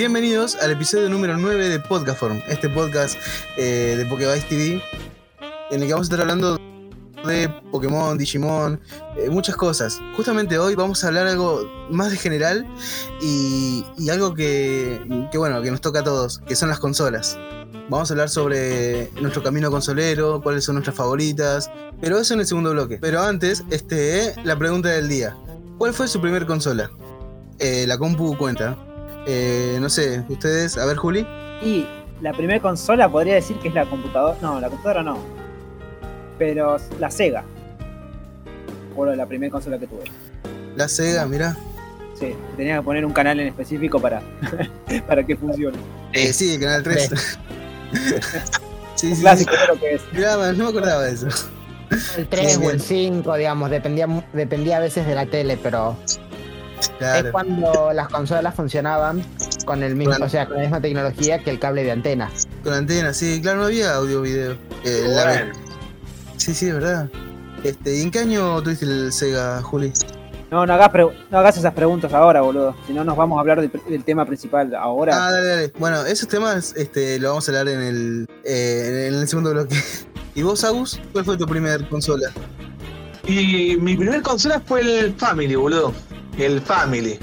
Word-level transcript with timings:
Bienvenidos 0.00 0.56
al 0.56 0.70
episodio 0.70 1.10
número 1.10 1.36
9 1.36 1.68
de 1.68 1.78
Podcastform, 1.78 2.40
este 2.48 2.70
podcast 2.70 3.18
eh, 3.58 3.96
de 3.98 4.06
Pokévice 4.06 4.46
TV, 4.48 4.82
en 5.70 5.82
el 5.82 5.86
que 5.86 5.92
vamos 5.92 6.06
a 6.06 6.14
estar 6.14 6.22
hablando 6.22 6.58
de 7.26 7.50
Pokémon, 7.70 8.16
Digimon, 8.16 8.80
eh, 9.18 9.28
muchas 9.28 9.56
cosas. 9.56 10.00
Justamente 10.16 10.58
hoy 10.58 10.74
vamos 10.74 11.04
a 11.04 11.08
hablar 11.08 11.26
algo 11.26 11.70
más 11.90 12.12
de 12.12 12.16
general 12.16 12.66
y, 13.20 13.84
y 13.98 14.08
algo 14.08 14.32
que, 14.32 15.28
que, 15.30 15.36
bueno, 15.36 15.60
que 15.60 15.70
nos 15.70 15.82
toca 15.82 16.00
a 16.00 16.04
todos, 16.04 16.38
que 16.46 16.56
son 16.56 16.70
las 16.70 16.80
consolas. 16.80 17.38
Vamos 17.90 18.10
a 18.10 18.14
hablar 18.14 18.30
sobre 18.30 19.10
nuestro 19.20 19.42
camino 19.42 19.70
consolero, 19.70 20.40
cuáles 20.40 20.64
son 20.64 20.76
nuestras 20.76 20.96
favoritas, 20.96 21.70
pero 22.00 22.18
eso 22.18 22.32
en 22.32 22.40
el 22.40 22.46
segundo 22.46 22.70
bloque. 22.70 22.96
Pero 23.02 23.20
antes, 23.20 23.64
este, 23.68 24.34
la 24.44 24.58
pregunta 24.58 24.88
del 24.88 25.10
día. 25.10 25.36
¿Cuál 25.76 25.92
fue 25.92 26.08
su 26.08 26.22
primer 26.22 26.46
consola? 26.46 26.90
Eh, 27.58 27.84
la 27.86 27.98
compu 27.98 28.34
cuenta. 28.38 28.78
Eh, 29.26 29.78
no 29.80 29.88
sé, 29.88 30.24
ustedes, 30.28 30.78
a 30.78 30.86
ver, 30.86 30.96
Juli. 30.96 31.26
Y 31.62 31.86
la 32.20 32.32
primera 32.32 32.60
consola 32.60 33.08
podría 33.08 33.34
decir 33.34 33.56
que 33.58 33.68
es 33.68 33.74
la 33.74 33.86
computadora. 33.86 34.36
No, 34.40 34.60
la 34.60 34.68
computadora 34.68 35.02
no. 35.02 35.18
Pero 36.38 36.76
la 36.98 37.10
Sega. 37.10 37.44
Por 38.94 39.14
la 39.16 39.26
primera 39.26 39.50
consola 39.50 39.78
que 39.78 39.86
tuve. 39.86 40.04
La 40.76 40.88
Sega, 40.88 41.26
mira. 41.26 41.56
Sí, 42.18 42.34
tenía 42.56 42.76
que 42.76 42.82
poner 42.82 43.04
un 43.04 43.12
canal 43.12 43.40
en 43.40 43.48
específico 43.48 44.00
para, 44.00 44.22
para 45.06 45.24
que 45.24 45.36
funcione. 45.36 45.78
Eh, 46.12 46.32
sí, 46.32 46.54
el 46.54 46.60
canal 46.60 46.82
3. 46.82 47.10
sí, 48.94 49.14
sí, 49.14 49.22
clásico 49.22 49.52
creo 49.64 49.80
que 49.80 49.94
es. 49.94 50.02
Mirá, 50.12 50.52
no 50.52 50.64
me 50.64 50.70
acordaba 50.70 51.02
de 51.02 51.12
eso. 51.12 51.28
El 52.16 52.28
3 52.28 52.58
o 52.58 52.70
el 52.70 52.80
5, 52.80 53.36
digamos, 53.36 53.70
dependía, 53.70 54.06
dependía 54.32 54.76
a 54.76 54.80
veces 54.80 55.06
de 55.06 55.14
la 55.14 55.26
tele, 55.26 55.58
pero 55.60 55.96
Claro. 56.98 57.26
es 57.28 57.32
cuando 57.32 57.92
las 57.92 58.08
consolas 58.08 58.54
funcionaban 58.54 59.22
con 59.64 59.82
el 59.82 59.94
mismo, 59.96 60.12
Claro. 60.14 60.26
o 60.26 60.28
sea, 60.28 60.46
con 60.46 60.56
la 60.56 60.62
misma 60.62 60.80
tecnología 60.80 61.38
que 61.42 61.50
el 61.50 61.58
cable 61.58 61.84
de 61.84 61.92
antena. 61.92 62.30
Con 62.64 62.72
antena, 62.74 63.12
sí, 63.12 63.40
claro, 63.42 63.60
no 63.60 63.64
había 63.66 63.94
audio 63.94 64.22
video. 64.22 64.52
Eh, 64.84 65.04
la- 65.08 65.52
Sí, 66.36 66.54
sí, 66.54 66.68
es 66.68 66.74
verdad. 66.74 67.08
Este, 67.62 67.96
¿Y 67.96 68.02
en 68.02 68.10
qué 68.10 68.20
año 68.20 68.62
tuviste 68.62 68.86
el 68.86 69.12
Sega, 69.12 69.60
Juli? 69.62 69.92
No, 70.50 70.64
no 70.66 70.72
hagas, 70.72 70.90
no 71.30 71.38
hagas 71.38 71.56
esas 71.58 71.74
preguntas 71.74 72.12
ahora, 72.14 72.40
boludo. 72.40 72.74
Si 72.86 72.92
no, 72.94 73.04
nos 73.04 73.16
vamos 73.16 73.36
a 73.36 73.40
hablar 73.40 73.60
del, 73.60 73.70
del 73.88 74.02
tema 74.04 74.24
principal 74.24 74.74
ahora. 74.74 75.12
Ah, 75.14 75.30
dale, 75.30 75.46
dale. 75.46 75.72
Bueno, 75.78 76.04
esos 76.06 76.26
temas 76.28 76.74
este, 76.76 77.18
lo 77.20 77.28
vamos 77.28 77.46
a 77.48 77.52
hablar 77.52 77.68
en 77.68 77.80
el, 77.82 78.28
eh, 78.44 79.06
en 79.08 79.14
el 79.14 79.28
segundo 79.28 79.50
bloque. 79.52 79.76
¿Y 80.34 80.42
vos, 80.42 80.64
Agus? 80.64 80.98
¿Cuál 81.12 81.24
fue 81.24 81.36
tu 81.36 81.46
primer 81.46 81.86
consola? 81.88 82.30
y 83.26 83.76
mi 83.76 83.96
primer 83.96 84.22
consola 84.22 84.60
fue 84.66 84.80
el 84.80 85.14
Family, 85.14 85.54
boludo. 85.54 85.92
El 86.40 86.60
Family. 86.60 87.18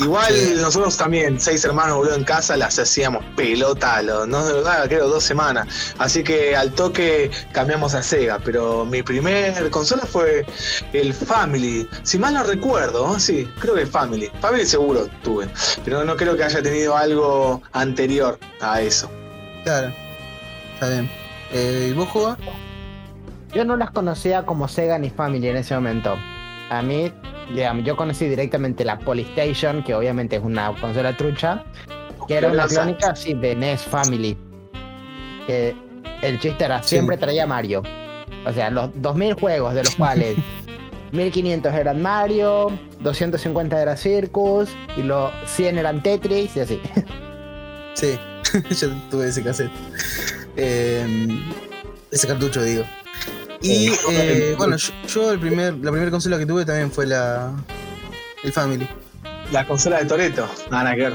Igual 0.00 0.32
Sí. 0.34 0.54
nosotros 0.56 0.96
también, 0.96 1.40
seis 1.40 1.64
hermanos, 1.64 1.96
boludo, 1.98 2.14
en 2.16 2.24
casa 2.24 2.56
las 2.56 2.78
hacíamos 2.78 3.24
pelota, 3.36 4.02
lo- 4.02 4.26
no 4.26 4.38
ah, 4.66 4.84
creo 4.88 5.08
dos 5.08 5.22
semanas. 5.24 5.94
Así 5.98 6.22
que 6.24 6.56
al 6.56 6.72
toque 6.72 7.30
cambiamos 7.52 7.94
a 7.94 8.02
Sega. 8.02 8.38
Pero 8.44 8.84
mi 8.84 9.02
primer 9.02 9.70
consola 9.70 10.04
fue 10.06 10.44
el 10.92 11.12
Family. 11.14 11.88
Si 12.02 12.18
mal 12.18 12.34
no 12.34 12.42
recuerdo, 12.44 13.18
sí, 13.20 13.48
creo 13.60 13.74
que 13.74 13.82
el 13.82 13.88
Family. 13.88 14.30
Family 14.40 14.66
seguro 14.66 15.08
tuve. 15.22 15.48
Pero 15.84 16.04
no 16.04 16.16
creo 16.16 16.36
que 16.36 16.44
haya 16.44 16.62
tenido 16.62 16.96
algo 16.96 17.62
anterior 17.72 18.38
a 18.60 18.80
eso. 18.80 19.10
Claro. 19.64 19.92
Está 20.74 20.88
bien. 20.88 21.10
Eh, 21.52 21.88
¿Y 21.90 21.92
vos, 21.94 22.08
Joa? 22.08 22.36
Yo 23.54 23.64
no 23.64 23.76
las 23.76 23.90
conocía 23.92 24.44
como 24.44 24.66
Sega 24.66 24.98
ni 24.98 25.10
Family 25.10 25.48
en 25.48 25.56
ese 25.58 25.74
momento. 25.74 26.16
A 26.78 26.82
mí, 26.82 27.12
digamos, 27.54 27.84
yo 27.84 27.96
conocí 27.96 28.26
directamente 28.28 28.84
la 28.84 28.98
Polystation, 28.98 29.82
que 29.84 29.94
obviamente 29.94 30.36
es 30.36 30.42
una 30.42 30.72
consola 30.80 31.16
trucha, 31.16 31.64
que 32.28 32.34
era 32.34 32.48
una 32.50 32.66
clónica 32.66 33.10
así 33.10 33.34
de 33.34 33.54
NES 33.54 33.82
Family. 33.82 34.36
Que 35.46 35.74
el 36.22 36.38
chiste 36.40 36.64
era, 36.64 36.82
Sí. 36.82 36.90
siempre 36.96 37.16
traía 37.16 37.46
Mario. 37.46 37.82
O 38.46 38.52
sea, 38.52 38.70
los 38.70 38.90
2000 38.94 39.34
juegos, 39.34 39.74
de 39.74 39.84
los 39.84 39.94
cuales 39.96 40.36
1500 41.12 41.72
eran 41.74 42.00
Mario, 42.02 42.70
250 43.00 43.80
era 43.80 43.96
Circus, 43.96 44.70
y 44.96 45.02
los 45.02 45.30
100 45.46 45.78
eran 45.78 46.02
Tetris, 46.02 46.56
y 46.56 46.60
así. 46.60 46.80
Sí, 47.94 48.18
yo 48.80 48.88
tuve 49.10 49.28
ese 49.28 49.42
cassette. 49.42 49.70
Eh, 50.56 51.28
ese 52.10 52.26
cartucho, 52.26 52.62
digo. 52.62 52.84
Y 53.66 53.90
eh, 54.10 54.54
bueno, 54.58 54.76
yo, 54.76 54.92
yo 55.08 55.32
el 55.32 55.40
primer, 55.40 55.74
la 55.78 55.90
primera 55.90 56.10
consola 56.10 56.38
que 56.38 56.44
tuve 56.44 56.66
también 56.66 56.92
fue 56.92 57.06
la 57.06 57.50
el 58.42 58.52
Family. 58.52 58.86
La 59.52 59.66
consola 59.66 59.98
de 60.00 60.04
Toreto. 60.04 60.46
Nada 60.70 60.94
que 60.94 61.00
ver. 61.02 61.14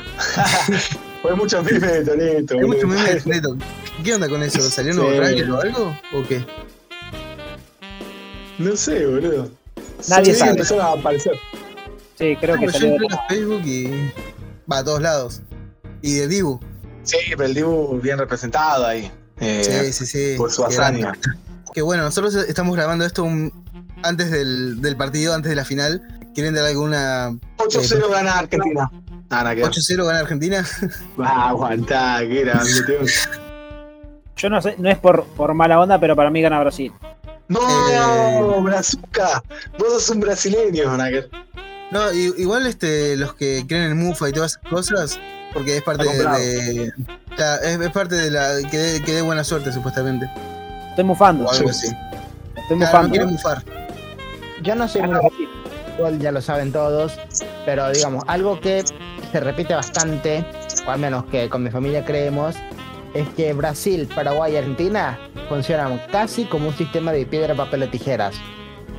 Fue 1.22 1.36
mucho 1.36 1.62
meme 1.62 1.86
de 1.88 2.06
Toreto. 2.06 2.56
Hay 2.58 2.66
mucho 2.66 2.88
boludo. 2.88 3.04
meme 3.04 3.14
de 3.14 3.22
Neto. 3.26 3.56
¿Qué 4.04 4.14
onda 4.16 4.28
con 4.30 4.42
eso? 4.42 4.62
¿Salió 4.62 4.92
un 4.94 4.98
nuevo 4.98 5.12
Sí. 5.12 5.18
trailer 5.18 5.52
o 5.52 5.62
algo? 5.62 5.98
¿O 6.14 6.24
qué? 6.28 6.44
No 8.58 8.76
sé, 8.76 9.06
boludo. 9.06 9.50
Nadie 10.08 10.34
Sí, 10.34 10.40
sabe. 10.40 10.52
empezó 10.52 10.82
a 10.82 10.94
aparecer. 10.94 11.34
Sí, 12.18 12.36
creo 12.40 12.56
Ah, 12.56 12.60
que 12.60 12.66
yo 12.66 12.72
salió 12.72 12.88
entré 12.94 13.08
a 13.16 13.28
Facebook 13.28 13.62
y. 13.66 14.12
Va 14.72 14.78
a 14.80 14.84
todos 14.84 15.02
lados. 15.02 15.42
Y 16.02 16.14
de 16.16 16.28
Dibu. 16.28 16.60
Sí, 17.04 17.18
pero 17.32 17.46
el 17.46 17.54
Dibu 17.54 18.00
bien 18.02 18.18
representado 18.18 18.86
ahí. 18.88 19.12
eh, 19.40 19.92
Sí, 19.92 19.94
sí, 19.94 20.06
sí. 20.06 20.36
Por 20.38 20.52
su 20.52 20.66
hazaña. 20.66 21.12
grande. 21.12 21.49
Que 21.74 21.82
bueno, 21.82 22.04
nosotros 22.04 22.36
estamos 22.36 22.76
grabando 22.76 23.06
esto 23.06 23.24
un- 23.24 23.52
antes 24.04 24.32
del, 24.32 24.82
del 24.82 24.96
partido, 24.96 25.34
antes 25.34 25.50
de 25.50 25.56
la 25.56 25.66
final. 25.66 26.02
¿Quieren 26.34 26.54
dar 26.54 26.66
alguna 26.66 27.32
8-0 27.58 28.10
gana 28.10 28.40
Argentina. 28.40 28.90
Que 29.30 29.56
ver. 29.56 29.66
8-0 29.66 30.06
gana 30.06 30.20
Argentina? 30.20 30.66
Va, 31.20 31.50
aguantá, 31.50 32.20
que 32.22 32.42
era. 32.42 32.56
me 32.64 32.82
tengo- 32.86 33.06
Yo 34.38 34.50
no 34.50 34.62
sé, 34.62 34.76
no 34.78 34.90
es 34.90 34.98
por, 34.98 35.26
por 35.26 35.54
mala 35.54 35.80
onda, 35.80 36.00
pero 36.00 36.16
para 36.16 36.30
mí 36.30 36.42
gana 36.42 36.60
Brasil. 36.62 36.92
No, 37.48 37.60
Eh. 37.90 38.62
Brazuca. 38.62 39.44
Vos 39.78 39.90
sos 39.94 40.10
un 40.12 40.20
brasileño, 40.22 40.96
Naker. 40.96 41.30
No, 41.92 42.12
igual 42.14 42.68
este, 42.68 43.18
los 43.18 43.34
que 43.34 43.66
creen 43.68 43.92
en 43.92 43.98
Mufa 43.98 44.30
y 44.30 44.32
todas 44.32 44.52
esas 44.58 44.70
cosas, 44.70 45.20
porque 45.54 45.78
es 45.78 45.84
parte 45.84 46.04
de. 46.08 46.24
la- 46.24 46.40
es, 46.40 46.94
es 47.82 47.92
parte 47.92 48.16
de 48.16 48.30
la. 48.30 48.52
que 48.70 49.02
dé 49.06 49.22
buena 49.24 49.44
suerte, 49.44 49.72
supuestamente. 49.74 50.30
Estoy 51.00 51.08
mufando. 51.08 51.46
O 51.46 51.50
algo 51.52 51.70
así. 51.70 51.88
Estoy 51.88 51.96
Claro, 52.56 52.78
no 52.78 52.78
mufando. 52.78 53.10
quieren 53.12 53.30
mufar. 53.32 53.64
Yo 54.62 54.76
no 54.76 54.86
soy 54.90 55.02
muy 55.04 55.12
Brasil. 55.12 55.50
fútbol, 55.96 56.20
ya 56.20 56.32
lo 56.34 56.42
saben 56.42 56.74
todos, 56.74 57.18
pero 57.66 57.90
digamos, 57.90 58.26
algo 58.28 58.60
que 58.60 58.84
se 59.32 59.40
repite 59.40 59.74
bastante, 59.74 60.44
o 60.86 60.92
al 60.92 61.00
menos 61.00 61.24
que 61.26 61.48
con 61.48 61.64
mi 61.64 61.70
familia 61.70 62.04
creemos, 62.04 62.58
es 63.14 63.30
que 63.30 63.54
Brasil, 63.54 64.10
Paraguay 64.14 64.54
y 64.54 64.58
Argentina 64.58 65.18
funcionan 65.48 66.02
casi 66.12 66.44
como 66.44 66.68
un 66.68 66.74
sistema 66.76 67.14
de 67.14 67.26
piedra, 67.26 67.56
papel 67.56 67.84
o 67.84 67.90
tijeras. 67.90 68.36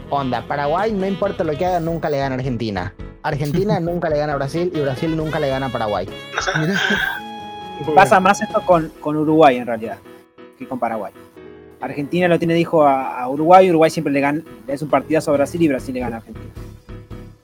Onda, 0.08 0.40
Paraguay, 0.48 0.92
no 0.92 1.06
importa 1.06 1.44
lo 1.44 1.52
que 1.52 1.66
haga, 1.66 1.80
nunca 1.80 2.08
le 2.08 2.16
gana 2.16 2.36
a 2.36 2.38
Argentina. 2.38 2.94
Argentina 3.22 3.78
nunca 3.80 4.08
le 4.08 4.16
gana 4.16 4.32
a 4.32 4.36
Brasil 4.36 4.72
y 4.74 4.80
Brasil 4.80 5.14
nunca 5.14 5.38
le 5.38 5.50
gana 5.50 5.66
a 5.66 5.68
Paraguay. 5.68 6.08
Pasa 7.94 8.20
más 8.20 8.40
esto 8.40 8.62
con, 8.62 8.88
con 9.00 9.16
Uruguay 9.18 9.56
en 9.56 9.66
realidad 9.66 9.98
que 10.58 10.66
con 10.68 10.78
Paraguay. 10.78 11.12
Argentina 11.80 12.28
lo 12.28 12.38
tiene 12.38 12.54
dijo 12.54 12.84
a, 12.84 13.20
a 13.22 13.28
Uruguay, 13.28 13.68
Uruguay 13.70 13.90
siempre 13.90 14.12
le 14.12 14.20
gana, 14.20 14.42
le 14.66 14.74
es 14.74 14.82
un 14.82 14.88
partidazo 14.90 15.30
a 15.30 15.34
Brasil 15.34 15.62
y 15.62 15.68
Brasil 15.68 15.94
le 15.94 16.00
gana 16.00 16.16
a 16.16 16.18
Argentina. 16.18 16.46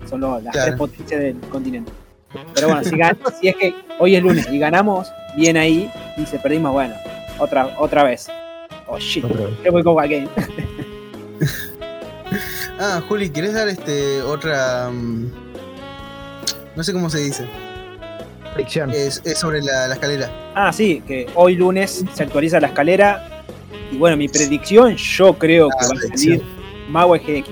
Son 0.08 0.20
los- 0.20 0.42
las 0.42 0.52
Claro. 0.52 0.66
tres 0.66 0.78
potencias 0.78 1.20
del 1.20 1.36
continente. 1.50 1.90
Pero 2.54 2.68
bueno, 2.68 2.84
si, 2.84 2.90
gan- 2.96 3.16
si 3.40 3.48
es 3.48 3.56
que 3.56 3.74
hoy 3.98 4.14
es 4.16 4.22
lunes 4.22 4.46
y 4.50 4.58
ganamos, 4.58 5.08
bien 5.36 5.56
ahí, 5.56 5.90
y 6.16 6.26
si 6.26 6.36
perdimos, 6.38 6.72
bueno, 6.72 6.94
otra, 7.38 7.74
otra 7.78 8.04
vez. 8.04 8.28
Oh 8.88 8.98
shit, 8.98 9.24
que 9.62 9.70
voy 9.70 9.82
con 9.82 9.96
game. 9.96 10.28
Ah, 12.78 13.00
Juli, 13.08 13.30
¿querés 13.30 13.54
dar 13.54 13.68
este 13.68 14.20
otra. 14.22 14.90
mm, 14.90 15.30
no 16.76 16.84
sé 16.84 16.92
cómo 16.92 17.08
se 17.08 17.20
dice. 17.20 17.46
Fricción. 18.52 18.90
Es, 18.90 19.22
es 19.24 19.38
sobre 19.38 19.62
la, 19.62 19.88
la 19.88 19.94
escalera. 19.94 20.30
Ah, 20.54 20.72
sí, 20.72 21.02
que 21.06 21.26
hoy 21.34 21.54
lunes 21.56 22.04
se 22.12 22.22
actualiza 22.22 22.60
la 22.60 22.66
escalera. 22.68 23.35
Y 23.92 23.96
bueno, 23.98 24.16
mi 24.16 24.28
predicción, 24.28 24.96
yo 24.96 25.34
creo 25.38 25.68
que 25.68 25.76
Ah, 25.80 25.88
va 25.88 26.00
a 26.12 26.16
salir 26.16 26.42
Maui 26.88 27.18
GX. 27.20 27.48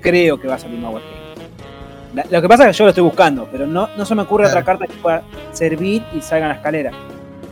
Creo 0.00 0.38
que 0.40 0.48
va 0.48 0.54
a 0.54 0.58
salir 0.58 0.78
Maui 0.78 1.00
GX. 1.00 2.30
Lo 2.30 2.40
que 2.42 2.48
pasa 2.48 2.64
es 2.68 2.74
que 2.74 2.78
yo 2.78 2.84
lo 2.84 2.90
estoy 2.90 3.04
buscando, 3.04 3.48
pero 3.50 3.66
no, 3.66 3.88
no 3.96 4.04
se 4.06 4.14
me 4.14 4.22
ocurre 4.22 4.44
Claro. 4.44 4.60
otra 4.60 4.64
carta 4.64 4.86
que 4.86 4.98
pueda 5.00 5.22
servir 5.52 6.02
y 6.14 6.20
salga 6.22 6.46
en 6.46 6.48
la 6.50 6.54
escalera. 6.56 6.90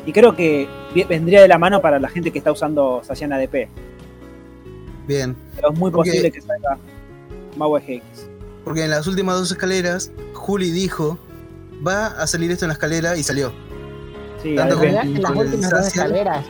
Y 0.06 0.12
creo 0.12 0.35
que 0.37 0.69
vendría 1.08 1.43
de 1.43 1.49
la 1.49 1.58
mano 1.58 1.81
para 1.82 1.99
la 1.99 2.08
gente 2.08 2.31
que 2.31 2.38
está 2.38 2.52
usando 2.52 3.00
Sacian 3.05 3.32
ADP. 3.32 3.69
Bien. 5.06 5.37
Pero 5.56 5.73
es 5.73 5.79
muy 5.79 5.90
Porque- 5.90 6.11
posible 6.11 6.31
que 6.32 6.40
salga 6.40 6.79
Maui 7.56 7.81
GX. 7.82 8.29
Porque 8.64 8.85
en 8.85 8.90
las 8.90 9.06
últimas 9.06 9.38
dos 9.38 9.50
escaleras, 9.50 10.11
Juli 10.32 10.70
dijo: 10.70 11.19
Va 11.87 12.06
a 12.06 12.26
salir 12.26 12.50
esto 12.50 12.64
en 12.64 12.69
la 12.69 12.75
escalera 12.75 13.17
y 13.17 13.23
salió. 13.23 13.52
Sí, 14.43 14.55
Tanto 14.56 14.75
En 14.75 14.81
ADP. 14.81 14.93
realidad, 14.93 15.05
en 15.17 15.23
las 15.23 15.32
últimas 15.32 15.70
dos 15.70 15.87
escaleras, 15.88 16.44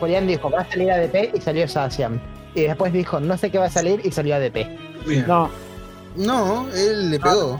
Julián 0.00 0.26
dijo, 0.26 0.50
va 0.50 0.60
a 0.62 0.70
salir 0.70 0.90
ADP 0.90 1.34
y 1.36 1.40
salió 1.40 1.66
Sacian. 1.68 2.20
Y 2.54 2.62
después 2.62 2.92
dijo, 2.92 3.20
no 3.20 3.36
sé 3.36 3.50
qué 3.50 3.58
va 3.58 3.66
a 3.66 3.70
salir 3.70 4.00
y 4.04 4.10
salió 4.10 4.34
ADP. 4.36 4.66
Bien. 5.06 5.24
No, 5.26 5.50
No, 6.16 6.66
él 6.74 7.10
le 7.10 7.20
pegó. 7.20 7.58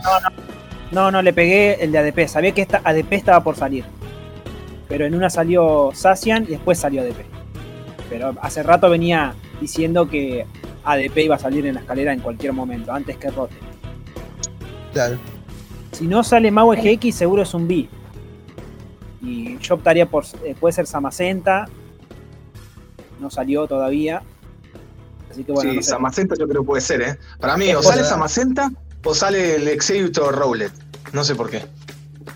no, 0.91 1.11
no 1.11 1.23
le 1.23 1.33
pegué 1.33 1.83
el 1.83 1.93
de 1.93 1.99
ADP. 1.99 2.27
Sabía 2.29 2.53
que 2.53 2.62
esta 2.62 2.81
ADP 2.85 3.12
estaba 3.12 3.43
por 3.44 3.56
salir. 3.56 3.85
pero 4.88 5.05
en 5.05 5.15
una 5.15 5.29
salió 5.31 5.91
Sacian 5.94 6.44
y 6.44 6.49
después 6.49 6.79
salió 6.79 7.03
ADP. 7.03 7.25
Pero 8.09 8.35
hace 8.41 8.62
rato 8.62 8.89
venía 8.89 9.35
diciendo 9.61 10.09
que 10.09 10.47
ADP 10.85 11.19
iba 11.25 11.35
a 11.35 11.39
salir 11.39 11.67
en 11.67 11.75
la 11.75 11.81
escalera 11.81 12.12
en 12.12 12.21
cualquier 12.21 12.53
momento, 12.53 12.93
antes 12.93 13.17
que 13.17 13.31
rote. 13.31 13.56
Claro. 14.93 15.19
Si 15.93 16.06
no 16.06 16.23
sale 16.23 16.50
Maui 16.50 16.77
GX, 16.77 17.15
seguro 17.15 17.43
es 17.43 17.53
un 17.55 17.67
B. 17.67 17.89
Y 19.23 19.59
yo 19.59 19.75
optaría 19.75 20.06
por. 20.06 20.25
eh, 20.44 20.55
puede 20.59 20.73
ser 20.73 20.87
Samacenta. 20.87 21.67
No 23.21 23.31
salió 23.31 23.67
todavía. 23.67 24.23
Así 25.31 25.45
que 25.45 25.53
bueno. 25.53 25.71
sí, 25.71 25.77
no 25.77 25.83
sé. 25.83 25.91
Samacenta 25.91 26.35
yo 26.39 26.47
creo 26.49 26.63
que 26.63 26.67
puede 26.67 26.81
ser, 26.83 27.03
¿eh? 27.03 27.19
Para 27.41 27.57
mí, 27.57 27.69
Es 27.71 27.77
o 27.77 27.83
sale. 27.83 28.05
Samacenta 28.05 28.71
o 29.05 29.15
sale 29.15 29.57
el 29.57 29.69
Executor 29.69 30.35
Rowlet. 30.35 30.73
No 31.13 31.25
sé 31.25 31.35
por 31.35 31.51
qué. 31.51 31.63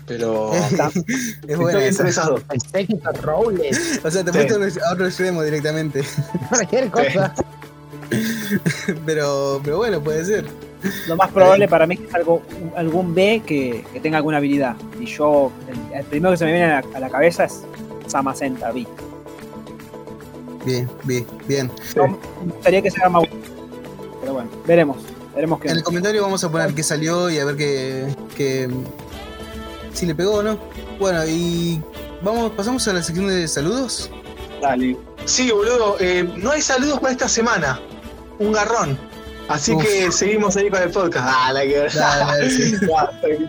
Pero. 0.07 0.51
es 1.47 1.59
Estoy 1.91 2.07
esas 2.07 2.27
dos. 2.27 2.41
El 2.51 2.61
Séquito 2.61 3.11
Rowles, 3.21 3.99
O 4.03 4.11
sea, 4.11 4.23
te 4.23 4.31
Sí. 4.31 4.47
fuiste 4.47 4.81
a 4.83 4.93
otro 4.93 5.05
extremo 5.05 5.43
directamente. 5.43 6.03
cualquier 6.49 6.89
cosa. 6.89 7.33
Pero, 9.05 9.61
pero 9.63 9.77
bueno, 9.77 10.01
puede 10.01 10.25
ser. 10.25 10.45
Lo 11.07 11.15
más 11.15 11.31
probable 11.31 11.67
para 11.67 11.85
mí 11.85 11.93
es 11.93 12.01
que 12.01 12.07
es 12.07 12.15
algo, 12.15 12.41
algún 12.75 13.13
B 13.13 13.43
que, 13.45 13.85
que 13.93 13.99
tenga 13.99 14.17
alguna 14.17 14.37
habilidad. 14.37 14.75
Y 14.99 15.05
yo, 15.05 15.51
el, 15.69 15.97
el 15.99 16.05
primero 16.05 16.31
que 16.31 16.37
se 16.37 16.45
me 16.45 16.51
viene 16.51 16.65
a 16.73 16.81
la, 16.81 16.97
a 16.97 16.99
la 16.99 17.09
cabeza 17.09 17.45
es 17.45 17.61
Samacenta, 18.07 18.71
B. 18.71 18.85
Bien, 20.65 20.89
bien, 21.03 21.25
bien. 21.47 21.71
No, 21.95 22.07
me 22.07 22.53
gustaría 22.53 22.81
que 22.81 22.91
sea 22.91 23.09
Maui. 23.09 23.27
Pero 24.21 24.33
bueno, 24.33 24.49
veremos. 24.65 24.97
Veremos 25.35 25.59
qué 25.61 25.69
En 25.69 25.77
el 25.77 25.83
comentario 25.83 26.21
vamos 26.21 26.43
a 26.43 26.51
poner 26.51 26.73
qué 26.75 26.83
salió 26.83 27.29
y 27.29 27.39
a 27.39 27.45
ver 27.45 27.55
qué, 27.55 28.15
qué- 28.35 28.69
si 29.93 30.05
le 30.05 30.13
pegó 30.15 30.35
o 30.35 30.43
no. 30.43 30.57
Bueno, 30.99 31.25
y 31.25 31.81
vamos, 32.21 32.51
pasamos 32.51 32.87
a 32.87 32.93
la 32.93 33.01
sección 33.01 33.27
de 33.27 33.47
saludos. 33.47 34.09
Dale. 34.61 34.97
Sí, 35.25 35.49
boludo. 35.51 35.95
eh, 35.99 36.23
no 36.37 36.51
hay 36.51 36.61
saludos 36.61 36.99
para 36.99 37.11
esta 37.13 37.27
semana. 37.29 37.79
Un 38.39 38.51
garrón. 38.51 38.97
Así 39.51 39.73
Uf. 39.73 39.83
que 39.83 40.11
seguimos 40.11 40.55
ahí 40.57 40.69
con 40.69 40.81
el 40.81 40.89
podcast. 40.91 41.27
Ah, 41.29 41.51
la 41.53 41.61
que 41.61 41.87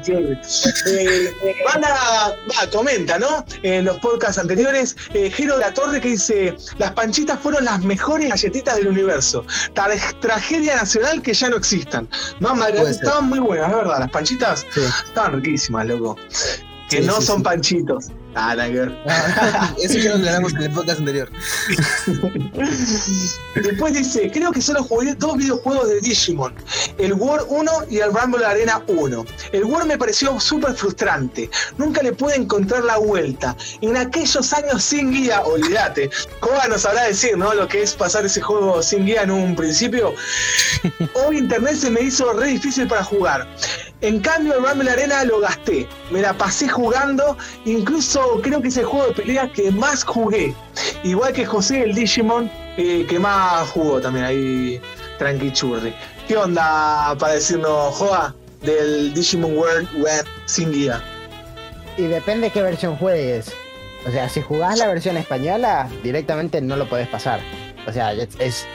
chévere. 0.03 0.41
Eh, 0.87 1.33
eh, 1.45 1.55
van 1.65 1.85
a. 1.85 1.89
Va, 1.91 2.71
comenta, 2.73 3.19
¿no? 3.19 3.45
En 3.63 3.85
los 3.85 3.99
podcasts 3.99 4.39
anteriores, 4.39 4.97
eh, 5.15 5.31
Jero 5.31 5.55
de 5.59 5.61
la 5.61 5.73
Torre 5.75 6.01
que 6.01 6.09
dice: 6.09 6.55
Las 6.79 6.93
panchitas 6.93 7.39
fueron 7.41 7.65
las 7.65 7.81
mejores 7.83 8.29
galletitas 8.31 8.77
del 8.77 8.89
universo. 8.89 9.45
Tra- 9.75 10.21
tragedia 10.21 10.77
nacional 10.77 11.23
que 11.23 11.33
ya 11.35 11.49
no 11.49 11.57
existan. 11.57 12.09
Mamá, 12.41 12.69
estaban 12.69 13.29
muy 13.29 13.39
buenas, 13.39 13.71
es 13.71 13.77
verdad. 13.77 13.99
Las 14.01 14.11
panchitas 14.11 14.67
Sí. 14.73 14.81
estaban 15.07 15.35
riquísimas, 15.43 15.87
loco. 15.87 16.17
Que 16.89 17.01
Sí, 17.01 17.07
no 17.07 17.21
sí, 17.21 17.27
son 17.27 17.43
panchitos. 17.43 18.07
Ah, 18.35 18.57
Ah, 19.07 19.75
Eso 19.83 19.99
ya 19.99 20.11
lo 20.11 20.17
aclaramos 20.17 20.53
en 20.55 20.63
el 20.63 20.71
podcast 20.71 21.01
anterior. 21.01 21.31
Después 23.55 23.93
dice, 23.95 24.31
creo 24.33 24.53
que 24.53 24.61
solo 24.63 24.83
jugué 24.83 25.15
dos 25.15 25.37
videojuegos 25.37 25.89
de 25.89 26.01
Digimon, 26.01 26.55
el 26.99 27.13
War 27.15 27.41
1 27.49 27.73
y 27.91 27.99
el 27.99 28.13
Rumble 28.13 28.45
Arena 28.45 28.83
1. 28.87 29.25
El 29.53 29.65
War 29.65 29.85
me 29.87 29.99
pareció 29.99 30.39
súper 30.41 30.75
frustrante, 30.75 31.51
nunca 31.79 32.03
le 32.03 32.13
pude 32.13 32.37
encontrar 32.37 32.85
la 32.85 32.97
vuelta. 32.99 33.57
En 33.81 33.97
aquellos 33.97 34.53
años 34.53 34.83
sin 34.83 35.13
guía, 35.13 35.43
olvídate, 35.43 36.11
Koga 36.41 36.67
nos 36.69 36.83
sabrá 36.83 37.03
decir, 37.05 37.37
¿no? 37.37 37.53
Lo 37.55 37.69
que 37.69 37.83
es 37.83 37.95
pasar 37.95 38.25
ese 38.25 38.41
juego 38.41 38.83
sin 38.83 39.05
guía 39.05 39.23
en 39.23 39.31
un 39.31 39.55
principio. 39.55 40.15
Hoy 41.15 41.39
internet 41.39 41.77
se 41.77 41.91
me 41.91 42.01
hizo 42.03 42.33
re 42.33 42.49
difícil 42.49 42.89
para 42.89 43.05
jugar. 43.05 43.47
En 44.01 44.19
cambio, 44.21 44.55
el 44.57 44.65
Rumble 44.67 44.91
Arena 44.91 45.23
lo 45.25 45.39
gasté. 45.41 45.87
Me 46.11 46.21
la 46.21 46.37
pasé 46.37 46.69
jugando. 46.69 47.37
Incluso 47.65 48.22
creo 48.43 48.61
que 48.63 48.69
es 48.69 48.77
el 48.77 48.85
juego 48.85 49.07
de 49.09 49.13
pelea 49.15 49.49
que 49.53 49.71
más 49.71 50.05
jugué. 50.05 50.55
Igual 51.05 51.33
que 51.33 51.45
José, 51.45 51.83
el 51.85 51.95
Digimon, 51.95 52.51
eh, 52.77 53.07
que 53.09 53.19
más 53.19 53.69
jugó 53.71 54.01
también 54.01 54.25
ahí, 54.27 54.81
tranqui 55.19 55.53
churri. 55.53 55.95
¿Qué 56.29 56.37
onda 56.37 57.15
para 57.19 57.35
decirnos, 57.35 57.95
Joa, 57.97 58.35
del 58.63 59.13
Digimon 59.15 59.57
World 59.57 59.89
Web 60.03 60.25
sin 60.47 60.73
guía? 60.73 61.03
Y 61.97 62.03
depende 62.05 62.51
qué 62.51 62.63
versión 62.63 62.97
juegues. 62.97 63.53
O 64.07 64.11
sea, 64.11 64.29
si 64.29 64.41
jugás 64.41 64.79
la 64.79 64.89
versión 64.89 65.17
española, 65.17 65.89
directamente 66.03 66.61
no 66.61 66.77
lo 66.77 66.89
podés 66.89 67.09
pasar. 67.09 67.41
O 67.87 67.93
sea, 67.93 68.13
es, 68.13 68.29
es 68.39 68.67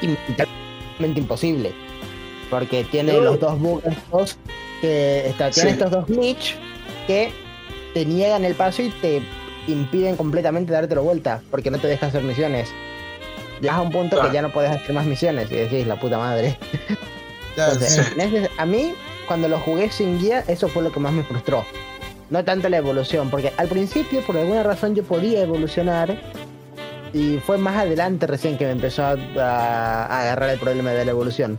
imposible. 1.00 1.74
Porque 2.50 2.84
tiene 2.86 3.14
los 3.14 3.40
dos 3.40 3.60
bugs 3.60 4.38
que 4.82 5.28
está, 5.28 5.50
tiene 5.50 5.70
Sí. 5.72 5.74
estos 5.78 5.92
dos 5.92 6.06
glitch 6.06 6.56
que 7.08 7.32
te 7.94 8.06
niegan 8.06 8.46
el 8.46 8.54
paso 8.56 8.82
y 8.84 8.90
te 8.90 9.22
impiden 9.68 10.16
completamente 10.16 10.72
dártelo 10.74 11.04
vuelta, 11.04 11.42
porque 11.52 11.70
no 11.72 11.78
te 11.80 11.88
deja 11.88 12.08
hacer 12.08 12.24
misiones. 12.24 12.70
Llegas 13.62 13.78
a 13.78 13.82
un 13.82 13.92
punto 13.92 14.16
Claro. 14.16 14.30
que 14.30 14.36
ya 14.36 14.42
no 14.42 14.52
puedes 14.52 14.72
hacer 14.72 14.94
más 14.94 15.06
misiones 15.06 15.52
y 15.52 15.56
decís, 15.56 15.88
la 15.88 16.00
puta 16.00 16.18
madre. 16.18 16.58
Entonces, 17.58 17.98
ese- 18.18 18.50
a 18.58 18.66
mí, 18.66 18.94
cuando 19.28 19.48
lo 19.48 19.60
jugué 19.60 19.90
sin 19.92 20.20
guía, 20.20 20.44
eso 20.48 20.68
fue 20.68 20.84
lo 20.84 20.92
que 20.92 21.00
más 21.00 21.12
me 21.12 21.24
frustró. 21.24 21.66
No 22.30 22.44
tanto 22.44 22.70
la 22.70 22.78
evolución, 22.78 23.30
porque 23.30 23.52
al 23.58 23.68
principio, 23.68 24.22
por 24.22 24.38
alguna 24.38 24.62
razón, 24.64 24.94
yo 24.96 25.04
podía 25.04 25.42
evolucionar. 25.42 26.16
Y 27.14 27.38
fue 27.46 27.58
más 27.58 27.78
adelante 27.78 28.28
recién 28.28 28.58
que 28.58 28.66
me 28.66 28.72
empezó 28.72 29.04
a, 29.04 29.12
a- 29.38 30.06
a 30.06 30.22
agarrar 30.22 30.50
el 30.52 30.60
problema 30.60 30.92
de 30.92 31.06
la 31.06 31.12
evolución. 31.12 31.58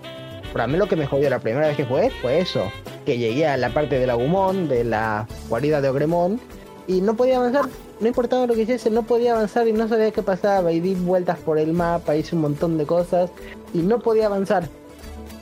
Para 0.53 0.67
mí 0.67 0.77
lo 0.79 0.87
que 0.89 0.97
me 0.97 1.07
jodió 1.07 1.29
la 1.31 1.39
primera 1.41 1.67
vez 1.67 1.77
que 1.77 1.85
jugué 1.85 2.11
fue 2.23 2.39
eso. 2.39 2.71
Que 3.05 3.19
llegué 3.19 3.47
a 3.47 3.57
la 3.57 3.71
parte 3.71 3.99
del 3.99 4.11
Agumon, 4.11 4.69
de 4.69 4.85
la 4.85 5.27
guarida 5.49 5.81
de 5.81 5.89
Ogremon, 5.89 6.41
y 6.89 7.01
no 7.01 7.15
podía 7.15 7.37
avanzar. 7.37 7.67
No 8.01 8.09
importaba 8.09 8.47
lo 8.47 8.55
que 8.55 8.63
hiciese, 8.63 8.91
no 8.91 9.05
podía 9.05 9.33
avanzar 9.35 9.69
y 9.69 9.73
no 9.73 9.87
sabía 9.89 10.11
qué 10.11 10.23
pasaba. 10.23 10.73
Y 10.73 10.81
di 10.81 10.95
vueltas 10.97 11.39
por 11.39 11.59
el 11.59 11.73
mapa, 11.73 12.17
hice 12.17 12.35
un 12.35 12.43
montón 12.43 12.77
de 12.79 12.87
cosas 12.87 13.31
y 13.73 13.79
no 13.79 14.01
podía 14.01 14.27
avanzar. 14.27 14.69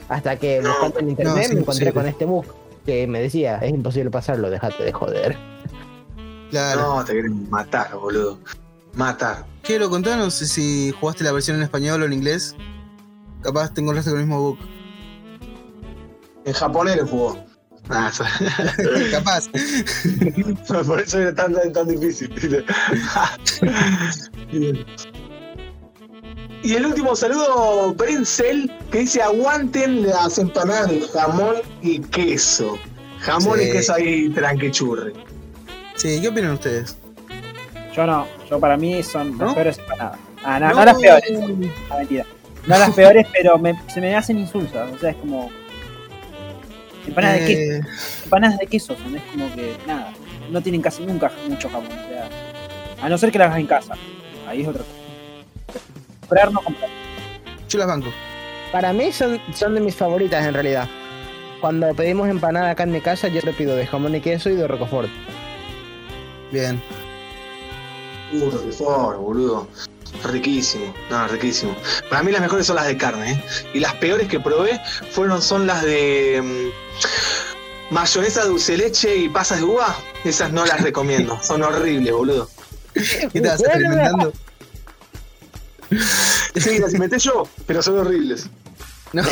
Hasta 0.09 0.37
que 0.37 0.61
No, 0.61 0.69
buscando 0.71 0.99
en 1.01 1.11
internet 1.11 1.49
no, 1.49 1.55
me 1.55 1.61
encontré 1.61 1.93
con 1.93 2.07
este 2.07 2.25
bug 2.27 2.45
que 2.85 3.07
me 3.09 3.21
decía, 3.21 3.59
es 3.59 3.71
imposible 3.71 4.11
pasarlo, 4.11 4.51
déjate 4.51 4.85
de 4.85 4.93
joder. 4.93 5.37
Claro. 6.51 6.97
No, 6.97 7.05
te 7.05 7.13
quieren 7.13 7.51
matar, 7.51 7.97
boludo. 7.97 8.39
Matar. 8.95 9.45
Quiero 9.63 9.91
contanos 9.91 10.35
si- 10.35 10.47
si 10.47 10.93
jugaste 11.01 11.25
la 11.25 11.33
versión 11.33 11.57
en 11.57 11.65
español 11.65 12.03
o 12.03 12.07
en 12.07 12.13
inglés. 12.13 12.55
Capaz 13.43 13.75
te 13.75 13.81
encontraste 13.81 14.11
con 14.13 14.21
el 14.21 14.27
mismo 14.27 14.41
bug. 14.41 14.59
En 16.45 16.53
japonés 16.53 16.97
lo 16.97 17.07
jugó. 17.07 17.37
Ah, 17.89 18.11
Capaz. 19.13 19.49
por 20.87 21.01
eso 21.01 21.21
era 21.21 21.35
tan, 21.35 21.53
tan, 21.55 21.73
tan 21.73 21.89
difícil. 21.89 22.31
y 26.63 26.75
el 26.75 26.87
último 26.87 27.15
saludo, 27.15 27.95
Brenzel, 27.95 28.71
que 28.91 29.01
dice 29.01 29.23
aguanten 29.23 30.07
las 30.07 30.39
empanadas 30.39 30.89
de 30.91 31.01
jamón 31.13 31.57
y 31.83 32.01
queso. 32.01 32.79
Jamón 33.21 33.59
Sí. 33.59 33.65
y 33.69 33.73
queso 33.73 33.95
ahí 33.95 34.29
tranquechurri. 34.31 35.13
Sí, 35.95 36.21
¿qué 36.21 36.29
opinan 36.29 36.53
ustedes? 36.53 36.97
Yo 37.95 38.07
no. 38.07 38.27
Yo 38.51 38.59
para 38.61 38.77
mí 38.77 39.03
son 39.03 39.31
las 39.39 39.49
¿No? 39.49 39.55
peores 39.55 39.79
empanadas. 39.79 40.19
Ah, 40.45 40.59
no, 40.61 40.71
no 40.75 40.85
las 40.85 40.99
peores. 40.99 41.31
Ah, 41.91 41.97
mentira. 41.99 42.25
No 42.67 42.79
las 42.79 42.91
peores, 42.95 43.27
pero 43.33 43.59
me- 43.59 43.81
se 43.93 44.01
me 44.01 44.15
hacen 44.15 44.39
insulsas. 44.39 44.93
O 44.93 44.99
sea, 44.99 45.11
es 45.11 45.17
como. 45.17 45.51
Empanadas 47.07 47.41
de 47.41 47.47
queso. 47.47 47.73
Eh, 47.73 47.81
Empanadas 48.25 48.59
de 48.59 48.67
queso 48.67 48.97
son. 48.97 49.17
Es 49.17 49.23
como 49.33 49.55
que. 49.55 49.77
Nada. 49.87 50.13
No 50.51 50.61
tienen 50.61 50.83
casi 50.83 51.05
nunca 51.05 51.31
mucho 51.49 51.69
jamón. 51.69 51.87
O 51.87 52.09
sea. 52.09 52.29
A 53.03 53.09
no 53.09 53.19
ser 53.19 53.31
que 53.31 53.39
las 53.39 53.49
hagas 53.49 53.61
en 53.61 53.67
casa. 53.67 53.95
Ahí 54.49 54.63
es 54.63 54.69
otra 54.69 54.83
cosa. 54.83 55.81
Comprar, 56.21 56.53
no 56.53 56.61
comprar. 56.63 56.91
yo 57.69 57.79
las 57.79 57.89
banco. 57.89 58.09
Para 58.73 58.93
mí 58.93 59.13
son, 59.13 59.41
son 59.55 59.75
de 59.75 59.81
mis 59.81 59.95
favoritas 59.95 60.45
en 60.45 60.55
realidad. 60.55 60.89
Cuando 61.61 61.95
pedimos 61.95 62.29
empanada 62.29 62.71
acá 62.71 62.83
en 62.83 62.93
mi 62.93 63.01
casa, 63.01 63.29
yo 63.29 63.41
le 63.43 63.53
pido 63.53 63.77
de 63.77 63.87
jamón 63.87 64.15
y 64.15 64.21
queso 64.21 64.51
y 64.51 64.57
de 64.57 64.67
roquefort. 64.67 65.09
Bien. 66.53 66.81
Uh, 68.33 68.51
Roquefort, 68.51 69.19
boludo. 69.19 69.69
Riquísimo, 70.27 70.95
no, 71.11 71.27
riquísimo. 71.29 71.77
Para 72.11 72.23
mí 72.23 72.33
las 72.33 72.41
mejores 72.41 72.67
son 72.67 72.77
las 72.77 72.87
de 72.87 72.97
carne, 72.97 73.33
¿eh? 73.33 73.45
Y 73.75 73.81
las 73.81 73.95
peores 73.95 74.29
que 74.29 74.41
probé 74.41 74.81
fueron 75.11 75.41
son 75.43 75.67
las 75.67 75.83
de 75.83 76.41
mm, 76.43 77.95
mayonesa 77.95 78.45
dulce 78.45 78.73
de 78.73 78.79
leche 78.79 79.17
y 79.17 79.29
pasas 79.29 79.59
de 79.59 79.65
uva. 79.65 79.97
Esas 80.25 80.53
no 80.53 80.65
las 80.67 80.81
recomiendo, 80.81 81.39
son 81.43 81.63
horribles, 81.63 82.13
boludo. 82.13 82.49
¿Qué 82.95 83.29
te 83.33 83.41
vas 83.41 83.61
experimentando? 83.61 84.33
Sí, 86.57 86.79
las 86.79 86.93
inventé 86.95 87.19
yo, 87.19 87.45
pero 87.67 87.83
son 87.83 87.99
horribles. 87.99 88.49
No. 89.13 89.23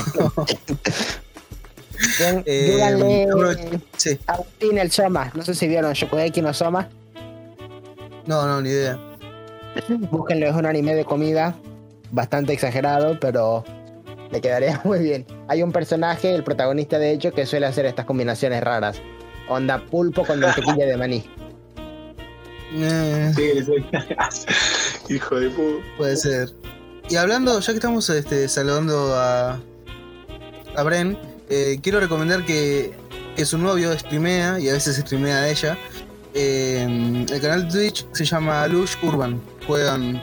Eh, 2.47 2.71
díganle 2.73 3.27
apro- 3.27 3.81
Sí. 3.97 4.19
a 4.27 4.35
Agustín 4.35 4.79
el 4.79 4.91
Soma. 4.93 5.31
No 5.35 5.43
sé 5.43 5.55
si 5.55 5.67
vieron 5.67 5.93
Shokugeki 5.93 6.43
no 6.43 6.53
Soma. 6.55 6.89
No, 8.27 8.47
no, 8.47 8.61
ni 8.61 8.71
idea. 8.71 8.99
Búsquenlo, 10.11 10.47
es 10.47 10.55
un 10.55 10.67
anime 10.67 10.95
de 10.95 11.05
comida 11.05 11.55
bastante 12.11 12.53
exagerado, 12.53 13.19
pero 13.21 13.65
le 14.31 14.41
quedaría 14.41 14.81
muy 14.85 15.01
bien. 15.01 15.27
Hay 15.49 15.63
un 15.63 15.73
personaje, 15.73 16.35
el 16.35 16.45
protagonista 16.45 16.99
de 16.99 17.13
hecho, 17.13 17.33
que 17.33 17.47
suele 17.47 17.67
hacer 17.67 17.87
estas 17.87 18.05
combinaciones 18.05 18.63
raras. 18.63 19.01
Onda 19.49 19.85
pulpo 19.85 20.25
con 20.25 20.41
mantequilla 20.41 20.87
de 20.87 20.97
maní. 20.97 21.25
Eh, 22.77 23.33
Sí, 23.37 23.51
sí. 23.65 23.75
Hijo 25.15 25.39
de 25.39 25.51
puta. 25.51 25.85
puede 25.97 26.17
ser. 26.17 26.49
Y 27.09 27.17
hablando, 27.17 27.61
ya 27.61 27.67
que 27.73 27.77
estamos 27.77 28.09
este, 28.11 28.49
saludando 28.49 29.15
a, 29.15 29.61
a 30.77 30.83
Bren, 30.83 31.19
eh, 31.51 31.79
quiero 31.83 32.01
recomendar 32.01 32.45
que, 32.47 32.93
que 33.37 33.45
su 33.45 33.59
novio 33.59 33.93
streamea, 33.99 34.59
y 34.59 34.71
a 34.71 34.73
veces 34.73 34.97
streamea 34.97 35.37
a 35.43 35.49
ella. 35.49 35.77
eh, 36.33 37.27
el 37.31 37.41
canal 37.43 37.65
de 37.69 37.71
Twitch 37.71 38.07
se 38.13 38.25
llama 38.25 38.67
Lush 38.67 38.95
Urban. 39.03 39.41
Juegan. 39.67 40.23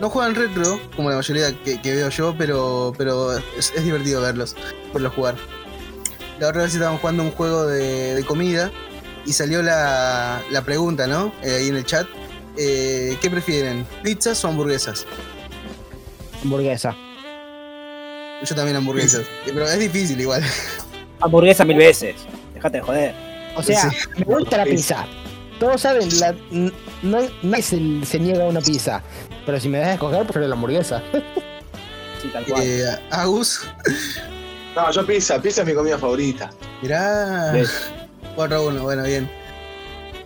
No 0.00 0.10
juegan 0.10 0.34
retro, 0.34 0.80
como 0.96 1.10
la 1.10 1.16
mayoría 1.16 1.52
que, 1.64 1.80
que 1.80 1.94
veo 1.94 2.08
yo, 2.08 2.34
pero, 2.36 2.92
pero 2.98 3.36
es, 3.36 3.72
es 3.76 3.84
divertido 3.84 4.20
verlos, 4.20 4.56
verlos 4.92 5.12
jugar. 5.14 5.36
La 6.40 6.48
otra 6.48 6.62
vez 6.64 6.74
estaban 6.74 6.98
jugando 6.98 7.22
un 7.22 7.30
juego 7.30 7.66
de, 7.66 8.14
de 8.16 8.24
comida 8.24 8.72
y 9.24 9.32
salió 9.32 9.62
la, 9.62 10.42
la 10.50 10.62
pregunta, 10.62 11.06
¿no? 11.06 11.32
Eh, 11.42 11.54
ahí 11.60 11.68
en 11.68 11.76
el 11.76 11.84
chat. 11.84 12.06
Eh, 12.58 13.16
¿Qué 13.22 13.30
prefieren? 13.30 13.86
¿Pizzas 14.02 14.44
o 14.44 14.48
hamburguesas? 14.48 15.06
Hamburguesa. 16.42 16.96
Yo 18.44 18.54
también 18.56 18.76
hamburguesas. 18.76 19.22
Pero 19.44 19.64
es 19.66 19.78
difícil 19.78 20.20
igual. 20.20 20.42
Hamburguesa 21.20 21.64
mil 21.64 21.76
veces. 21.76 22.16
Déjate 22.54 22.78
de 22.78 22.82
joder. 22.82 23.14
O 23.54 23.62
sea, 23.62 23.88
Sí. 23.90 23.96
me 24.16 24.24
gusta 24.24 24.56
la 24.56 24.64
pizza. 24.64 25.06
Todos 25.62 25.80
saben, 25.82 26.08
la, 26.18 26.34
no, 26.50 27.18
nadie 27.44 27.62
se, 27.62 27.78
se 28.04 28.18
niega 28.18 28.42
a 28.44 28.48
una 28.48 28.60
pizza. 28.60 29.00
Pero 29.46 29.60
si 29.60 29.68
me 29.68 29.78
das 29.78 29.88
a 29.90 29.92
escoger, 29.94 30.24
prefiero 30.24 30.48
la 30.48 30.54
hamburguesa. 30.56 31.00
Sí, 32.20 32.28
tal 32.32 32.44
cual. 32.46 32.62
Eh, 32.64 32.84
Agus, 33.10 33.62
No, 34.76 34.90
yo 34.92 35.04
pizza, 35.06 35.40
pizza 35.40 35.62
es 35.62 35.66
mi 35.68 35.74
comida 35.74 35.98
favorita. 35.98 36.50
mirá. 36.80 37.52
Sí. 37.64 37.70
4 38.34 38.56
a 38.56 38.60
1, 38.60 38.82
bueno, 38.82 39.02
bien. 39.04 39.30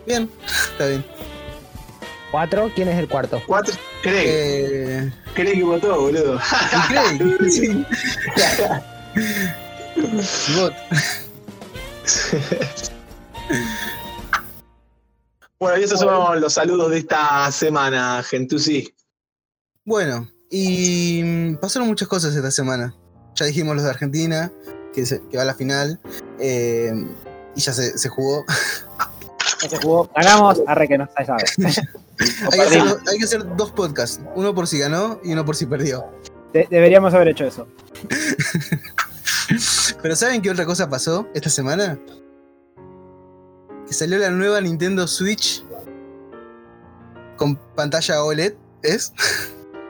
Bien, 0.06 0.30
está 0.72 0.86
bien. 0.86 1.04
Cuatro, 2.30 2.70
¿quién 2.74 2.88
es 2.88 2.98
el 2.98 3.08
cuarto? 3.08 3.42
Cuatro. 3.46 3.74
Craig. 4.02 4.24
Eh, 4.26 5.12
Craig 5.34 5.52
que 5.54 5.62
votó, 5.64 6.00
boludo. 6.00 6.40
Craig, 6.88 7.50
sí. 7.50 7.84
Bot. 10.54 10.74
Bueno, 15.58 15.78
y 15.78 15.84
esos 15.84 15.98
son 16.00 16.40
los 16.40 16.52
saludos 16.52 16.90
de 16.90 16.98
esta 16.98 17.50
semana, 17.50 18.22
Gentusi. 18.22 18.94
Bueno, 19.84 20.28
y 20.50 21.22
mm, 21.24 21.56
pasaron 21.56 21.88
muchas 21.88 22.08
cosas 22.08 22.34
esta 22.36 22.50
semana. 22.50 22.94
Ya 23.34 23.46
dijimos 23.46 23.74
los 23.74 23.84
de 23.84 23.90
Argentina, 23.90 24.52
que, 24.94 25.06
se- 25.06 25.22
que 25.30 25.36
va 25.36 25.44
a 25.44 25.46
la 25.46 25.54
final. 25.54 26.00
eh, 26.38 26.92
y 27.54 27.60
ya 27.60 27.72
se, 27.72 27.96
se 27.96 28.08
jugó. 28.10 28.44
Ya 29.62 29.68
se 29.70 29.76
jugó. 29.78 30.10
Ganamos, 30.14 30.60
arre 30.66 30.88
que 30.88 30.98
no. 30.98 31.08
O 31.18 32.52
hay, 32.52 32.58
que 32.58 32.62
hacer, 32.62 32.68
perdimos. 32.80 33.04
do- 33.04 33.10
hay 33.10 33.18
que 33.18 33.24
hacer 33.24 33.56
dos 33.56 33.72
podcasts. 33.72 34.20
Uno 34.34 34.54
por 34.54 34.66
si 34.66 34.78
ganó 34.78 35.20
y 35.24 35.32
uno 35.32 35.44
por 35.44 35.54
si 35.56 35.66
perdió. 35.66 36.04
De- 36.52 36.66
deberíamos 36.70 37.12
haber 37.14 37.28
hecho 37.28 37.44
eso. 37.44 37.66
Pero 40.02 40.16
¿saben 40.16 40.42
qué 40.42 40.50
otra 40.50 40.64
cosa 40.66 40.88
pasó 40.88 41.28
esta 41.34 41.50
semana? 41.50 41.98
Que 43.86 43.94
salió 43.94 44.18
la 44.18 44.30
nueva 44.30 44.60
Nintendo 44.60 45.06
Switch 45.06 45.64
con 47.36 47.56
pantalla 47.74 48.24
OLED, 48.24 48.54
¿es? 48.82 49.12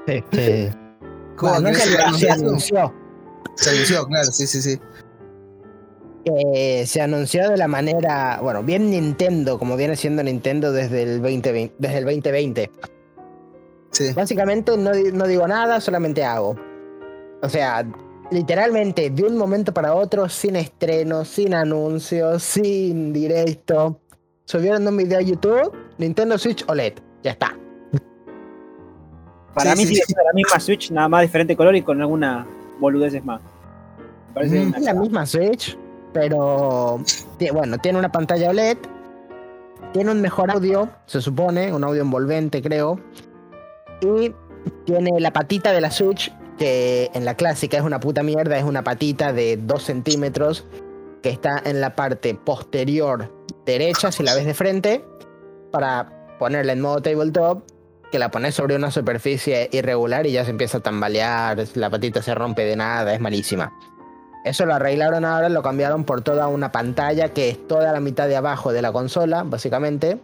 Este, 0.06 0.74
¿Cómo 1.36 1.52
bueno, 1.52 1.70
no 1.70 1.74
se, 1.74 2.30
anunció. 2.30 2.94
Se 3.54 3.70
anunció, 3.70 4.06
claro, 4.06 4.30
sí, 4.32 4.46
sí, 4.46 4.62
sí. 4.62 4.80
que 6.24 6.84
se 6.86 7.00
anunció 7.00 7.48
de 7.50 7.56
la 7.56 7.68
manera, 7.68 8.40
bueno, 8.42 8.62
bien 8.62 8.90
Nintendo, 8.90 9.58
como 9.58 9.76
viene 9.76 9.96
siendo 9.96 10.22
Nintendo 10.22 10.72
desde 10.72 11.02
el 11.02 11.22
2020. 11.22 11.74
Desde 11.78 11.98
el 11.98 12.04
2020. 12.04 12.70
sí. 13.92 14.12
Básicamente 14.14 14.76
no, 14.76 14.92
no 14.92 15.26
digo 15.26 15.46
nada, 15.46 15.80
solamente 15.80 16.24
hago. 16.24 16.56
O 17.42 17.48
sea, 17.48 17.86
literalmente 18.30 19.10
de 19.10 19.22
un 19.24 19.36
momento 19.36 19.72
para 19.72 19.94
otro, 19.94 20.28
sin 20.28 20.56
estreno, 20.56 21.24
sin 21.24 21.54
anuncios, 21.54 22.42
sin 22.42 23.12
directo. 23.12 24.00
Subieron 24.44 24.86
un 24.86 24.96
video 24.96 25.18
a 25.18 25.22
YouTube, 25.22 25.72
Nintendo 25.98 26.38
Switch 26.38 26.64
OLED. 26.68 26.94
Ya 27.22 27.32
está. 27.32 27.56
Para 29.54 29.72
Sí, 29.72 29.78
mí 29.78 29.82
sí, 29.84 29.88
sigue 29.88 30.00
sí. 30.02 30.06
siendo 30.12 30.24
la 30.24 30.32
misma 30.34 30.60
Switch, 30.60 30.90
nada 30.90 31.08
más 31.08 31.22
diferente 31.22 31.56
color 31.56 31.74
y 31.76 31.82
con 31.82 32.00
alguna 32.00 32.46
boludeces 32.78 33.24
más. 33.24 33.40
Parece 34.34 34.60
Mm. 34.60 34.68
una 34.68 34.76
Es 34.78 34.84
la 34.84 34.94
misma 34.94 35.26
Switch, 35.26 35.78
pero 36.12 37.00
bueno, 37.52 37.78
tiene 37.78 37.98
una 37.98 38.12
pantalla 38.12 38.50
OLED, 38.50 38.76
tiene 39.94 40.10
un 40.10 40.20
mejor 40.20 40.50
audio, 40.50 40.90
se 41.06 41.22
supone, 41.22 41.72
un 41.72 41.82
audio 41.84 42.02
envolvente 42.02 42.60
creo, 42.60 43.00
y 44.02 44.32
tiene 44.84 45.18
la 45.20 45.32
patita 45.32 45.72
de 45.72 45.80
la 45.80 45.90
Switch, 45.90 46.30
que 46.58 47.10
en 47.14 47.24
la 47.24 47.34
clásica 47.34 47.76
es 47.76 47.82
una 47.82 48.00
puta 48.00 48.22
mierda, 48.22 48.58
es 48.58 48.64
una 48.64 48.82
patita 48.82 49.32
de 49.32 49.56
2 49.56 49.82
centímetros 49.82 50.66
que 51.22 51.30
está 51.30 51.60
en 51.64 51.80
la 51.80 51.94
parte 51.96 52.34
posterior 52.34 53.32
derecha, 53.64 54.12
si 54.12 54.22
la 54.22 54.34
ves 54.34 54.46
de 54.46 54.54
frente, 54.54 55.04
para 55.72 56.36
ponerla 56.38 56.72
en 56.72 56.80
modo 56.80 57.02
tabletop, 57.02 57.62
que 58.10 58.18
la 58.18 58.30
pones 58.30 58.54
sobre 58.54 58.76
una 58.76 58.90
superficie 58.90 59.68
irregular 59.72 60.26
y 60.26 60.32
ya 60.32 60.44
se 60.44 60.50
empieza 60.50 60.78
a 60.78 60.80
tambalear, 60.80 61.58
la 61.74 61.90
patita 61.90 62.22
se 62.22 62.34
rompe 62.34 62.64
de 62.64 62.76
nada, 62.76 63.12
es 63.12 63.20
malísima. 63.20 63.72
Eso 64.44 64.64
lo 64.64 64.74
arreglaron 64.74 65.24
ahora, 65.24 65.48
lo 65.48 65.60
cambiaron 65.62 66.04
por 66.04 66.20
toda 66.20 66.46
una 66.46 66.70
pantalla 66.70 67.30
que 67.30 67.48
es 67.48 67.66
toda 67.66 67.92
la 67.92 67.98
mitad 67.98 68.28
de 68.28 68.36
abajo 68.36 68.72
de 68.72 68.80
la 68.80 68.92
consola, 68.92 69.42
básicamente, 69.42 70.20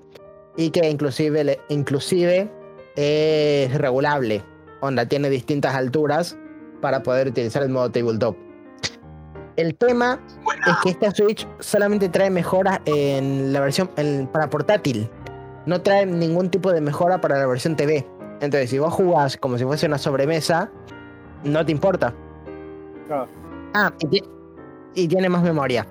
y 0.56 0.70
que 0.70 0.88
inclusive, 0.88 1.58
inclusive 1.68 2.48
es 2.94 3.74
regulable. 3.74 4.44
Onda, 4.82 5.06
tiene 5.06 5.30
distintas 5.30 5.74
alturas 5.76 6.36
para 6.80 7.04
poder 7.04 7.28
utilizar 7.28 7.62
el 7.62 7.68
modo 7.68 7.88
tabletop. 7.90 8.36
El 9.56 9.76
tema 9.76 10.18
es 10.66 10.74
que 10.82 10.90
esta 10.90 11.10
Switch 11.12 11.46
solamente 11.60 12.08
trae 12.08 12.30
mejoras 12.30 12.80
en 12.84 13.52
la 13.52 13.60
versión 13.60 13.90
en- 13.96 14.26
para 14.26 14.50
portátil. 14.50 15.08
No 15.66 15.80
trae 15.82 16.04
ningún 16.04 16.50
tipo 16.50 16.72
de 16.72 16.80
mejora 16.80 17.20
para 17.20 17.38
la 17.38 17.46
versión 17.46 17.76
TV. 17.76 18.04
Entonces, 18.40 18.70
si 18.70 18.78
vos 18.80 18.92
jugás 18.92 19.36
como 19.36 19.56
si 19.56 19.64
fuese 19.64 19.86
una 19.86 19.98
sobremesa, 19.98 20.68
no 21.44 21.64
te 21.64 21.70
importa. 21.70 22.12
Ah, 23.74 23.92
y, 24.00 24.06
ti- 24.08 24.24
y 24.94 25.06
tiene 25.06 25.28
más 25.28 25.42
memoria. 25.42 25.86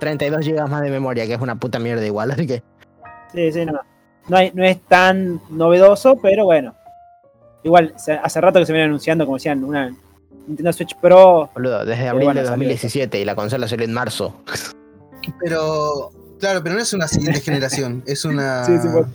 32 0.00 0.44
GB 0.44 0.66
más 0.68 0.82
de 0.82 0.90
memoria, 0.90 1.26
que 1.26 1.34
es 1.34 1.40
una 1.40 1.54
puta 1.56 1.78
mierda 1.78 2.04
igual, 2.04 2.32
así 2.32 2.46
que. 2.46 2.62
Sí, 3.32 3.52
sí, 3.52 3.64
no. 3.64 3.78
No, 4.28 4.36
hay- 4.36 4.50
no 4.52 4.64
es 4.64 4.80
tan 4.82 5.40
novedoso, 5.50 6.16
pero 6.20 6.44
bueno. 6.46 6.74
Igual, 7.66 7.92
hace 7.96 8.40
rato 8.40 8.60
que 8.60 8.66
se 8.66 8.72
viene 8.72 8.84
anunciando, 8.86 9.24
como 9.24 9.38
decían, 9.38 9.64
una 9.64 9.92
Nintendo 10.46 10.72
Switch 10.72 10.94
Pro. 11.00 11.50
Boludo, 11.52 11.84
desde 11.84 12.06
abril 12.06 12.28
de 12.28 12.34
salió 12.34 12.50
2017 12.50 13.20
y 13.20 13.24
la 13.24 13.34
consola 13.34 13.66
salió 13.66 13.84
en 13.84 13.92
marzo. 13.92 14.36
Pero, 15.40 16.12
claro, 16.38 16.62
pero 16.62 16.76
no 16.76 16.80
es 16.80 16.92
una 16.92 17.08
siguiente 17.08 17.40
generación, 17.40 18.04
es 18.06 18.24
una. 18.24 18.64
Sí, 18.66 18.78
sí, 18.78 18.86
bueno. 18.86 19.08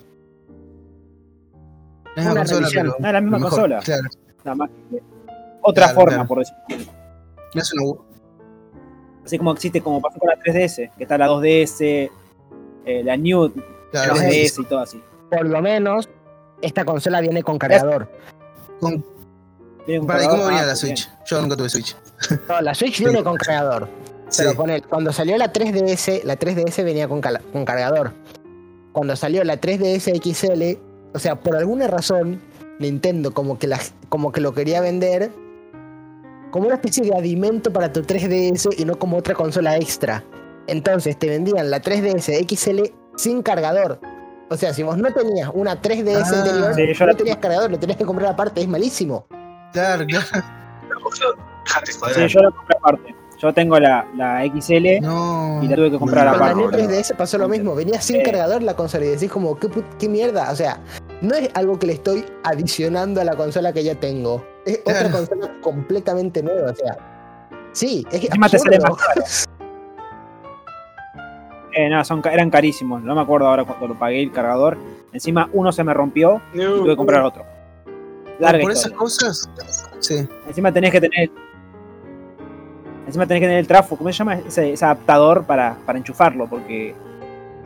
Es 2.14 2.24
una 2.26 2.32
Una 2.34 2.40
consola, 2.42 2.68
pero 2.74 2.96
No 3.00 3.08
es 3.08 3.14
la 3.14 3.22
misma 3.22 3.38
mejor, 3.38 3.52
consola. 3.52 3.80
Claro, 3.80 4.04
Nada 4.44 4.56
más 4.56 4.70
que 4.90 5.02
otra 5.62 5.86
Claro, 5.86 5.96
forma, 6.02 6.14
claro. 6.14 6.28
por 6.28 6.40
decir. 6.40 6.56
no 7.56 7.62
es 7.62 7.74
una. 7.74 8.02
Así 9.24 9.38
como 9.38 9.54
existe, 9.54 9.80
como 9.80 10.02
pasó 10.02 10.20
con 10.20 10.28
la 10.30 10.36
3DS, 10.44 10.92
que 10.98 11.04
está 11.04 11.18
la 11.18 11.30
2DS, 11.30 12.10
eh, 12.86 13.02
la 13.06 13.16
New 13.16 13.54
Claro, 13.94 14.16
3DS 14.16 14.48
sí, 14.50 14.62
y 14.62 14.66
todo 14.66 14.80
así. 14.80 15.02
Por 15.30 15.46
lo 15.48 15.62
menos, 15.62 16.10
esta 16.62 16.84
consola 16.84 17.22
viene 17.22 17.44
con 17.44 17.58
cargador. 17.58 18.10
Con- 18.82 19.06
Tiene 19.86 20.02
un 20.02 20.08
para, 20.08 20.20
¿y 20.20 20.24
cargador, 20.24 20.30
cómo 20.30 20.46
venía 20.48 20.64
ah, 20.64 20.66
la 20.66 20.74
bien. 20.74 20.98
Switch? 20.98 21.10
Yo 21.26 21.42
nunca 21.42 21.56
tuve 21.56 21.70
Switch. 21.70 21.96
No, 22.50 22.62
la 22.62 22.74
Switch 22.76 23.00
viene 23.00 23.24
con 23.24 23.36
cargador. 23.38 23.88
Sí. 24.30 24.44
Pero 24.44 24.56
pone- 24.56 24.82
cuando 24.82 25.12
salió 25.14 25.38
la 25.38 25.52
3DS, 25.52 26.24
la 26.24 26.38
3DS 26.38 26.84
venía 26.84 27.08
con, 27.08 27.22
con 27.22 27.66
cargador. 27.66 28.14
Cuando 28.92 29.16
salió 29.16 29.44
la 29.44 29.60
3DS 29.60 30.22
XL, 30.22 30.80
o 31.14 31.20
sea, 31.20 31.40
por 31.40 31.56
alguna 31.56 31.88
razón, 31.88 32.42
Nintendo 32.80 33.34
como 33.34 33.58
que, 33.58 33.68
la, 33.68 33.80
como 34.10 34.32
que 34.32 34.42
lo 34.42 34.54
quería 34.54 34.82
vender 34.82 35.32
como 36.52 36.66
una 36.66 36.76
especie 36.76 37.04
de 37.04 37.16
adimento 37.16 37.72
para 37.72 37.94
tu 37.94 38.02
3DS 38.02 38.78
y 38.78 38.86
no 38.86 39.00
como 39.00 39.18
otra 39.18 39.34
consola 39.36 39.78
extra. 39.78 40.24
Entonces 40.68 41.18
te 41.18 41.28
vendían 41.30 41.72
la 41.72 41.82
3DS 41.82 42.46
XL 42.48 42.94
sin 43.16 43.42
cargador. 43.42 44.00
O 44.52 44.58
sea, 44.58 44.74
si 44.74 44.84
vos 44.84 44.98
no 44.98 45.12
tenías 45.14 45.50
una 45.54 45.82
3DS 45.82 46.24
Ah. 46.34 46.40
anterior, 46.40 46.76
Sí, 46.76 46.94
yo 46.94 47.06
no 47.06 47.12
la- 47.14 47.18
tenías 47.18 47.38
cargador, 47.38 47.72
lo 47.72 47.80
tenías 47.80 47.98
que 47.98 48.06
comprar 48.06 48.32
aparte, 48.34 48.60
es 48.62 48.68
malísimo. 48.68 49.26
Claro, 49.72 50.06
claro. 50.06 50.26
Sí, 51.16 52.28
yo 52.28 52.40
la 52.42 52.52
compré 52.52 52.78
aparte. 52.78 53.16
Yo 53.40 53.54
tengo 53.54 53.80
la, 53.80 54.06
la 54.16 54.44
XL 54.46 55.00
No. 55.02 55.62
y 55.64 55.68
la 55.68 55.76
tuve 55.76 55.90
que 55.92 55.98
comprar 55.98 56.26
no, 56.26 56.32
Con 56.34 56.40
la 56.42 56.46
aparte. 56.52 56.62
New 56.62 56.72
no, 56.72 56.78
3DS 56.94 57.16
pasó 57.16 57.38
lo 57.40 57.48
mismo, 57.48 57.74
venía 57.74 58.00
sin 58.02 58.22
cargador 58.24 58.62
la 58.62 58.76
consola 58.76 59.06
y 59.06 59.10
decís 59.10 59.32
como, 59.32 59.58
¿qué, 59.58 59.68
qué 59.98 60.10
mierda? 60.10 60.52
O 60.52 60.56
sea, 60.56 60.80
no 61.22 61.34
es 61.34 61.50
algo 61.56 61.80
que 61.80 61.88
le 61.88 61.94
estoy 61.94 62.26
adicionando 62.44 63.20
a 63.22 63.24
la 63.24 63.36
consola 63.36 63.74
que 63.74 63.84
ya 63.84 63.96
tengo. 63.96 64.46
Es 64.66 64.82
otra 64.86 65.10
consola 65.10 65.50
completamente 65.62 66.44
nueva, 66.44 66.72
o 66.72 66.76
sea. 66.76 66.98
Sí, 67.72 68.06
es 68.12 68.20
que 68.20 68.28
Encima 68.28 68.50
te 68.50 68.60
sale 68.60 68.80
más 68.80 69.48
Eh, 71.74 71.90
no, 71.90 72.04
son, 72.04 72.22
eran 72.32 72.50
carísimos. 72.50 73.02
No 73.04 73.16
me 73.16 73.22
acuerdo 73.22 73.48
ahora 73.48 73.64
cuando 73.64 73.88
lo 73.88 74.00
pagué 74.00 74.22
el 74.22 74.32
cargador. 74.32 74.78
Encima 75.14 75.50
uno 75.54 75.72
se 75.72 75.84
me 75.84 75.94
rompió 75.94 76.42
y 76.54 76.58
tuve 76.60 76.90
que 76.90 76.96
comprar 76.96 77.24
otro. 77.24 77.44
Por, 77.44 78.34
Larga 78.40 78.62
por 78.64 78.72
historia. 78.72 78.96
esas 78.96 78.98
cosas, 78.98 79.50
sí. 80.00 80.28
Encima 80.48 80.72
tenés 80.72 80.92
que 80.92 81.02
tener. 81.02 81.30
Encima 83.06 83.26
tenés 83.26 83.42
que 83.42 83.48
tener 83.48 83.60
el 83.60 83.68
trafo, 83.68 83.98
¿cómo 83.98 84.10
se 84.10 84.18
llama? 84.18 84.36
Ese, 84.40 84.74
ese 84.74 84.86
adaptador 84.86 85.44
para, 85.46 85.76
para 85.86 85.98
enchufarlo, 85.98 86.48
porque 86.48 86.96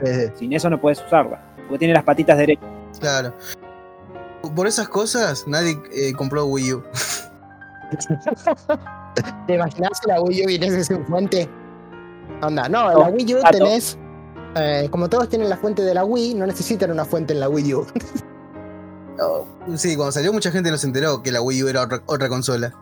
Eh, 0.02 0.32
sin 0.36 0.52
eso 0.54 0.70
no 0.70 0.80
puedes 0.82 1.02
usarla. 1.06 1.40
Porque 1.68 1.80
tiene 1.80 1.94
las 1.94 2.04
patitas 2.04 2.38
derechas. 2.38 2.66
Claro. 3.00 3.34
Por 4.56 4.68
esas 4.68 4.88
cosas, 4.90 5.48
nadie 5.48 5.78
eh, 5.94 6.14
compró 6.14 6.46
Wii 6.46 6.74
U. 6.74 6.84
¿Te 9.48 9.56
imaginas 9.56 10.02
la 10.06 10.22
Wii 10.22 10.44
U 10.44 10.48
viniese 10.48 10.84
sin 10.84 11.06
fuente? 11.06 11.48
Onda, 12.42 12.68
no, 12.70 12.92
en 12.92 13.00
la 13.00 13.10
No, 13.10 13.16
Wii 13.16 13.36
U 13.36 13.38
tenés. 13.52 13.98
eh, 14.56 14.88
como 14.92 15.10
todos 15.10 15.30
tienen 15.30 15.50
la 15.50 15.58
fuente 15.58 15.82
de 15.82 15.94
la 15.94 16.04
Wii, 16.06 16.36
no 16.36 16.46
necesitan 16.46 16.92
una 16.92 17.06
fuente 17.06 17.34
en 17.34 17.40
la 17.40 17.50
Wii 17.50 17.74
U. 17.74 17.86
Sí, 19.78 19.96
cuando 19.96 20.12
salió 20.12 20.34
mucha 20.34 20.52
gente 20.52 20.70
no 20.70 20.78
se 20.78 20.88
enteró 20.88 21.24
que 21.24 21.32
la 21.32 21.42
Wii 21.42 21.64
U 21.64 21.68
era 21.70 21.84
otra, 21.84 22.04
otra 22.06 22.28
consola. 22.28 22.74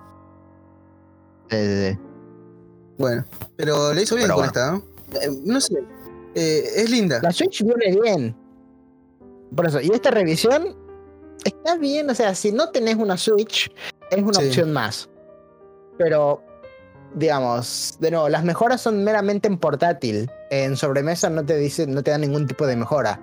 Bueno, 2.97 3.25
pero 3.55 3.93
le 3.93 4.01
hizo 4.01 4.15
bien 4.15 4.27
Pero 4.27 4.35
con 4.39 4.49
bueno. 4.51 4.51
esta, 4.51 4.71
¿no? 4.71 5.21
Eh, 5.35 5.41
no 5.45 5.61
sé. 5.61 5.75
Eh, 6.35 6.63
es 6.77 6.89
linda. 6.89 7.19
La 7.21 7.31
Switch 7.31 7.63
viene 7.63 7.99
bien. 8.01 8.35
Por 9.55 9.67
eso, 9.67 9.79
y 9.81 9.89
esta 9.91 10.09
revisión 10.09 10.75
está 11.43 11.75
bien, 11.77 12.09
o 12.09 12.15
sea, 12.15 12.33
si 12.33 12.51
no 12.51 12.69
tenés 12.69 12.95
una 12.95 13.17
Switch, 13.17 13.71
es 14.09 14.23
una 14.23 14.33
Sí. 14.39 14.47
opción 14.47 14.73
más. 14.73 15.09
Pero, 15.99 16.41
digamos, 17.15 17.97
de 17.99 18.11
nuevo, 18.11 18.29
las 18.29 18.43
mejoras 18.43 18.81
son 18.81 19.03
meramente 19.03 19.47
en 19.47 19.57
portátil. 19.57 20.29
En 20.49 20.75
sobremesa 20.75 21.29
no 21.29 21.45
te 21.45 21.57
dice, 21.57 21.87
no 21.87 22.01
te 22.03 22.11
da 22.11 22.17
ningún 22.17 22.47
tipo 22.47 22.65
de 22.67 22.75
mejora. 22.75 23.19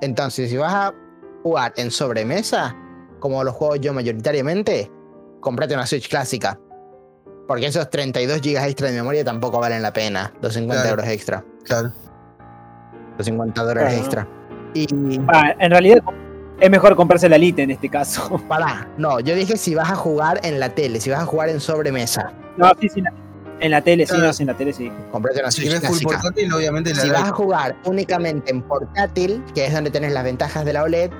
Entonces, 0.00 0.50
si 0.50 0.56
vas 0.56 0.72
a 0.74 0.94
jugar 1.42 1.72
en 1.76 1.90
sobremesa, 1.90 2.74
como 3.18 3.42
los 3.44 3.54
juego 3.54 3.76
yo 3.76 3.92
mayoritariamente, 3.92 4.90
comprate 5.40 5.74
una 5.74 5.86
Switch 5.86 6.08
clásica. 6.08 6.58
Porque 7.48 7.66
esos 7.66 7.90
32 7.90 8.40
GB 8.40 8.56
extra 8.64 8.88
de 8.88 8.94
memoria 8.96 9.24
tampoco 9.24 9.58
valen 9.58 9.82
la 9.82 9.92
pena. 9.92 10.32
Los 10.40 10.54
50 10.54 10.82
Claro. 10.82 10.90
euros 10.96 11.08
extra. 11.12 11.44
Claro. 11.64 11.92
Los 13.18 13.26
50 13.26 13.62
dólares 13.62 13.88
Claro. 13.90 14.00
extra. 14.04 14.28
Y 14.74 14.86
Ah, 15.28 15.54
en 15.58 15.70
realidad 15.70 15.98
es 16.60 16.70
mejor 16.70 16.94
comprarse 16.94 17.28
la 17.28 17.36
Lite 17.38 17.62
en 17.62 17.72
este 17.72 17.88
caso. 17.88 18.38
Pará, 18.48 18.88
no, 18.98 19.18
yo 19.20 19.34
dije 19.34 19.56
si 19.56 19.74
vas 19.74 19.90
a 19.90 19.96
jugar 19.96 20.40
en 20.44 20.60
la 20.60 20.68
tele, 20.74 21.00
si 21.00 21.10
vas 21.10 21.20
a 21.20 21.26
jugar 21.26 21.48
en 21.48 21.58
sobremesa. 21.60 22.32
No, 22.56 22.70
sí, 22.80 22.88
sí. 22.88 23.02
En 23.60 23.70
la 23.70 23.82
tele, 23.82 24.06
sí, 24.06 24.14
no, 24.16 24.32
sí, 24.32 24.42
en 24.42 24.46
la 24.48 24.56
tele, 24.56 24.72
sí. 24.72 24.90
Comprate 25.12 25.40
una 25.40 25.50
Si 25.50 25.60
Switch 25.62 25.68
querés 25.74 25.86
full 25.88 25.98
clásica. 25.98 26.22
portátil, 26.22 26.52
obviamente 26.52 26.94
la 26.94 27.02
Si 27.02 27.08
vas 27.10 27.18
a 27.20 27.24
Lite. 27.26 27.32
jugar 27.36 27.76
únicamente 27.84 28.50
en 28.50 28.62
portátil, 28.62 29.44
que 29.54 29.66
es 29.66 29.72
donde 29.74 29.90
tenés 29.90 30.12
las 30.12 30.24
ventajas 30.24 30.64
de 30.64 30.72
la 30.72 30.82
OLED, 30.82 31.10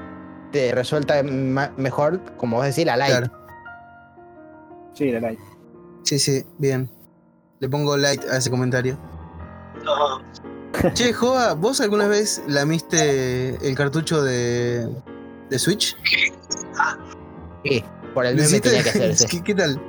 te 0.51 0.73
resulta 0.75 1.23
mejor, 1.23 2.21
como 2.37 2.57
vos 2.57 2.67
decís, 2.67 2.87
la 2.87 2.97
Lite. 2.97 3.09
Claro. 3.11 3.33
Sí, 4.95 5.11
la 5.13 5.31
Lite. 5.31 5.43
Sí, 6.05 6.19
sí, 6.19 6.45
bien. 6.59 6.91
Le 7.61 7.69
pongo 7.69 7.97
light 7.97 8.25
a 8.25 8.39
ese 8.39 8.51
comentario. 8.51 8.99
No. 9.85 10.23
Che, 10.95 11.13
Joa, 11.13 11.53
¿vos 11.55 11.81
alguna 11.83 12.07
vez 12.09 12.43
lamiste 12.47 13.51
el 13.67 13.75
cartucho 13.75 14.23
de, 14.23 14.89
de 15.51 15.59
Switch? 15.59 15.95
Sí, 17.65 17.85
por 18.15 18.25
el 18.25 18.37
¿Lo 18.37 18.43
meme 18.43 18.61
tenía 18.61 18.83
que 18.83 18.89
hacerse. 18.91 19.27
¿Qué, 19.31 19.43
qué 19.43 19.55
tal? 19.55 19.81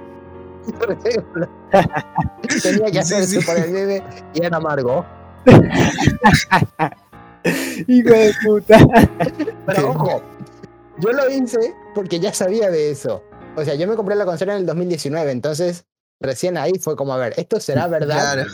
tenía 2.63 2.85
que 2.85 2.91
Sí, 2.91 2.97
hacerse 2.99 3.39
sí. 3.41 3.45
por 3.45 3.57
el 3.57 3.71
meme 3.71 4.03
y 4.33 4.43
era 4.45 4.57
amargo. 4.57 5.05
Hijo 7.87 8.09
de 8.09 8.33
puta. 8.45 8.77
Pero 9.65 9.89
ojo, 9.91 10.21
yo 10.99 11.11
lo 11.11 11.29
hice 11.29 11.73
porque 11.95 12.19
ya 12.19 12.33
sabía 12.33 12.69
de 12.69 12.91
eso. 12.91 13.23
O 13.55 13.65
sea, 13.65 13.75
yo 13.75 13.87
me 13.87 13.95
compré 13.95 14.15
la 14.15 14.25
consola 14.25 14.53
en 14.53 14.59
el 14.59 14.65
2019, 14.65 15.31
entonces 15.31 15.85
recién 16.19 16.57
ahí 16.57 16.73
fue 16.79 16.95
como, 16.95 17.13
a 17.13 17.17
ver, 17.17 17.33
¿esto 17.37 17.59
será 17.59 17.87
verdad? 17.87 18.45
Claro. 18.45 18.51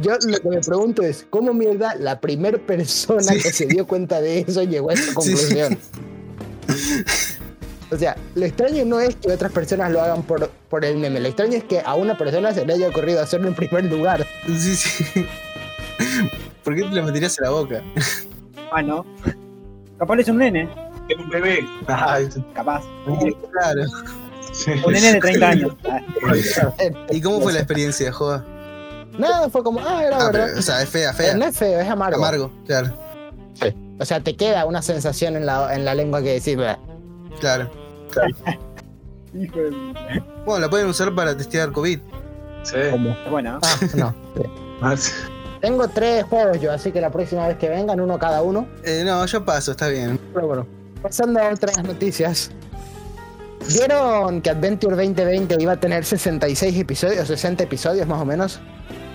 Yo 0.00 0.12
lo 0.26 0.38
que 0.38 0.48
me 0.48 0.60
pregunto 0.60 1.02
es, 1.02 1.26
¿cómo 1.30 1.54
mierda 1.54 1.94
la 1.94 2.20
primer 2.20 2.60
persona 2.66 3.22
Sí. 3.22 3.40
que 3.40 3.52
se 3.52 3.66
dio 3.66 3.86
cuenta 3.86 4.20
de 4.20 4.40
eso 4.40 4.62
llegó 4.64 4.90
a 4.90 4.94
esa 4.94 5.20
Sí, 5.20 5.36
sí. 5.36 5.58
O 7.90 7.96
sea, 7.96 8.16
lo 8.34 8.44
extraño 8.46 8.84
no 8.84 8.98
es 9.00 9.14
que 9.16 9.30
otras 9.32 9.52
personas 9.52 9.90
lo 9.92 10.00
hagan 10.00 10.22
por, 10.22 10.50
por 10.70 10.84
el 10.84 10.96
meme, 10.96 11.20
lo 11.20 11.28
extraño 11.28 11.54
es 11.54 11.64
que 11.64 11.80
a 11.84 11.94
una 11.94 12.16
persona 12.16 12.52
se 12.52 12.64
le 12.66 12.72
haya 12.74 12.88
ocurrido 12.88 13.20
hacerlo 13.22 13.48
en 13.48 13.54
primer 13.54 13.84
lugar. 13.84 14.26
Sí, 14.46 14.74
sí. 14.76 15.26
¿Por 16.64 16.74
qué 16.74 16.82
te 16.82 16.88
lo 16.94 17.02
meterías 17.04 17.38
en 17.38 17.44
la 17.44 17.50
boca? 17.50 17.82
Ah, 18.72 18.82
no. 18.82 19.04
Capaz 19.98 20.16
es 20.18 20.28
un 20.28 20.38
nene, 20.38 20.68
Es 21.08 21.16
un 21.18 21.28
bebé. 21.28 21.60
Ay, 21.86 22.28
capaz. 22.54 22.82
Claro. 23.52 23.82
sí. 24.52 24.70
Un 24.84 24.92
nene 24.92 25.12
de 25.12 25.20
30 25.20 25.48
años. 25.48 25.72
Ah, 26.26 26.40
¿Y 27.10 27.20
cómo 27.20 27.40
fue 27.42 27.52
la 27.52 27.58
experiencia, 27.60 28.10
Joa? 28.10 28.42
Nada, 29.18 29.48
fue 29.50 29.62
como, 29.62 29.78
ah, 29.80 30.02
era 30.04 30.16
Ah, 30.16 30.26
verdad. 30.30 30.46
pero, 30.48 30.58
o 30.58 30.62
sea, 30.62 30.82
es 30.82 30.88
fea, 30.88 31.10
Eh, 31.10 31.14
fea. 31.14 31.36
no 31.36 31.44
es 31.44 31.56
feo, 31.56 31.78
es 31.78 31.88
amargo. 31.88 32.16
Amargo, 32.16 32.50
claro, 32.66 32.92
O 34.00 34.04
sea, 34.04 34.20
te 34.20 34.34
queda 34.34 34.64
una 34.64 34.80
sensación 34.82 35.36
en 35.36 35.44
la, 35.46 35.72
en 35.74 35.84
la 35.84 35.94
lengua 35.94 36.22
que 36.22 36.32
decís, 36.32 36.56
"Bleh". 37.40 37.40
claro. 37.40 37.70
Hijo 39.34 39.58
de. 39.58 39.70
Bueno, 40.44 40.60
la 40.60 40.70
pueden 40.70 40.88
usar 40.88 41.14
para 41.14 41.36
testear 41.36 41.72
COVID. 41.72 41.98
Sí. 42.62 42.76
Es 42.76 43.30
buena. 43.30 43.58
Ah, 43.62 43.76
no. 43.94 44.96
Sí. 44.96 45.10
Tengo 45.60 45.88
tres 45.88 46.24
juegos 46.24 46.60
yo, 46.60 46.72
así 46.72 46.92
que 46.92 47.00
la 47.00 47.10
próxima 47.10 47.48
vez 47.48 47.56
que 47.56 47.70
vengan, 47.70 47.98
uno 47.98 48.18
cada 48.18 48.42
uno. 48.42 48.68
Eh, 48.84 49.02
no, 49.04 49.24
yo 49.24 49.44
paso, 49.44 49.70
está 49.70 49.88
bien. 49.88 50.20
Pero 50.34 50.46
bueno, 50.46 50.66
pasando 51.00 51.40
a 51.40 51.48
otras 51.48 51.82
noticias. 51.82 52.50
¿Vieron 53.68 54.42
que 54.42 54.50
Adventure 54.50 54.94
2020 54.94 55.56
iba 55.58 55.72
a 55.72 55.80
tener 55.80 56.04
66 56.04 56.78
episodios, 56.78 57.26
60 57.28 57.64
episodios 57.64 58.06
más 58.06 58.20
o 58.20 58.26
menos? 58.26 58.60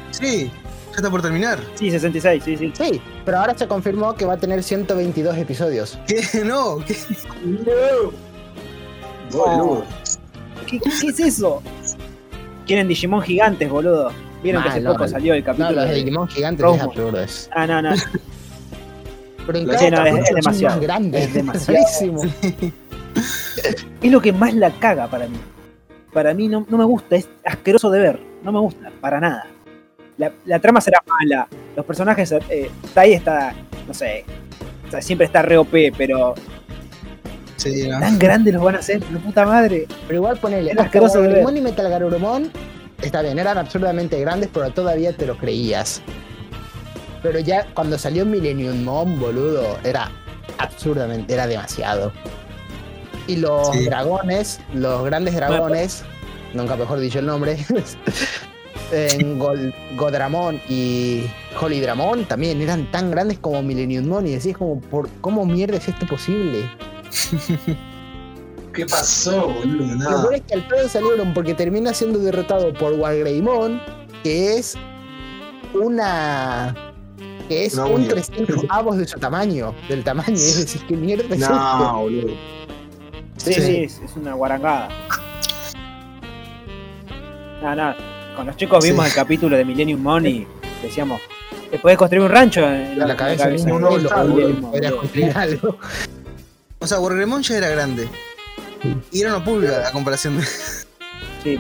Sí, 0.10 0.52
ya 0.90 0.96
está 0.98 1.10
por 1.10 1.22
terminar. 1.22 1.60
Sí, 1.76 1.90
66, 1.92 2.44
sí, 2.44 2.58
sí. 2.58 2.72
Sí, 2.76 3.02
pero 3.26 3.40
ahora 3.40 3.58
se 3.58 3.68
confirmó 3.68 4.16
que 4.16 4.26
va 4.26 4.34
a 4.34 4.38
tener 4.38 4.64
122 4.64 5.38
episodios. 5.38 5.98
¿Qué? 6.08 6.22
No, 6.46 6.78
¿qué? 6.86 6.96
Boludo. 9.32 9.84
¿Qué, 10.66 10.80
qué 10.80 10.90
es 11.08 11.20
eso? 11.20 11.62
Quieren 12.66 12.88
Digimon 12.88 13.22
gigantes, 13.22 13.70
boludo. 13.70 14.12
Vieron 14.44 14.64
que 14.64 14.70
hace 14.70 14.82
Mal, 14.82 14.94
poco 14.94 15.04
no, 15.06 15.10
salió 15.10 15.34
el 15.34 15.40
No, 15.42 15.46
capítulo. 15.46 15.72
los 15.72 15.90
de 15.90 15.96
Digimon 15.96 16.28
gigantes 16.28 16.66
es 16.76 16.82
absurdo. 16.82 17.20
Ah, 17.52 17.68
no, 17.68 17.82
no. 17.82 17.90
Pero 19.46 19.58
en 19.60 19.80
Sí, 19.80 19.90
no, 19.92 20.06
es- 20.06 20.26
demasiado, 20.36 20.76
más 20.76 20.84
grandes. 20.84 21.24
es 21.28 21.34
demasiado. 21.34 22.22
Es 24.02 24.12
lo 24.12 24.22
que 24.22 24.32
más 24.32 24.54
la 24.54 24.72
caga 24.72 25.08
para 25.08 25.28
mí. 25.28 25.38
Para 26.14 26.34
mí 26.34 26.48
no, 26.48 26.66
no 26.70 26.78
me 26.78 26.86
gusta, 26.86 27.18
es 27.18 27.28
asqueroso 27.44 27.90
de 27.92 28.00
ver. 28.00 28.20
No 28.44 28.52
me 28.54 28.60
gusta, 28.60 28.90
para 29.02 29.20
nada. 29.20 29.46
La, 30.20 30.32
la 30.46 30.60
trama 30.60 30.80
será 30.82 31.02
mala. 31.08 31.48
Los 31.76 31.86
personajes, 31.86 32.32
eh, 32.50 32.70
Tai 32.94 33.12
está, 33.14 33.54
no 33.88 33.94
sé, 33.94 34.26
o 34.88 34.92
sea, 34.92 35.02
siempre 35.02 35.26
está 35.26 35.42
re 35.42 35.58
OP, 35.58 35.72
pero 35.98 36.36
Sí, 37.56 37.88
no. 37.88 38.00
tan 38.00 38.20
grandes 38.20 38.54
los 38.54 38.64
van 38.64 38.76
a 38.76 38.80
hacer, 38.80 39.02
la 39.12 39.20
puta 39.20 39.46
madre. 39.46 39.88
Pero 40.08 40.20
igual 40.20 40.38
ponele. 40.40 40.72
Era 40.72 40.84
asqueroso 40.84 41.22
de 41.22 41.28
ver. 41.30 41.58
Y 41.58 41.62
Metal 41.62 41.90
Garurumon, 41.90 42.52
está 43.02 43.22
bien, 43.22 43.38
eran 43.40 43.58
absurdamente 43.58 44.20
grandes, 44.20 44.50
pero 44.54 44.70
todavía 44.72 45.12
te 45.16 45.26
lo 45.26 45.36
creías. 45.38 46.02
Pero 47.24 47.40
ya 47.40 47.66
cuando 47.74 47.98
salió 47.98 48.26
Millennium 48.26 48.84
Mon, 48.84 49.20
boludo, 49.20 49.78
era 49.84 50.10
absurdamente, 50.58 51.34
era 51.34 51.48
demasiado. 51.48 52.12
Y 53.28 53.36
los 53.38 53.72
Sí. 53.72 53.86
dragones, 53.86 54.60
los 54.74 55.04
grandes 55.04 55.36
dragones, 55.36 56.04
nunca 56.54 56.76
mejor 56.78 57.00
dicho 57.00 57.20
el 57.20 57.26
nombre, 57.26 57.58
en 58.92 59.38
Gol- 59.40 59.74
Godramon 59.96 60.60
y 60.70 61.26
Holydramon 61.60 62.26
también 62.26 62.62
eran 62.62 62.90
tan 62.92 63.12
grandes 63.12 63.38
como 63.40 63.62
Millennium 63.62 64.08
Mon 64.08 64.26
y 64.28 64.32
decís 64.32 64.58
como, 64.58 64.80
¿por 64.82 65.10
¿cómo 65.22 65.46
mierda 65.46 65.78
es 65.78 65.88
esto 65.88 66.06
posible? 66.08 66.70
¿Qué 68.74 68.86
pasó, 68.86 69.48
boludo? 69.50 69.96
Lo 70.10 70.22
peor 70.22 70.34
es 70.36 70.42
que 70.42 70.54
al 70.54 70.68
pedo 70.68 70.88
salieron 70.88 71.34
porque 71.34 71.54
termina 71.54 71.94
siendo 71.94 72.20
derrotado 72.20 72.74
por 72.74 72.94
Wargreymon, 72.94 73.82
que 74.24 74.58
es 74.58 74.76
una. 75.74 76.76
que 77.48 77.66
es 77.66 77.74
un 77.76 77.92
uña. 77.94 78.10
300 78.10 78.66
avos 78.70 78.98
de 78.98 79.08
su 79.08 79.20
tamaño, 79.20 79.74
del 79.90 80.04
tamaño. 80.04 80.32
Y 80.32 80.36
es 80.36 80.58
decir, 80.60 80.82
¿qué 80.88 80.96
mierda 80.96 81.24
es 81.36 81.42
esto? 81.42 81.54
No, 81.54 82.02
boludo. 82.02 82.34
Sí, 83.38 83.54
Sí. 83.54 83.62
sí, 83.62 83.76
es, 83.84 84.00
es 84.00 84.16
una 84.16 84.34
guarangada. 84.34 84.90
Nada, 87.62 87.76
nada. 87.76 87.98
Con 88.40 88.48
los 88.48 88.56
chicos 88.56 88.86
vimos 88.86 89.04
Sí. 89.04 89.12
el 89.12 89.16
capítulo 89.16 89.58
de 89.58 89.66
Millennium 89.66 90.02
Mon 90.02 90.26
y 90.26 90.48
decíamos, 90.82 91.20
¿te 91.70 91.78
podés 91.78 91.98
construir 91.98 92.24
un 92.24 92.30
rancho 92.30 92.62
en 92.62 93.02
A 93.02 93.06
la 93.06 93.18
cabeza 93.18 93.50
de 93.50 93.56
un 93.58 93.66
de 93.66 93.72
boludo, 93.74 94.24
Millennium 94.28 94.62
Mon, 94.62 94.72
podría 94.72 94.90
boludo? 94.92 95.02
construir 95.02 95.38
algo. 95.38 95.78
O 96.80 96.88
sea, 96.88 97.00
Wargreymon 97.02 97.44
ya 97.44 97.58
era 97.58 97.68
grande. 97.68 98.08
Y 99.12 99.20
era 99.20 99.36
una 99.36 99.44
pulga 99.44 99.90
a 99.90 99.92
comparación 99.92 100.38
de. 100.40 100.46
Sí, 101.44 101.60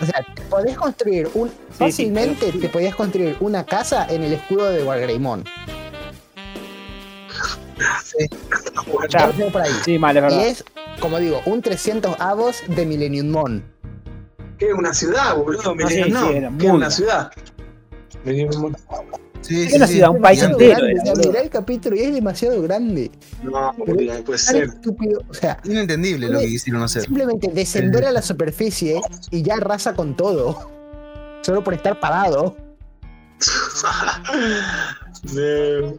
O 0.00 0.04
sea, 0.04 0.20
te 0.34 0.42
podés 0.42 0.76
construir 0.76 1.28
un. 1.34 1.48
sí, 1.48 1.54
fácilmente 1.78 2.46
pero- 2.46 2.58
te 2.58 2.68
podías 2.70 2.96
construir 2.96 3.36
una 3.38 3.64
casa 3.64 4.04
en 4.10 4.24
el 4.24 4.32
escudo 4.32 4.70
de 4.70 4.82
Wargreymon. 4.82 5.44
Por 9.52 9.62
ahí. 9.62 9.70
Sí, 9.84 9.96
mal, 9.96 10.16
es 10.16 10.20
Y 10.22 10.24
verdad. 10.26 10.46
es, 10.48 10.64
como 10.98 11.20
digo, 11.20 11.40
un 11.44 11.62
300 11.62 12.16
avos 12.18 12.62
de 12.66 12.84
Millennium 12.84 13.28
Mon. 13.30 13.62
¿Qué? 14.58 14.72
¿Una 14.74 14.92
ciudad, 14.92 15.36
boludo? 15.36 15.74
Ah, 15.82 15.88
sí, 15.88 16.02
no, 16.10 16.28
sí, 16.28 16.34
era 16.36 16.48
¿qué? 16.58 16.66
muy 16.66 16.76
¿Una 16.76 16.90
ciudad? 16.90 17.30
Sí, 19.40 19.62
Es 19.62 19.74
una 19.74 19.86
ciudad, 19.86 20.10
un 20.10 20.20
país 20.20 20.42
entero. 20.42 20.84
mirá 21.16 21.40
el 21.40 21.48
capítulo 21.48 21.96
y 21.96 22.00
es 22.00 22.12
demasiado 22.14 22.60
grande. 22.60 23.10
No, 23.42 23.72
no 23.72 23.84
puede 23.84 24.38
ser. 24.38 24.64
estúpido. 24.64 25.22
O 25.28 25.34
sea, 25.34 25.58
Inentendible 25.64 26.28
lo 26.28 26.40
que 26.40 26.48
quisieron 26.48 26.82
hacer. 26.82 27.02
simplemente 27.02 27.48
descender 27.48 28.04
a 28.04 28.12
la 28.12 28.20
superficie 28.20 29.00
y 29.30 29.42
ya 29.42 29.54
arrasa 29.54 29.94
con 29.94 30.16
todo. 30.16 30.70
Solo 31.42 31.62
por 31.62 31.74
estar 31.74 31.98
parado. 32.00 32.56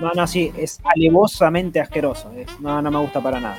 No, 0.00 0.12
no, 0.14 0.26
sí, 0.28 0.52
es 0.56 0.78
alevosamente 0.84 1.80
asqueroso. 1.80 2.30
es- 2.36 2.60
no, 2.60 2.80
no 2.80 2.90
me 2.90 2.98
gusta 3.00 3.20
para 3.20 3.40
nada. 3.40 3.58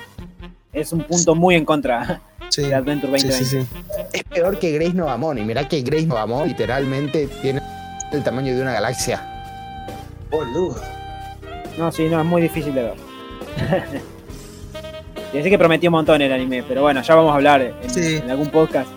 Es 0.71 0.93
un 0.93 1.03
punto 1.03 1.35
muy 1.35 1.55
en 1.55 1.65
contra 1.65 2.21
Sí, 2.49 2.63
de 2.63 2.75
Adventure 2.75 3.19
sí, 3.19 3.27
2020. 3.27 3.45
sí, 3.45 3.45
sí. 3.45 3.83
Es 4.13 4.23
peor 4.23 4.57
que 4.59 4.71
Grace 4.71 4.93
Novamon. 4.93 5.37
Y 5.37 5.41
mirá 5.43 5.67
que 5.67 5.81
Grace 5.81 6.05
Novamon 6.07 6.47
literalmente 6.47 7.27
tiene 7.41 7.61
el 8.11 8.23
tamaño 8.23 8.55
de 8.55 8.61
una 8.61 8.73
galaxia. 8.73 9.21
Boludo. 10.31 10.79
No, 11.77 11.91
sí, 11.91 12.07
no, 12.09 12.19
es 12.19 12.25
muy 12.25 12.41
difícil 12.41 12.73
de 12.73 12.83
ver. 12.83 12.93
y 15.33 15.37
así 15.37 15.49
que 15.49 15.57
prometió 15.57 15.89
un 15.89 15.93
montón 15.93 16.21
el 16.21 16.31
anime, 16.33 16.63
pero 16.67 16.81
bueno, 16.81 17.01
ya 17.01 17.15
vamos 17.15 17.31
a 17.31 17.35
hablar 17.35 17.61
en, 17.61 17.89
Sí. 17.89 18.17
en 18.17 18.29
algún 18.29 18.49
podcast 18.49 18.89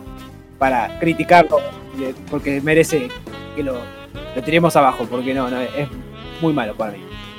para 0.59 0.99
criticarlo, 0.99 1.59
de- 1.99 2.15
porque 2.31 2.61
merece 2.61 3.09
que 3.55 3.62
lo, 3.62 3.75
lo 4.35 4.43
tiremos 4.43 4.75
abajo, 4.77 5.07
porque 5.11 5.35
no, 5.35 5.51
no, 5.51 5.61
es 5.61 5.88
muy 6.41 6.53
malo 6.53 6.75
para 6.77 6.93
mí. 6.93 6.99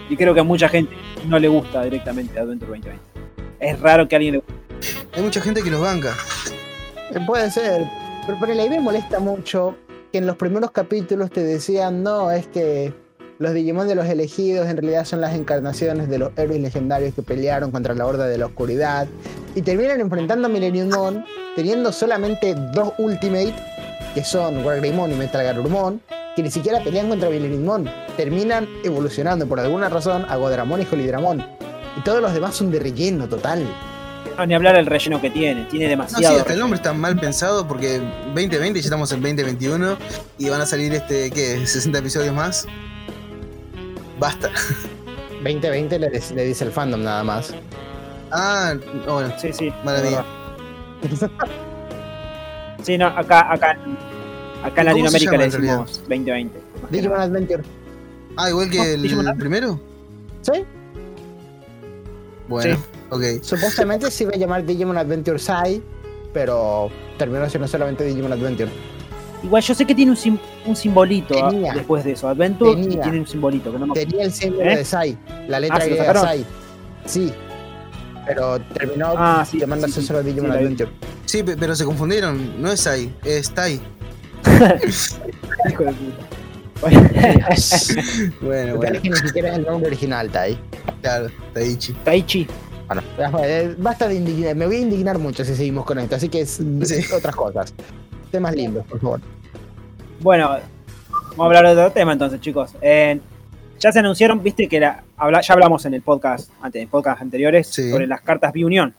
Y 0.09 0.15
creo 0.17 0.33
que 0.33 0.41
a 0.41 0.43
mucha 0.43 0.69
gente 0.69 0.95
no 1.27 1.39
le 1.39 1.47
gusta 1.47 1.83
directamente 1.83 2.39
Adventure 2.39 2.71
2020. 2.71 2.99
Es 3.59 3.79
raro 3.79 4.07
que 4.07 4.15
a 4.15 4.17
alguien 4.17 4.33
le 4.35 4.37
guste. 4.39 4.53
Hay 5.13 5.21
mucha 5.21 5.41
gente 5.41 5.61
que 5.61 5.69
los 5.69 5.81
banca. 5.81 6.13
Eh, 7.11 7.19
Puede 7.25 7.49
ser. 7.51 7.87
Pero 8.25 8.39
por 8.39 8.49
el 8.49 8.69
me 8.69 8.79
molesta 8.79 9.19
mucho 9.19 9.75
que 10.11 10.19
en 10.19 10.27
los 10.27 10.37
primeros 10.37 10.71
capítulos 10.71 11.31
te 11.31 11.43
decían, 11.43 12.03
no, 12.03 12.31
es 12.31 12.47
que 12.47 12.93
los 13.39 13.53
Digimon 13.53 13.87
de 13.87 13.95
los 13.95 14.05
elegidos 14.05 14.67
en 14.67 14.77
realidad 14.77 15.05
son 15.05 15.19
las 15.19 15.33
encarnaciones 15.35 16.07
de 16.07 16.19
los 16.19 16.31
héroes 16.37 16.61
legendarios 16.61 17.13
que 17.13 17.21
pelearon 17.21 17.71
contra 17.71 17.93
la 17.95 18.05
Horda 18.05 18.27
de 18.27 18.37
la 18.37 18.45
Oscuridad. 18.45 19.07
Y 19.55 19.61
terminan 19.61 19.99
enfrentando 19.99 20.47
a 20.47 20.49
Millennium 20.49 20.89
Mon 20.89 21.25
teniendo 21.55 21.91
solamente 21.91 22.55
dos 22.73 22.93
Ultimate, 22.97 23.53
que 24.13 24.23
son 24.23 24.63
Wargreymon 24.65 25.11
y 25.11 25.15
Metal 25.15 25.43
Garurumon, 25.43 26.01
que 26.35 26.43
ni 26.43 26.51
siquiera 26.51 26.83
pelean 26.83 27.09
contra 27.09 27.29
Millennium 27.29 27.65
Mon. 27.65 27.89
Terminan 28.15 28.67
evolucionando 28.83 29.47
por 29.47 29.59
alguna 29.59 29.89
razón 29.89 30.25
a 30.29 30.35
Godramon 30.37 30.81
y 30.81 30.87
Holidramon. 30.89 31.45
Y 31.97 32.01
todos 32.03 32.21
los 32.21 32.33
demás 32.33 32.55
son 32.55 32.71
de 32.71 32.79
relleno 32.79 33.27
total. 33.27 33.63
No, 34.37 34.45
ni 34.45 34.53
hablar 34.53 34.75
del 34.75 34.85
relleno 34.85 35.21
que 35.21 35.29
tiene, 35.29 35.65
tiene 35.65 35.85
No, 35.85 35.89
sí, 36.07 36.11
demasiado. 36.11 36.37
hasta 36.39 36.53
el 36.53 36.59
nombre 36.59 36.77
está 36.77 36.93
mal 36.93 37.19
pensado 37.19 37.67
porque 37.67 37.99
2020 38.33 38.79
ya 38.79 38.85
estamos 38.85 39.11
en 39.11 39.21
2021 39.21 39.97
y 40.37 40.49
van 40.49 40.61
a 40.61 40.65
salir 40.65 40.93
este, 40.93 41.29
¿qué? 41.31 41.65
60 41.65 41.99
episodios 41.99 42.33
más. 42.33 42.65
Basta. 44.19 44.49
2020 45.43 45.99
le, 45.99 46.09
dice 46.09 46.63
el 46.63 46.71
fandom 46.71 47.03
nada 47.03 47.23
más. 47.23 47.53
Ah, 48.31 48.73
no, 49.05 49.13
bueno. 49.13 49.33
Sí, 49.39 49.53
sí. 49.53 49.71
Verdad. 49.85 50.25
Sí, 52.81 52.97
no, 52.97 53.07
acá, 53.07 53.51
acá, 53.51 53.77
acá 54.63 54.81
en 54.81 54.91
¿Cómo 54.91 55.09
se 55.09 55.19
Latinoamérica 55.19 55.31
llama 55.31 55.37
le 55.37 55.49
decimos 55.49 55.99
2020. 56.09 56.59
Digimon 56.89 57.19
Adventure. 57.19 57.63
Ah, 58.35 58.49
igual 58.49 58.69
que 58.69 58.77
No, 58.77 59.29
el, 59.29 59.37
primero. 59.37 59.79
¿Sí? 60.41 60.65
Bueno, 62.47 62.75
Sí. 62.75 62.81
Ok. 63.09 63.23
Supuestamente 63.41 64.09
se 64.11 64.23
iba 64.23 64.33
a 64.33 64.37
llamar 64.37 64.65
Digimon 64.65 64.97
Adventure 64.97 65.39
Sai, 65.39 65.81
pero 66.33 66.89
terminó 67.17 67.47
siendo 67.49 67.67
solamente 67.67 68.03
Digimon 68.03 68.31
Adventure. 68.33 68.69
Igual 69.43 69.61
yo 69.61 69.75
sé 69.75 69.85
que 69.85 69.93
tiene 69.93 70.11
un, 70.11 70.17
sim- 70.17 70.39
un 70.65 70.75
simbolito 70.75 71.35
ah, 71.43 71.49
Tenía. 71.49 71.73
después 71.73 72.03
de 72.05 72.13
eso. 72.13 72.29
Adventure 72.29 72.79
y 72.79 72.83
Tenía. 72.87 73.01
tiene 73.01 73.19
un 73.19 73.27
simbolito 73.27 73.71
que 73.73 73.77
no 73.79 73.87
me 73.87 73.93
Tenía 73.93 74.23
el 74.23 74.31
símbolo 74.31 74.69
¿Eh? 74.69 74.77
de 74.77 74.85
Sai, 74.85 75.17
la 75.49 75.59
letra 75.59 75.77
Ah, 75.77 75.81
¿se 75.81 75.89
lo 75.89 75.95
griega 75.95 76.13
sacaron? 76.13 76.23
Sai. 76.29 76.45
Sí. 77.05 77.33
Pero 78.25 78.59
terminó 78.73 79.13
Ah, 79.17 79.45
sí. 79.49 79.59
llamándose 79.59 79.95
sí, 79.95 80.01
sí. 80.01 80.07
solo 80.07 80.23
Digimon. 80.23 80.51
Adventure. 80.51 80.89
Sí, 81.25 81.43
pe- 81.43 81.57
pero 81.57 81.75
se 81.75 81.83
confundieron. 81.83 82.61
No 82.61 82.71
es 82.71 82.83
Tai, 82.85 83.13
es 83.25 83.49
Tai. 83.53 83.81
Hijo 85.69 85.83
de 85.83 85.91
puta. 85.93 86.27
Bueno, 88.41 88.75
Bueno, 88.77 88.95
es 88.95 89.01
que 89.01 89.09
ni 89.09 89.15
siquiera 89.17 89.49
es 89.51 89.57
el 89.57 89.65
nombre 89.65 89.87
original, 89.87 90.29
Tai. 90.29 90.57
Claro, 91.01 91.27
Taichi. 91.53 91.93
Taichi. 92.05 92.47
Bueno, 92.87 93.01
eh, 93.43 93.75
basta 93.77 94.07
de 94.07 94.15
indignar. 94.15 94.55
Me 94.55 94.65
voy 94.65 94.75
a 94.77 94.79
indignar 94.79 95.17
mucho 95.17 95.43
si 95.45 95.55
seguimos 95.55 95.85
con 95.85 95.99
esto, 95.99 96.15
así 96.15 96.29
que 96.29 96.41
es 96.41 96.51
Sí. 96.83 97.13
otras 97.13 97.35
cosas. 97.35 97.73
Temas 98.31 98.55
lindos, 98.55 98.85
por 98.87 98.99
favor. 98.99 99.21
Bueno, 100.19 100.49
vamos 101.37 101.39
a 101.39 101.45
hablar 101.57 101.65
de 101.75 101.81
otro 101.81 101.91
tema 101.91 102.13
entonces, 102.13 102.39
chicos. 102.41 102.75
Eh, 102.81 103.19
ya 103.79 103.91
se 103.91 103.99
anunciaron, 103.99 104.41
viste 104.43 104.67
que 104.67 104.79
la- 104.79 105.03
habla- 105.17 105.41
ya 105.41 105.53
hablamos 105.53 105.85
en 105.85 105.93
el 105.93 106.01
podcast, 106.01 106.49
antes, 106.61 106.81
en 106.81 106.87
podcast 106.89 107.21
anteriores, 107.21 107.67
Sí. 107.67 107.89
sobre 107.91 108.07
las 108.07 108.21
cartas 108.21 108.53
B-Unión. 108.53 108.93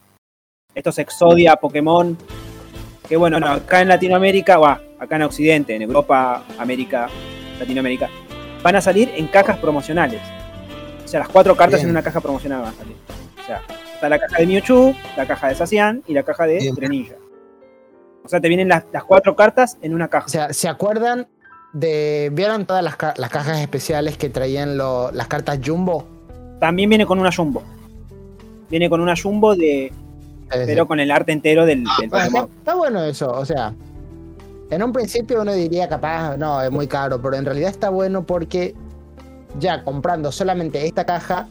Estos 0.73 0.99
Exodia, 0.99 1.55
Pokémon, 1.55 2.17
que 3.07 3.17
bueno, 3.17 3.39
no, 3.39 3.47
acá 3.47 3.81
en 3.81 3.87
Latinoamérica, 3.87 4.59
o 4.59 4.65
acá 4.65 5.15
en 5.15 5.21
Occidente, 5.23 5.75
en 5.75 5.83
Europa, 5.83 6.43
América, 6.59 7.07
Latinoamérica, 7.59 8.09
van 8.61 8.75
a 8.75 8.81
salir 8.81 9.11
en 9.15 9.27
cajas 9.27 9.57
promocionales. 9.57 10.21
O 11.03 11.07
sea, 11.07 11.19
las 11.21 11.29
cuatro 11.29 11.55
cartas 11.55 11.79
Bien. 11.79 11.87
en 11.87 11.91
una 11.91 12.01
caja 12.03 12.19
promocional 12.19 12.61
van 12.61 12.73
a 12.73 12.77
salir. 12.77 12.95
O 13.45 13.47
sea, 13.47 13.61
está 13.93 14.09
la 14.09 14.17
caja 14.19 14.37
de 14.39 14.47
Mewtwo, 14.47 14.95
la 15.15 15.27
caja 15.27 15.49
de 15.49 15.55
Sacian 15.55 16.01
y 16.07 16.13
la 16.13 16.23
caja 16.23 16.45
de 16.47 16.57
Bien. 16.57 16.73
Greninja. 16.75 17.15
O 18.23 18.27
sea, 18.27 18.41
te 18.41 18.47
vienen 18.47 18.67
las, 18.69 18.85
las 18.91 19.03
cuatro 19.03 19.35
cartas 19.35 19.77
en 19.83 19.93
una 19.93 20.07
caja. 20.07 20.25
O 20.25 20.29
sea, 20.29 20.51
¿se 20.51 20.67
acuerdan 20.67 21.27
de. 21.73 22.31
¿Vieron 22.33 22.65
todas 22.65 22.83
las, 22.83 22.95
ca- 22.95 23.13
las 23.17 23.29
cajas 23.29 23.59
especiales 23.59 24.17
que 24.17 24.29
traían 24.29 24.77
lo- 24.77 25.11
las 25.11 25.27
cartas 25.27 25.59
Jumbo? 25.63 26.07
También 26.59 26.89
viene 26.89 27.05
con 27.05 27.19
una 27.19 27.31
Jumbo. 27.31 27.61
Viene 28.69 28.89
con 28.89 28.99
una 28.99 29.13
Jumbo 29.15 29.55
de. 29.55 29.93
Pero 30.49 30.87
con 30.87 30.99
el 30.99 31.11
arte 31.11 31.31
entero 31.31 31.65
del, 31.67 31.83
del 31.99 32.09
Bueno, 32.09 32.25
está, 32.25 32.25
Pokémon. 32.41 32.49
está 32.57 32.75
bueno 32.75 33.03
eso, 33.03 33.31
o 33.31 33.45
sea. 33.45 33.73
En 34.71 34.81
un 34.81 34.91
principio 34.91 35.41
uno 35.43 35.53
diría 35.53 35.87
capaz, 35.87 36.37
no, 36.37 36.59
es 36.63 36.71
muy 36.71 36.87
caro, 36.87 37.21
pero 37.21 37.35
en 37.35 37.45
realidad 37.45 37.69
está 37.69 37.89
bueno 37.91 38.25
porque 38.25 38.73
ya 39.59 39.83
comprando 39.83 40.31
solamente 40.31 40.83
esta 40.87 41.05
caja, 41.05 41.47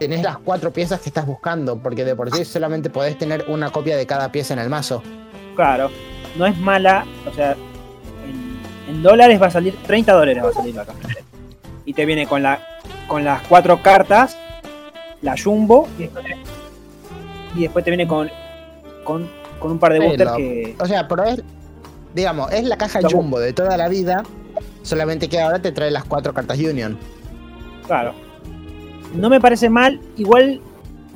tenés 0.00 0.22
las 0.22 0.38
cuatro 0.38 0.72
piezas 0.72 1.00
que 1.00 1.10
estás 1.10 1.26
buscando, 1.26 1.76
porque 1.76 2.04
de 2.04 2.16
por 2.16 2.34
sí 2.34 2.44
solamente 2.44 2.88
podés 2.88 3.18
tener 3.18 3.44
una 3.48 3.70
copia 3.70 3.96
de 3.96 4.06
cada 4.06 4.32
pieza 4.32 4.54
en 4.54 4.60
el 4.60 4.70
mazo. 4.70 5.02
Claro. 5.54 5.90
No 6.36 6.46
es 6.46 6.56
mala. 6.56 7.04
O 7.30 7.34
sea, 7.34 7.52
en, 8.24 8.58
en 8.88 9.02
dólares 9.02 9.40
va 9.40 9.48
a 9.48 9.50
salir. 9.50 9.76
30 9.86 10.12
dólares 10.12 10.42
va 10.42 10.48
a 10.48 10.52
salir 10.52 10.74
la 10.74 10.86
caja. 10.86 10.98
Y 11.84 11.92
te 11.92 12.06
viene 12.06 12.26
con 12.26 12.42
la 12.42 12.60
con 13.06 13.24
las 13.24 13.42
cuatro 13.46 13.82
cartas, 13.82 14.38
la 15.20 15.34
Jumbo, 15.36 15.88
y 15.98 16.02
después, 16.02 16.24
y 17.56 17.60
después 17.62 17.84
te 17.84 17.90
viene 17.90 18.06
con, 18.06 18.30
con, 19.04 19.28
con 19.58 19.72
un 19.72 19.78
par 19.78 19.92
de 19.92 19.98
boosters 19.98 20.32
que. 20.36 20.76
O 20.78 20.86
sea, 20.86 21.08
pero 21.08 21.24
es, 21.24 21.42
digamos, 22.14 22.50
es 22.52 22.64
la 22.64 22.78
caja 22.78 23.00
jumbo 23.02 23.38
de 23.40 23.52
toda 23.52 23.76
la 23.76 23.88
vida, 23.88 24.22
solamente 24.82 25.28
que 25.28 25.40
ahora 25.40 25.58
te 25.58 25.72
trae 25.72 25.90
las 25.90 26.04
cuatro 26.04 26.32
cartas 26.32 26.58
Union. 26.58 26.96
Claro. 27.86 28.14
No 29.14 29.30
me 29.30 29.40
parece 29.40 29.68
mal, 29.68 30.00
igual. 30.16 30.60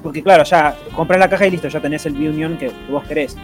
Porque 0.02 0.22
claro, 0.22 0.44
ya 0.44 0.76
compras 0.94 1.18
la 1.18 1.30
caja 1.30 1.46
y 1.46 1.50
listo, 1.50 1.68
ya 1.68 1.80
tenés 1.80 2.04
el 2.04 2.14
B-Union 2.14 2.58
que, 2.58 2.68
que 2.68 2.92
vos 2.92 3.04
querés. 3.04 3.36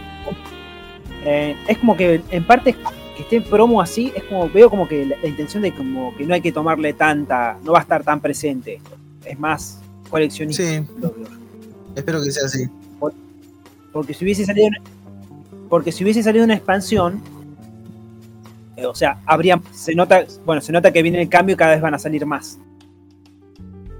Eh, 1.25 1.55
es 1.67 1.77
como 1.79 1.97
que 1.97 2.21
en 2.29 2.43
parte 2.45 2.75
que 3.15 3.23
esté 3.23 3.37
en 3.37 3.43
promo 3.43 3.81
así, 3.81 4.11
es 4.15 4.23
como, 4.23 4.49
veo 4.49 4.69
como 4.69 4.87
que 4.87 5.05
la, 5.05 5.15
la 5.21 5.27
intención 5.27 5.63
de 5.63 5.73
como 5.73 6.15
que 6.15 6.25
no 6.25 6.33
hay 6.33 6.41
que 6.41 6.51
tomarle 6.51 6.93
tanta, 6.93 7.57
no 7.63 7.71
va 7.71 7.79
a 7.79 7.81
estar 7.81 8.03
tan 8.03 8.19
presente. 8.19 8.79
Es 9.25 9.39
más 9.39 9.79
coleccionista. 10.09 10.63
Sí, 10.63 10.83
espero 11.95 12.21
que 12.21 12.31
sea 12.31 12.45
así. 12.45 12.67
Porque 13.91 14.13
si 14.13 14.23
hubiese 14.23 14.45
salido 14.45 14.67
una, 14.67 14.77
porque 15.69 15.91
si 15.91 16.03
hubiese 16.03 16.23
salido 16.23 16.45
una 16.45 16.53
expansión, 16.53 17.21
eh, 18.77 18.85
o 18.85 18.95
sea, 18.95 19.19
habría 19.25 19.61
se 19.71 19.95
nota, 19.95 20.25
bueno, 20.45 20.61
se 20.61 20.71
nota 20.71 20.91
que 20.91 21.01
viene 21.01 21.21
el 21.21 21.29
cambio 21.29 21.53
y 21.53 21.57
cada 21.57 21.71
vez 21.71 21.81
van 21.81 21.93
a 21.93 21.99
salir 21.99 22.25
más. 22.25 22.59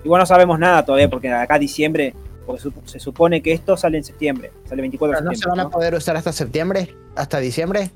Igual 0.03 0.19
no 0.19 0.25
sabemos 0.25 0.57
nada 0.59 0.83
todavía 0.85 1.09
porque 1.09 1.29
acá 1.31 1.57
diciembre, 1.59 2.13
porque 2.45 2.61
su- 2.61 2.73
se 2.85 2.99
supone 2.99 3.41
que 3.41 3.53
esto 3.53 3.77
sale 3.77 3.97
en 3.97 4.03
septiembre, 4.03 4.51
sale 4.67 4.81
24 4.81 5.11
de 5.11 5.17
Pero 5.19 5.25
no 5.25 5.31
se 5.31 5.35
septiembre. 5.37 5.57
van 5.57 5.59
a 5.59 5.63
¿no? 5.63 5.69
poder 5.69 5.95
usar 5.95 6.17
hasta 6.17 6.31
septiembre, 6.31 6.95
hasta 7.15 7.39
diciembre. 7.39 7.91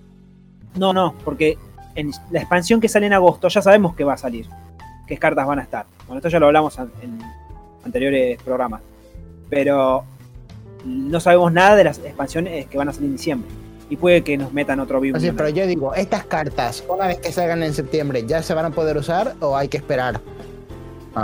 No, 0.76 0.94
no, 0.94 1.16
porque 1.24 1.58
en 1.96 2.12
la 2.32 2.40
expansión 2.40 2.80
que 2.82 2.90
sale 2.90 3.06
en 3.08 3.14
agosto 3.14 3.48
ya 3.48 3.62
sabemos 3.62 3.96
que 3.96 4.04
va 4.04 4.14
a 4.14 4.18
salir, 4.18 4.48
qué 5.08 5.18
cartas 5.18 5.48
van 5.48 5.60
a 5.60 5.64
estar. 5.64 5.86
Bueno, 6.08 6.18
esto 6.20 6.30
ya 6.30 6.40
lo 6.40 6.48
hablamos 6.48 6.78
en 7.02 7.20
anteriores 7.84 8.42
programas. 8.44 8.82
Pero 9.50 10.04
no 10.86 11.20
sabemos 11.20 11.52
nada 11.54 11.76
de 11.76 11.84
las 11.84 12.00
expansiones 12.00 12.66
que 12.68 12.78
van 12.78 12.90
a 12.90 12.94
salir 12.94 13.10
en 13.10 13.16
diciembre. 13.18 13.50
Y 13.90 13.98
puede 13.98 14.24
que 14.24 14.36
nos 14.38 14.52
metan 14.52 14.80
otro 14.80 15.00
vivo. 15.00 15.18
Pero 15.22 15.50
yo 15.50 15.68
digo, 15.68 15.94
estas 15.94 16.26
cartas, 16.26 16.84
una 16.90 17.08
vez 17.08 17.20
que 17.20 17.32
salgan 17.32 17.62
en 17.62 17.74
septiembre, 17.74 18.26
¿ya 18.28 18.42
se 18.42 18.54
van 18.56 18.66
a 18.66 18.70
poder 18.72 18.98
usar 18.98 19.36
o 19.42 19.56
hay 19.56 19.68
que 19.68 19.78
esperar? 19.78 20.20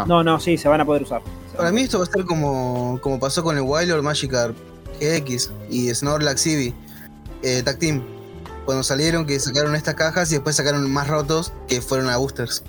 No, 0.08 0.24
no, 0.24 0.40
sí, 0.40 0.58
se 0.58 0.70
van 0.70 0.82
a 0.82 0.86
poder 0.86 1.04
usar. 1.04 1.22
Para 1.56 1.72
mí 1.72 1.82
esto 1.82 1.98
va 2.00 2.06
a 2.06 2.08
ser 2.08 2.26
como, 2.26 3.00
como 3.02 3.20
pasó 3.20 3.44
con 3.44 3.58
el 3.58 3.64
Wild 3.64 4.02
Magikarp 4.02 4.56
GX 5.00 5.52
y 5.70 5.94
Snorlax 5.94 6.48
Eevee 6.48 6.74
eh, 7.44 7.62
Tag 7.64 7.78
Team. 7.78 8.02
Cuando 8.66 8.84
salieron 8.84 9.26
que 9.26 9.40
sacaron 9.40 9.76
estas 9.76 9.96
cajas 9.96 10.32
y 10.32 10.36
después 10.36 10.56
sacaron 10.56 10.90
más 10.90 11.08
rotos 11.08 11.52
que 11.68 11.82
fueron 11.82 12.10
a 12.10 12.18
boosters. 12.18 12.64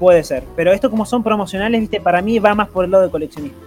Puede 0.00 0.24
ser. 0.24 0.42
Pero 0.56 0.72
esto 0.72 0.90
como 0.90 1.06
son 1.06 1.22
promocionales, 1.22 1.80
viste, 1.80 2.00
para 2.00 2.22
mí 2.22 2.38
va 2.38 2.54
más 2.54 2.68
por 2.68 2.84
el 2.84 2.90
lado 2.90 3.04
de 3.04 3.10
coleccionismo. 3.10 3.58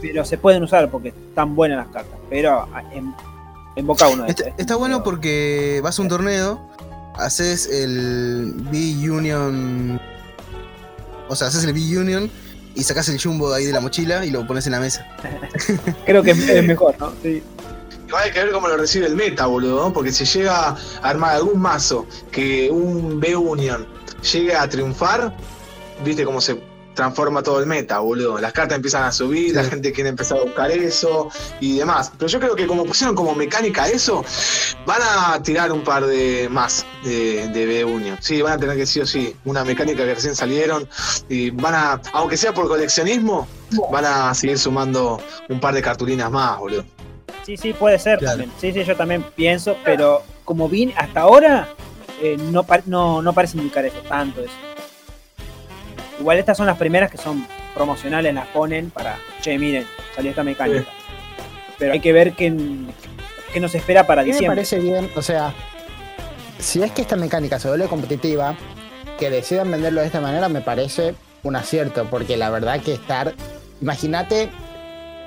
Pero 0.00 0.24
se 0.24 0.38
pueden 0.38 0.62
usar 0.62 0.90
porque 0.90 1.08
están 1.08 1.54
buenas 1.54 1.78
las 1.78 1.88
cartas. 1.88 2.18
Pero 2.30 2.66
en, 2.92 3.14
en 3.76 3.86
boca 3.86 4.08
uno 4.08 4.22
de 4.24 4.30
Está, 4.30 4.48
este. 4.48 4.62
está 4.62 4.76
bueno 4.76 5.02
porque 5.02 5.80
vas 5.82 5.98
a 5.98 6.02
un 6.02 6.08
torneo, 6.08 6.70
haces 7.14 7.66
el 7.66 8.54
B-Union. 8.70 10.00
O 11.28 11.36
sea, 11.36 11.48
haces 11.48 11.64
el 11.64 11.72
B-Union 11.72 12.30
y 12.74 12.82
sacas 12.82 13.08
el 13.08 13.20
jumbo 13.20 13.50
de 13.50 13.58
ahí 13.58 13.64
de 13.66 13.72
la 13.72 13.80
mochila 13.80 14.24
y 14.24 14.30
lo 14.30 14.46
pones 14.46 14.66
en 14.66 14.72
la 14.72 14.80
mesa. 14.80 15.06
Creo 16.06 16.22
que 16.22 16.32
es, 16.32 16.64
mejor, 16.64 16.94
¿no? 16.98 17.12
Sí. 17.22 17.42
Igual 18.06 18.24
hay 18.24 18.32
que 18.32 18.44
ver 18.44 18.52
cómo 18.52 18.68
lo 18.68 18.76
recibe 18.76 19.06
el 19.06 19.16
meta, 19.16 19.46
boludo, 19.46 19.84
¿no? 19.84 19.92
porque 19.92 20.12
si 20.12 20.24
llega 20.24 20.68
a 20.68 20.78
armar 21.02 21.36
algún 21.36 21.60
mazo 21.60 22.06
que 22.30 22.70
un 22.70 23.18
B-Union 23.18 23.86
llegue 24.32 24.54
a 24.54 24.68
triunfar, 24.68 25.34
viste 26.04 26.24
cómo 26.24 26.40
se 26.40 26.60
transforma 26.94 27.42
todo 27.42 27.60
el 27.60 27.66
meta, 27.66 27.98
boludo. 27.98 28.38
Las 28.38 28.52
cartas 28.52 28.76
empiezan 28.76 29.02
a 29.04 29.12
subir, 29.12 29.54
la 29.54 29.64
gente 29.64 29.92
quiere 29.92 30.10
empezar 30.10 30.38
a 30.38 30.42
buscar 30.42 30.70
eso 30.70 31.28
y 31.60 31.78
demás. 31.78 32.12
Pero 32.18 32.28
yo 32.28 32.40
creo 32.40 32.56
que 32.56 32.66
como 32.66 32.84
pusieron 32.84 33.14
como 33.14 33.34
mecánica 33.34 33.88
eso, 33.88 34.24
van 34.86 35.00
a 35.02 35.42
tirar 35.42 35.72
un 35.72 35.82
par 35.84 36.06
de 36.06 36.48
más 36.50 36.86
de, 37.04 37.48
de 37.48 37.66
B-Union. 37.66 38.16
Sí, 38.20 38.40
van 38.42 38.54
a 38.54 38.58
tener 38.58 38.76
que 38.76 38.86
sí 38.86 39.00
o 39.00 39.06
sí, 39.06 39.34
una 39.44 39.64
mecánica 39.64 40.04
que 40.04 40.14
recién 40.14 40.34
salieron 40.36 40.88
y 41.28 41.50
van 41.50 41.74
a, 41.74 42.00
aunque 42.12 42.36
sea 42.36 42.54
por 42.54 42.68
coleccionismo, 42.68 43.46
van 43.90 44.04
a 44.04 44.34
seguir 44.34 44.58
sumando 44.58 45.20
un 45.48 45.60
par 45.60 45.74
de 45.74 45.82
cartulinas 45.82 46.30
más, 46.30 46.58
boludo. 46.58 46.84
Sí, 47.44 47.56
sí, 47.56 47.72
puede 47.74 47.98
ser 47.98 48.18
Claro. 48.20 48.38
también. 48.38 48.52
Sí, 48.60 48.72
sí, 48.72 48.84
yo 48.84 48.96
también 48.96 49.22
pienso, 49.34 49.76
pero 49.84 50.22
como 50.44 50.68
vi 50.68 50.94
hasta 50.96 51.20
ahora, 51.20 51.68
eh, 52.22 52.36
no, 52.38 52.64
no, 52.86 53.20
no 53.20 53.32
parece 53.32 53.58
indicar 53.58 53.84
eso, 53.84 53.98
tanto 54.08 54.40
eso. 54.40 54.52
Igual 56.20 56.38
estas 56.38 56.56
son 56.56 56.66
las 56.66 56.78
primeras 56.78 57.10
que 57.10 57.18
son 57.18 57.46
promocionales, 57.74 58.32
las 58.34 58.46
ponen 58.48 58.90
para, 58.90 59.18
che, 59.40 59.58
miren, 59.58 59.86
salió 60.14 60.30
esta 60.30 60.44
mecánica. 60.44 60.84
Pero 61.78 61.92
hay 61.92 62.00
que 62.00 62.12
ver 62.12 62.34
qué, 62.34 62.54
qué 63.52 63.60
nos 63.60 63.74
espera 63.74 64.06
para 64.06 64.22
A 64.22 64.24
mí 64.24 64.30
me 64.30 64.34
diciembre. 64.34 64.56
parece 64.56 64.78
bien, 64.78 65.10
o 65.16 65.22
sea, 65.22 65.52
si 66.58 66.82
es 66.82 66.92
que 66.92 67.02
esta 67.02 67.16
mecánica 67.16 67.58
se 67.58 67.68
vuelve 67.68 67.86
competitiva, 67.86 68.56
que 69.18 69.30
decidan 69.30 69.70
venderlo 69.70 70.00
de 70.00 70.06
esta 70.06 70.20
manera 70.20 70.48
me 70.48 70.60
parece 70.60 71.14
un 71.42 71.56
acierto, 71.56 72.06
porque 72.10 72.36
la 72.36 72.50
verdad 72.50 72.80
que 72.80 72.94
estar, 72.94 73.34
imagínate, 73.80 74.48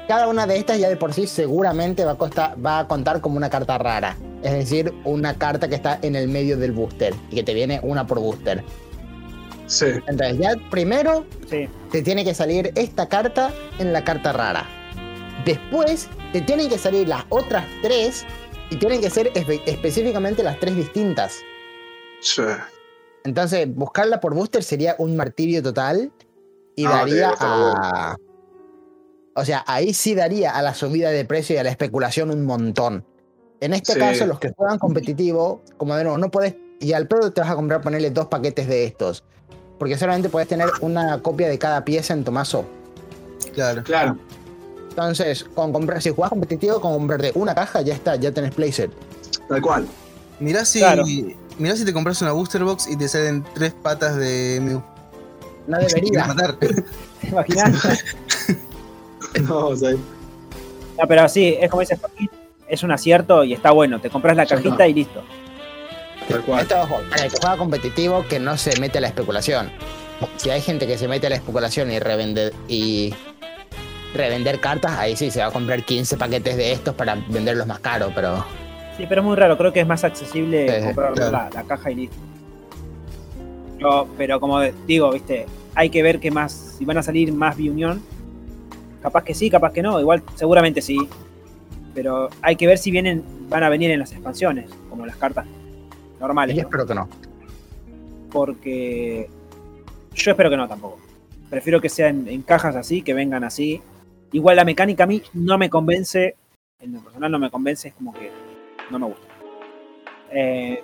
cada 0.07 0.27
una 0.27 0.47
de 0.47 0.57
estas 0.57 0.79
ya 0.79 0.89
de 0.89 0.95
por 0.95 1.13
sí 1.13 1.27
seguramente 1.27 2.05
va 2.05 2.13
a, 2.13 2.17
costar, 2.17 2.55
va 2.65 2.79
a 2.79 2.87
contar 2.87 3.21
como 3.21 3.37
una 3.37 3.49
carta 3.49 3.77
rara, 3.77 4.17
es 4.41 4.53
decir, 4.53 4.93
una 5.03 5.35
carta 5.35 5.67
que 5.67 5.75
está 5.75 5.99
en 6.01 6.15
el 6.15 6.27
medio 6.27 6.57
del 6.57 6.71
booster 6.71 7.13
y 7.29 7.35
que 7.35 7.43
te 7.43 7.53
viene 7.53 7.79
una 7.83 8.07
por 8.07 8.19
booster. 8.19 8.63
Sí. 9.67 9.85
Entonces 10.07 10.37
ya 10.39 10.55
primero 10.71 11.25
Sí, 11.49 11.67
te 11.91 12.01
tiene 12.01 12.23
que 12.23 12.33
salir 12.33 12.71
esta 12.75 13.07
carta 13.09 13.53
en 13.79 13.93
la 13.93 14.03
carta 14.03 14.33
rara. 14.33 14.65
Después 15.45 16.09
te 16.33 16.41
tienen 16.41 16.67
que 16.69 16.77
salir 16.77 17.07
las 17.07 17.23
otras 17.29 17.65
tres 17.81 18.25
y 18.69 18.77
tienen 18.77 18.99
que 19.01 19.09
ser 19.09 19.31
espe- 19.33 19.61
específicamente 19.65 20.43
las 20.43 20.59
tres 20.59 20.75
distintas. 20.75 21.37
Sí. 22.21 22.41
Entonces, 23.23 23.67
buscarla 23.73 24.19
por 24.19 24.33
booster 24.33 24.63
sería 24.63 24.95
un 24.99 25.15
martirio 25.15 25.61
total 25.61 26.11
y 26.75 26.85
Ah, 26.85 26.89
daría 26.89 27.33
a. 27.39 28.15
O 29.35 29.45
sea, 29.45 29.63
ahí 29.67 29.93
sí 29.93 30.15
daría 30.15 30.51
a 30.51 30.61
la 30.61 30.73
subida 30.73 31.11
de 31.11 31.23
precio 31.25 31.55
y 31.55 31.59
a 31.59 31.63
la 31.63 31.69
especulación 31.69 32.31
un 32.31 32.43
montón. 32.45 33.05
En 33.59 33.73
este 33.73 33.93
Sí. 33.93 33.99
caso, 33.99 34.25
los 34.25 34.39
que 34.39 34.51
juegan 34.51 34.79
competitivo, 34.79 35.61
como 35.77 35.95
de 35.95 36.03
nuevo, 36.03 36.17
no 36.17 36.29
puedes. 36.31 36.55
Y 36.79 36.93
al 36.93 37.07
pedo 37.07 37.31
te 37.31 37.41
vas 37.41 37.49
a 37.49 37.55
comprar, 37.55 37.81
ponerle 37.81 38.09
dos 38.11 38.27
paquetes 38.27 38.67
de 38.67 38.85
estos. 38.85 39.23
Porque 39.77 39.97
solamente 39.97 40.29
puedes 40.29 40.47
tener 40.47 40.69
una 40.81 41.21
copia 41.21 41.47
de 41.47 41.57
cada 41.59 41.83
pieza 41.85 42.13
en 42.13 42.23
tu 42.23 42.31
mazo. 42.31 42.65
Claro. 43.53 43.83
Claro. 43.83 44.17
Entonces, 44.89 45.43
con 45.53 45.71
comprar, 45.71 46.01
si 46.01 46.09
jugás 46.09 46.29
competitivo, 46.31 46.81
con 46.81 46.93
comprarte 46.93 47.31
una 47.35 47.53
caja, 47.53 47.81
ya 47.81 47.93
está, 47.93 48.15
ya 48.15 48.31
tenés 48.31 48.53
playset. 48.55 48.91
Tal 49.47 49.61
cual. 49.61 49.87
Mirá 50.39 50.65
si, 50.65 50.79
Claro. 50.79 51.03
mirá 51.59 51.75
si 51.75 51.85
te 51.85 51.93
compras 51.93 52.21
una 52.21 52.31
booster 52.31 52.63
box 52.63 52.87
y 52.87 52.97
te 52.97 53.07
salen 53.07 53.43
tres 53.53 53.73
patas 53.73 54.15
de 54.15 54.59
Mew. 54.61 54.81
No 55.67 55.77
debería. 55.87 56.25
matar. 56.25 56.55
¿te 57.21 57.27
imaginas? 57.29 57.83
No, 59.47 59.67
o 59.67 59.75
sea, 59.75 59.91
No, 59.91 61.07
pero 61.07 61.27
sí, 61.29 61.55
es 61.59 61.69
como 61.69 61.81
dices, 61.81 61.99
es 62.67 62.81
un 62.81 62.91
acierto 62.91 63.43
y 63.43 63.53
está 63.53 63.69
bueno. 63.71 63.99
Te 64.01 64.09
compras 64.09 64.35
la 64.35 64.47
cajita 64.47 64.87
y 64.87 64.93
listo. 64.95 65.21
Tal 66.27 66.41
cual. 66.43 66.61
Esto, 66.61 66.81
ojo, 66.81 66.99
para 67.09 67.25
el 67.25 67.31
que 67.31 67.37
juega 67.41 67.57
competitivo, 67.57 68.25
que 68.27 68.39
no 68.39 68.57
se 68.57 68.79
mete 68.79 68.97
a 68.97 69.01
la 69.01 69.07
especulación. 69.07 69.71
Si 70.37 70.49
hay 70.49 70.61
gente 70.61 70.87
que 70.87 70.97
se 70.97 71.07
mete 71.07 71.27
a 71.27 71.29
la 71.29 71.35
especulación 71.35 71.91
y 71.91 71.99
revender, 71.99 72.53
y 72.67 73.13
revender 74.15 74.59
cartas, 74.59 74.93
ahí 74.97 75.15
sí 75.15 75.29
se 75.31 75.39
va 75.41 75.47
a 75.47 75.51
comprar 75.51 75.83
15 75.83 76.17
paquetes 76.17 76.57
de 76.57 76.71
estos 76.71 76.95
para 76.95 77.15
venderlos 77.29 77.67
más 77.67 77.79
caros, 77.79 78.11
pero 78.15 78.43
Sí, 78.97 79.05
pero 79.07 79.21
es 79.21 79.27
muy 79.27 79.35
raro. 79.35 79.57
Creo 79.59 79.71
que 79.71 79.81
es 79.81 79.87
más 79.87 80.03
accesible 80.03 80.79
Sí, 80.79 80.85
comprar 80.87 81.13
claro. 81.13 81.31
la, 81.31 81.49
la 81.53 81.63
caja 81.63 81.91
y 81.91 81.95
listo. 81.95 82.15
Pero, 83.77 84.07
pero 84.17 84.39
como 84.39 84.59
digo, 84.87 85.11
viste, 85.11 85.45
hay 85.75 85.91
que 85.91 86.01
ver 86.01 86.19
qué 86.19 86.31
más, 86.31 86.75
si 86.79 86.83
van 86.85 86.97
a 86.97 87.03
salir 87.03 87.31
más 87.31 87.55
B-Union. 87.55 88.01
Capaz 89.03 89.23
que 89.23 89.35
sí, 89.35 89.51
capaz 89.51 89.71
que 89.71 89.83
no. 89.83 89.99
Igual, 89.99 90.23
seguramente 90.33 90.81
sí. 90.81 90.97
Pero 91.93 92.29
hay 92.41 92.55
que 92.55 92.65
ver 92.65 92.79
si 92.79 92.89
vienen, 92.89 93.23
van 93.49 93.63
a 93.63 93.69
venir 93.69 93.91
en 93.91 93.99
las 93.99 94.11
expansiones, 94.13 94.71
como 94.89 95.05
las 95.05 95.15
cartas 95.17 95.45
normales. 96.19 96.55
¿no? 96.55 96.61
espero 96.61 96.85
que 96.85 96.95
no. 96.95 97.09
Porque 98.31 99.29
yo 100.13 100.31
espero 100.31 100.49
que 100.49 100.57
no 100.57 100.67
tampoco. 100.67 100.99
Prefiero 101.49 101.79
que 101.79 101.89
sean 101.89 102.27
en 102.27 102.41
cajas 102.41 102.75
así, 102.75 103.01
que 103.01 103.13
vengan 103.13 103.43
así. 103.43 103.81
Igual 104.31 104.57
la 104.57 104.65
mecánica 104.65 105.05
a 105.05 105.07
mí 105.07 105.21
no 105.33 105.57
me 105.57 105.69
convence, 105.69 106.35
en 106.79 106.93
lo 106.93 106.99
personal 107.01 107.31
no 107.31 107.39
me 107.39 107.49
convence, 107.49 107.87
es 107.89 107.93
como 107.93 108.13
que 108.13 108.29
no 108.91 108.99
me 108.99 109.05
gusta. 109.05 109.27
Eh, 110.33 110.83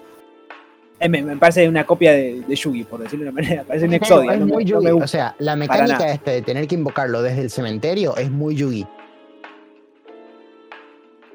me, 1.09 1.21
me 1.21 1.35
parece 1.35 1.67
una 1.67 1.85
copia 1.85 2.13
de, 2.13 2.41
de 2.47 2.55
Yugi, 2.55 2.85
por 2.85 3.01
decirlo 3.01 3.25
de 3.25 3.31
una 3.31 3.41
manera. 3.41 3.63
Parece 3.67 3.85
un 3.87 3.93
Exodia. 3.93 4.33
es 4.33 4.39
no 4.39 4.45
me- 4.45 4.53
muy 4.53 4.63
no 4.65 4.79
me 4.79 4.91
o 4.93 5.07
sea, 5.07 5.35
la 5.39 5.57
mecánica 5.57 6.09
este 6.09 6.31
de 6.31 6.41
tener 6.41 6.65
que 6.65 6.75
invocarlo 6.75 7.21
desde 7.21 7.41
el 7.41 7.49
cementerio 7.49 8.15
es 8.15 8.31
muy 8.31 8.55
Yugi. 8.55 8.87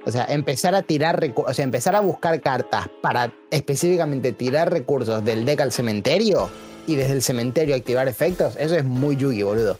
O 0.09 0.11
sea, 0.13 0.25
empezar 0.25 0.75
a 0.75 0.83
tirar 0.83 1.21
recu- 1.21 1.45
o 1.47 1.53
sea, 1.53 1.65
empezar 1.65 1.95
a 1.95 2.01
buscar 2.01 2.41
cartas 2.41 2.89
para 3.03 3.31
específicamente 3.51 4.33
tirar 4.33 4.73
recursos 4.73 5.23
del 5.25 5.45
deck 5.45 5.61
al 5.61 5.71
cementerio 5.73 6.49
y 6.87 6.97
desde 6.97 7.13
el 7.13 7.23
cementerio 7.23 7.77
activar 7.77 8.09
efectos, 8.09 8.55
eso 8.59 8.75
es 8.75 8.85
muy 8.85 9.17
Yugi, 9.17 9.43
boludo. 9.43 9.79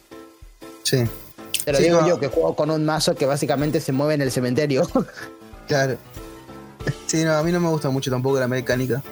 Sí, 0.83 1.05
Te 1.65 1.73
lo 1.73 1.79
Sí, 1.79 1.85
digo 1.85 2.01
no. 2.03 2.09
yo 2.09 2.21
que 2.21 2.29
juego 2.29 2.55
con 2.55 2.71
un 2.71 2.85
mazo 2.85 3.15
que 3.15 3.25
básicamente 3.27 3.81
se 3.81 3.93
mueve 3.93 4.15
en 4.15 4.23
el 4.23 4.31
cementerio. 4.31 4.87
claro. 5.67 5.97
Sí, 7.07 7.25
no, 7.25 7.33
a 7.33 7.43
mí 7.43 7.51
no 7.51 7.61
me 7.61 7.69
gusta 7.69 7.89
mucho 7.91 8.11
tampoco 8.11 8.39
la 8.39 8.49
mecánica. 8.49 9.03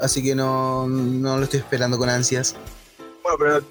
Así 0.00 0.22
que 0.22 0.34
no, 0.34 0.86
no 0.88 1.36
lo 1.36 1.44
estoy 1.44 1.60
esperando 1.60 1.98
con 1.98 2.08
ansias. 2.08 2.54
Bueno, 3.22 3.38
pero 3.38 3.62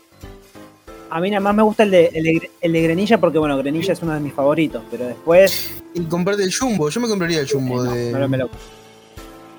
A 1.11 1.19
mí 1.19 1.29
nada 1.31 1.39
más 1.41 1.55
me 1.55 1.63
gusta 1.63 1.83
el 1.83 1.91
de, 1.91 2.05
el 2.13 2.23
de, 2.23 2.51
el 2.61 2.71
de 2.73 2.81
Grenilla 2.81 3.17
porque, 3.19 3.37
bueno, 3.39 3.57
Grenilla 3.57 3.93
es 3.93 4.01
uno 4.01 4.13
de 4.13 4.19
mis 4.19 4.33
favoritos. 4.33 4.83
Pero 4.91 5.07
después. 5.07 5.71
Y 5.93 6.01
comprarte 6.01 6.43
el 6.43 6.53
jumbo, 6.55 6.89
yo 6.89 6.99
me 7.01 7.07
compraría 7.07 7.39
el 7.39 7.49
jumbo 7.49 7.83
eh, 7.83 7.87
no, 7.87 7.93
de. 7.93 8.11
no 8.11 8.27
me 8.29 8.37
lo- 8.37 8.49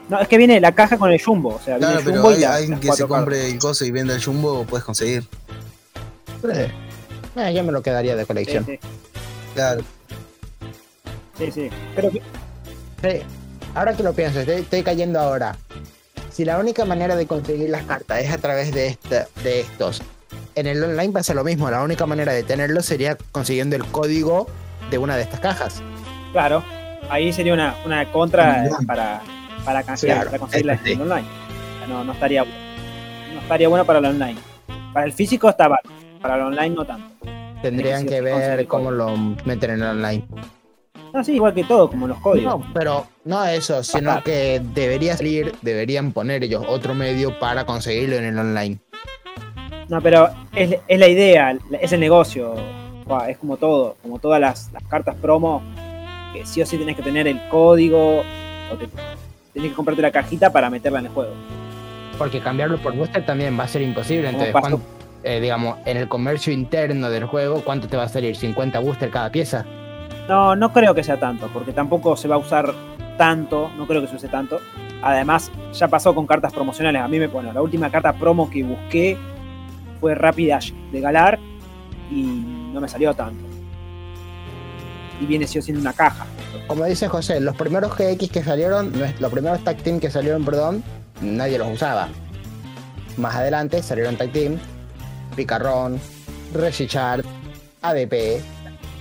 No, 0.09 0.21
es 0.21 0.29
que 0.29 0.39
viene 0.39 0.61
la 0.61 0.73
caja 0.73 0.97
con 0.99 1.11
el 1.13 1.23
Jumbo. 1.23 1.51
O 1.57 1.61
sea, 1.61 1.77
viene 1.77 1.93
Claro, 1.93 1.99
el 2.01 2.05
pero 2.05 2.17
Jumbo 2.23 2.31
y 2.33 2.35
hay 2.35 2.41
la- 2.41 2.55
alguien 2.55 2.75
que 2.79 2.83
se 2.83 2.89
cuatro 2.89 3.09
cartas. 3.09 3.21
compre 3.25 3.47
el 3.51 3.59
coso 3.59 3.85
y 3.85 3.91
venda 3.91 4.15
el 4.15 4.25
jumbo, 4.25 4.65
puedes 4.65 4.85
conseguir. 4.85 5.25
Eh, 7.37 7.53
yo 7.55 7.65
me 7.65 7.73
lo 7.73 7.83
quedaría 7.83 8.15
de 8.17 8.23
Sí, 8.23 8.27
colección. 8.27 8.65
sí, 8.67 8.79
Claro. 9.55 9.83
sí, 11.39 11.51
sí. 11.53 11.71
Que 11.97 12.23
Sí, 13.03 13.23
Ahora 13.75 13.97
que 13.97 14.03
lo 14.03 14.13
pienso, 14.13 14.41
estoy, 14.41 14.57
estoy 14.57 14.83
cayendo 14.83 15.21
ahora. 15.21 15.57
Si 16.33 16.45
la 16.45 16.59
única 16.59 16.85
manera 16.85 17.15
de 17.17 17.27
conseguir 17.27 17.71
las 17.71 17.85
cartas 17.85 18.21
es 18.23 18.31
a 18.33 18.39
través 18.39 18.73
de, 18.73 18.89
este, 18.89 19.27
de 19.45 19.61
estos, 19.61 20.03
en 20.61 20.66
el 20.66 20.83
online 20.83 21.12
pasa 21.12 21.35
lo 21.35 21.44
mismo. 21.44 21.70
La 21.70 21.83
única 21.83 22.07
manera 22.07 22.33
de 22.33 22.42
tenerlo 22.42 22.83
sería 22.83 23.16
consiguiendo 23.33 23.77
el 23.77 23.85
código 23.87 24.46
de 24.90 24.99
una 24.99 25.16
de 25.16 25.23
estas 25.23 25.40
cajas. 25.40 25.83
Claro, 26.33 26.62
ahí 27.09 27.33
sería 27.33 27.55
una, 27.55 27.75
una 27.85 28.11
contra 28.12 28.62
Online. 28.62 28.87
para, 28.87 29.20
para 29.64 29.83
canjear, 29.83 30.16
Claro, 30.16 30.31
para 30.31 30.38
conseguirla 30.40 30.79
sí. 30.85 30.92
en 30.92 31.01
online. 31.03 31.27
No, 31.88 32.05
no 32.05 32.12
estaría 32.12 32.44
no 32.44 33.40
estaría 33.40 33.68
bueno 33.68 33.85
para 33.85 33.99
el 33.99 34.05
online. 34.07 34.37
Para 34.92 35.07
el 35.07 35.12
físico 35.12 35.49
está 35.49 35.68
para 36.20 36.37
el 36.37 36.42
online 36.42 36.70
no 36.70 36.85
tanto. 36.85 37.09
Tendrían 37.62 38.07
que 38.07 38.20
ver 38.20 38.66
cómo 38.66 38.90
lo 38.90 39.16
meten 39.44 39.70
en 39.73 39.83
el 39.83 39.88
online. 39.88 40.27
No, 41.12 41.25
sí, 41.25 41.35
igual 41.35 41.53
que 41.55 41.64
todo, 41.64 41.90
como 41.90 42.07
los 42.07 42.18
códigos. 42.18 42.61
No, 42.61 42.73
pero 42.73 43.07
no 43.25 43.44
eso, 43.44 43.83
sino 43.83 44.12
Ajá. 44.12 44.23
que 44.23 44.62
debería 44.75 45.16
salir, 45.16 45.53
deberían 45.61 46.12
poner 46.12 46.44
ellos 46.44 46.64
otro 46.68 46.94
medio 46.94 47.37
para 47.40 47.66
conseguirlo 47.66 48.16
en 48.16 48.25
el 48.27 48.38
online. 48.38 48.79
No, 49.90 50.00
pero 50.00 50.31
es, 50.55 50.76
es 50.87 50.98
la 50.98 51.09
idea, 51.09 51.57
es 51.81 51.92
el 51.92 52.00
negocio. 52.00 52.55
Es 53.29 53.37
como 53.38 53.57
todo, 53.57 53.96
como 54.03 54.18
todas 54.20 54.40
las, 54.40 54.70
las 54.72 54.83
cartas 54.85 55.16
promo, 55.16 55.61
que 56.33 56.46
sí 56.46 56.62
o 56.62 56.66
sí 56.66 56.79
tenés 56.79 56.94
que 56.96 57.03
tener 57.03 57.26
el 57.26 57.40
código 57.48 58.20
o 58.20 58.76
te, 58.79 58.87
tenés 59.53 59.70
que 59.70 59.74
comprarte 59.74 60.00
la 60.00 60.12
cajita 60.12 60.53
para 60.53 60.70
meterla 60.70 61.00
en 61.00 61.07
el 61.07 61.12
juego. 61.12 61.33
Porque 62.16 62.40
cambiarlo 62.40 62.79
por 62.79 62.94
booster 62.94 63.26
también 63.26 63.59
va 63.59 63.64
a 63.64 63.68
ser 63.68 63.83
imposible. 63.83 64.29
Entonces, 64.29 64.53
pasó- 64.53 64.79
¿cuánto- 64.79 64.87
eh, 65.24 65.40
digamos, 65.40 65.79
en 65.87 65.96
el 65.96 66.09
comercio 66.09 66.53
interno 66.53 67.11
del 67.11 67.24
juego, 67.24 67.62
¿cuánto 67.64 67.88
te 67.88 67.96
va 67.96 68.05
a 68.05 68.09
salir? 68.09 68.37
¿50 68.37 68.81
booster 68.81 69.11
cada 69.11 69.31
pieza? 69.33 69.64
No, 70.29 70.55
no 70.55 70.72
creo 70.72 70.94
que 70.94 71.03
sea 71.03 71.18
tanto, 71.18 71.48
porque 71.53 71.72
tampoco 71.72 72.16
se 72.16 72.29
va 72.29 72.37
a 72.37 72.38
usar 72.38 72.72
tanto, 73.18 73.70
no 73.76 73.88
creo 73.88 74.00
que 74.03 74.07
se 74.07 74.14
use 74.16 74.29
tanto. 74.29 74.61
Además, 75.03 75.50
ya 75.72 75.88
pasó 75.88 76.14
con 76.14 76.26
cartas 76.29 76.53
promocionales. 76.53 77.03
A 77.03 77.09
mí 77.09 77.18
me 77.18 77.26
bueno, 77.26 77.53
la 77.53 77.61
última 77.61 77.90
carta 77.90 78.12
promo 78.12 78.48
que 78.48 78.62
busqué 78.62 79.18
fue 80.01 80.15
Rápida 80.15 80.59
de 80.93 81.01
Galar 81.01 81.39
y 82.11 82.23
no 82.73 82.81
me 82.81 82.89
salió 82.89 83.15
tanto. 83.15 83.45
Y 85.21 85.27
viene 85.27 85.47
sí 85.47 85.59
o 85.59 85.63
sí 85.63 85.71
en 85.73 85.79
una 85.79 85.93
caja. 85.93 86.25
Como 86.67 86.85
dice 86.87 87.09
José, 87.09 87.41
los 87.41 87.55
primeros 87.57 87.93
GX 87.97 88.31
que 88.31 88.43
salieron, 88.43 88.93
no 88.99 89.05
es- 89.05 89.21
los 89.21 89.31
primeros 89.31 89.63
tag 89.63 89.77
team 89.79 90.01
que 90.01 90.11
salieron, 90.11 90.45
perdón, 90.45 90.83
nadie 91.21 91.59
los 91.59 91.69
usaba. 91.71 92.09
Más 93.19 93.35
adelante 93.35 93.83
salieron 93.83 94.17
tag 94.17 94.33
team, 94.33 94.59
Picarrón, 95.37 96.01
Reshichard, 96.55 97.25
ADP. 97.83 98.41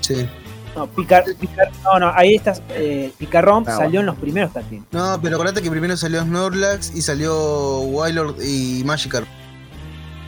Sí. 0.02 0.28
No, 0.76 0.88
Picar, 0.88 1.24
Picar- 1.40 1.72
no, 1.84 2.00
no, 2.00 2.12
ahí 2.14 2.36
estás. 2.36 2.62
Eh, 2.70 3.12
Picarrón 3.18 3.64
Ah, 3.68 3.78
salió 3.78 4.02
en 4.02 4.06
los 4.06 4.18
primeros 4.18 4.52
tag 4.54 4.66
team. 4.66 4.86
No, 4.92 5.20
pero 5.22 5.36
acordate 5.36 5.62
que 5.62 5.72
primero 5.72 5.96
salió 5.98 6.22
Snorlax 6.22 6.96
y 6.96 7.02
salió 7.02 7.80
Wylord 7.80 8.36
y 8.44 8.84
Magikarp. 8.86 9.26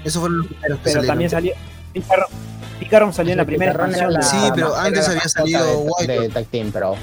Esos 0.04 0.20
fueron 0.22 0.40
los 0.40 0.48
primeros 0.48 0.78
que 0.80 0.84
Pero 0.84 0.94
salieron. 0.96 1.08
también 1.08 1.30
salió. 1.30 1.54
Picarrón 2.80 3.14
salió 3.14 3.32
en 3.34 3.38
la 3.38 3.46
primera 3.46 3.72
expansión. 3.72 4.14
la 4.14 4.22
Sí, 4.22 4.38
pero 4.56 4.76
antes 4.76 5.08
había 5.08 5.22
salido 5.22 5.86
de, 6.06 6.20
de 6.22 6.30
tag 6.30 6.46
team, 6.48 6.72
pero, 6.72 6.96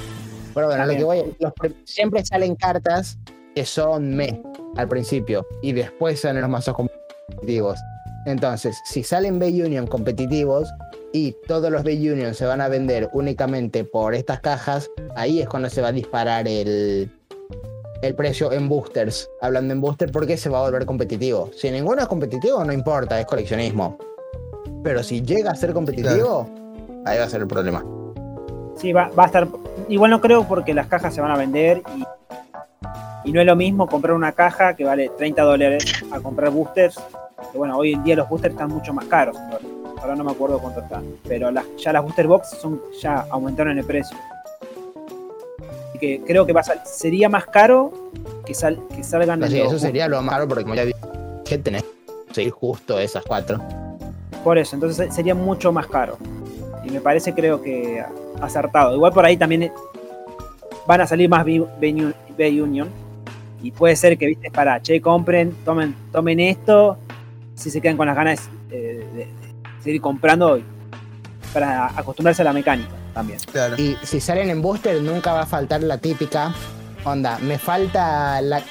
pero 0.53 0.67
bueno, 0.67 0.85
lo 0.85 0.93
que 0.93 1.03
voy, 1.03 1.35
los 1.39 1.53
siempre 1.85 2.25
salen 2.25 2.55
cartas 2.55 3.17
que 3.55 3.65
son 3.65 4.15
me 4.15 4.41
al 4.75 4.87
principio 4.87 5.47
y 5.61 5.71
después 5.71 6.19
salen 6.19 6.41
los 6.41 6.49
mazos 6.49 6.75
competitivos. 6.75 7.79
Entonces, 8.25 8.77
si 8.85 9.03
salen 9.03 9.39
B-Union 9.39 9.87
competitivos 9.87 10.69
y 11.13 11.35
todos 11.47 11.71
los 11.71 11.83
B-Union 11.83 12.35
se 12.35 12.45
van 12.45 12.61
a 12.61 12.67
vender 12.67 13.09
únicamente 13.13 13.85
por 13.85 14.13
estas 14.13 14.41
cajas, 14.41 14.89
ahí 15.15 15.41
es 15.41 15.47
cuando 15.47 15.69
se 15.69 15.81
va 15.81 15.87
a 15.87 15.91
disparar 15.93 16.47
el, 16.47 17.09
el 18.01 18.15
precio 18.15 18.51
en 18.51 18.69
boosters. 18.69 19.29
Hablando 19.41 19.73
en 19.73 19.81
booster, 19.81 20.11
porque 20.11 20.37
se 20.37 20.49
va 20.49 20.59
a 20.59 20.61
volver 20.63 20.85
competitivo. 20.85 21.51
Si 21.55 21.69
ninguno 21.71 22.01
es 22.01 22.07
competitivo, 22.07 22.63
no 22.63 22.73
importa, 22.73 23.19
es 23.19 23.25
coleccionismo. 23.25 23.97
Pero 24.83 25.03
si 25.03 25.21
llega 25.21 25.51
a 25.51 25.55
ser 25.55 25.73
competitivo, 25.73 26.49
ahí 27.05 27.17
va 27.17 27.25
a 27.25 27.29
ser 27.29 27.41
el 27.41 27.47
problema. 27.47 27.83
Sí, 28.75 28.93
va, 28.93 29.09
va 29.09 29.23
a 29.23 29.25
estar. 29.25 29.47
Igual 29.89 30.11
no 30.11 30.21
creo 30.21 30.47
porque 30.47 30.73
las 30.73 30.87
cajas 30.87 31.13
se 31.13 31.21
van 31.21 31.31
a 31.31 31.37
vender 31.37 31.81
y, 31.97 33.29
y 33.29 33.31
no 33.33 33.41
es 33.41 33.45
lo 33.45 33.55
mismo 33.55 33.87
comprar 33.87 34.13
una 34.13 34.31
caja 34.31 34.75
que 34.75 34.85
vale 34.85 35.11
30 35.17 35.41
dólares 35.41 35.85
a 36.11 36.19
comprar 36.21 36.51
boosters. 36.51 36.97
Que 37.51 37.57
bueno, 37.57 37.77
hoy 37.77 37.93
en 37.93 38.03
día 38.03 38.15
los 38.15 38.29
boosters 38.29 38.53
están 38.53 38.69
mucho 38.69 38.93
más 38.93 39.05
caros. 39.05 39.35
Ahora 40.01 40.15
no 40.15 40.23
me 40.23 40.31
acuerdo 40.31 40.59
cuánto 40.59 40.79
están. 40.79 41.03
Pero 41.27 41.51
las, 41.51 41.65
ya 41.77 41.91
las 41.91 42.03
booster 42.03 42.27
box 42.27 42.57
son, 42.61 42.81
ya 43.01 43.25
aumentaron 43.29 43.77
el 43.77 43.83
precio. 43.83 44.17
Que 45.99 46.21
creo 46.25 46.45
que 46.45 46.53
va 46.53 46.61
a 46.61 46.85
sería 46.85 47.27
más 47.29 47.45
caro 47.47 47.91
que, 48.45 48.53
sal, 48.53 48.79
que 48.95 49.03
salgan 49.03 49.43
Así, 49.43 49.57
los 49.57 49.67
eso 49.67 49.79
sería 49.79 50.07
lo 50.07 50.21
más 50.21 50.35
caro 50.35 50.47
porque 50.47 50.63
como 50.63 50.75
ya 50.75 50.85
dije, 50.85 51.57
tenés 51.57 51.83
que 51.83 52.33
seguir 52.33 52.51
justo 52.51 52.99
esas 52.99 53.23
cuatro. 53.23 53.59
Por 54.43 54.57
eso, 54.57 54.75
entonces 54.75 55.13
sería 55.13 55.35
mucho 55.35 55.71
más 55.71 55.87
caro. 55.87 56.17
Y 56.85 56.89
me 56.91 57.01
parece, 57.01 57.33
creo 57.33 57.61
que 57.61 58.03
acertado. 58.41 58.95
Igual 58.95 59.11
por 59.11 59.25
ahí 59.25 59.35
también 59.35 59.63
eh, 59.63 59.71
van 60.87 61.01
a 61.01 61.07
salir 61.07 61.27
más 61.29 61.43
B-Union. 61.43 62.89
Y 63.61 63.71
puede 63.71 63.97
ser 63.97 64.17
que, 64.17 64.25
viste, 64.27 64.49
para, 64.49 64.81
che, 64.81 65.01
compren, 65.01 65.53
tomen, 65.65 65.93
tomen 66.13 66.39
esto. 66.39 66.97
Si 67.55 67.69
se 67.69 67.81
quedan 67.81 67.97
con 67.97 68.07
las 68.07 68.15
ganas 68.15 68.49
eh, 68.71 69.05
de, 69.13 69.17
de 69.25 69.27
seguir 69.83 69.99
comprando 69.99 70.57
y- 70.57 70.63
para 71.53 71.87
acostumbrarse 71.99 72.41
a 72.43 72.45
la 72.45 72.53
mecánica 72.53 72.89
también. 73.13 73.39
Claro. 73.51 73.75
Y 73.77 73.97
si 74.03 74.19
salen 74.19 74.49
en 74.49 74.61
booster, 74.61 75.01
nunca 75.01 75.33
va 75.33 75.41
a 75.41 75.45
faltar 75.45 75.83
la 75.83 75.97
típica. 75.97 76.53
Onda, 77.03 77.37
me 77.39 77.57
falta 77.57 78.41
la. 78.41 78.61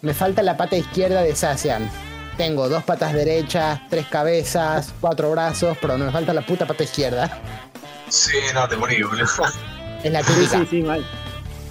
Me 0.00 0.14
falta 0.14 0.42
la 0.42 0.56
pata 0.56 0.76
izquierda 0.76 1.22
de 1.22 1.34
Sacian. 1.34 1.88
Tengo 2.36 2.68
dos 2.68 2.82
patas 2.82 3.12
derechas, 3.12 3.80
tres 3.88 4.06
cabezas, 4.06 4.92
cuatro 5.00 5.30
brazos, 5.30 5.76
pero 5.80 5.98
no 5.98 6.06
me 6.06 6.10
falta 6.12 6.32
la 6.32 6.44
puta 6.44 6.66
pata 6.66 6.82
izquierda. 6.82 7.40
Sí, 8.08 8.36
no, 8.54 8.68
te 8.68 8.76
morí, 8.76 9.02
boludo. 9.02 9.24
Es 10.02 10.10
la 10.10 10.22
típica. 10.22 10.58
sí, 10.58 10.66
sí, 10.70 10.82
mal. 10.82 11.06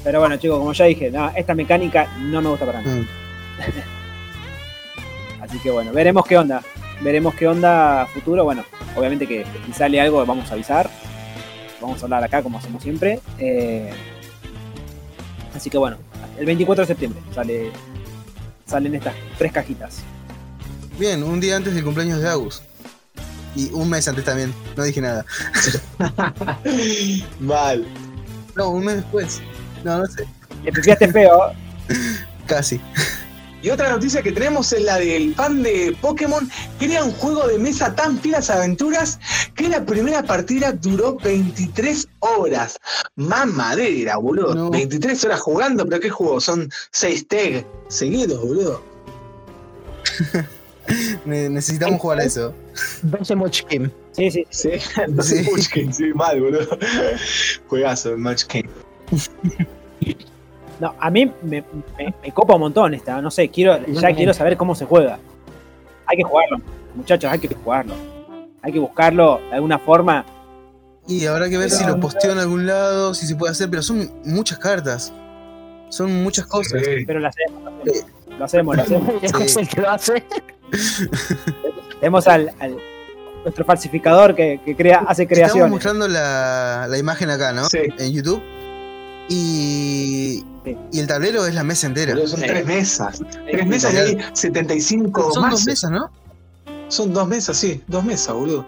Pero 0.03 0.19
bueno, 0.19 0.37
chicos, 0.37 0.57
como 0.57 0.73
ya 0.73 0.85
dije, 0.85 1.11
no, 1.11 1.29
esta 1.35 1.53
mecánica 1.53 2.07
no 2.19 2.41
me 2.41 2.49
gusta 2.49 2.65
para 2.65 2.81
nada. 2.81 2.95
Mm. 2.95 3.07
Así 5.41 5.59
que 5.59 5.71
bueno, 5.71 5.91
veremos 5.91 6.25
qué 6.25 6.37
onda. 6.37 6.63
Veremos 7.01 7.35
qué 7.35 7.47
onda 7.47 8.03
a 8.03 8.07
futuro. 8.07 8.43
Bueno, 8.43 8.63
obviamente 8.95 9.27
que 9.27 9.45
si 9.65 9.73
sale 9.73 9.99
algo 9.99 10.25
vamos 10.25 10.49
a 10.49 10.53
avisar. 10.53 10.89
Vamos 11.81 12.01
a 12.01 12.05
hablar 12.05 12.23
acá 12.23 12.43
como 12.43 12.59
hacemos 12.59 12.83
siempre. 12.83 13.19
Eh, 13.39 13.91
así 15.55 15.69
que 15.69 15.77
bueno, 15.77 15.97
el 16.37 16.45
24 16.45 16.83
de 16.83 16.87
septiembre 16.87 17.21
sale, 17.33 17.71
salen 18.65 18.95
estas 18.95 19.15
tres 19.37 19.51
cajitas. 19.51 20.03
Bien, 20.97 21.23
un 21.23 21.39
día 21.39 21.55
antes 21.55 21.73
del 21.73 21.83
cumpleaños 21.83 22.21
de 22.21 22.29
Agus. 22.29 22.61
Y 23.55 23.69
un 23.71 23.89
mes 23.89 24.07
antes 24.07 24.23
también. 24.23 24.53
No 24.77 24.83
dije 24.83 25.01
nada. 25.01 25.25
Mal. 27.39 27.85
No, 28.55 28.69
un 28.69 28.85
mes 28.85 28.95
después. 28.97 29.41
No, 29.83 29.97
no 29.97 30.05
sé. 30.05 30.25
Le 30.63 30.71
pifiaste 30.71 31.11
feo. 31.11 31.51
Casi. 32.45 32.79
Y 33.61 33.69
otra 33.69 33.91
noticia 33.91 34.21
que 34.23 34.31
tenemos 34.31 34.73
es 34.73 34.81
la 34.83 34.97
del 34.97 35.35
fan 35.35 35.61
de 35.61 35.95
Pokémon. 36.01 36.49
Crea 36.79 37.03
un 37.03 37.11
juego 37.11 37.47
de 37.47 37.59
mesa 37.59 37.93
tan 37.95 38.17
finas 38.19 38.49
aventuras 38.49 39.19
que 39.55 39.69
la 39.69 39.85
primera 39.85 40.23
partida 40.23 40.71
duró 40.71 41.15
23 41.17 42.07
horas. 42.19 42.79
Mamadera, 43.15 44.17
boludo. 44.17 44.55
No. 44.55 44.69
23 44.71 45.23
horas 45.25 45.41
jugando, 45.41 45.85
pero 45.85 45.99
¿qué 46.01 46.09
juego? 46.09 46.41
Son 46.41 46.69
6 46.91 47.27
tag 47.27 47.65
seguidos, 47.87 48.41
boludo. 48.41 48.83
Ne- 51.25 51.49
necesitamos 51.49 52.01
jugar 52.01 52.19
a 52.19 52.23
eso. 52.23 52.53
12 53.03 53.35
Mochkim. 53.35 53.89
Sí, 54.11 54.31
sí. 54.31 54.45
Sí, 54.49 54.69
Sí. 55.21 55.41
Munchkin, 55.43 55.93
sí, 55.93 56.05
mal, 56.13 56.41
boludo. 56.41 56.77
Juegazo, 57.67 58.15
King. 58.47 58.63
No, 60.81 60.95
a 60.99 61.09
mí 61.11 61.31
me, 61.43 61.63
me- 61.97 62.13
me 62.23 62.31
copa 62.33 62.55
un 62.55 62.61
montón 62.61 62.93
esta. 62.95 63.21
No 63.21 63.29
sé, 63.29 63.47
quiero, 63.49 63.77
ya 63.87 64.13
quiero 64.15 64.33
saber 64.33 64.57
cómo 64.57 64.73
se 64.75 64.85
juega. 64.85 65.19
Hay 66.07 66.17
que 66.17 66.23
jugarlo, 66.23 66.57
muchachos, 66.95 67.31
hay 67.31 67.37
que 67.39 67.47
jugarlo. 67.53 67.93
Hay 68.63 68.73
que 68.73 68.79
buscarlo 68.79 69.39
de 69.49 69.55
alguna 69.55 69.77
forma. 69.79 70.25
Y 71.07 71.25
habrá 71.27 71.49
que 71.49 71.57
ver 71.57 71.69
si 71.69 71.85
lo 71.85 71.99
posteo 71.99 72.31
en 72.31 72.39
algún 72.39 72.65
lado, 72.65 73.13
si 73.13 73.25
se 73.27 73.35
puede 73.35 73.51
hacer, 73.51 73.69
pero 73.69 73.81
son 73.83 74.09
muchas 74.25 74.57
cartas. 74.57 75.13
Son 75.89 76.23
muchas 76.23 76.45
cosas. 76.47 76.81
Sí. 76.83 77.05
Pero 77.05 77.19
lo 77.19 77.27
hacemos, 77.27 77.63
lo 78.39 78.43
hacemos, 78.45 78.75
lo 78.75 78.81
hacemos. 78.83 79.23
Es 79.41 79.55
el 79.57 79.67
que 79.69 79.81
lo 79.81 79.89
hace. 79.91 80.23
Tenemos 81.99 82.27
al, 82.27 82.51
al- 82.59 82.77
nuestro 83.43 83.65
falsificador 83.65 84.35
que, 84.35 84.59
que 84.65 84.75
crea, 84.75 84.99
hace 85.07 85.23
Estamos 85.23 85.37
creaciones. 85.37 85.71
mostrando 85.71 86.07
la, 86.07 86.87
la 86.89 86.97
imagen 86.97 87.29
acá, 87.29 87.51
¿no? 87.53 87.65
Sí. 87.65 87.79
En 87.99 88.11
YouTube. 88.13 88.41
Y, 89.29 90.43
Sí. 90.63 90.77
y 90.91 90.99
el 90.99 91.07
tablero 91.07 91.45
es 91.47 91.55
la 91.55 91.63
mesa 91.63 91.87
entera. 91.87 92.13
Boludo, 92.13 92.27
son 92.27 92.39
Sí. 92.41 92.45
tres 92.47 92.65
mesas. 92.65 93.21
Tres 93.49 93.65
mesas 93.67 93.93
y 93.93 93.97
hay 93.97 94.17
75 94.33 95.31
Son 95.33 95.49
dos 95.49 95.65
mesas, 95.65 95.89
¿no? 95.91 96.09
Son 96.87 97.13
dos 97.13 97.27
mesas, 97.27 97.57
sí, 97.57 97.81
dos 97.87 98.03
mesas, 98.03 98.33
boludo. 98.35 98.65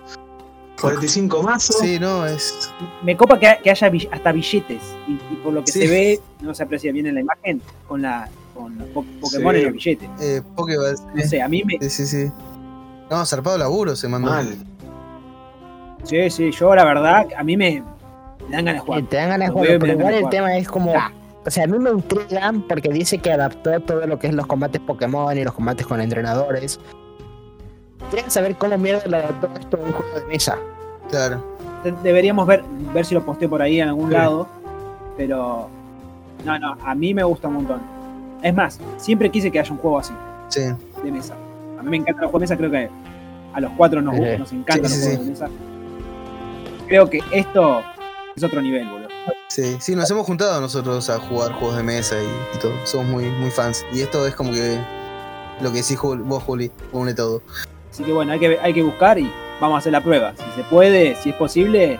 45 0.81 1.43
mazos. 1.43 1.77
Sí, 1.79 1.99
no, 1.99 2.25
es. 2.25 2.71
Me 3.03 3.15
copa 3.15 3.39
que, 3.39 3.57
que 3.63 3.69
haya 3.69 3.91
hasta 4.11 4.31
billetes. 4.31 4.81
Y, 5.07 5.11
y 5.13 5.35
por 5.43 5.53
lo 5.53 5.63
que 5.63 5.71
Sí. 5.71 5.81
se 5.81 5.87
ve, 5.87 6.19
no 6.41 6.53
se 6.53 6.63
aprecia 6.63 6.91
bien 6.91 7.05
en 7.05 7.15
la 7.15 7.21
imagen, 7.21 7.61
con, 7.87 8.01
la, 8.01 8.27
con 8.53 8.77
los 8.77 8.87
po- 8.89 9.05
Pokémon 9.21 9.53
Sí. 9.53 9.59
en 9.61 9.65
los 9.65 9.73
billetes. 9.73 10.09
Eh, 10.19 10.41
Pokéball. 10.55 10.95
No 11.15 11.21
sé, 11.23 11.41
a 11.41 11.47
mí 11.47 11.63
me. 11.63 11.77
Sí, 11.89 11.89
sí, 11.89 12.07
sí. 12.25 12.31
No, 13.09 13.25
zarpado 13.25 13.57
laburo 13.57 13.95
se 13.95 14.07
mandó. 14.07 14.31
Mal. 14.31 14.57
Sí, 16.03 16.29
sí, 16.29 16.51
yo 16.51 16.75
la 16.75 16.83
verdad, 16.83 17.27
a 17.37 17.43
mí 17.43 17.55
me, 17.55 17.81
me 18.49 18.55
dan 18.55 18.65
ganas 18.65 18.73
de 18.75 18.79
jugar. 18.79 19.03
te 19.03 19.15
dan 19.15 19.29
ganas 19.29 19.47
de 19.49 19.53
jugar, 19.53 19.79
pero 19.79 19.93
igual 19.93 20.13
el 20.15 20.29
tema 20.29 20.57
es 20.57 20.67
como. 20.67 20.93
O 21.45 21.51
sea, 21.51 21.65
a 21.65 21.67
mí 21.67 21.77
me 21.77 21.89
intrigan 21.89 22.61
porque 22.67 22.89
dice 22.89 23.17
que 23.17 23.31
adaptó 23.31 23.79
todo 23.81 24.07
lo 24.07 24.17
que 24.17 24.27
es 24.27 24.33
los 24.33 24.47
combates 24.47 24.79
Pokémon 24.81 25.37
y 25.37 25.43
los 25.43 25.53
combates 25.53 25.85
con 25.85 25.99
entrenadores. 25.99 26.79
Quieren 28.11 28.29
saber 28.31 28.55
cómo 28.55 28.77
mierda 28.77 29.05
le 29.07 29.17
adaptó 29.17 29.49
esto 29.59 29.77
a 29.77 29.79
un 29.81 29.91
juego 29.91 30.19
de 30.19 30.25
mesa. 30.27 30.57
Claro. 31.09 31.43
De- 31.83 31.91
Deberíamos 32.03 32.47
ver, 32.47 32.63
ver 32.93 33.05
si 33.05 33.13
lo 33.13 33.25
posteo 33.25 33.49
por 33.49 33.61
ahí 33.61 33.79
en 33.81 33.89
algún 33.89 34.07
Sí. 34.09 34.13
lado. 34.13 34.47
Pero. 35.17 35.69
No, 36.45 36.59
no, 36.59 36.77
a 36.83 36.95
mí 36.95 37.13
me 37.13 37.23
gusta 37.23 37.47
un 37.47 37.55
montón. 37.55 37.81
Es 38.41 38.53
más, 38.53 38.79
siempre 38.97 39.29
quise 39.29 39.51
que 39.51 39.59
haya 39.59 39.71
un 39.71 39.77
juego 39.77 39.99
así, 39.99 40.13
Sí. 40.49 40.61
de 41.03 41.11
mesa. 41.11 41.33
A 41.79 41.83
mí 41.83 41.89
me 41.89 41.97
encantan 41.97 42.23
los 42.23 42.31
juegos 42.31 42.49
de 42.49 42.55
mesa, 42.55 42.57
creo 42.57 42.71
que 42.71 42.89
A 43.55 43.59
los 43.61 43.71
cuatro 43.77 44.01
nos, 44.01 44.15
Sí. 44.15 44.21
nos 44.39 44.51
encantan 44.51 44.89
Sí, 44.89 44.95
los 44.95 45.03
sí, 45.03 45.05
juegos 45.17 45.25
de 45.25 45.31
mesa. 45.31 45.47
Creo 46.87 47.09
que 47.09 47.19
esto 47.31 47.81
es 48.35 48.43
otro 48.43 48.61
nivel, 48.61 48.87
boludo. 48.89 49.02
Sí, 49.49 49.77
sí, 49.79 49.95
nos 49.95 50.09
hemos 50.09 50.25
juntado 50.25 50.59
nosotros 50.59 51.09
a 51.09 51.19
jugar 51.19 51.51
juegos 51.53 51.77
de 51.77 51.83
mesa 51.83 52.15
y, 52.21 52.25
y 52.55 52.59
todo. 52.59 52.73
Somos 52.85 53.07
muy, 53.07 53.25
muy 53.25 53.51
fans. 53.51 53.85
Y 53.93 54.01
esto 54.01 54.25
es 54.25 54.33
como 54.35 54.51
que 54.51 54.79
lo 55.61 55.71
que 55.71 55.77
decís 55.81 55.99
vos, 56.01 56.43
Juli, 56.43 56.71
une 56.91 57.13
todo. 57.13 57.41
Así 57.91 58.03
que 58.03 58.11
bueno, 58.11 58.31
hay 58.33 58.39
que, 58.39 58.57
hay 58.59 58.73
que 58.73 58.81
buscar 58.81 59.19
y 59.19 59.31
vamos 59.61 59.75
a 59.75 59.79
hacer 59.79 59.91
la 59.91 60.01
prueba. 60.01 60.33
Si 60.35 60.43
se 60.55 60.63
puede, 60.63 61.15
si 61.15 61.29
es 61.29 61.35
posible, 61.35 61.99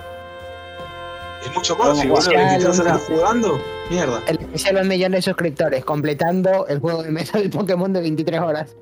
Es 1.45 1.53
mucho 1.55 1.76
más, 1.78 1.99
si 1.99 2.07
Vamos, 2.07 2.26
boludo, 2.26 2.32
ya, 2.32 2.47
23 2.57 2.78
Luna. 2.80 2.91
horas 2.91 3.03
jugando, 3.07 3.61
mierda. 3.89 4.21
El 4.28 4.39
especial 4.39 4.78
un 4.78 4.88
millón 4.88 5.11
de 5.11 5.21
suscriptores, 5.21 5.86
completando 5.86 6.65
el 6.67 6.80
juego 6.80 7.03
de 7.03 7.11
mesa 7.11 7.38
del 7.38 7.51
Pokémon 7.51 7.93
de 7.93 8.01
23 8.01 8.41
horas. 8.41 8.76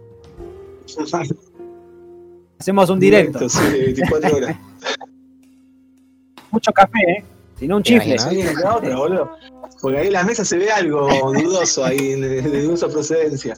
hacemos 2.60 2.90
un 2.90 3.00
directo. 3.00 3.50
Sí, 3.50 3.60
24 3.72 4.38
horas. 4.38 4.56
Mucho 6.52 6.72
café, 6.72 7.00
¿eh? 7.08 7.26
Si 7.62 7.68
no, 7.68 7.78
un 7.78 7.84
chifle. 7.84 8.16
entre 8.16 8.66
otras, 8.68 8.96
boludo. 8.96 9.32
Porque 9.80 9.98
ahí 10.00 10.08
en 10.08 10.14
la 10.14 10.24
mesa 10.24 10.44
se 10.44 10.58
ve 10.58 10.72
algo 10.72 11.08
dudoso 11.32 11.86
ahí, 11.86 12.20
de, 12.20 12.42
de 12.42 12.62
dudosa 12.64 12.88
procedencia. 12.88 13.56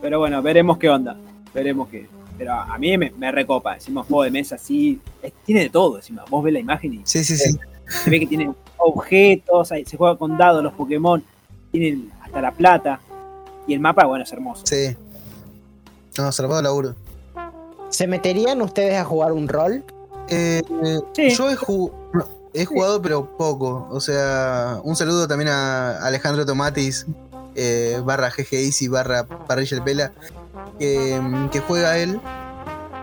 Pero 0.00 0.20
bueno, 0.20 0.40
veremos 0.42 0.78
qué 0.78 0.88
onda. 0.88 1.16
Veremos 1.52 1.88
qué. 1.88 2.06
Pero 2.38 2.52
a 2.54 2.78
mí 2.78 2.96
me, 2.96 3.10
me 3.18 3.32
recopa. 3.32 3.74
Decimos 3.74 4.06
juego 4.06 4.22
de 4.22 4.30
mesa 4.30 4.54
así. 4.54 5.00
es- 5.22 5.32
tiene 5.44 5.62
de 5.62 5.70
todo. 5.70 5.96
Encima. 5.96 6.24
Vos 6.30 6.44
ves 6.44 6.52
la 6.52 6.60
imagen 6.60 6.94
y 6.94 7.00
Sí, 7.04 7.24
sí, 7.24 7.36
sí. 7.36 7.58
se 7.84 8.10
ve 8.10 8.20
que 8.20 8.26
tiene 8.28 8.54
objetos. 8.78 9.72
ahí 9.72 9.84
se 9.84 9.96
juega 9.96 10.16
con 10.16 10.38
dados 10.38 10.62
los 10.62 10.72
Pokémon. 10.74 11.22
Tienen 11.72 12.12
hasta 12.22 12.40
la 12.40 12.52
plata. 12.52 13.00
Y 13.66 13.74
el 13.74 13.80
mapa, 13.80 14.06
bueno, 14.06 14.22
es 14.22 14.32
hermoso. 14.32 14.62
Sí. 14.66 14.96
No, 16.16 16.30
zarpado 16.30 16.62
laburo. 16.62 16.94
¿Se 17.88 18.06
meterían 18.06 18.62
ustedes 18.62 18.96
a 18.96 19.04
jugar 19.04 19.32
un 19.32 19.48
rol? 19.48 19.82
Eh, 20.28 20.62
Sí. 21.12 21.30
Yo 21.30 21.50
he, 21.50 21.56
ju- 21.56 21.90
no, 22.14 22.24
he 22.54 22.64
jugado, 22.64 23.00
pero 23.02 23.36
poco. 23.36 23.86
O 23.90 24.00
sea, 24.00 24.80
un 24.82 24.96
saludo 24.96 25.26
también 25.28 25.48
a 25.50 25.98
Alejandro 26.04 26.44
Tomatis, 26.46 27.06
eh, 27.54 28.00
barra 28.04 28.30
GG 28.30 28.54
Easy, 28.54 28.88
barra 28.88 29.24
Parrilla 29.26 29.76
el 29.76 29.82
Pela, 29.82 30.12
que, 30.78 31.20
que 31.52 31.60
juega 31.60 31.98
él. 31.98 32.20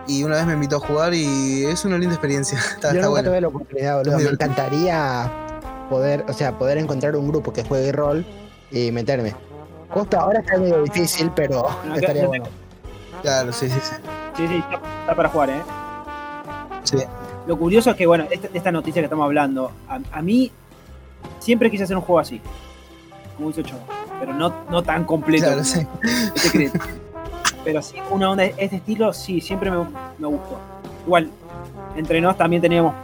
Y 0.06 0.24
una 0.24 0.36
vez 0.36 0.46
me 0.46 0.54
invitó 0.54 0.76
a 0.76 0.80
jugar 0.80 1.12
y 1.12 1.66
es 1.66 1.84
una 1.84 1.98
linda 1.98 2.14
experiencia. 2.14 2.58
Está, 2.74 2.92
Yo 2.92 3.00
está 3.00 3.06
nunca 3.06 3.08
bueno. 3.08 3.28
tuve 3.30 3.40
la 3.42 3.48
oportunidad, 3.48 3.98
boludo. 3.98 4.18
Me 4.18 4.30
encantaría 4.30 5.30
poder, 5.90 6.24
o 6.28 6.32
sea, 6.32 6.56
poder 6.56 6.78
encontrar 6.78 7.14
un 7.16 7.28
grupo 7.28 7.52
que 7.52 7.62
juegue 7.64 7.92
rol 7.92 8.24
y 8.70 8.90
meterme. 8.90 9.34
Justo 9.90 10.18
ahora 10.18 10.40
está 10.40 10.56
medio 10.58 10.82
difícil, 10.82 11.30
pero 11.34 11.68
No, 11.84 11.94
estaría 11.96 12.26
bueno. 12.26 12.46
Claro, 13.22 13.52
sí, 13.52 13.68
sí, 13.68 13.78
sí. 13.82 13.94
Sí, 14.36 14.48
sí, 14.48 14.56
está, 14.58 14.80
está 15.00 15.14
para 15.16 15.28
jugar, 15.28 15.50
¿eh? 15.50 15.62
Sí. 16.84 16.98
Lo 17.48 17.58
curioso 17.58 17.90
es 17.90 17.96
que, 17.96 18.06
bueno, 18.06 18.26
esta, 18.30 18.48
esta 18.52 18.70
noticia 18.70 19.00
que 19.00 19.06
estamos 19.06 19.24
hablando, 19.24 19.72
a, 19.88 19.98
a 20.12 20.22
mí 20.22 20.52
siempre 21.40 21.70
quise 21.70 21.82
hacer 21.84 21.96
un 21.96 22.02
juego 22.02 22.20
así. 22.20 22.40
Como 23.36 23.50
hizo 23.50 23.62
Chavo. 23.62 23.80
Pero 24.20 24.34
no, 24.34 24.52
no 24.70 24.82
tan 24.82 25.04
completo. 25.04 25.46
Claro, 25.46 25.64
sí. 25.64 25.80
este. 26.36 26.70
Pero 27.64 27.82
sí, 27.82 27.96
una 28.10 28.30
onda 28.30 28.44
de 28.44 28.54
este 28.58 28.76
estilo, 28.76 29.12
sí, 29.12 29.40
siempre 29.40 29.70
me, 29.70 29.78
me 30.18 30.26
gustó. 30.26 30.58
Igual, 31.06 31.30
entre 31.96 32.20
nos 32.20 32.36
también 32.36 32.60
teníamos 32.62 32.94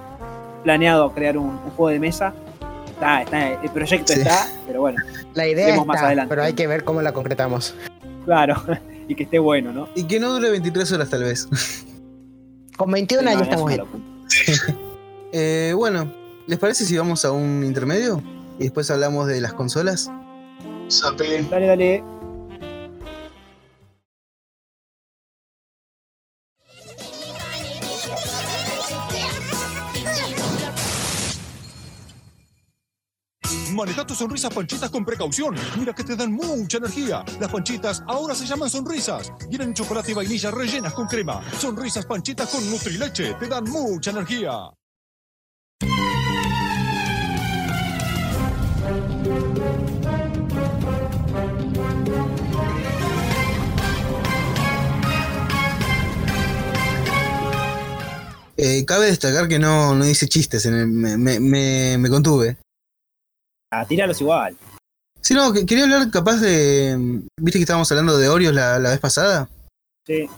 planeado 0.62 1.10
crear 1.12 1.36
un, 1.38 1.48
un 1.48 1.70
juego 1.70 1.88
de 1.88 1.98
mesa. 2.00 2.34
Está, 2.88 3.22
está, 3.22 3.48
el 3.62 3.70
proyecto 3.70 4.12
Sí. 4.12 4.20
está, 4.20 4.46
pero 4.66 4.80
bueno, 4.82 4.98
La 5.34 5.48
idea 5.48 5.74
más 5.84 5.96
está, 5.96 6.06
adelante. 6.06 6.28
pero 6.28 6.42
hay 6.44 6.52
que 6.52 6.66
ver 6.66 6.84
cómo 6.84 7.00
la 7.02 7.12
concretamos. 7.12 7.74
claro. 8.24 8.62
y 9.08 9.14
que 9.14 9.24
esté 9.24 9.38
bueno, 9.38 9.72
¿no? 9.72 9.88
Y 9.94 10.04
que 10.04 10.20
no 10.20 10.32
dure 10.32 10.50
23 10.50 10.92
horas 10.92 11.08
tal 11.10 11.24
vez. 11.24 11.48
Con 12.76 12.90
21 12.90 13.20
Sí, 13.20 13.24
no, 13.24 13.30
años 13.30 13.42
es 13.42 13.48
estamos 13.48 13.76
locura. 13.76 14.02
Eh, 15.36 15.72
bueno, 15.74 16.14
¿les 16.46 16.60
parece 16.60 16.84
si 16.84 16.96
vamos 16.96 17.24
a 17.24 17.32
un 17.32 17.64
intermedio? 17.64 18.22
Y 18.60 18.62
después 18.62 18.88
hablamos 18.92 19.26
de 19.26 19.40
las 19.40 19.52
consolas. 19.52 20.08
Sape. 20.86 21.42
Dale, 21.50 21.66
dale. 21.66 22.04
Maneja 33.84 34.06
tus 34.06 34.16
sonrisas 34.16 34.50
panchitas 34.54 34.88
con 34.88 35.04
precaución. 35.04 35.54
Mira 35.78 35.92
que 35.92 36.02
te 36.02 36.16
dan 36.16 36.32
mucha 36.32 36.78
energía. 36.78 37.22
Las 37.38 37.52
panchitas 37.52 38.02
ahora 38.06 38.34
se 38.34 38.46
llaman 38.46 38.70
sonrisas. 38.70 39.30
Vienen 39.50 39.68
en 39.68 39.74
chocolate 39.74 40.12
y 40.12 40.14
vainilla 40.14 40.50
rellenas 40.50 40.94
con 40.94 41.06
crema. 41.06 41.42
Sonrisas 41.60 42.06
panchitas 42.06 42.48
con 42.48 42.70
Nutrileche. 42.70 43.34
Te 43.34 43.46
dan 43.46 43.64
mucha 43.64 44.10
energía. 44.10 44.70
Eh, 58.56 58.84
cabe 58.86 59.06
destacar 59.06 59.48
que 59.48 59.58
no, 59.58 59.94
no 59.94 60.06
hice 60.06 60.28
chistes, 60.28 60.64
en 60.66 60.74
el- 60.74 61.98
me 61.98 62.08
contuve. 62.08 62.56
A 63.80 63.86
tirarlos 63.86 64.20
igual. 64.20 64.56
Sí, 65.20 65.32
no, 65.34 65.52
que- 65.52 65.64
quería 65.64 65.84
hablar 65.84 66.10
capaz 66.10 66.36
de... 66.36 67.22
¿Viste 67.40 67.58
que 67.58 67.62
estábamos 67.62 67.90
hablando 67.90 68.18
de 68.18 68.28
Oreos 68.28 68.54
la, 68.54 68.78
la 68.78 68.90
vez 68.90 69.00
pasada? 69.00 69.48
Sí. 70.06 70.28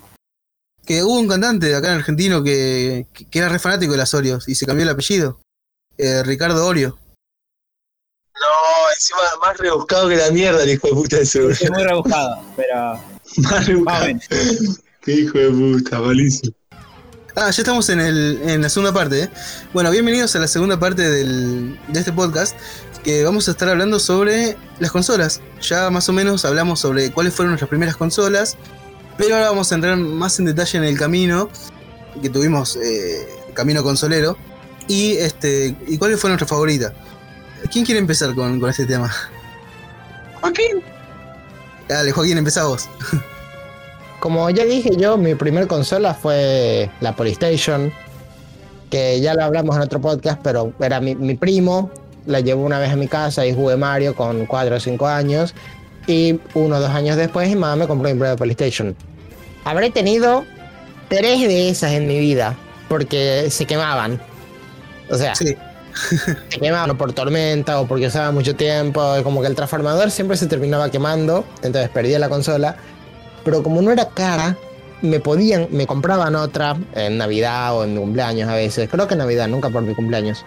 Que 0.84 1.02
hubo 1.02 1.18
un 1.18 1.26
cantante 1.28 1.74
acá 1.74 1.88
en 1.88 1.98
argentino 1.98 2.42
que, 2.44 3.06
que- 3.12 3.24
que 3.28 3.38
era 3.38 3.48
re 3.48 3.58
fanático 3.58 3.92
de 3.92 3.98
las 3.98 4.14
Oreos 4.14 4.48
y 4.48 4.54
se 4.54 4.64
cambió 4.66 4.84
el 4.84 4.90
apellido. 4.90 5.40
Eh, 5.98 6.22
Ricardo 6.22 6.64
Oreo. 6.66 6.98
No, 8.34 8.90
encima 8.94 9.18
más 9.40 9.56
rebuscado 9.56 10.08
que 10.08 10.16
la 10.16 10.30
mierda 10.30 10.62
el 10.62 10.70
hijo 10.70 10.88
de 10.88 10.94
puta 10.94 11.16
ese, 11.18 11.40
boludo. 11.40 11.52
Es 11.60 11.70
muy 11.70 11.82
rebuscado, 11.84 12.42
pero 12.56 13.00
Más 13.38 13.66
rebuscado. 13.66 14.06
Qué 15.00 15.12
hijo 15.12 15.38
de 15.38 15.50
puta, 15.50 16.00
malísimo. 16.00 16.52
Ah, 17.38 17.50
ya 17.50 17.62
estamos 17.62 17.88
en, 17.90 18.00
el, 18.00 18.40
en 18.44 18.62
la 18.62 18.68
segunda 18.70 18.92
parte. 18.94 19.24
¿eh? 19.24 19.30
Bueno, 19.74 19.90
bienvenidos 19.90 20.34
a 20.36 20.38
la 20.38 20.48
segunda 20.48 20.78
parte 20.78 21.02
del- 21.10 21.78
de 21.88 21.98
este 21.98 22.12
podcast, 22.12 22.56
que 23.06 23.22
vamos 23.22 23.46
a 23.46 23.52
estar 23.52 23.68
hablando 23.68 24.00
sobre 24.00 24.56
las 24.80 24.90
consolas. 24.90 25.40
Ya 25.62 25.90
más 25.90 26.08
o 26.08 26.12
menos 26.12 26.44
hablamos 26.44 26.80
sobre 26.80 27.12
cuáles 27.12 27.32
fueron 27.32 27.52
nuestras 27.52 27.68
primeras 27.68 27.96
consolas, 27.96 28.56
pero 29.16 29.36
ahora 29.36 29.50
vamos 29.50 29.70
a 29.70 29.76
entrar 29.76 29.96
más 29.96 30.40
en 30.40 30.46
detalle 30.46 30.78
en 30.78 30.82
el 30.84 30.98
camino 30.98 31.48
que 32.20 32.28
tuvimos, 32.28 32.74
eh, 32.74 33.28
camino 33.54 33.84
consolero, 33.84 34.36
y, 34.88 35.12
este, 35.18 35.76
y 35.86 35.98
cuáles 35.98 36.18
fueron 36.18 36.32
nuestras 36.32 36.50
favoritas. 36.50 36.94
¿Quién 37.70 37.84
quiere 37.84 38.00
empezar 38.00 38.34
con, 38.34 38.58
con 38.58 38.70
este 38.70 38.86
tema? 38.86 39.14
Joaquín. 40.40 40.82
Dale, 41.86 42.10
Joaquín, 42.10 42.38
empezá 42.38 42.64
vos. 42.64 42.88
Como 44.18 44.50
ya 44.50 44.64
dije 44.64 44.96
yo, 44.96 45.16
mi 45.16 45.36
primer 45.36 45.68
consola 45.68 46.12
fue 46.12 46.90
la 47.00 47.14
PlayStation, 47.14 47.92
que 48.90 49.20
ya 49.20 49.34
lo 49.34 49.44
hablamos 49.44 49.76
en 49.76 49.82
otro 49.82 50.00
podcast, 50.00 50.40
pero 50.42 50.72
era 50.80 51.00
mi, 51.00 51.14
mi 51.14 51.36
primo, 51.36 51.92
la 52.26 52.40
llevó 52.40 52.64
una 52.64 52.78
vez 52.78 52.90
a 52.90 52.96
mi 52.96 53.08
casa 53.08 53.46
y 53.46 53.54
jugué 53.54 53.76
Mario 53.76 54.14
con 54.14 54.46
4 54.46 54.76
o 54.76 54.80
5 54.80 55.06
años, 55.06 55.54
y 56.06 56.38
uno 56.54 56.76
o 56.76 56.80
dos 56.80 56.90
años 56.90 57.16
después 57.16 57.48
mi 57.48 57.56
mamá 57.56 57.76
me 57.76 57.86
compró 57.86 58.08
mi 58.08 58.14
primera 58.14 58.36
PlayStation. 58.36 58.94
Habré 59.64 59.90
tenido 59.90 60.44
tres 61.08 61.40
de 61.40 61.68
esas 61.68 61.92
en 61.92 62.06
mi 62.06 62.18
vida, 62.18 62.56
porque 62.88 63.50
se 63.50 63.66
quemaban. 63.66 64.20
O 65.10 65.16
sea, 65.16 65.34
Sí, 65.34 65.56
se 66.48 66.60
quemaban 66.60 66.96
por 66.96 67.12
tormenta 67.12 67.80
o 67.80 67.86
porque 67.86 68.06
usaba 68.06 68.30
mucho 68.30 68.54
tiempo, 68.54 69.02
como 69.24 69.40
que 69.40 69.48
el 69.48 69.54
transformador 69.54 70.10
siempre 70.10 70.36
se 70.36 70.46
terminaba 70.46 70.90
quemando, 70.90 71.44
entonces 71.62 71.90
perdía 71.90 72.18
la 72.18 72.28
consola. 72.28 72.76
Pero 73.44 73.62
como 73.62 73.80
no 73.82 73.92
era 73.92 74.08
cara, 74.08 74.56
me 75.02 75.20
podían, 75.20 75.68
me 75.70 75.86
compraban 75.86 76.34
otra 76.34 76.76
en 76.94 77.18
Navidad 77.18 77.76
o 77.76 77.84
en 77.84 77.94
mi 77.94 78.00
cumpleaños 78.00 78.48
a 78.48 78.54
veces. 78.54 78.88
Creo 78.90 79.06
que 79.06 79.14
en 79.14 79.18
Navidad, 79.18 79.48
nunca 79.48 79.70
por 79.70 79.82
mi 79.82 79.94
cumpleaños. 79.94 80.44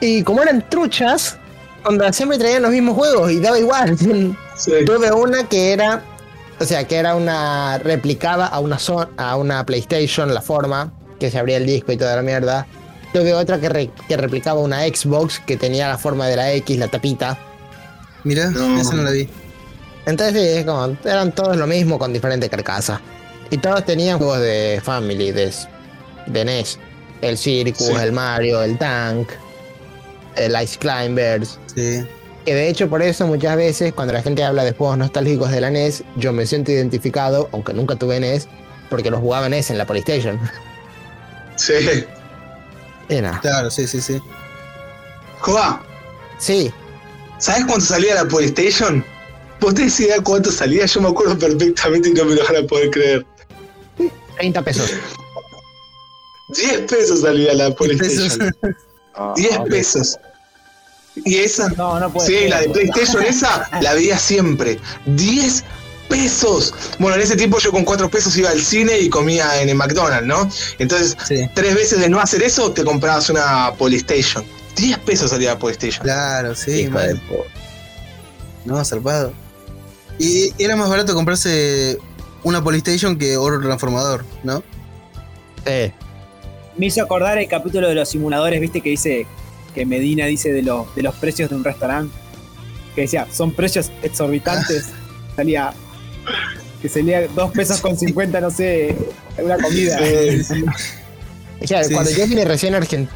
Y 0.00 0.22
como 0.22 0.42
eran 0.42 0.68
truchas, 0.68 1.36
onda, 1.84 2.12
siempre 2.12 2.38
traían 2.38 2.62
los 2.62 2.70
mismos 2.70 2.94
juegos 2.96 3.30
y 3.32 3.40
daba 3.40 3.58
igual. 3.58 3.96
Sí. 4.58 4.72
Tuve 4.84 5.12
una 5.12 5.44
que 5.44 5.72
era, 5.72 6.02
o 6.58 6.64
sea, 6.64 6.82
que 6.82 6.96
era 6.96 7.14
una 7.14 7.78
replicada 7.78 8.44
a 8.48 8.58
una, 8.58 8.76
son- 8.80 9.08
a 9.16 9.36
una 9.36 9.64
PlayStation, 9.64 10.34
la 10.34 10.40
forma, 10.42 10.92
que 11.20 11.30
se 11.30 11.38
abría 11.38 11.58
el 11.58 11.66
disco 11.66 11.92
y 11.92 11.96
toda 11.96 12.16
la 12.16 12.22
mierda. 12.22 12.66
Tuve 13.12 13.34
otra 13.34 13.60
que, 13.60 13.68
re- 13.68 13.90
que 14.08 14.16
replicaba 14.16 14.58
una 14.60 14.80
Xbox, 14.82 15.38
que 15.46 15.56
tenía 15.56 15.86
la 15.86 15.96
forma 15.96 16.26
de 16.26 16.34
la 16.34 16.52
X, 16.54 16.76
la 16.76 16.88
tapita. 16.88 17.38
mirá, 18.24 18.50
No. 18.50 18.80
esa 18.80 18.94
no 18.94 19.04
la 19.04 19.12
vi. 19.12 19.28
Entonces, 20.06 20.34
sí, 20.42 20.58
es 20.58 20.64
como, 20.66 20.96
eran 21.04 21.30
todos 21.30 21.56
lo 21.56 21.68
mismo 21.68 21.96
con 21.96 22.12
diferente 22.12 22.48
carcasa. 22.48 23.00
Y 23.50 23.58
todos 23.58 23.84
tenían 23.84 24.18
juegos 24.18 24.40
de 24.40 24.80
Family, 24.82 25.30
de, 25.30 25.54
de 26.26 26.44
NES. 26.44 26.80
El 27.20 27.38
Circus, 27.38 27.86
Sí. 27.86 27.92
el 27.94 28.10
Mario, 28.10 28.60
el 28.60 28.76
Tank, 28.76 29.28
el 30.38 30.62
Ice 30.62 30.78
Climbers. 30.78 31.58
Sí. 31.74 32.04
Que 32.44 32.54
de 32.54 32.68
hecho 32.68 32.88
por 32.88 33.02
eso 33.02 33.26
muchas 33.26 33.56
veces 33.56 33.92
cuando 33.92 34.14
la 34.14 34.22
gente 34.22 34.42
habla 34.42 34.64
de 34.64 34.72
juegos 34.72 34.96
nostálgicos 34.98 35.50
de 35.50 35.60
la 35.60 35.70
NES, 35.70 36.02
yo 36.16 36.32
me 36.32 36.46
siento 36.46 36.72
identificado, 36.72 37.48
aunque 37.52 37.74
nunca 37.74 37.96
tuve 37.96 38.18
NES, 38.20 38.48
porque 38.88 39.10
los 39.10 39.20
jugaba 39.20 39.46
en 39.46 39.54
ese, 39.54 39.72
en 39.72 39.78
la 39.78 39.86
PlayStation. 39.86 40.38
Sí. 41.56 41.74
Era. 43.08 43.40
Claro, 43.40 43.68
sí, 43.68 43.88
sí, 43.88 44.00
sí. 44.00 44.20
Joa, 45.40 45.82
Sí, 46.38 46.72
¿sabes 47.38 47.64
cuánto 47.66 47.84
salía 47.84 48.14
la 48.14 48.24
PlayStation? 48.24 49.04
¿Vos 49.60 49.74
tenés 49.74 49.98
idea 49.98 50.20
cuánto 50.22 50.52
salía? 50.52 50.86
Yo 50.86 51.00
me 51.00 51.08
acuerdo 51.08 51.36
perfectamente 51.36 52.10
y 52.10 52.12
no 52.12 52.24
me 52.26 52.36
lo 52.36 52.44
van 52.44 52.64
a 52.64 52.66
poder 52.66 52.90
creer. 52.90 53.26
30 54.36 54.62
pesos. 54.62 54.92
10 56.54 56.80
pesos 56.82 57.20
salía 57.22 57.52
la 57.54 57.74
Pesos. 57.74 58.38
PlayStation. 58.38 58.54
10 59.36 59.58
pesos. 59.68 60.18
Y 61.24 61.36
esa, 61.36 61.68
No, 61.70 61.98
no 62.00 62.12
puede 62.12 62.26
sí, 62.26 62.34
ser, 62.34 62.50
la 62.50 62.60
de. 62.60 62.68
PlayStation 62.70 63.22
esa, 63.24 63.68
la 63.80 63.94
veía 63.94 64.18
siempre. 64.18 64.78
10 65.06 65.64
pesos. 66.08 66.74
Bueno, 66.98 67.16
en 67.16 67.22
ese 67.22 67.36
tiempo 67.36 67.58
yo 67.58 67.70
con 67.70 67.84
4 67.84 68.08
pesos 68.10 68.36
iba 68.36 68.50
al 68.50 68.60
cine 68.60 68.98
y 68.98 69.08
comía 69.10 69.60
en 69.60 69.68
el 69.68 69.74
McDonald's, 69.74 70.26
¿no? 70.26 70.48
Entonces, 70.78 71.16
Sí, 71.26 71.48
tres 71.54 71.74
veces 71.74 72.00
de 72.00 72.08
no 72.08 72.18
hacer 72.20 72.42
eso, 72.42 72.72
te 72.72 72.82
comprabas 72.84 73.28
una 73.30 73.72
PlayStation. 73.78 74.44
10 74.76 74.98
pesos 75.00 75.30
salía 75.30 75.54
la 75.54 75.58
PlayStation. 75.58 76.02
claro, 76.04 76.54
sí, 76.54 76.86
pu- 76.88 77.44
No, 78.64 78.84
zarpado. 78.84 79.32
Y 80.18 80.52
era 80.62 80.76
más 80.76 80.88
barato 80.88 81.14
comprarse 81.14 81.98
una 82.42 82.62
Polystation 82.62 83.18
que 83.18 83.36
oro 83.36 83.60
transformador, 83.60 84.24
¿no? 84.42 84.62
Sí. 85.66 85.92
Me 86.76 86.86
hizo 86.86 87.02
acordar 87.02 87.38
el 87.38 87.48
capítulo 87.48 87.88
de 87.88 87.94
los 87.94 88.08
simuladores, 88.08 88.60
viste, 88.60 88.80
que 88.80 88.90
dice 88.90 89.26
que 89.74 89.86
Medina 89.86 90.26
dice 90.26 90.52
de, 90.52 90.62
los 90.62 90.94
de 90.94 91.02
los 91.02 91.14
precios 91.16 91.50
de 91.50 91.56
un 91.56 91.64
restaurante. 91.64 92.14
Que 92.94 93.02
decía, 93.02 93.26
son 93.32 93.52
precios 93.52 93.90
exorbitantes. 94.02 94.88
Salía. 95.36 95.72
Que 96.82 96.88
salía 96.88 97.26
dos 97.28 97.50
pesos 97.50 97.80
con 97.80 97.96
50, 97.96 98.40
no 98.40 98.50
sé, 98.52 98.94
una 99.36 99.56
comida. 99.56 99.98
O 101.60 101.66
sea, 101.66 101.82
Sí, 101.82 101.92
cuando 101.92 102.10
yo 102.12 102.26
vine 102.28 102.44
recién 102.44 102.74
a 102.74 102.78
Argentina, 102.78 103.10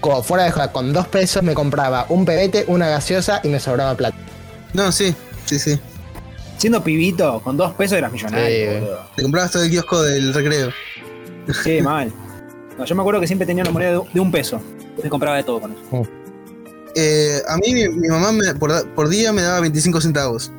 como 0.00 0.22
fuera 0.22 0.44
de 0.44 0.50
joda, 0.50 0.72
con 0.72 0.92
dos 0.92 1.06
pesos 1.06 1.42
me 1.42 1.54
compraba 1.54 2.06
un 2.08 2.24
pebete, 2.24 2.64
una 2.66 2.88
gaseosa 2.88 3.40
y 3.44 3.48
me 3.48 3.60
sobraba 3.60 3.96
plata. 3.96 4.16
No, 4.72 4.90
sí, 4.90 5.14
sí, 5.44 5.58
sí. 5.58 5.78
Siendo 6.58 6.82
pibito, 6.82 7.40
con 7.40 7.56
dos 7.56 7.72
pesos 7.74 7.98
eras 7.98 8.12
millonario. 8.12 8.98
Te 9.14 9.22
comprabas 9.22 9.52
todo 9.52 9.62
el 9.62 9.70
kiosco 9.70 10.02
del 10.02 10.34
recreo. 10.34 10.70
Sí, 11.62 11.80
mal. 11.82 12.12
No, 12.78 12.84
yo 12.84 12.94
me 12.94 13.02
acuerdo 13.02 13.20
que 13.20 13.26
siempre 13.26 13.46
tenía 13.46 13.62
una 13.62 13.72
moneda 13.72 13.92
de, 13.92 14.00
de 14.12 14.20
un 14.20 14.32
peso. 14.32 14.60
Me 15.02 15.08
compraba 15.10 15.36
de 15.36 15.42
todo 15.44 15.60
con 15.60 15.72
eso. 15.72 16.08
Eh, 16.94 17.42
a 17.48 17.56
mí 17.58 17.74
mi, 17.74 17.88
mi 17.88 18.08
mamá 18.08 18.32
me- 18.32 18.54
por, 18.54 19.08
día 19.08 19.32
me 19.32 19.42
daba 19.42 19.60
25 19.60 20.00
centavos. 20.00 20.50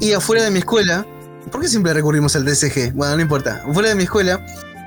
Y 0.00 0.12
afuera 0.12 0.44
de 0.44 0.50
mi 0.50 0.58
escuela, 0.58 1.06
¿por 1.50 1.60
qué 1.62 1.68
siempre 1.68 1.92
recurrimos 1.94 2.36
al 2.36 2.44
DSG? 2.44 2.92
Bueno, 2.94 3.16
no 3.16 3.22
importa. 3.22 3.62
Afuera 3.68 3.88
de 3.88 3.94
mi 3.94 4.02
escuela, 4.04 4.44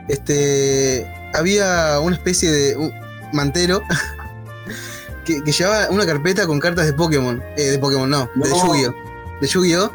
este, 0.08 1.06
había 1.34 2.00
una 2.00 2.16
especie 2.16 2.52
de 2.52 2.76
un 2.78 2.94
mantero 3.34 3.82
que, 5.26 5.44
que 5.44 5.52
llevaba 5.52 5.90
una 5.90 6.06
carpeta 6.06 6.46
con 6.48 6.60
cartas 6.60 6.86
de 6.86 6.94
Pokémon. 6.94 7.42
Eh, 7.58 7.64
de 7.72 7.80
Pokémon, 7.80 8.10
no, 8.10 8.30
de. 8.36 8.50
Yu-Gi-Oh! 8.50 8.94
De 9.42 9.48
Yu-Gi-Oh! 9.48 9.92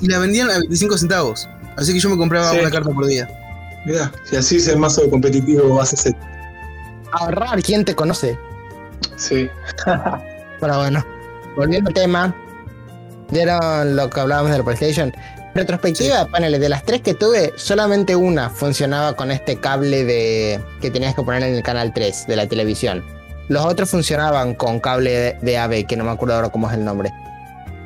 Y 0.00 0.08
la 0.08 0.18
vendían 0.18 0.50
a 0.50 0.58
25 0.58 0.98
centavos. 0.98 1.48
Así 1.76 1.92
que 1.92 2.00
yo 2.00 2.08
me 2.10 2.16
compraba 2.16 2.50
Sí. 2.50 2.58
una 2.58 2.70
carta 2.70 2.90
por 2.90 3.06
día. 3.06 3.28
Mirá, 3.84 4.10
si 4.28 4.34
así 4.36 4.56
es 4.56 4.66
el 4.66 4.78
mazo 4.78 5.08
competitivo 5.08 5.74
vas 5.76 5.92
a 5.92 5.96
ser. 5.96 6.16
Ahorrar, 7.12 7.62
¿quién 7.62 7.84
te 7.84 7.94
conoce? 7.94 8.38
Sí. 9.16 9.48
Pero 10.60 10.78
bueno, 10.78 11.04
volviendo 11.56 11.88
al 11.88 11.94
tema, 11.94 12.34
¿vieron 13.30 13.96
lo 13.96 14.10
que 14.10 14.20
hablábamos 14.20 14.50
de 14.50 14.58
la 14.58 14.64
PlayStation? 14.64 15.14
Retrospectiva, 15.54 16.26
paneles, 16.26 16.60
de 16.60 16.68
las 16.68 16.84
tres 16.84 17.00
que 17.00 17.14
tuve, 17.14 17.52
solamente 17.56 18.14
una 18.14 18.50
funcionaba 18.50 19.14
con 19.14 19.30
este 19.30 19.58
cable 19.58 20.04
de 20.04 20.62
que 20.82 20.90
tenías 20.90 21.14
que 21.14 21.22
poner 21.22 21.42
en 21.42 21.54
el 21.54 21.62
canal 21.62 21.94
3 21.94 22.26
de 22.26 22.36
la 22.36 22.46
televisión. 22.46 23.02
Los 23.48 23.64
otros 23.64 23.88
funcionaban 23.88 24.54
con 24.54 24.80
cable 24.80 25.10
de, 25.10 25.38
de 25.40 25.58
AB, 25.58 25.86
que 25.86 25.96
no 25.96 26.04
me 26.04 26.10
acuerdo 26.10 26.34
ahora 26.34 26.50
cómo 26.50 26.68
es 26.68 26.76
el 26.76 26.84
nombre. 26.84 27.10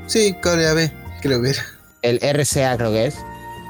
Sí, 0.06 0.34
cable 0.40 0.66
AB, 0.66 0.90
creo 1.20 1.40
que 1.42 1.50
era. 1.50 1.62
El 2.02 2.18
RCA 2.18 2.76
creo 2.76 2.90
que 2.90 3.06
es. 3.06 3.16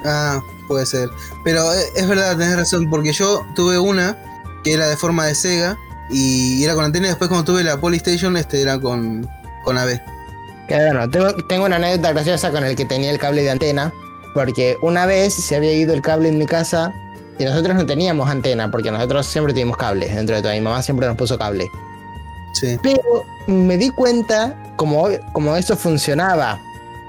Ah, 0.07 0.41
puede 0.69 0.87
ser. 0.87 1.09
Pero 1.45 1.73
eh, 1.75 1.85
es 1.97 2.09
verdad, 2.09 2.37
tenés 2.39 2.57
razón, 2.57 2.89
porque 2.89 3.13
yo 3.13 3.45
tuve 3.55 3.79
una 3.79 4.17
que 4.65 4.75
era 4.75 4.89
de 4.89 4.97
forma 4.97 5.27
de 5.27 5.35
Sega 5.35 5.77
y 6.11 6.65
era 6.65 6.75
con 6.75 6.85
antena 6.85 7.09
después 7.09 7.29
cuando 7.29 7.53
tuve 7.53 7.63
la 7.63 7.81
Polystation 7.81 8.37
este 8.37 8.63
era 8.63 8.79
con, 8.79 9.29
con 9.65 9.79
AB. 9.79 10.01
Que 10.69 10.77
bueno, 10.77 11.09
tengo, 11.11 11.35
tengo 11.47 11.67
una 11.67 11.77
anécdota 11.77 12.13
graciosa 12.13 12.51
con 12.51 12.65
el 12.65 12.77
que 12.77 12.85
tenía 12.85 13.11
el 13.11 13.19
cable 13.19 13.43
de 13.43 13.51
antena, 13.51 13.93
porque 14.35 14.77
una 14.83 15.07
vez 15.07 15.35
se 15.35 15.57
había 15.57 15.73
ido 15.73 15.95
el 15.95 16.03
cable 16.03 16.29
en 16.29 16.39
mi 16.39 16.47
casa 16.47 16.93
y 17.39 17.45
nosotros 17.45 17.75
no 17.75 17.87
teníamos 17.87 18.29
antena, 18.29 18.71
porque 18.71 18.91
nosotros 18.91 19.27
siempre 19.27 19.53
tuvimos 19.53 19.77
cable, 19.77 20.09
dentro 20.09 20.37
de 20.37 20.43
todo, 20.43 20.53
mi 20.53 20.61
mamá 20.61 20.83
siempre 20.83 21.07
nos 21.07 21.17
puso 21.17 21.39
cable. 21.39 21.71
Sí. 22.53 22.79
Pero 22.83 23.25
me 23.47 23.77
di 23.79 23.91
cuenta, 23.91 24.55
como, 24.77 25.09
como 25.33 25.57
eso 25.57 25.77
funcionaba 25.77 26.61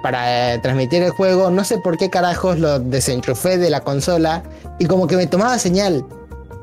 para 0.02 0.54
eh, 0.54 0.60
transmitir 0.60 1.04
el 1.04 1.12
juego, 1.12 1.52
no 1.52 1.64
sé 1.64 1.78
por 1.78 1.98
qué 1.98 2.10
carajos 2.10 2.60
lo 2.60 2.80
desenchufé 2.80 3.58
de 3.58 3.70
la 3.70 3.82
consola 3.82 4.44
y 4.80 4.86
como 4.86 5.08
que 5.08 5.18
me 5.18 5.28
tomaba 5.28 5.60
señal. 5.60 6.06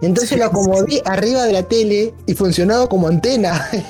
Entonces 0.02 0.30
Sí, 0.30 0.36
lo 0.36 0.44
acomodé 0.46 1.02
arriba 1.04 1.44
de 1.44 1.52
la 1.52 1.62
tele 1.64 2.14
y 2.26 2.34
funcionaba 2.34 2.88
como 2.88 3.08
antena. 3.08 3.68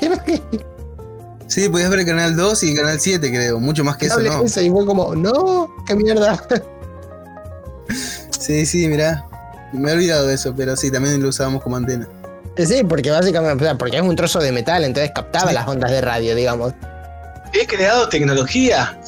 Sí, 1.51 1.67
podías 1.71 1.89
ver 1.89 2.01
el 2.01 2.07
canal 2.07 2.37
2 2.37 2.63
y 2.65 2.71
el 2.73 2.77
canal 2.77 3.01
7, 3.01 3.27
creo. 3.31 3.59
Mucho 3.59 3.83
más 3.83 3.97
que 3.97 4.05
eso, 4.05 4.21
¿no? 4.21 4.45
ese, 4.45 4.65
y 4.65 4.71
fue 4.71 4.85
como, 4.85 5.15
no, 5.15 5.75
qué 5.87 5.95
mierda. 5.95 6.39
Sí, 8.39 8.67
sí, 8.67 8.87
mirá. 8.87 9.25
Me 9.73 9.91
he 9.91 9.95
olvidado 9.95 10.27
de 10.27 10.35
eso, 10.35 10.55
pero 10.55 10.77
sí, 10.77 10.91
también 10.91 11.23
lo 11.23 11.31
usábamos 11.31 11.63
como 11.63 11.77
antena. 11.77 12.07
Sí, 12.57 12.83
porque 12.87 13.11
básicamente, 13.11 13.65
o 13.65 13.67
sea, 13.67 13.79
porque 13.79 13.97
es 13.97 14.03
un 14.03 14.15
trozo 14.15 14.41
de 14.41 14.53
metal, 14.53 14.85
entonces 14.85 15.11
captaba 15.15 15.49
Sí. 15.49 15.55
las 15.55 15.67
ondas 15.67 15.91
de 15.91 16.01
radio, 16.03 16.35
digamos. 16.35 16.75
He 17.55 17.67
creado 17.67 18.09
tecnología. 18.11 19.01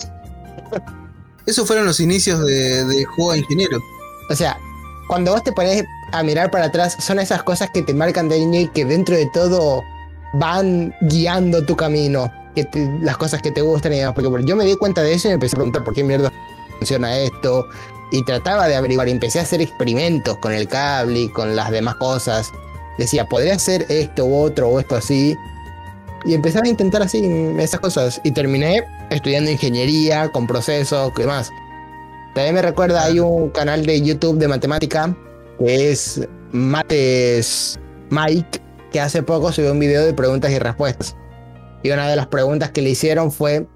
Esos 1.46 1.66
fueron 1.66 1.84
los 1.84 2.00
inicios 2.00 2.40
de, 2.46 2.84
de 2.86 3.04
juego 3.04 3.32
de 3.32 3.38
ingeniero. 3.40 3.78
O 4.30 4.34
sea, 4.34 4.56
cuando 5.08 5.32
vos 5.32 5.42
te 5.44 5.52
pones 5.52 5.84
a 6.12 6.22
mirar 6.22 6.50
para 6.50 6.66
atrás, 6.66 6.96
son 7.00 7.18
esas 7.18 7.42
cosas 7.42 7.70
que 7.70 7.82
te 7.82 7.94
marcan 7.94 8.28
de 8.28 8.38
niño 8.38 8.60
y 8.60 8.68
que 8.68 8.84
dentro 8.84 9.16
de 9.16 9.26
todo 9.32 9.82
van 10.34 10.94
guiando 11.02 11.64
tu 11.64 11.76
camino. 11.76 12.32
Que 12.54 12.64
te- 12.64 12.90
las 13.00 13.16
cosas 13.16 13.40
que 13.42 13.50
te 13.52 13.60
gustan 13.62 13.92
y 13.92 13.98
demás. 13.98 14.14
Porque 14.14 14.28
bueno, 14.28 14.46
yo 14.46 14.56
me 14.56 14.64
di 14.64 14.74
cuenta 14.76 15.02
de 15.02 15.14
eso 15.14 15.28
y 15.28 15.30
me 15.30 15.34
empecé 15.34 15.54
a 15.56 15.58
preguntar 15.58 15.84
por 15.84 15.94
qué 15.94 16.02
mierda 16.02 16.32
funciona 16.78 17.16
esto. 17.18 17.66
Y 18.12 18.24
trataba 18.24 18.66
de 18.66 18.74
averiguar 18.74 19.08
y 19.08 19.12
empecé 19.12 19.38
a 19.38 19.42
hacer 19.42 19.60
experimentos 19.62 20.36
con 20.38 20.52
el 20.52 20.66
cable 20.66 21.20
y 21.20 21.28
con 21.28 21.54
las 21.54 21.70
demás 21.70 21.94
cosas. 21.96 22.50
Decía, 22.98 23.24
podría 23.26 23.54
hacer 23.54 23.86
esto 23.88 24.24
u 24.24 24.36
otro 24.42 24.68
o 24.68 24.80
esto 24.80 24.96
así. 24.96 25.36
Y 26.24 26.34
empezaba 26.34 26.66
a 26.66 26.68
intentar 26.68 27.02
así 27.02 27.24
esas 27.58 27.78
cosas. 27.80 28.20
Y 28.24 28.32
terminé 28.32 28.84
estudiando 29.10 29.50
ingeniería 29.50 30.28
con 30.32 30.46
procesos 30.48 31.12
y 31.16 31.20
demás. 31.20 31.50
También 32.34 32.54
me 32.56 32.62
recuerda, 32.62 33.04
hay 33.04 33.20
un 33.20 33.50
canal 33.50 33.86
de 33.86 34.00
YouTube 34.02 34.38
de 34.38 34.48
matemática 34.48 35.16
que 35.60 35.90
es 35.92 36.26
Mates 36.52 37.78
Mike, 38.10 38.60
que 38.90 39.00
hace 39.00 39.22
poco 39.22 39.52
subió 39.52 39.70
un 39.72 39.78
video 39.78 40.04
de 40.04 40.12
preguntas 40.14 40.50
y 40.50 40.58
respuestas. 40.58 41.14
Y 41.82 41.90
una 41.90 42.08
de 42.08 42.16
las 42.16 42.26
preguntas 42.26 42.70
que 42.72 42.82
le 42.82 42.90
hicieron 42.90 43.30
fue, 43.30 43.66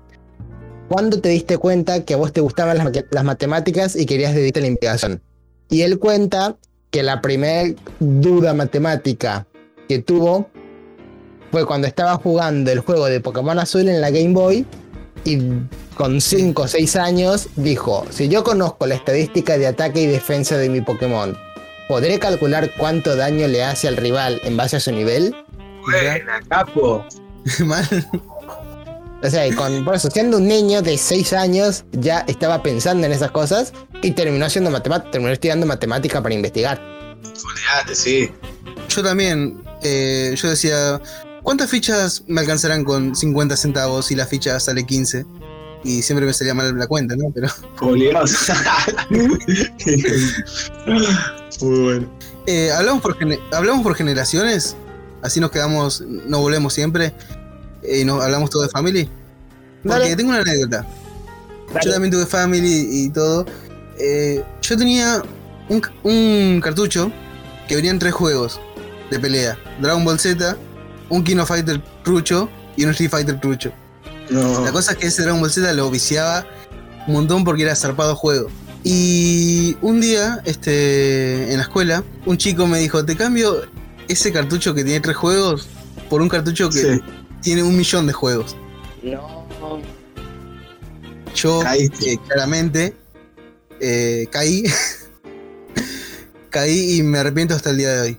¿cuándo 0.88 1.20
te 1.20 1.28
diste 1.28 1.56
cuenta 1.56 2.04
que 2.04 2.14
a 2.14 2.16
vos 2.16 2.32
te 2.32 2.40
gustaban 2.40 2.76
las, 2.78 2.86
ma- 2.86 2.92
las 3.10 3.24
matemáticas 3.24 3.94
y 3.94 4.06
querías 4.06 4.34
dedicarte 4.34 4.58
a 4.58 4.62
la 4.62 4.66
investigación? 4.68 5.22
Y 5.70 5.82
él 5.82 5.98
cuenta 5.98 6.56
que 6.90 7.02
la 7.02 7.20
primera 7.20 7.72
duda 8.00 8.54
matemática 8.54 9.46
que 9.88 10.00
tuvo 10.00 10.48
fue 11.52 11.64
cuando 11.66 11.86
estaba 11.86 12.16
jugando 12.16 12.70
el 12.72 12.80
juego 12.80 13.06
de 13.06 13.20
Pokémon 13.20 13.58
Azul 13.58 13.88
en 13.88 14.00
la 14.00 14.10
Game 14.10 14.32
Boy 14.32 14.66
y 15.24 15.38
con 15.96 16.20
5 16.20 16.62
o 16.62 16.68
6 16.68 16.96
años 16.96 17.48
dijo, 17.56 18.04
si 18.10 18.28
yo 18.28 18.42
conozco 18.42 18.86
la 18.86 18.96
estadística 18.96 19.56
de 19.56 19.68
ataque 19.68 20.02
y 20.02 20.06
defensa 20.06 20.58
de 20.58 20.68
mi 20.68 20.80
Pokémon, 20.80 21.36
¿podré 21.88 22.18
calcular 22.18 22.70
cuánto 22.76 23.16
daño 23.16 23.48
le 23.48 23.64
hace 23.64 23.88
al 23.88 23.96
rival 23.96 24.40
en 24.44 24.56
base 24.56 24.76
a 24.76 24.80
su 24.80 24.92
nivel? 24.92 25.34
Buena, 25.82 26.40
capo. 26.48 27.04
Mal. 27.64 28.08
O 29.22 29.30
sea, 29.30 29.54
con, 29.56 29.84
por 29.84 29.94
eso, 29.94 30.10
siendo 30.10 30.36
un 30.36 30.46
niño 30.46 30.82
de 30.82 30.98
6 30.98 31.32
años, 31.32 31.84
ya 31.92 32.24
estaba 32.28 32.62
pensando 32.62 33.06
en 33.06 33.12
esas 33.12 33.30
cosas 33.30 33.72
y 34.02 34.10
terminó 34.10 34.44
haciendo 34.44 34.70
matemática, 34.70 35.12
terminó 35.12 35.32
estudiando 35.32 35.64
matemática 35.66 36.22
para 36.22 36.34
investigar. 36.34 36.78
Olvídate, 37.22 37.94
sí. 37.94 38.30
Yo 38.88 39.02
también, 39.02 39.62
eh, 39.82 40.34
yo 40.36 40.50
decía, 40.50 41.00
¿cuántas 41.42 41.70
fichas 41.70 42.22
me 42.26 42.42
alcanzarán 42.42 42.84
con 42.84 43.16
50 43.16 43.56
centavos 43.56 44.04
si 44.06 44.14
la 44.14 44.26
ficha 44.26 44.60
sale 44.60 44.84
15? 44.84 45.24
Y 45.84 46.02
siempre 46.02 46.26
me 46.26 46.34
salía 46.34 46.54
mal 46.54 46.78
la 46.78 46.86
cuenta, 46.86 47.16
¿no? 47.16 47.32
Pero. 47.34 47.48
Muy 51.60 51.78
bueno. 51.80 52.08
eh, 52.46 52.70
hablamos, 52.72 53.02
por 53.02 53.16
hablamos 53.52 53.82
por 53.82 53.94
generaciones, 53.94 54.76
así 55.22 55.40
nos 55.40 55.50
quedamos, 55.50 56.00
no 56.02 56.40
volvemos 56.40 56.72
siempre 56.74 57.14
eh, 57.82 58.00
y 58.00 58.04
nos 58.04 58.22
hablamos 58.22 58.50
todo 58.50 58.62
de 58.62 58.68
family. 58.68 59.08
Porque 59.82 59.98
Dale. 60.00 60.16
tengo 60.16 60.30
una 60.30 60.40
anécdota. 60.40 60.86
Dale. 61.72 61.80
Yo 61.84 61.92
también 61.92 62.12
tuve 62.12 62.26
family 62.26 62.88
y 62.90 63.10
todo. 63.10 63.46
Eh, 63.98 64.42
yo 64.62 64.76
tenía 64.76 65.22
un, 65.68 65.82
un 66.02 66.60
cartucho 66.62 67.10
que 67.68 67.76
venían 67.76 67.98
tres 67.98 68.14
juegos 68.14 68.60
de 69.10 69.18
pelea: 69.20 69.58
Dragon 69.80 70.04
Ball 70.04 70.18
Z, 70.18 70.56
un 71.10 71.22
Kino 71.22 71.46
Fighter 71.46 71.80
trucho 72.02 72.48
y 72.76 72.84
un 72.84 72.90
Street 72.90 73.10
Fighter 73.10 73.40
trucho. 73.40 73.72
No. 74.30 74.64
La 74.64 74.72
cosa 74.72 74.92
es 74.92 74.98
que 74.98 75.06
ese 75.06 75.22
Dragon 75.22 75.40
Ball 75.40 75.50
Z 75.50 75.72
lo 75.74 75.90
viciaba 75.90 76.46
un 77.06 77.14
montón 77.14 77.44
porque 77.44 77.62
era 77.62 77.76
zarpado 77.76 78.16
juego. 78.16 78.48
Y 78.84 79.76
un 79.80 80.00
día, 80.00 80.42
este, 80.44 81.50
en 81.50 81.56
la 81.56 81.62
escuela, 81.62 82.04
un 82.26 82.36
chico 82.36 82.66
me 82.66 82.78
dijo, 82.78 83.04
te 83.04 83.16
cambio 83.16 83.62
ese 84.08 84.30
cartucho 84.30 84.74
que 84.74 84.84
tiene 84.84 85.00
tres 85.00 85.16
juegos 85.16 85.68
por 86.10 86.20
un 86.20 86.28
cartucho 86.28 86.68
que 86.68 86.80
Sí. 86.80 87.00
tiene 87.40 87.62
un 87.62 87.76
millón 87.76 88.06
de 88.06 88.12
juegos. 88.12 88.54
No. 89.02 89.46
Yo, 91.34 91.62
eh, 91.62 91.90
claramente, 92.28 92.94
eh, 93.80 94.28
caí. 94.30 94.64
caí 96.50 96.98
y 96.98 97.02
me 97.02 97.18
arrepiento 97.18 97.54
hasta 97.54 97.70
el 97.70 97.78
día 97.78 97.90
de 97.90 98.00
hoy. 98.02 98.18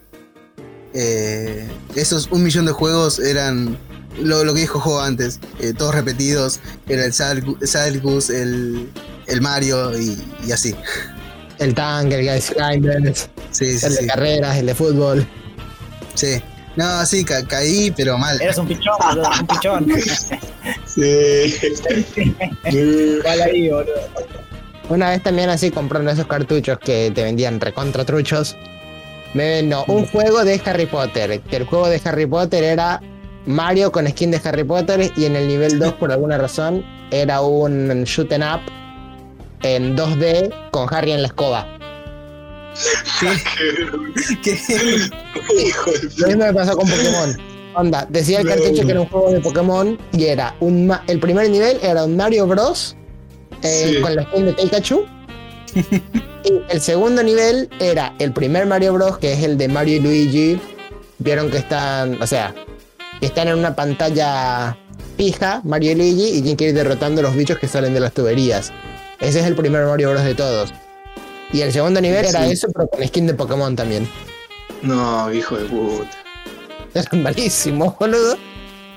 Eh, 0.94 1.68
esos 1.96 2.28
un 2.32 2.44
millón 2.44 2.66
de 2.66 2.72
juegos 2.72 3.20
eran 3.20 3.78
lo, 4.22 4.44
lo 4.44 4.54
que 4.54 4.62
dijo 4.62 4.80
Jo 4.80 5.00
antes, 5.02 5.40
eh, 5.60 5.74
todos 5.78 5.94
repetidos. 5.94 6.60
Era 6.88 7.06
el 7.06 7.14
Salcus, 7.14 8.30
el, 8.30 8.90
el 9.28 9.42
Mario 9.42 9.98
y, 9.98 10.18
y 10.46 10.52
así. 10.52 10.76
El 11.60 11.74
tanque, 11.74 12.20
el 12.20 12.26
Guys 12.30 12.54
Grinders, 12.56 13.30
Sí, 13.52 13.78
sí, 13.78 13.86
el 13.86 13.92
sí. 13.94 14.02
de 14.02 14.08
carreras, 14.08 14.58
el 14.58 14.66
de 14.66 14.76
fútbol. 14.76 15.28
sí. 16.14 16.42
No, 16.76 17.06
sí, 17.06 17.24
ca- 17.24 17.46
caí, 17.48 17.90
pero 17.96 18.18
mal. 18.18 18.42
Eres 18.42 18.58
un 18.58 18.68
pichón, 18.68 18.96
boludo, 19.00 19.30
un 19.40 19.48
pichón. 19.48 19.88
Sí. 20.86 21.56
Igual 22.72 23.42
ahí, 23.42 23.70
boludo. 23.70 23.94
Una 24.90 25.10
vez 25.12 25.24
también 25.24 25.50
así 25.50 25.72
comprando 25.72 26.12
esos 26.12 26.28
cartuchos 26.28 26.78
que 26.80 27.12
te 27.16 27.24
vendían 27.24 27.60
recontra 27.60 28.04
truchos. 28.06 28.56
Me 29.34 29.64
no, 29.64 29.84
un 29.88 30.06
juego 30.08 30.44
de 30.44 30.62
Harry 30.66 30.86
Potter. 30.86 31.40
Que 31.42 31.56
el 31.58 31.66
juego 31.66 31.88
de 31.90 32.02
Harry 32.04 32.26
Potter 32.26 32.64
era 32.64 33.02
Mario 33.46 33.92
con 33.92 34.08
skin 34.08 34.32
de 34.32 34.42
Harry 34.44 34.64
Potter. 34.64 35.12
Y 35.16 35.26
en 35.26 35.36
el 35.36 35.48
nivel 35.48 35.80
2, 35.80 35.94
por 35.94 36.12
alguna 36.12 36.38
razón, 36.38 36.84
era 37.12 37.42
un 37.42 38.04
shoot 38.04 38.32
'em 38.32 38.42
up 38.42 38.62
en 39.66 39.96
2D 39.98 40.54
con 40.72 40.88
Harry 40.94 41.12
en 41.12 41.22
la 41.22 41.28
escoba. 41.28 41.68
¿Qué? 43.20 43.28
Hijo 45.60 45.92
de 45.92 46.10
Lo 46.18 46.28
mismo 46.28 46.46
me 46.46 46.54
pasó 46.54 46.76
con 46.78 46.88
Pokémon. 46.90 47.38
Onda, 47.76 48.06
decía 48.10 48.40
el 48.40 48.48
cartucho 48.48 48.86
que 48.86 48.92
era 48.92 49.02
un 49.02 49.08
juego 49.10 49.32
de 49.32 49.40
Pokémon 49.42 49.98
y 50.14 50.26
era 50.26 50.56
un 50.62 50.88
ma- 50.88 51.04
el 51.08 51.20
primer 51.20 51.50
nivel 51.50 51.78
era 51.82 52.06
un 52.06 52.16
Mario 52.16 52.48
Bros. 52.48 52.96
eh, 53.64 53.94
Sí. 53.96 54.02
con 54.02 54.16
la 54.16 54.24
skin 54.24 54.46
de 54.46 54.54
Pikachu. 54.54 55.06
y 55.76 56.54
el 56.70 56.82
segundo 56.82 57.22
nivel 57.24 57.70
era 57.80 58.14
el 58.20 58.32
primer 58.32 58.66
Mario 58.66 58.94
Bros. 58.94 59.18
que 59.18 59.34
es 59.34 59.44
el 59.44 59.58
de 59.58 59.68
Mario 59.68 59.98
y 59.98 60.00
Luigi. 60.00 60.60
Vieron 61.20 61.50
que 61.50 61.58
están, 61.58 62.22
o 62.22 62.28
sea, 62.28 62.54
que 63.20 63.26
están 63.26 63.48
en 63.48 63.58
una 63.58 63.76
pantalla 63.76 64.78
fija, 65.18 65.62
Mario 65.64 65.92
y 65.94 65.96
Luigi, 65.96 66.28
y 66.30 66.34
tienen 66.42 66.58
que 66.58 66.66
ir 66.70 66.74
derrotando 66.74 67.22
los 67.22 67.36
bichos 67.36 67.58
que 67.58 67.68
salen 67.68 67.94
de 67.94 68.00
las 68.02 68.12
tuberías. 68.14 68.72
Ese 69.20 69.40
es 69.40 69.46
el 69.46 69.56
primer 69.56 69.86
Mario 69.86 70.12
Bros. 70.12 70.24
de 70.24 70.36
todos. 70.36 70.74
Y 71.52 71.62
el 71.62 71.72
segundo 71.72 72.02
nivel 72.02 72.26
era 72.26 72.46
eso, 72.48 72.68
pero 72.74 72.88
con 72.88 73.06
skin 73.08 73.28
de 73.28 73.34
Pokémon 73.34 73.76
también. 73.76 74.08
No, 74.82 75.32
hijo 75.32 75.58
de 75.58 75.66
puta. 75.66 76.10
Era 76.94 77.10
malísimo, 77.14 77.96
boludo. 78.00 78.38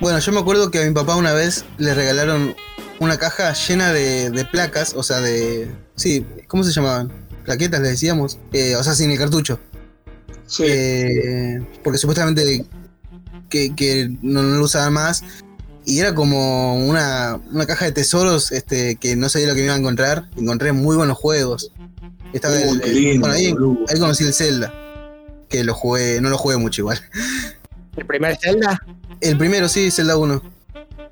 Bueno, 0.01 0.19
yo 0.19 0.33
me 0.33 0.41
acuerdo 0.41 0.71
que 0.71 0.81
a 0.81 0.87
mi 0.87 0.95
papá 0.95 1.17
una 1.17 1.33
vez 1.33 1.65
le 1.79 1.95
regalaron 1.95 2.55
una 3.01 3.19
caja 3.19 3.53
llena 3.53 3.93
de, 3.93 4.31
de 4.31 4.45
placas, 4.45 4.95
o 4.95 5.03
sea, 5.03 5.21
de... 5.21 5.71
Sí, 5.97 6.25
¿cómo 6.47 6.65
se 6.65 6.73
llamaban? 6.73 7.13
Plaquetas, 7.45 7.81
le 7.81 7.89
decíamos. 7.89 8.39
Eh, 8.53 8.77
o 8.77 8.83
sea, 8.83 8.95
sin 8.95 9.11
el 9.11 9.19
cartucho. 9.19 9.59
Sí. 10.47 10.65
Eh, 10.67 11.61
porque 11.83 11.99
supuestamente 11.99 12.65
que, 13.49 13.75
que 13.75 14.11
no, 14.23 14.43
no 14.43 14.59
lo 14.59 14.65
usaban 14.65 14.93
más. 14.93 15.25
Y 15.89 16.01
era 16.01 16.15
como 16.15 16.77
una, 16.87 17.41
una 17.51 17.65
caja 17.67 17.87
de 17.87 17.93
tesoros 17.93 18.53
este, 18.53 18.97
que 18.97 19.17
no 19.17 19.29
sabía 19.31 19.49
lo 19.49 19.55
que 19.55 19.61
me 19.61 19.67
iba 19.67 19.75
a 19.75 19.79
encontrar. 19.79 20.29
Encontré 20.37 20.73
muy 20.73 20.97
buenos 20.97 21.17
juegos. 21.17 21.73
Estaba 22.35 22.55
Uh, 22.57 22.79
el- 22.85 22.95
lindo, 22.95 23.27
bueno, 23.27 23.35
ahí, 23.89 23.99
conocí 23.99 24.25
el 24.25 24.35
Zelda. 24.35 24.71
Que 25.49 25.65
lo 25.65 25.73
jugué, 25.75 26.21
no 26.21 26.29
lo 26.29 26.37
jugué 26.37 26.59
mucho 26.59 26.83
igual. 26.83 27.01
¿El 27.97 28.05
primer 28.05 28.37
Zelda? 28.39 28.79
El 29.23 29.39
primero 29.39 29.67
sí, 29.69 29.91
Zelda 29.91 30.19
1. 30.19 30.43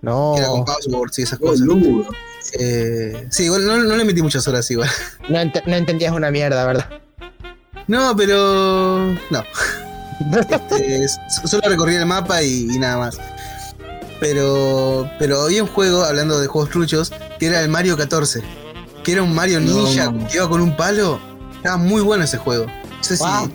No. 0.02 0.32
Que 0.34 0.40
era 0.42 0.50
con 0.50 0.64
passwords 0.66 1.18
y 1.18 1.22
esas 1.22 1.38
cosas. 1.38 1.66
Eh, 2.58 3.26
sí, 3.30 3.44
igual 3.44 3.66
no, 3.66 3.78
no 3.78 3.96
le 3.96 4.04
metí 4.04 4.20
muchas 4.22 4.46
horas 4.46 4.70
igual. 4.70 4.90
No, 5.30 5.38
ent- 5.38 5.62
no 5.66 5.74
entendías 5.74 6.12
una 6.12 6.30
mierda, 6.30 6.64
¿verdad? 6.66 6.86
No, 7.88 8.14
pero. 8.14 9.06
No. 9.30 9.42
Este, 10.18 11.06
solo 11.46 11.62
recorrí 11.68 11.94
el 11.94 12.06
mapa 12.06 12.42
y, 12.42 12.68
y 12.70 12.78
nada 12.78 12.96
más. 12.98 13.18
Pero. 14.20 15.10
Pero 15.18 15.42
había 15.42 15.62
un 15.62 15.68
juego, 15.68 16.04
hablando 16.04 16.38
de 16.40 16.46
juegos 16.46 16.70
truchos, 16.70 17.12
que 17.38 17.46
era 17.46 17.60
el 17.60 17.68
Mario 17.68 17.96
14. 17.96 18.42
Que 19.04 19.12
era 19.12 19.22
un 19.22 19.34
Mario 19.34 19.60
No. 19.60 19.74
Ninja 19.74 20.12
que 20.28 20.36
iba 20.36 20.48
con 20.48 20.60
un 20.60 20.76
palo. 20.76 21.20
Estaba 21.56 21.76
muy 21.76 22.02
bueno 22.02 22.24
ese 22.24 22.38
juego. 22.38 22.66
No 22.66 23.04
sé 23.04 23.16
si, 23.16 23.22
Wow. 23.22 23.50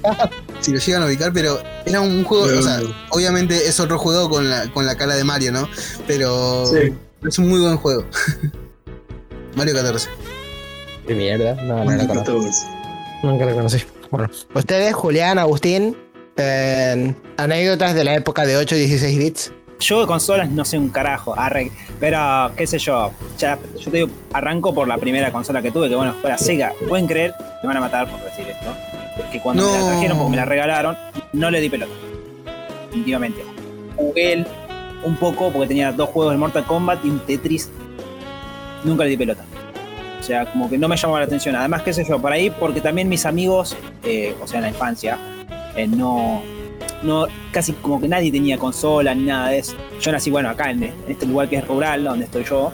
si 0.60 0.72
lo 0.72 0.78
llegan 0.78 1.02
a 1.02 1.06
ubicar, 1.06 1.32
pero 1.32 1.58
era 1.84 2.00
un 2.00 2.24
juego. 2.24 2.44
O 2.44 2.62
sea, 2.62 2.80
obviamente 3.10 3.66
es 3.66 3.80
otro 3.80 3.98
juego 3.98 4.28
con 4.28 4.48
la, 4.48 4.70
con 4.72 4.86
la 4.86 4.96
cara 4.96 5.14
de 5.16 5.24
Mario, 5.24 5.52
¿no? 5.52 5.68
Pero. 6.06 6.66
Sí. 6.66 6.92
Es 7.26 7.38
un 7.38 7.48
muy 7.48 7.60
buen 7.60 7.76
juego. 7.76 8.04
Mario 9.56 9.74
14. 9.74 10.08
Qué 11.06 11.14
mierda. 11.14 11.54
No, 11.62 11.84
no 11.84 12.06
conozco. 12.06 12.14
14. 12.14 12.66
Nunca 13.22 13.44
la 13.46 13.52
conocí. 13.52 13.78
Bueno, 14.10 14.30
ustedes, 14.54 14.94
Julián, 14.94 15.38
Agustín, 15.38 15.96
eh, 16.36 17.14
anécdotas 17.36 17.94
de 17.94 18.04
la 18.04 18.14
época 18.14 18.44
de 18.46 18.56
8 18.56 18.76
y 18.76 18.78
16 18.80 19.18
bits. 19.18 19.52
Yo 19.80 20.00
de 20.00 20.06
consolas 20.06 20.48
no 20.50 20.64
sé 20.64 20.78
un 20.78 20.88
carajo, 20.88 21.38
arre, 21.38 21.70
pero 22.00 22.50
qué 22.56 22.66
sé 22.66 22.78
yo, 22.78 23.10
ya, 23.38 23.58
yo 23.78 23.90
te 23.90 23.96
digo, 23.98 24.08
arranco 24.32 24.72
por 24.72 24.88
la 24.88 24.96
primera 24.98 25.32
consola 25.32 25.60
que 25.60 25.70
tuve, 25.70 25.88
que 25.88 25.96
bueno, 25.96 26.14
fue 26.20 26.30
la 26.30 26.38
Sega. 26.38 26.72
Pueden 26.88 27.06
creer, 27.06 27.34
me 27.62 27.68
van 27.68 27.76
a 27.76 27.80
matar 27.80 28.08
por 28.08 28.22
decir 28.22 28.46
esto, 28.48 28.72
que 29.30 29.40
cuando 29.40 29.70
me 29.70 29.78
la 29.78 29.86
trajeron, 29.86 30.18
porque 30.18 30.30
me 30.30 30.36
la 30.36 30.44
regalaron, 30.44 30.96
no 31.32 31.50
le 31.50 31.60
di 31.60 31.68
pelota. 31.68 31.92
Definitivamente. 32.86 33.44
Jugué 33.96 34.46
un 35.04 35.16
poco 35.16 35.50
porque 35.50 35.68
tenía 35.68 35.92
dos 35.92 36.08
juegos 36.10 36.32
de 36.32 36.38
Mortal 36.38 36.64
Kombat 36.64 37.04
y 37.04 37.10
un 37.10 37.18
Tetris. 37.20 37.70
Nunca 38.84 39.04
le 39.04 39.10
di 39.10 39.16
pelota. 39.16 39.44
O 40.18 40.22
sea, 40.22 40.46
como 40.46 40.70
que 40.70 40.78
no 40.78 40.88
me 40.88 40.96
llamaba 40.96 41.20
la 41.20 41.26
atención. 41.26 41.54
Además, 41.56 41.82
qué 41.82 41.92
sé 41.92 42.04
yo, 42.08 42.18
por 42.18 42.32
ahí, 42.32 42.50
porque 42.50 42.80
también 42.80 43.08
mis 43.08 43.26
amigos, 43.26 43.76
eh, 44.04 44.34
o 44.42 44.46
sea, 44.46 44.58
en 44.58 44.62
la 44.62 44.68
infancia, 44.70 45.18
eh, 45.76 45.86
no, 45.86 46.42
no, 47.02 47.26
casi 47.52 47.72
como 47.74 48.00
que 48.00 48.08
nadie 48.08 48.32
tenía 48.32 48.58
consola 48.58 49.14
ni 49.14 49.24
nada 49.24 49.48
de 49.50 49.58
eso. 49.58 49.76
Yo 50.00 50.12
nací, 50.12 50.30
bueno, 50.30 50.48
acá 50.48 50.70
en, 50.70 50.82
en 50.84 50.94
este 51.08 51.26
lugar 51.26 51.48
que 51.48 51.56
es 51.56 51.66
rural, 51.66 52.04
donde 52.04 52.24
estoy 52.24 52.44
yo. 52.44 52.72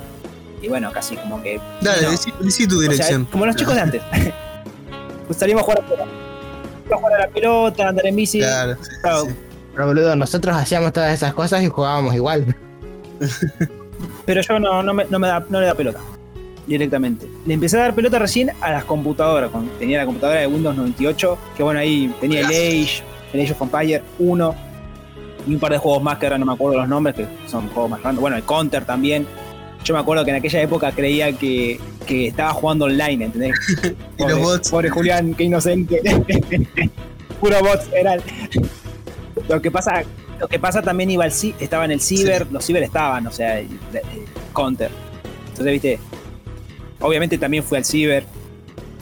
Y 0.63 0.69
bueno, 0.69 0.93
casi 0.93 1.17
como 1.17 1.43
que. 1.43 1.61
Dale, 1.81 2.03
no. 2.03 2.11
decí, 2.11 2.33
decí 2.41 2.67
tu 2.67 2.77
O 2.77 2.81
sea, 2.81 2.91
dirección. 2.91 3.25
como 3.27 3.47
los 3.47 3.57
chicos 3.57 3.75
de 3.75 3.81
antes. 3.81 4.03
pues 5.27 5.39
salimos 5.39 5.63
a 5.63 5.65
jugar 5.65 5.79
a 5.79 5.83
la 5.83 5.89
pelota. 5.89 6.11
A 6.93 6.97
jugar 6.97 7.13
a 7.15 7.19
la 7.19 7.29
pelota, 7.29 7.89
andar 7.89 8.07
en 8.07 8.17
bici. 8.17 8.39
Claro. 8.39 8.77
Claro, 9.03 9.25
sí. 9.25 9.35
Pero 9.75 9.87
boludo, 9.87 10.17
nosotros 10.17 10.57
hacíamos 10.57 10.93
todas 10.93 11.15
esas 11.15 11.33
cosas 11.33 11.63
y 11.63 11.69
jugábamos 11.69 12.15
igual. 12.15 12.55
Pero 14.27 14.41
yo 14.41 14.59
no, 14.59 14.83
no, 14.83 14.95
me, 14.95 15.05
no, 15.07 15.19
me 15.19 15.29
da, 15.29 15.45
no 15.49 15.61
le 15.61 15.67
da 15.67 15.75
pelota. 15.75 16.01
Directamente. 16.67 17.27
Le 17.47 17.55
empecé 17.55 17.79
a 17.79 17.83
dar 17.83 17.95
pelota 17.95 18.19
recién 18.19 18.53
a 18.61 18.71
las 18.71 18.85
computadoras. 18.85 19.51
Cuando 19.51 19.73
tenía 19.73 19.99
la 19.99 20.05
computadora 20.05 20.41
de 20.41 20.47
Windows 20.47 20.77
98. 20.77 21.39
Que 21.57 21.63
bueno, 21.63 21.81
ahí 21.81 22.15
tenía 22.21 22.41
el 22.41 22.47
Age, 22.47 23.03
el 23.33 23.41
Age 23.41 23.53
of 23.53 23.63
Empire 23.63 24.03
1. 24.19 24.55
Y 25.47 25.55
un 25.55 25.61
par 25.61 25.73
de 25.73 25.79
juegos 25.79 26.03
más 26.03 26.19
que 26.19 26.27
ahora 26.27 26.39
no 26.39 26.45
me 26.47 26.53
acuerdo 26.53 26.79
los 26.79 26.89
nombres, 26.89 27.15
que 27.17 27.27
son 27.49 27.69
juegos 27.71 27.91
más 27.91 28.01
grandes. 28.03 28.21
Bueno, 28.21 28.37
el 28.37 28.43
Counter 28.45 28.85
también. 28.85 29.27
Yo 29.85 29.95
me 29.95 30.01
acuerdo 30.01 30.23
que 30.25 30.31
en 30.31 30.37
aquella 30.37 30.61
época 30.61 30.93
creía 30.93 31.33
que, 31.33 31.81
que 32.07 32.27
estaba 32.27 32.53
jugando 32.53 32.85
online, 32.85 33.25
¿entendés? 33.25 33.55
Y 34.19 34.23
los 34.29 34.39
bots. 34.39 34.71
Pobre 34.71 34.91
Julián, 34.91 35.33
qué 35.35 35.45
inocente. 35.45 36.03
Puro 37.41 37.59
bots, 37.61 37.89
era. 37.95 38.17
Lo 39.49 39.63
que 39.63 39.71
pasa, 39.71 40.03
lo 40.39 40.47
que 40.47 40.59
pasa 40.59 40.83
también 40.83 41.11
iba 41.11 41.25
al 41.25 41.33
estaba 41.59 41.87
en 41.87 41.93
el 41.93 42.01
ciber, 42.03 42.47
los 42.53 42.65
ciber 42.65 42.83
estaban, 42.83 43.27
o 43.27 43.33
sea, 43.33 43.59
el, 43.59 43.69
el 43.95 44.25
counter. 44.53 44.91
Entonces, 45.49 45.73
viste, 45.73 45.99
obviamente 47.01 47.39
también 47.39 47.65
fui 47.65 47.79
al 47.79 47.85
ciber, 47.87 48.25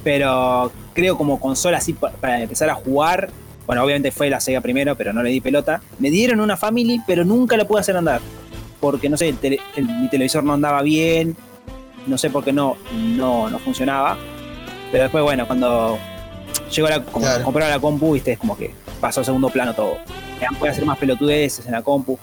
pero 0.04 0.70
creo 0.94 1.16
como 1.18 1.40
consola 1.40 1.78
así 1.78 1.92
pa- 1.94 2.12
para 2.12 2.40
empezar 2.42 2.70
a 2.70 2.74
jugar. 2.74 3.30
Bueno, 3.68 3.84
obviamente 3.84 4.10
fue 4.10 4.30
la 4.30 4.40
Sega 4.40 4.62
primero, 4.62 4.96
pero 4.96 5.12
no 5.12 5.22
le 5.22 5.28
di 5.28 5.42
pelota. 5.42 5.82
Me 5.98 6.10
dieron 6.10 6.40
una 6.40 6.56
Family, 6.56 7.02
pero 7.06 7.22
nunca 7.22 7.54
la 7.54 7.66
pude 7.68 7.80
hacer 7.80 7.94
andar. 7.98 8.22
Porque, 8.80 9.10
no 9.10 9.18
sé, 9.18 9.28
el 9.28 9.36
tele- 9.38 9.60
el- 9.76 9.84
mi 9.84 10.08
televisor 10.08 10.42
no 10.42 10.54
andaba 10.54 10.80
bien. 10.80 11.36
No 12.06 12.16
sé 12.16 12.30
por 12.30 12.42
qué 12.44 12.50
no, 12.52 12.78
no, 12.94 13.50
no 13.50 13.58
funcionaba. 13.58 14.16
Pero 14.90 15.02
después, 15.04 15.22
bueno, 15.22 15.46
cuando 15.46 15.98
llegó 16.74 16.88
la, 16.88 17.04
como 17.04 17.26
Claro. 17.26 17.44
comprar 17.44 17.68
la 17.68 17.78
compu, 17.78 18.14
viste, 18.14 18.32
es 18.32 18.38
como 18.38 18.56
que 18.56 18.72
pasó 19.02 19.20
a 19.20 19.24
segundo 19.24 19.50
plano 19.50 19.74
todo. 19.74 19.98
Ya 20.40 20.48
puede 20.58 20.72
hacer 20.72 20.86
más 20.86 20.96
pelotudeces 20.96 21.66
en 21.66 21.72
la 21.72 21.82
compu. 21.82 22.18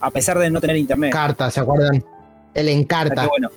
A 0.00 0.10
pesar 0.10 0.36
de 0.40 0.50
no 0.50 0.60
tener 0.60 0.76
internet. 0.78 1.12
Carta, 1.12 1.48
¿se 1.50 1.60
acuerdan? 1.60 2.04
El 2.54 2.68
Encarta. 2.70 3.22
que 3.22 3.28
bueno, 3.28 3.48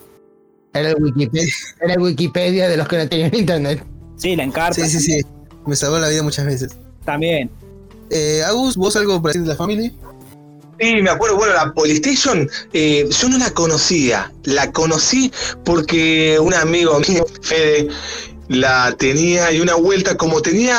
Era 0.73 0.89
el 0.91 0.95
Wikipedia, 1.03 1.53
era 1.81 1.93
el 1.95 1.99
Wikipedia 2.01 2.69
de 2.69 2.77
los 2.77 2.87
que 2.87 2.97
no 2.99 3.09
tenían 3.09 3.33
internet. 3.35 3.83
Sí, 4.15 4.35
la 4.35 4.43
encarta. 4.43 4.75
Sí, 4.75 4.87
sí, 4.87 4.99
sí. 4.99 5.21
Me 5.65 5.75
salvó 5.75 5.97
la 5.97 6.07
vida 6.09 6.21
muchas 6.23 6.45
veces. 6.45 6.77
También. 7.05 7.49
Eh, 8.09 8.43
Agus, 8.45 8.75
¿vos 8.75 8.95
algo 8.95 9.21
para 9.21 9.33
decir 9.33 9.43
de 9.43 9.47
la 9.47 9.55
familia? 9.55 9.91
Sí, 10.79 10.95
me 11.01 11.11
acuerdo, 11.11 11.37
bueno, 11.37 11.53
la 11.53 11.73
Polystation, 11.73 12.49
eh, 12.73 13.07
yo 13.09 13.29
no 13.29 13.37
la 13.37 13.51
conocía. 13.51 14.31
La 14.43 14.71
conocí 14.71 15.31
porque 15.63 16.39
un 16.39 16.53
amigo 16.53 16.99
mío, 17.07 17.25
Fede, 17.41 17.87
la 18.47 18.95
tenía 18.97 19.51
y 19.51 19.61
una 19.61 19.75
vuelta, 19.75 20.17
como 20.17 20.41
tenía 20.41 20.77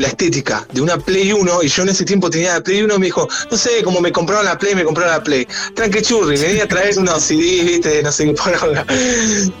la 0.00 0.08
estética 0.08 0.66
de 0.72 0.80
una 0.80 0.96
Play 0.96 1.32
1, 1.32 1.62
y 1.62 1.68
yo 1.68 1.82
en 1.82 1.90
ese 1.90 2.04
tiempo 2.04 2.30
tenía 2.30 2.54
la 2.54 2.62
Play 2.62 2.82
1, 2.82 2.98
me 2.98 3.06
dijo, 3.06 3.28
no 3.50 3.56
sé, 3.56 3.82
como 3.84 4.00
me 4.00 4.10
compraron 4.10 4.44
la 4.46 4.58
Play, 4.58 4.74
me 4.74 4.84
compraron 4.84 5.12
la 5.12 5.22
Play. 5.22 5.46
Tranque 5.74 6.02
churri, 6.02 6.38
me 6.38 6.46
venía 6.46 6.64
a 6.64 6.68
traer 6.68 6.98
unos 6.98 7.22
CDs, 7.22 7.64
viste, 7.64 8.02
no 8.02 8.10
sé 8.10 8.26
qué 8.26 8.32
poronga. 8.32 8.84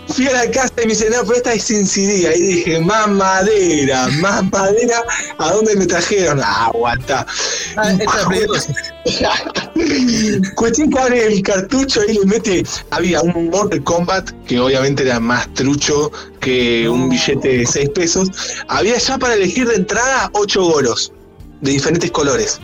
Fui 0.08 0.26
a 0.26 0.32
la 0.32 0.50
casa 0.50 0.72
y 0.78 0.86
me 0.86 0.92
dice, 0.94 1.10
no, 1.10 1.22
pero 1.22 1.36
esta 1.36 1.52
es 1.52 1.64
sin 1.64 1.86
CD. 1.86 2.28
Ahí 2.28 2.40
dije, 2.40 2.80
más 2.80 3.08
madera, 3.08 4.08
más 4.20 4.50
madera, 4.50 5.02
¿a 5.38 5.52
dónde 5.52 5.76
me 5.76 5.86
trajeron? 5.86 6.40
Ah, 6.42 6.66
aguanta. 6.66 7.26
Ah, 7.76 7.92
esta 7.92 8.28
Play 8.28 8.46
2. 8.46 8.68
Cuestión 10.56 10.90
que 10.90 10.98
abre 10.98 11.26
el 11.26 11.42
cartucho 11.42 12.00
y 12.08 12.14
le 12.14 12.26
mete. 12.26 12.64
Había 12.90 13.20
un 13.20 13.50
Mortal 13.50 13.82
Kombat 13.84 14.30
que 14.46 14.58
obviamente 14.58 15.02
era 15.02 15.20
más 15.20 15.52
trucho 15.54 16.10
que 16.40 16.88
un 16.88 17.08
billete 17.08 17.58
de 17.58 17.66
6 17.66 17.90
pesos. 17.90 18.28
Había 18.68 18.96
ya 18.98 19.18
para 19.18 19.34
elegir 19.34 19.68
de 19.68 19.76
entrada 19.76 20.30
8 20.34 20.62
goros 20.62 21.12
de 21.60 21.70
diferentes 21.72 22.10
colores. 22.10 22.58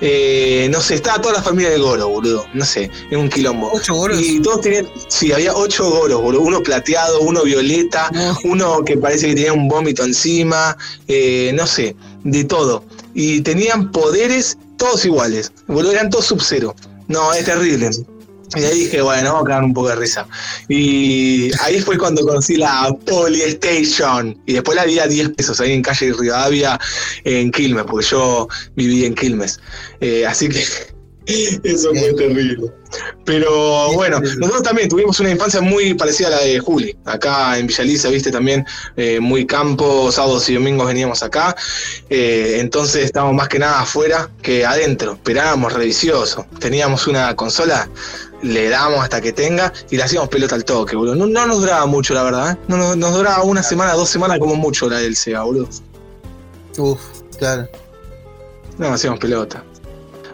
Eh, 0.00 0.68
no 0.70 0.80
sé, 0.80 0.96
estaba 0.96 1.20
toda 1.20 1.34
la 1.34 1.42
familia 1.42 1.70
de 1.70 1.78
Goro, 1.78 2.08
boludo. 2.08 2.44
No 2.52 2.64
sé, 2.64 2.90
en 3.10 3.18
un 3.20 3.28
quilombo. 3.30 3.70
¿Ocho 3.72 3.94
goros? 3.94 4.20
Y 4.20 4.40
todos 4.40 4.60
tenían. 4.60 4.88
Sí, 5.08 5.32
había 5.32 5.54
8 5.54 5.88
goros, 5.88 6.20
boludo. 6.20 6.40
Uno 6.42 6.62
plateado, 6.62 7.20
uno 7.20 7.42
violeta, 7.44 8.10
No. 8.12 8.36
uno 8.44 8.84
que 8.84 8.96
parece 8.98 9.28
que 9.28 9.34
tenía 9.34 9.52
un 9.52 9.68
vómito 9.68 10.04
encima. 10.04 10.76
eh, 11.08 11.52
no 11.54 11.66
sé, 11.66 11.94
de 12.24 12.44
todo. 12.44 12.84
Y 13.14 13.40
tenían 13.42 13.92
poderes 13.92 14.58
todos 14.76 15.04
iguales. 15.04 15.52
Boludo, 15.68 15.92
eran 15.92 16.10
todos 16.10 16.26
sub-zero. 16.26 16.74
No, 17.06 17.32
es 17.32 17.44
terrible. 17.44 17.90
Y 18.56 18.64
ahí 18.64 18.78
dije, 18.80 19.02
bueno, 19.02 19.32
vamos 19.32 19.42
a 19.42 19.48
cagar 19.48 19.64
un 19.64 19.74
poco 19.74 19.88
de 19.88 19.96
risa. 19.96 20.26
Y 20.68 21.50
ahí 21.62 21.80
fue 21.80 21.98
cuando 21.98 22.24
conocí 22.26 22.56
la 22.56 22.94
Polystation. 23.06 24.40
Y 24.46 24.54
después 24.54 24.76
la 24.76 24.84
vi 24.84 24.98
a 24.98 25.06
10 25.06 25.30
pesos 25.30 25.60
ahí 25.60 25.72
en 25.72 25.82
calle 25.82 26.12
Rivadavia, 26.12 26.78
en 27.24 27.50
Quilmes, 27.50 27.84
porque 27.84 28.06
yo 28.06 28.48
viví 28.76 29.04
en 29.04 29.14
Quilmes. 29.14 29.60
Eh, 30.00 30.26
así 30.26 30.48
que 30.48 30.64
eso 31.64 31.90
fue 31.94 32.14
terrible. 32.14 32.70
Pero 33.24 33.92
bueno, 33.94 34.20
nosotros 34.20 34.62
también 34.62 34.88
tuvimos 34.88 35.18
una 35.20 35.30
infancia 35.30 35.60
muy 35.60 35.94
parecida 35.94 36.28
a 36.28 36.30
la 36.32 36.40
de 36.40 36.58
Juli. 36.60 36.96
Acá 37.04 37.58
en 37.58 37.66
Villaliza, 37.66 38.10
viste, 38.10 38.30
también 38.30 38.64
eh, 38.96 39.18
muy 39.20 39.46
campo, 39.46 40.12
sábados 40.12 40.48
y 40.48 40.54
domingos 40.54 40.86
veníamos 40.86 41.22
acá. 41.22 41.56
Eh, 42.10 42.58
entonces 42.60 43.04
estábamos 43.04 43.34
más 43.34 43.48
que 43.48 43.58
nada 43.58 43.80
afuera 43.80 44.30
que 44.42 44.66
adentro. 44.66 45.14
Esperábamos 45.14 45.72
revisioso. 45.72 46.46
Teníamos 46.60 47.06
una 47.06 47.34
consola, 47.34 47.88
le 48.44 48.68
damos 48.68 49.02
hasta 49.02 49.20
que 49.20 49.32
tenga 49.32 49.72
y 49.90 49.96
le 49.96 50.02
hacíamos 50.02 50.28
pelota 50.28 50.54
al 50.54 50.64
toque, 50.64 50.94
boludo. 50.96 51.14
No, 51.16 51.26
no 51.26 51.46
nos 51.46 51.60
duraba 51.60 51.86
mucho, 51.86 52.14
la 52.14 52.22
verdad. 52.22 52.52
¿eh? 52.52 52.56
No, 52.68 52.76
nos- 52.76 52.96
nos 52.96 53.14
duraba 53.14 53.42
una 53.42 53.62
semana, 53.62 53.94
dos 53.94 54.08
semanas 54.08 54.38
como 54.38 54.54
mucho 54.54 54.88
la 54.88 54.98
del 54.98 55.16
Sega, 55.16 55.42
boludo. 55.42 55.68
Uf, 56.78 57.00
claro. 57.38 57.68
No 58.78 58.92
hacíamos 58.92 59.18
pelota. 59.20 59.62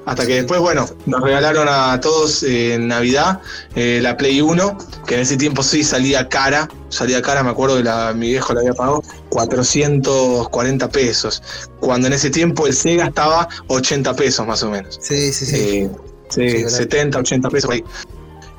Hasta 0.06 0.26
que 0.26 0.36
después, 0.36 0.61
bueno, 0.61 0.88
nos 1.06 1.20
regalaron 1.20 1.68
a 1.68 2.00
todos 2.00 2.42
eh, 2.42 2.74
en 2.74 2.88
Navidad 2.88 3.40
eh, 3.76 4.00
la 4.02 4.16
Play 4.16 4.40
1, 4.40 4.78
que 5.06 5.14
en 5.14 5.20
ese 5.20 5.36
tiempo 5.36 5.62
sí 5.62 5.84
salía 5.84 6.26
cara. 6.28 6.68
Salía 6.88 7.20
cara, 7.22 7.42
me 7.42 7.50
acuerdo 7.50 7.76
que 7.76 7.84
la, 7.84 8.12
mi 8.14 8.28
viejo 8.30 8.54
la 8.54 8.61
había 8.61 8.72
pagado 8.72 9.02
440 9.28 10.88
pesos. 10.88 11.42
Cuando 11.80 12.06
en 12.06 12.14
ese 12.14 12.30
tiempo 12.30 12.66
el 12.66 12.74
Sega 12.74 13.06
estaba 13.06 13.48
80 13.68 14.14
pesos 14.16 14.46
más 14.46 14.62
o 14.62 14.70
menos. 14.70 14.98
Sí, 15.00 15.32
sí, 15.32 15.46
sí. 15.46 15.56
Eh, 15.56 15.90
sí, 16.31 16.49
Sí, 16.49 16.62
¿verdad? 16.64 16.78
70, 16.78 17.18
80 17.18 17.51
pesos 17.51 17.66
por 17.66 17.74
ahí. 17.74 17.85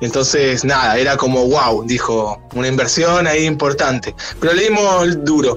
Entonces, 0.02 0.66
nada, 0.66 0.98
era 0.98 1.16
como 1.16 1.48
wow, 1.48 1.84
dijo, 1.86 2.42
una 2.56 2.68
inversión 2.68 3.28
ahí 3.28 3.46
importante. 3.46 4.16
Pero 4.40 4.54
le 4.54 4.64
dimos 4.64 5.24
duro. 5.24 5.56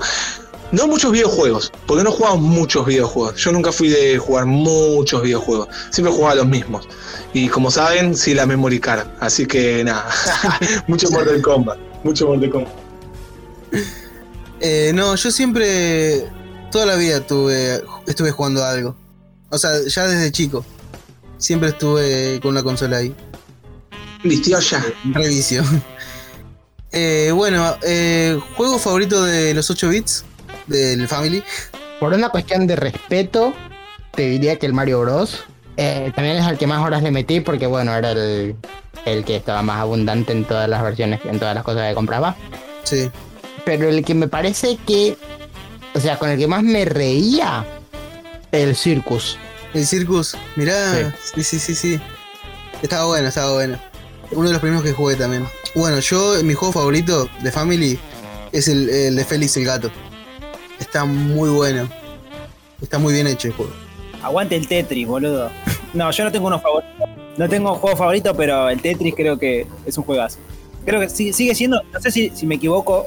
No 0.71 0.87
muchos 0.89 1.12
videojuegos, 1.12 1.73
porque 1.87 2.03
no 2.03 2.11
jugamos 2.11 2.41
muchos 2.41 2.85
videojuegos. 2.85 3.37
Yo 3.37 3.53
nunca 3.53 3.71
fui 3.73 3.89
de 3.89 4.19
jugar 4.19 4.45
muchos 4.45 5.23
videojuegos. 5.23 5.69
Siempre 5.91 6.12
jugaba 6.12 6.35
los 6.35 6.47
mismos. 6.47 6.89
Y 7.33 7.49
como 7.49 7.71
saben, 7.71 8.17
sí 8.17 8.35
la 8.35 8.45
memory 8.45 8.81
card. 8.81 9.07
Así 9.21 9.47
que 9.47 9.85
nada, 9.85 10.09
mucho 10.89 11.11
Mortal 11.11 11.41
Kombat. 11.41 11.79
Mucho 12.03 12.27
Mortal 12.27 12.51
Kombat. 12.51 12.73
Eh, 14.61 14.93
no, 14.95 15.15
yo 15.15 15.31
siempre, 15.31 16.27
toda 16.71 16.87
la 16.87 16.97
vida 16.97 17.21
tuve, 17.21 17.83
estuve 18.07 18.31
jugando 18.31 18.62
a 18.62 18.71
algo. 18.71 18.97
O 19.51 19.59
sea, 19.59 19.71
ya 19.87 20.07
desde 20.09 20.33
chico. 20.33 20.65
Siempre 21.39 21.70
estuve 21.70 22.41
con 22.41 22.53
una 22.53 22.62
consola 22.62 22.99
ahí. 22.99 23.14
Vistió 24.22 24.59
ya. 24.61 24.85
Revicio. 25.12 25.62
Eh, 26.97 27.32
bueno, 27.35 27.76
eh, 27.82 28.39
juego 28.57 28.78
favorito 28.78 29.24
de 29.24 29.53
los 29.53 29.68
8 29.68 29.89
bits 29.89 30.24
del 30.68 31.09
Family. 31.09 31.43
Por 31.99 32.12
una 32.12 32.28
cuestión 32.28 32.68
de 32.68 32.76
respeto, 32.76 33.53
te 34.12 34.28
diría 34.28 34.61
que 34.61 34.66
el 34.66 34.74
Mario 34.74 35.01
Bros. 35.01 35.43
Eh, 35.76 36.12
también 36.14 36.37
es 36.37 36.45
al 36.45 36.57
que 36.57 36.68
más 36.68 36.87
horas 36.87 37.03
le 37.03 37.11
metí 37.11 37.41
porque, 37.41 37.66
bueno, 37.66 37.93
era 37.93 38.12
el, 38.12 38.55
el 39.07 39.24
que 39.24 39.35
estaba 39.35 39.62
más 39.62 39.80
abundante 39.80 40.32
en 40.32 40.45
todas 40.45 40.68
las 40.68 40.85
versiones, 40.85 41.20
en 41.24 41.41
todas 41.41 41.57
las 41.57 41.64
cosas 41.64 41.89
que 41.89 41.95
compraba. 41.95 42.37
Sí. 42.85 43.11
Pero 43.64 43.89
el 43.89 44.05
que 44.05 44.14
me 44.14 44.28
parece 44.28 44.78
que, 44.87 45.16
o 45.95 46.01
sea, 46.01 46.18
con 46.18 46.30
el 46.30 46.39
que 46.39 46.47
más 46.47 46.62
me 46.62 46.85
reía, 46.85 47.66
el 48.53 48.76
Circus. 48.76 49.37
El 49.75 49.87
Circus, 49.87 50.37
mirá. 50.57 51.12
Sí, 51.35 51.43
sí, 51.43 51.59
sí, 51.59 51.75
sí. 51.75 52.01
Estaba 52.83 53.07
bueno, 53.07 53.29
estaba 53.29 53.53
bueno. 53.55 53.79
Uno 54.31 54.47
de 54.49 54.53
los 54.53 54.61
primeros 54.61 54.85
que 54.85 54.93
jugué 54.93 55.16
también. 55.16 55.47
Bueno, 55.75 55.99
yo, 56.01 56.35
mi 56.43 56.55
juego 56.55 56.72
favorito 56.72 57.29
de 57.43 57.51
Family 57.51 57.99
es 58.53 58.68
el, 58.68 58.89
el 58.89 59.16
de 59.16 59.25
Félix 59.25 59.57
el 59.57 59.64
Gato. 59.64 59.91
Está 60.79 61.05
muy 61.05 61.51
bueno. 61.51 61.89
Está 62.81 62.99
muy 62.99 63.12
bien 63.12 63.27
hecho 63.27 63.49
el 63.49 63.55
juego. 63.55 63.72
Aguante 64.22 64.57
el 64.57 64.66
Tetris, 64.68 65.07
boludo. 65.07 65.51
No, 65.93 66.11
yo 66.11 66.25
no 66.25 66.33
tengo 66.33 66.47
uno 66.47 66.61
favorito. 66.61 66.91
No 67.37 67.49
tengo 67.49 67.72
un 67.72 67.79
juego 67.79 67.97
favorito, 67.97 68.35
pero 68.35 68.68
el 68.70 68.81
Tetris 68.81 69.14
creo 69.14 69.39
que 69.39 69.66
es 69.85 69.99
un 69.99 70.05
juegazo. 70.05 70.39
Creo 70.85 71.01
que 71.01 71.09
sí- 71.09 71.33
sigue 71.33 71.55
siendo, 71.55 71.83
no 71.93 72.01
sé 72.01 72.11
si, 72.11 72.31
si 72.31 72.47
me 72.47 72.55
equivoco, 72.57 73.07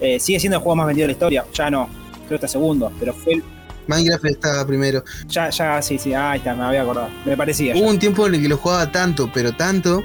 eh, 0.00 0.20
sigue 0.20 0.38
siendo 0.38 0.56
el 0.58 0.62
juego 0.62 0.76
más 0.76 0.86
vendido 0.86 1.04
de 1.04 1.08
la 1.08 1.12
historia. 1.12 1.44
Ya 1.52 1.70
no, 1.70 1.88
creo 2.26 2.28
que 2.28 2.34
está 2.46 2.48
segundo, 2.48 2.92
pero 3.00 3.12
fue 3.14 3.34
el- 3.34 3.44
Minecraft 3.86 4.24
estaba 4.26 4.66
primero. 4.66 5.04
ya, 5.28 5.50
ya, 5.50 5.80
sí, 5.82 5.98
sí, 5.98 6.14
ahí 6.14 6.38
está, 6.38 6.54
me 6.54 6.64
había 6.64 6.82
acordado. 6.82 7.08
Me 7.24 7.36
parecía. 7.36 7.74
Hubo 7.74 7.84
ya. 7.84 7.90
un 7.90 7.98
tiempo 7.98 8.26
en 8.26 8.34
el 8.34 8.42
que 8.42 8.48
lo 8.48 8.56
jugaba 8.56 8.90
tanto, 8.90 9.30
pero 9.32 9.54
tanto, 9.54 10.02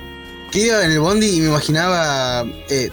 que 0.52 0.68
iba 0.68 0.84
en 0.84 0.92
el 0.92 1.00
bondi 1.00 1.28
y 1.38 1.42
me 1.42 1.48
imaginaba 1.48 2.44
eh, 2.70 2.90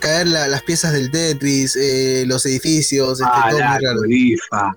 caer 0.00 0.26
la- 0.28 0.48
las 0.48 0.62
piezas 0.62 0.92
del 0.92 1.10
Tetris, 1.10 1.76
eh, 1.76 2.24
los 2.26 2.44
edificios, 2.46 3.20
este, 3.20 3.24
todo 3.50 3.58
Para, 3.58 3.72
muy 3.74 3.84
raro. 3.84 3.98
Colifa. 4.00 4.72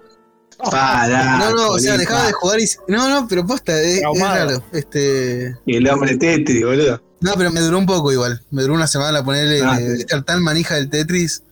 Para. 0.71 1.37
No, 1.37 1.51
no, 1.55 1.69
o 1.71 1.79
sea, 1.79 1.97
dejaba 1.97 2.27
de 2.27 2.33
jugar 2.33 2.59
y. 2.59 2.65
No, 2.89 3.07
no, 3.09 3.27
pero 3.29 3.45
posta, 3.45 3.79
es, 3.81 4.01
es 4.03 4.19
raro. 4.21 4.61
Este. 4.73 5.55
El 5.65 5.87
hombre 5.89 6.17
Tetris, 6.17 6.65
boludo. 6.65 7.01
No, 7.21 7.33
pero 7.37 7.49
me 7.51 7.61
duró 7.61 7.77
un 7.77 7.85
poco 7.85 8.11
igual. 8.11 8.41
Me 8.51 8.61
duró 8.63 8.73
una 8.73 8.87
semana 8.87 9.23
ponerle 9.23 9.61
Ah, 9.63 9.77
sí. 9.77 9.85
estar 10.01 10.23
tan 10.23 10.43
manija 10.43 10.75
del 10.75 10.89
Tetris 10.89 11.43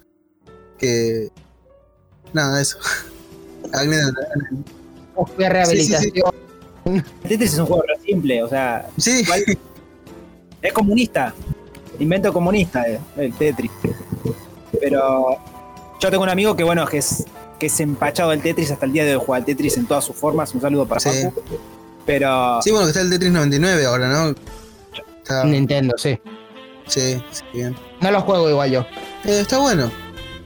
que. 0.77 1.29
Nada, 2.33 2.61
eso. 2.61 2.77
Fue 5.35 5.49
rehabilitación. 5.49 6.11
El 6.85 7.03
Tetris 7.29 7.53
es 7.53 7.59
un 7.59 7.65
juego 7.65 7.83
re 7.87 7.99
simple, 8.05 8.43
o 8.43 8.47
sea, 8.49 8.87
Sí, 8.97 9.21
igual 9.21 9.43
es 10.61 10.73
comunista. 10.73 11.33
Invento 11.99 12.31
comunista 12.31 12.87
eh, 12.87 12.99
el 13.17 13.33
Tetris. 13.33 13.71
Pero 14.79 15.37
yo 15.99 16.09
tengo 16.11 16.23
un 16.23 16.29
amigo 16.29 16.55
que 16.55 16.63
bueno, 16.63 16.85
que 16.85 16.99
es 16.99 17.25
que 17.59 17.65
es 17.65 17.79
empachado 17.79 18.29
del 18.29 18.41
Tetris 18.41 18.69
hasta 18.71 18.85
el 18.85 18.93
día 18.93 19.03
de 19.03 19.15
hoy 19.15 19.23
juega 19.25 19.37
al 19.39 19.45
Tetris 19.45 19.77
en 19.77 19.87
todas 19.87 20.05
sus 20.05 20.15
formas. 20.15 20.53
Un 20.53 20.61
saludo 20.61 20.85
para 20.85 20.99
Sí. 21.01 21.09
Facu. 21.23 21.41
Pero 22.05 22.61
sí, 22.61 22.71
bueno, 22.71 22.85
que 22.85 22.91
está 22.91 23.01
el 23.01 23.09
Tetris 23.09 23.31
99 23.31 23.85
ahora, 23.85 24.07
¿no? 24.07 24.35
Está, 25.23 25.43
Nintendo, 25.43 25.97
sí. 25.97 26.17
sí, 26.87 27.21
sí, 27.31 27.43
bien. 27.53 27.75
No 27.99 28.11
lo 28.11 28.21
juego 28.21 28.49
igual 28.49 28.71
yo. 28.71 28.81
Eh, 29.25 29.41
está 29.41 29.57
bueno. 29.57 29.91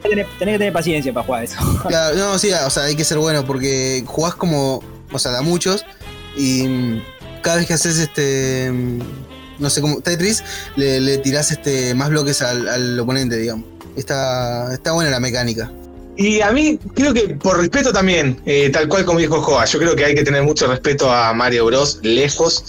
Tenés, 0.09 0.27
tenés 0.39 0.53
que 0.53 0.59
tener 0.59 0.73
paciencia 0.73 1.13
para 1.13 1.25
jugar 1.25 1.43
eso. 1.43 1.57
Claro, 1.87 2.15
no, 2.15 2.37
sí, 2.39 2.51
o 2.51 2.69
sea, 2.69 2.83
hay 2.83 2.95
que 2.95 3.03
ser 3.03 3.17
bueno 3.17 3.45
porque 3.45 4.03
jugás 4.05 4.35
como, 4.35 4.81
o 5.11 5.19
sea, 5.19 5.31
da 5.31 5.41
muchos 5.41 5.85
y 6.35 6.63
mm, 6.67 7.01
cada 7.41 7.57
vez 7.57 7.67
que 7.67 7.73
haces 7.73 7.97
este, 7.99 8.71
mm, 8.71 8.99
no 9.59 9.69
sé 9.69 9.81
cómo, 9.81 10.01
Tetris, 10.01 10.43
le, 10.75 10.99
le 11.01 11.17
tirás 11.19 11.51
este, 11.51 11.93
más 11.95 12.09
bloques 12.09 12.41
al, 12.41 12.67
al 12.67 12.99
oponente, 12.99 13.37
digamos. 13.37 13.65
Está, 13.95 14.73
está 14.73 14.93
buena 14.93 15.11
la 15.11 15.19
mecánica. 15.19 15.71
Y 16.17 16.41
a 16.41 16.51
mí, 16.51 16.77
creo 16.93 17.13
que 17.13 17.29
por 17.35 17.57
respeto 17.57 17.91
también, 17.91 18.39
eh, 18.45 18.69
tal 18.69 18.87
cual 18.87 19.05
como 19.05 19.19
dijo 19.19 19.41
Joa, 19.41 19.65
yo 19.65 19.79
creo 19.79 19.95
que 19.95 20.05
hay 20.05 20.13
que 20.15 20.23
tener 20.23 20.43
mucho 20.43 20.67
respeto 20.67 21.11
a 21.11 21.33
Mario 21.33 21.65
Bros. 21.65 21.99
lejos. 22.03 22.63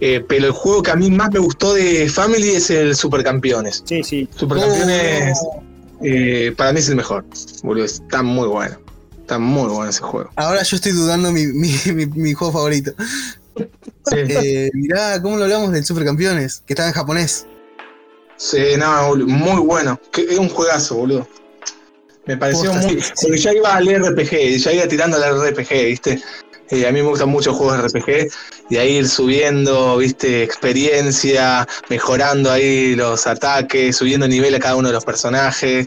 eh, 0.00 0.24
pero 0.28 0.46
el 0.46 0.52
juego 0.52 0.82
que 0.82 0.90
a 0.90 0.96
mí 0.96 1.10
más 1.10 1.30
me 1.32 1.38
gustó 1.38 1.74
de 1.74 2.08
Family 2.08 2.50
es 2.50 2.70
el 2.70 2.94
Supercampeones. 2.96 3.82
Sí, 3.86 4.02
sí. 4.02 4.28
Supercampeones. 4.36 5.38
Oh, 5.42 5.62
eh, 6.04 6.52
para 6.56 6.72
mí 6.72 6.78
es 6.80 6.88
el 6.88 6.96
mejor. 6.96 7.24
Boludo, 7.62 7.84
está 7.84 8.22
muy 8.22 8.48
bueno. 8.48 8.76
Está 9.20 9.38
muy 9.38 9.68
bueno 9.68 9.88
ese 9.90 10.00
juego. 10.02 10.30
Ahora 10.36 10.62
yo 10.62 10.76
estoy 10.76 10.92
dudando 10.92 11.30
mi, 11.32 11.46
mi, 11.46 11.72
mi, 11.94 12.06
mi 12.06 12.32
juego 12.34 12.52
favorito. 12.52 12.92
Sí, 13.56 14.16
Eh, 14.16 14.70
mirá, 14.74 15.20
¿cómo 15.22 15.36
lo 15.36 15.44
hablamos 15.44 15.72
del 15.72 15.84
Supercampeones? 15.84 16.62
Que 16.66 16.72
estaba 16.72 16.88
en 16.88 16.94
japonés. 16.94 17.46
sí, 18.36 18.58
no, 18.78 19.08
boludo, 19.08 19.28
muy 19.28 19.60
bueno. 19.60 20.00
Que- 20.10 20.22
Es 20.22 20.38
un 20.38 20.48
juegazo, 20.48 20.96
boludo. 20.96 21.28
Me 22.26 22.36
pareció 22.36 22.70
Posta, 22.72 22.86
muy. 22.88 23.00
sí, 23.00 23.06
sí. 23.14 23.26
Porque 23.26 23.38
ya 23.38 23.52
iba 23.52 23.74
al 23.76 23.86
RPG, 23.86 24.56
ya 24.58 24.72
iba 24.72 24.86
tirando 24.88 25.16
al 25.16 25.40
RPG, 25.50 25.68
¿viste? 25.86 26.22
Eh, 26.72 26.86
a 26.86 26.90
mí 26.90 27.02
me 27.02 27.08
gustan 27.08 27.28
mucho 27.28 27.50
los 27.50 27.58
juegos 27.58 27.76
de 27.92 28.00
RPG 28.00 28.32
y 28.70 28.76
ahí 28.78 28.96
ir 28.96 29.06
subiendo, 29.06 29.98
¿viste? 29.98 30.42
Experiencia, 30.42 31.68
mejorando 31.90 32.50
ahí 32.50 32.94
los 32.96 33.26
ataques, 33.26 33.94
subiendo 33.94 34.26
nivel 34.26 34.54
a 34.54 34.58
cada 34.58 34.76
uno 34.76 34.88
de 34.88 34.94
los 34.94 35.04
personajes. 35.04 35.86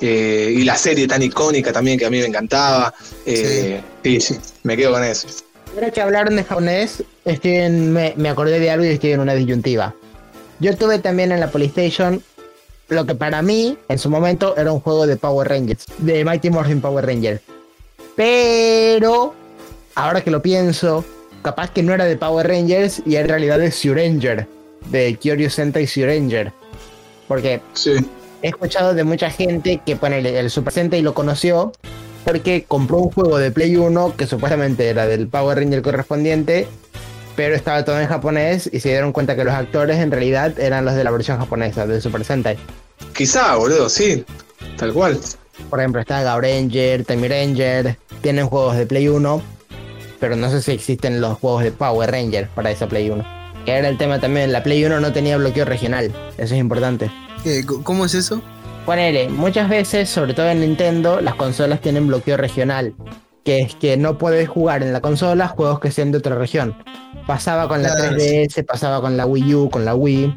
eh, 0.00 0.52
y 0.56 0.64
la 0.64 0.76
serie 0.76 1.06
tan 1.06 1.22
icónica 1.22 1.72
también 1.72 1.96
que 1.98 2.04
a 2.06 2.10
mí 2.10 2.18
me 2.18 2.26
encantaba. 2.26 2.92
Eh, 3.24 3.80
sí. 4.02 4.20
sí, 4.20 4.36
me 4.64 4.76
quedo 4.76 4.90
con 4.92 5.04
eso. 5.04 5.28
Ahora 5.72 5.92
que 5.92 6.00
hablaron 6.02 6.34
de 6.34 6.42
japonés, 6.42 7.04
estoy 7.24 7.52
en- 7.58 7.92
me, 7.92 8.12
me 8.16 8.28
acordé 8.28 8.58
de 8.58 8.70
algo 8.72 8.84
y 8.84 8.88
estoy 8.88 9.12
en 9.12 9.20
una 9.20 9.34
disyuntiva. 9.34 9.94
Yo 10.58 10.76
tuve 10.76 10.98
también 10.98 11.30
en 11.30 11.38
la 11.38 11.50
PlayStation 11.52 12.22
lo 12.88 13.06
que 13.06 13.14
para 13.14 13.40
mí 13.40 13.78
en 13.88 13.98
su 14.00 14.10
momento 14.10 14.56
era 14.56 14.72
un 14.72 14.80
juego 14.80 15.06
de 15.06 15.16
Power 15.16 15.48
Rangers, 15.48 15.84
de 15.98 16.24
Mighty 16.24 16.50
Morphin 16.50 16.80
Power 16.80 17.06
Rangers. 17.06 17.40
Pero 18.16 19.34
ahora 19.94 20.22
que 20.22 20.30
lo 20.30 20.42
pienso, 20.42 21.04
capaz 21.42 21.70
que 21.70 21.82
no 21.82 21.92
era 21.92 22.04
de 22.04 22.16
Power 22.16 22.46
Rangers 22.48 23.02
y 23.04 23.16
en 23.16 23.28
realidad 23.28 23.58
de 23.58 23.70
Zyuranger, 23.70 24.46
de 24.90 25.16
Kyoryu 25.16 25.50
Sentai 25.50 25.86
Zyuranger. 25.86 26.52
Porque 27.28 27.60
Sí, 27.72 27.92
he 28.42 28.48
escuchado 28.48 28.94
de 28.94 29.04
mucha 29.04 29.30
gente 29.30 29.80
que 29.84 29.96
pone 29.96 30.18
el, 30.18 30.26
el 30.26 30.50
Super 30.50 30.72
Sentai 30.72 31.00
y 31.00 31.02
lo 31.02 31.14
conoció 31.14 31.72
porque 32.24 32.64
compró 32.66 32.98
un 32.98 33.10
juego 33.10 33.38
de 33.38 33.50
Play 33.50 33.76
1 33.76 34.16
que 34.16 34.26
supuestamente 34.26 34.88
era 34.88 35.06
del 35.06 35.28
Power 35.28 35.58
Ranger 35.58 35.82
correspondiente, 35.82 36.66
pero 37.36 37.54
estaba 37.54 37.84
todo 37.84 38.00
en 38.00 38.06
japonés 38.06 38.68
y 38.72 38.80
se 38.80 38.90
dieron 38.90 39.12
cuenta 39.12 39.36
que 39.36 39.44
los 39.44 39.54
actores 39.54 39.98
en 39.98 40.10
realidad 40.10 40.58
eran 40.58 40.84
los 40.84 40.94
de 40.94 41.04
la 41.04 41.10
versión 41.10 41.38
japonesa 41.38 41.86
del 41.86 42.00
Super 42.00 42.24
Sentai. 42.24 42.56
quizá, 43.14 43.56
boludo, 43.56 43.88
sí. 43.88 44.24
Tal 44.76 44.92
cual. 44.92 45.18
Por 45.70 45.78
ejemplo, 45.80 46.00
está 46.00 46.22
Garanger, 46.22 47.04
Time 47.04 47.28
Ranger, 47.28 47.98
tienen 48.22 48.46
juegos 48.48 48.76
de 48.76 48.86
Play 48.86 49.08
1, 49.08 49.42
pero 50.24 50.36
no 50.36 50.48
sé 50.48 50.62
si 50.62 50.72
existen 50.72 51.20
los 51.20 51.36
juegos 51.38 51.64
de 51.64 51.70
Power 51.70 52.10
Ranger 52.10 52.48
para 52.54 52.70
esa 52.70 52.88
Play 52.88 53.10
1. 53.10 53.22
Que 53.66 53.72
era 53.72 53.90
el 53.90 53.98
tema 53.98 54.18
también, 54.20 54.52
la 54.52 54.62
Play 54.62 54.82
1 54.82 54.98
no 54.98 55.12
tenía 55.12 55.36
bloqueo 55.36 55.66
regional, 55.66 56.10
eso 56.38 56.54
es 56.54 56.60
importante. 56.60 57.10
¿Cómo 57.82 58.06
es 58.06 58.14
eso? 58.14 58.40
Ponele, 58.86 59.28
muchas 59.28 59.68
veces, 59.68 60.08
sobre 60.08 60.32
todo 60.32 60.48
en 60.48 60.60
Nintendo, 60.62 61.20
las 61.20 61.34
consolas 61.34 61.82
tienen 61.82 62.06
bloqueo 62.06 62.38
regional, 62.38 62.94
que 63.44 63.60
es 63.60 63.74
que 63.74 63.98
no 63.98 64.16
puedes 64.16 64.48
jugar 64.48 64.82
en 64.82 64.94
la 64.94 65.02
consola 65.02 65.46
juegos 65.46 65.78
que 65.78 65.90
sean 65.90 66.10
de 66.10 66.16
otra 66.16 66.36
región. 66.36 66.74
Pasaba 67.26 67.68
con 67.68 67.82
la 67.82 67.94
Claro. 67.94 68.16
3DS, 68.16 68.64
pasaba 68.64 69.02
con 69.02 69.18
la 69.18 69.26
Wii 69.26 69.54
U, 69.54 69.68
con 69.68 69.84
la 69.84 69.94
Wii. 69.94 70.34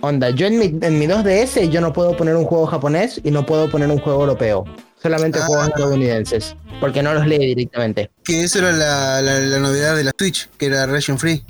Onda, 0.00 0.30
yo 0.30 0.48
en 0.48 0.58
mi, 0.58 0.64
en 0.84 0.98
mi 0.98 1.06
2DS 1.06 1.70
yo 1.70 1.80
no 1.80 1.92
puedo 1.92 2.16
poner 2.16 2.34
un 2.34 2.46
juego 2.46 2.66
japonés 2.66 3.20
y 3.22 3.30
no 3.30 3.46
puedo 3.46 3.70
poner 3.70 3.88
un 3.90 4.00
juego 4.00 4.22
europeo. 4.22 4.64
Solamente 5.04 5.38
Ah. 5.38 5.44
juegos 5.46 5.68
estadounidenses, 5.68 6.56
porque 6.80 7.02
no 7.02 7.12
los 7.12 7.26
lee 7.26 7.36
directamente. 7.38 8.10
Que 8.24 8.42
eso 8.44 8.58
era 8.60 8.72
la, 8.72 9.20
la, 9.20 9.38
la 9.38 9.58
novedad 9.58 9.94
de 9.94 10.02
la 10.02 10.12
Twitch, 10.12 10.48
que 10.56 10.64
era 10.66 10.86
region 10.86 11.18
free. 11.18 11.44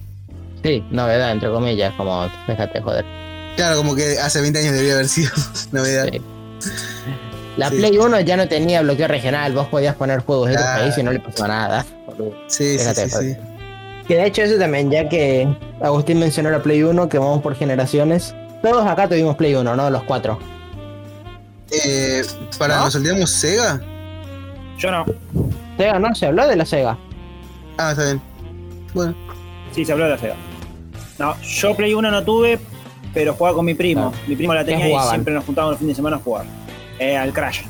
Sí, 0.64 0.84
novedad, 0.90 1.30
entre 1.30 1.48
comillas, 1.50 1.94
como 1.96 2.28
déjate 2.48 2.80
joder. 2.80 3.04
Claro, 3.54 3.76
como 3.76 3.94
que 3.94 4.18
hace 4.18 4.40
20 4.40 4.58
años 4.58 4.72
debería 4.72 4.94
haber 4.94 5.06
sido 5.08 5.30
novedad. 5.72 6.08
Sí. 6.10 6.20
La 7.56 7.70
Sí. 7.70 7.76
Play 7.76 7.96
1 7.96 8.20
ya 8.22 8.36
no 8.36 8.48
tenía 8.48 8.82
bloqueo 8.82 9.06
regional, 9.06 9.52
vos 9.52 9.68
podías 9.68 9.94
poner 9.94 10.18
juegos 10.20 10.48
de 10.48 10.54
otro 10.56 10.64
Claro. 10.66 10.82
país 10.82 10.98
y 10.98 11.02
no 11.04 11.12
le 11.12 11.20
pasaba 11.20 11.46
nada. 11.48 11.86
Sí, 12.48 12.64
sí, 12.72 12.76
Déjate 12.78 13.08
sí, 13.08 13.24
de 13.26 13.34
sí. 13.34 13.40
Que 14.08 14.16
de 14.16 14.26
hecho 14.26 14.42
eso 14.42 14.58
también, 14.58 14.90
ya 14.90 15.08
que 15.08 15.46
Agustín 15.80 16.18
mencionó 16.18 16.50
la 16.50 16.60
Play 16.60 16.82
1, 16.82 17.08
que 17.08 17.18
vamos 17.18 17.40
por 17.40 17.54
generaciones. 17.54 18.34
Todos 18.62 18.84
acá 18.86 19.06
tuvimos 19.08 19.36
Play 19.36 19.54
1, 19.54 19.76
¿no? 19.76 19.90
Los 19.90 20.02
cuatro. 20.02 20.40
Eh, 21.70 22.22
para, 22.58 22.76
¿No? 22.76 23.14
¿nos 23.18 23.30
Sega? 23.30 23.80
Yo 24.78 24.90
no. 24.90 25.04
Sega, 25.76 25.98
¿no? 25.98 26.14
Se 26.14 26.26
habló 26.26 26.46
de 26.46 26.56
la 26.56 26.64
Sega. 26.66 26.96
Ah, 27.78 27.90
está 27.92 28.04
bien. 28.04 28.20
Bueno, 28.92 29.14
Sí, 29.72 29.84
se 29.84 29.92
habló 29.92 30.04
de 30.04 30.10
la 30.10 30.18
Sega. 30.18 30.36
No, 31.18 31.40
yo 31.42 31.74
Play 31.74 31.94
1 31.94 32.10
no 32.10 32.22
tuve, 32.24 32.58
pero 33.12 33.34
jugaba 33.34 33.56
con 33.56 33.66
mi 33.66 33.74
primo. 33.74 34.12
Mi 34.26 34.36
primo 34.36 34.54
la 34.54 34.64
¿Qué 34.64 34.72
tenía 34.72 34.88
y 34.88 35.08
siempre 35.08 35.34
nos 35.34 35.44
juntábamos 35.44 35.72
los 35.74 35.78
fines 35.80 35.92
de 35.92 35.96
semana 35.96 36.16
a 36.16 36.20
jugar. 36.20 36.44
Eh, 36.98 37.16
al 37.16 37.32
Crash, 37.32 37.62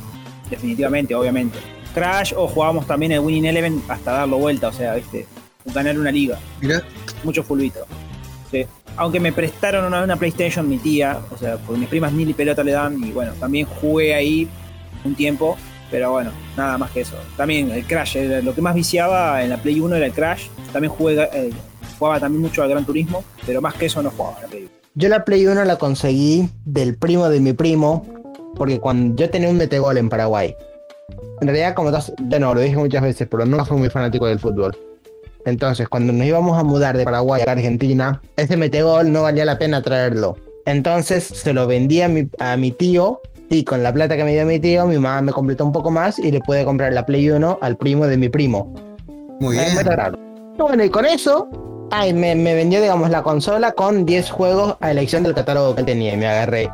definitivamente, 0.51 1.15
obviamente. 1.15 1.59
Crash 1.95 2.33
o 2.37 2.47
jugábamos 2.49 2.87
también 2.87 3.13
el 3.13 3.21
Winning 3.21 3.47
Eleven 3.47 3.83
hasta 3.89 4.13
darlo 4.13 4.39
vuelta, 4.39 4.69
o 4.69 4.73
sea, 4.73 4.95
viste, 4.95 5.27
ganar 5.67 5.99
una 5.99 6.11
liga. 6.11 6.39
mirá. 6.61 6.83
Mucho 7.23 7.43
fulbito. 7.43 7.87
Sí. 8.63 8.67
Aunque 8.97 9.21
me 9.21 9.33
prestaron 9.33 9.85
una, 9.85 10.03
una 10.03 10.17
PlayStation 10.17 10.69
mi 10.69 10.79
tía, 10.79 11.19
o 11.31 11.37
sea, 11.37 11.57
porque 11.57 11.81
mis 11.81 11.89
primas 11.89 12.13
ni 12.13 12.33
pelota 12.33 12.63
le 12.63 12.73
dan, 12.73 13.03
y 13.03 13.11
bueno, 13.11 13.33
también 13.41 13.67
jugué 13.67 14.15
ahí 14.15 14.49
un 15.05 15.15
tiempo, 15.15 15.57
pero 15.91 16.11
bueno, 16.13 16.31
nada 16.57 16.79
más 16.79 16.91
que 16.91 17.03
eso. 17.03 17.17
También 17.37 17.71
el 17.71 17.85
Crash, 17.85 18.17
lo 18.43 18.55
que 18.55 18.61
más 18.61 18.75
viciaba 18.75 19.43
en 19.43 19.51
la 19.51 19.59
Play 19.59 19.81
1 19.81 19.97
era 19.97 20.07
el 20.07 20.13
Crash. 20.13 20.49
También 20.73 20.93
jugué, 20.93 21.23
eh, 21.33 21.51
jugaba 21.99 22.19
también 22.21 22.43
mucho 22.43 22.63
al 22.63 22.69
Gran 22.69 22.85
Turismo, 22.85 23.25
pero 23.47 23.61
más 23.61 23.75
que 23.75 23.87
eso 23.87 24.03
no 24.03 24.11
jugaba 24.11 24.37
en 24.37 24.43
la 24.43 24.49
Play 24.49 24.63
1. 24.63 24.71
Yo 24.95 25.09
la 25.09 25.25
Play 25.25 25.47
1 25.47 25.65
la 25.65 25.77
conseguí 25.77 26.49
del 26.65 26.97
primo 26.97 27.29
de 27.29 27.41
mi 27.41 27.53
primo, 27.53 28.07
porque 28.57 28.81
cuando 28.81 29.17
yo 29.17 29.31
tenía 29.31 29.49
un 29.49 29.57
metegol 29.57 29.99
en 29.99 30.09
Paraguay. 30.09 30.55
En 31.41 31.49
realidad, 31.49 31.75
como 31.75 31.91
todos, 31.91 32.13
de 32.19 32.41
no, 32.41 32.55
lo 32.55 32.61
dije 32.61 32.77
muchas 32.77 33.03
veces, 33.03 33.29
pero 33.31 33.45
nunca 33.45 33.65
fui 33.65 33.77
muy 33.77 33.91
fanático 33.91 34.27
del 34.27 34.39
fútbol. 34.39 34.77
Entonces, 35.47 35.89
cuando 35.89 36.13
nos 36.13 36.27
íbamos 36.27 36.59
a 36.59 36.63
mudar 36.63 36.97
de 36.97 37.05
Paraguay 37.05 37.43
a 37.47 37.53
Argentina, 37.53 38.23
ese 38.37 38.57
metegol 38.57 39.13
no 39.13 39.23
valía 39.23 39.45
la 39.45 39.59
pena 39.59 39.83
traerlo. 39.83 40.37
Entonces, 40.67 41.25
se 41.25 41.53
lo 41.53 41.67
vendí 41.67 42.01
a 42.01 42.09
mi, 42.09 42.29
a 42.39 42.57
mi 42.57 42.71
tío, 42.71 43.21
y 43.51 43.65
con 43.65 43.83
la 43.83 43.93
plata 43.93 44.17
que 44.17 44.25
me 44.25 44.33
dio 44.33 44.47
mi 44.47 44.59
tío, 44.59 44.87
mi 44.87 44.97
mamá 44.97 45.21
me 45.21 45.33
completó 45.33 45.65
un 45.65 45.73
poco 45.73 45.91
más 45.91 46.19
y 46.19 46.31
le 46.33 46.41
pude 46.41 46.65
comprar 46.65 46.93
la 46.93 47.05
Play 47.05 47.31
1 47.31 47.59
al 47.61 47.77
primo 47.77 48.07
de 48.07 48.17
mi 48.17 48.29
primo. 48.29 48.75
Muy 49.41 49.57
bien. 49.57 49.69
Bueno, 50.57 50.85
y 50.85 50.91
con 50.91 51.05
eso, 51.05 51.49
ay, 51.91 52.15
me, 52.15 52.35
me 52.35 52.55
vendió, 52.55 52.81
digamos, 52.81 53.11
la 53.11 53.23
consola 53.23 53.73
con 53.73 54.07
10 54.07 54.31
juegos 54.31 54.77
a 54.81 54.91
elección 54.91 55.23
del 55.25 55.35
catálogo 55.35 55.75
que 55.75 55.83
tenía. 55.83 56.15
Y 56.15 56.17
me 56.17 56.27
agarré 56.27 56.71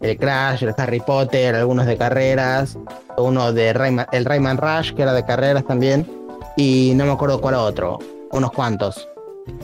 el 0.00 0.16
Crash, 0.16 0.62
el 0.62 0.74
Harry 0.76 1.00
Potter, 1.00 1.54
algunos 1.54 1.86
de 1.86 1.96
carreras, 1.96 2.78
uno 3.16 3.52
de 3.52 3.72
Rayman, 3.72 4.06
el 4.12 4.24
Rayman 4.24 4.56
Rush, 4.56 4.94
que 4.94 5.02
era 5.02 5.12
de 5.12 5.24
carreras 5.24 5.64
también. 5.64 6.17
Y 6.58 6.92
no 6.96 7.06
me 7.06 7.12
acuerdo 7.12 7.40
cuál 7.40 7.54
otro, 7.54 7.98
unos 8.32 8.50
cuantos. 8.52 9.08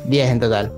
10 0.06 0.30
en 0.30 0.40
total. 0.40 0.72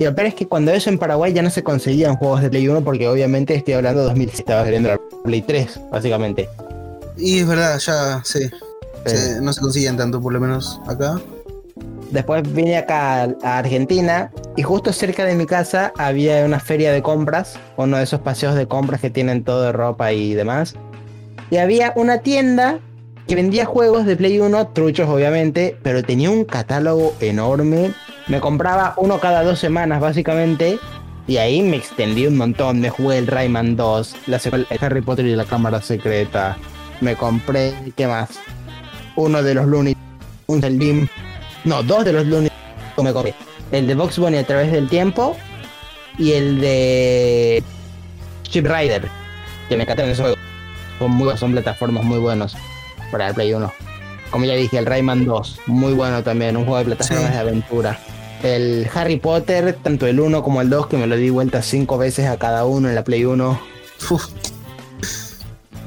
Y 0.00 0.04
lo 0.04 0.14
peor 0.14 0.26
es 0.26 0.34
que 0.34 0.48
cuando 0.48 0.72
eso 0.72 0.90
en 0.90 0.98
Paraguay 0.98 1.32
ya 1.32 1.42
no 1.42 1.50
se 1.50 1.62
conseguían 1.62 2.16
juegos 2.16 2.42
de 2.42 2.50
Play 2.50 2.66
1, 2.68 2.82
porque 2.82 3.06
obviamente 3.08 3.54
estoy 3.54 3.74
hablando 3.74 4.00
de 4.00 4.06
2006, 4.08 4.40
estaba 4.40 4.64
saliendo 4.64 4.88
la 4.88 5.00
Play 5.24 5.42
3, 5.42 5.80
básicamente. 5.92 6.48
Y 7.16 7.38
es 7.38 7.46
verdad, 7.46 7.78
ya, 7.78 8.20
sí. 8.24 8.40
Sí. 9.06 9.16
Se- 9.16 9.40
no 9.40 9.52
se 9.52 9.60
consiguen 9.60 9.96
tanto, 9.96 10.20
por 10.20 10.32
lo 10.32 10.40
menos 10.40 10.80
acá. 10.88 11.20
Después 12.10 12.42
vine 12.52 12.76
acá 12.76 13.22
a 13.42 13.58
Argentina 13.58 14.32
y 14.56 14.62
justo 14.62 14.92
cerca 14.92 15.24
de 15.24 15.36
mi 15.36 15.46
casa 15.46 15.92
había 15.96 16.44
una 16.44 16.58
feria 16.58 16.92
de 16.92 17.02
compras, 17.02 17.56
uno 17.76 17.98
de 17.98 18.02
esos 18.02 18.20
paseos 18.20 18.56
de 18.56 18.66
compras 18.66 19.00
que 19.00 19.10
tienen 19.10 19.44
todo 19.44 19.62
de 19.62 19.70
ropa 19.72 20.12
y 20.12 20.34
demás. 20.34 20.74
Y 21.50 21.58
había 21.58 21.92
una 21.94 22.18
tienda 22.18 22.80
que 23.30 23.36
vendía 23.36 23.64
juegos 23.64 24.06
de 24.06 24.16
Play 24.16 24.40
1, 24.40 24.68
truchos 24.70 25.08
obviamente, 25.08 25.76
pero 25.84 26.02
tenía 26.02 26.28
un 26.30 26.44
catálogo 26.44 27.14
enorme. 27.20 27.92
Me 28.26 28.40
compraba 28.40 28.94
uno 28.96 29.20
cada 29.20 29.44
dos 29.44 29.60
semanas 29.60 30.00
básicamente. 30.00 30.80
Y 31.28 31.36
ahí 31.36 31.62
me 31.62 31.76
extendí 31.76 32.26
un 32.26 32.36
montón. 32.36 32.80
Me 32.80 32.90
jugué 32.90 33.18
el 33.18 33.28
Rayman 33.28 33.76
2, 33.76 34.16
la 34.26 34.40
secuela- 34.40 34.66
el 34.68 34.78
Harry 34.84 35.00
Potter 35.00 35.26
y 35.26 35.36
la 35.36 35.44
Cámara 35.44 35.80
Secreta. 35.80 36.58
Me 37.00 37.14
compré, 37.14 37.72
¿qué 37.96 38.08
más? 38.08 38.30
Uno 39.14 39.44
de 39.44 39.54
los 39.54 39.66
Looney, 39.66 39.96
un 40.48 40.60
del 40.60 40.76
Lim, 40.76 41.06
no, 41.64 41.84
dos 41.84 42.04
de 42.04 42.12
los 42.12 42.26
lunes 42.26 42.50
me 43.00 43.12
compré. 43.12 43.32
El 43.70 43.86
de 43.86 43.94
Box 43.94 44.18
Bunny 44.18 44.38
a 44.38 44.44
través 44.44 44.72
del 44.72 44.88
tiempo 44.88 45.36
y 46.18 46.32
el 46.32 46.60
de 46.60 47.62
Ship 48.42 48.66
Rider, 48.66 49.06
que 49.68 49.76
me 49.76 49.84
encantan 49.84 50.08
esos 50.08 50.22
juegos. 50.22 50.38
Son, 50.98 51.12
muy, 51.12 51.36
son 51.36 51.52
plataformas 51.52 52.02
muy 52.02 52.18
buenos 52.18 52.56
para 53.10 53.28
el 53.28 53.34
Play 53.34 53.52
1. 53.54 53.72
Como 54.30 54.44
ya 54.44 54.54
dije, 54.54 54.78
el 54.78 54.86
Rayman 54.86 55.24
2, 55.24 55.60
muy 55.66 55.92
bueno 55.92 56.22
también, 56.22 56.56
un 56.56 56.64
juego 56.64 56.78
de 56.78 56.84
plataformas 56.84 57.26
Sí. 57.26 57.32
de 57.32 57.38
aventura. 57.38 57.98
El 58.42 58.88
Harry 58.94 59.16
Potter, 59.18 59.76
tanto 59.82 60.06
el 60.06 60.18
1 60.20 60.42
como 60.42 60.60
el 60.60 60.70
2, 60.70 60.86
que 60.86 60.96
me 60.96 61.06
lo 61.06 61.16
di 61.16 61.30
vuelta 61.30 61.62
cinco 61.62 61.98
veces 61.98 62.26
a 62.26 62.38
cada 62.38 62.64
uno 62.64 62.88
en 62.88 62.94
la 62.94 63.04
Play 63.04 63.24
1. 63.24 63.60
Uf, 64.10 64.26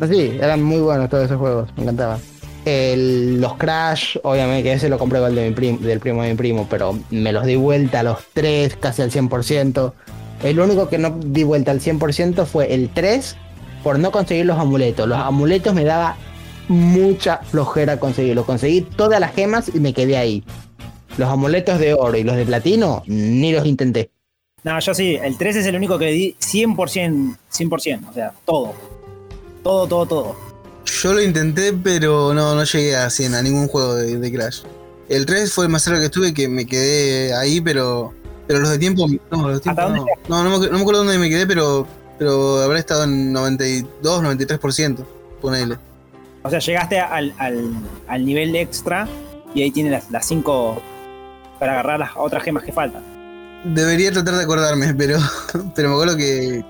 Sí, 0.10 0.38
eran 0.42 0.62
muy 0.62 0.80
buenos 0.82 1.10
todos 1.10 1.26
esos 1.26 1.38
juegos, 1.38 1.70
me 1.78 1.84
encantaban. 1.84 2.20
El- 2.66 3.40
los 3.40 3.56
Crash, 3.56 4.18
obviamente, 4.24 4.64
que 4.64 4.74
ese 4.74 4.90
lo 4.90 4.98
compré 4.98 5.20
igual 5.20 5.36
de 5.36 5.48
mi 5.50 5.54
prim- 5.56 5.80
del 5.80 6.00
primo 6.00 6.24
de 6.24 6.30
mi 6.32 6.36
primo, 6.36 6.68
pero 6.70 6.98
me 7.10 7.32
los 7.32 7.46
di 7.46 7.56
vuelta 7.56 8.00
a 8.00 8.04
los 8.04 8.18
tres, 8.34 8.76
casi 8.76 9.02
al 9.02 9.12
100%. 9.12 9.94
El 10.44 10.60
único 10.60 10.90
que 10.90 10.98
no 10.98 11.18
di 11.24 11.44
vuelta 11.44 11.72
al 11.72 11.80
100% 11.80 12.46
fue 12.46 12.74
el 12.74 12.90
3 12.90 13.38
por 13.84 14.00
no 14.00 14.12
conseguir 14.12 14.46
los 14.46 14.58
amuletos. 14.60 15.08
Los 15.08 15.20
amuletos 15.20 15.74
me 15.74 15.84
daba 15.84 16.16
mucha 16.68 17.38
flojera 17.38 18.00
conseguirlos. 18.00 18.46
Conseguí 18.46 18.82
todas 18.82 19.20
las 19.20 19.34
gemas 19.34 19.72
y 19.74 19.80
me 19.80 19.94
quedé 19.94 20.18
ahí. 20.18 20.44
Los 21.18 21.30
amuletos 21.30 21.80
de 21.80 21.94
oro 21.94 22.18
y 22.18 22.24
los 22.24 22.36
de 22.36 22.46
platino, 22.46 23.04
ni 23.06 23.52
los 23.52 23.66
intenté. 23.66 24.10
No, 24.64 24.80
yo 24.80 24.94
sí, 24.94 25.16
el 25.22 25.38
3 25.38 25.58
es 25.58 25.66
el 25.66 25.76
único 25.76 26.00
que 26.00 26.06
le 26.06 26.12
di 26.12 26.36
100%, 26.40 27.38
100%, 27.52 28.10
o 28.10 28.14
sea, 28.14 28.34
todo. 28.46 28.74
Todo, 29.62 29.88
todo, 29.88 30.06
todo. 30.06 30.36
Yo 30.86 31.14
lo 31.14 31.22
intenté, 31.22 31.74
pero 31.74 32.34
no, 32.34 32.56
no 32.56 32.64
llegué 32.64 32.96
a 32.96 33.10
100 33.10 33.36
a 33.36 33.42
ningún 33.42 33.68
juego 33.68 33.96
de, 33.96 34.18
de 34.18 34.32
Crash. 34.32 34.62
El 35.10 35.26
3 35.26 35.52
fue 35.52 35.66
el 35.66 35.72
más 35.72 35.84
cerca 35.84 36.00
que 36.00 36.06
estuve, 36.06 36.34
que 36.34 36.48
me 36.48 36.66
quedé 36.66 37.34
ahí, 37.34 37.62
pero 37.62 38.14
pero 38.48 38.60
los 38.60 38.70
de 38.70 38.78
tiempo, 38.78 39.08
no, 39.32 39.48
los 39.48 39.56
de 39.56 39.60
tiempo 39.62 39.82
¿Hasta 39.82 39.94
no. 39.94 40.00
dónde 40.00 40.12
No, 40.28 40.44
no 40.44 40.60
me, 40.60 40.68
no 40.68 40.74
me 40.74 40.82
acuerdo 40.82 41.04
dónde 41.04 41.18
me 41.18 41.30
quedé, 41.30 41.48
pero, 41.48 41.88
pero 42.20 42.62
habré 42.62 42.80
estado 42.80 43.06
en 43.06 43.32
92, 43.32 44.24
93%, 44.24 45.06
ponele. 45.42 45.78
O 46.44 46.50
sea, 46.50 46.60
llegaste 46.60 47.00
al, 47.00 47.34
al, 47.38 47.74
al 48.08 48.26
nivel 48.26 48.56
extra 48.56 49.08
y 49.56 49.62
ahí 49.62 49.72
tienes 49.72 49.92
las, 49.92 50.12
las 50.12 50.26
5 50.26 50.82
para 51.60 51.74
agarrar 51.74 52.00
las 52.00 52.12
otras 52.16 52.44
gemas 52.44 52.64
que 52.64 52.72
faltan. 52.72 53.02
Debería 53.64 54.12
tratar 54.12 54.36
de 54.36 54.44
acordarme, 54.44 54.94
pero, 54.94 55.18
pero 55.76 55.90
me 55.90 55.96
acuerdo 55.96 56.18
que 56.18 56.64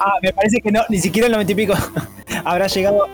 Ah, 0.00 0.12
me 0.22 0.32
parece 0.32 0.60
que 0.60 0.70
no, 0.70 0.80
ni 0.88 0.98
siquiera 1.00 1.26
el 1.26 1.32
90 1.32 1.52
y 1.52 1.54
pico 1.54 1.74
habrá 2.44 2.68
llegado 2.68 3.06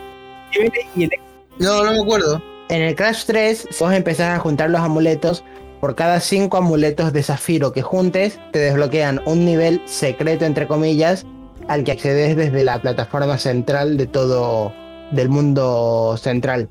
nivel 0.52 0.70
y 0.94 1.04
el 1.04 1.10
No, 1.58 1.82
no 1.82 1.92
me 1.92 2.00
acuerdo. 2.00 2.42
En 2.68 2.82
el 2.82 2.94
Crash 2.94 3.24
3, 3.26 3.68
vos 3.80 3.92
empezás 3.92 4.36
a 4.36 4.38
juntar 4.38 4.70
los 4.70 4.80
amuletos. 4.80 5.44
Por 5.80 5.94
cada 5.94 6.20
5 6.20 6.56
amuletos 6.56 7.12
de 7.12 7.22
zafiro 7.22 7.72
que 7.72 7.82
juntes, 7.82 8.38
te 8.52 8.58
desbloquean 8.58 9.20
un 9.26 9.44
nivel 9.44 9.82
secreto, 9.86 10.44
entre 10.44 10.66
comillas, 10.66 11.26
al 11.68 11.84
que 11.84 11.92
accedes 11.92 12.36
desde 12.36 12.64
la 12.64 12.80
plataforma 12.80 13.36
central 13.38 13.96
de 13.96 14.06
todo, 14.06 14.72
del 15.12 15.28
mundo 15.28 16.16
central. 16.18 16.68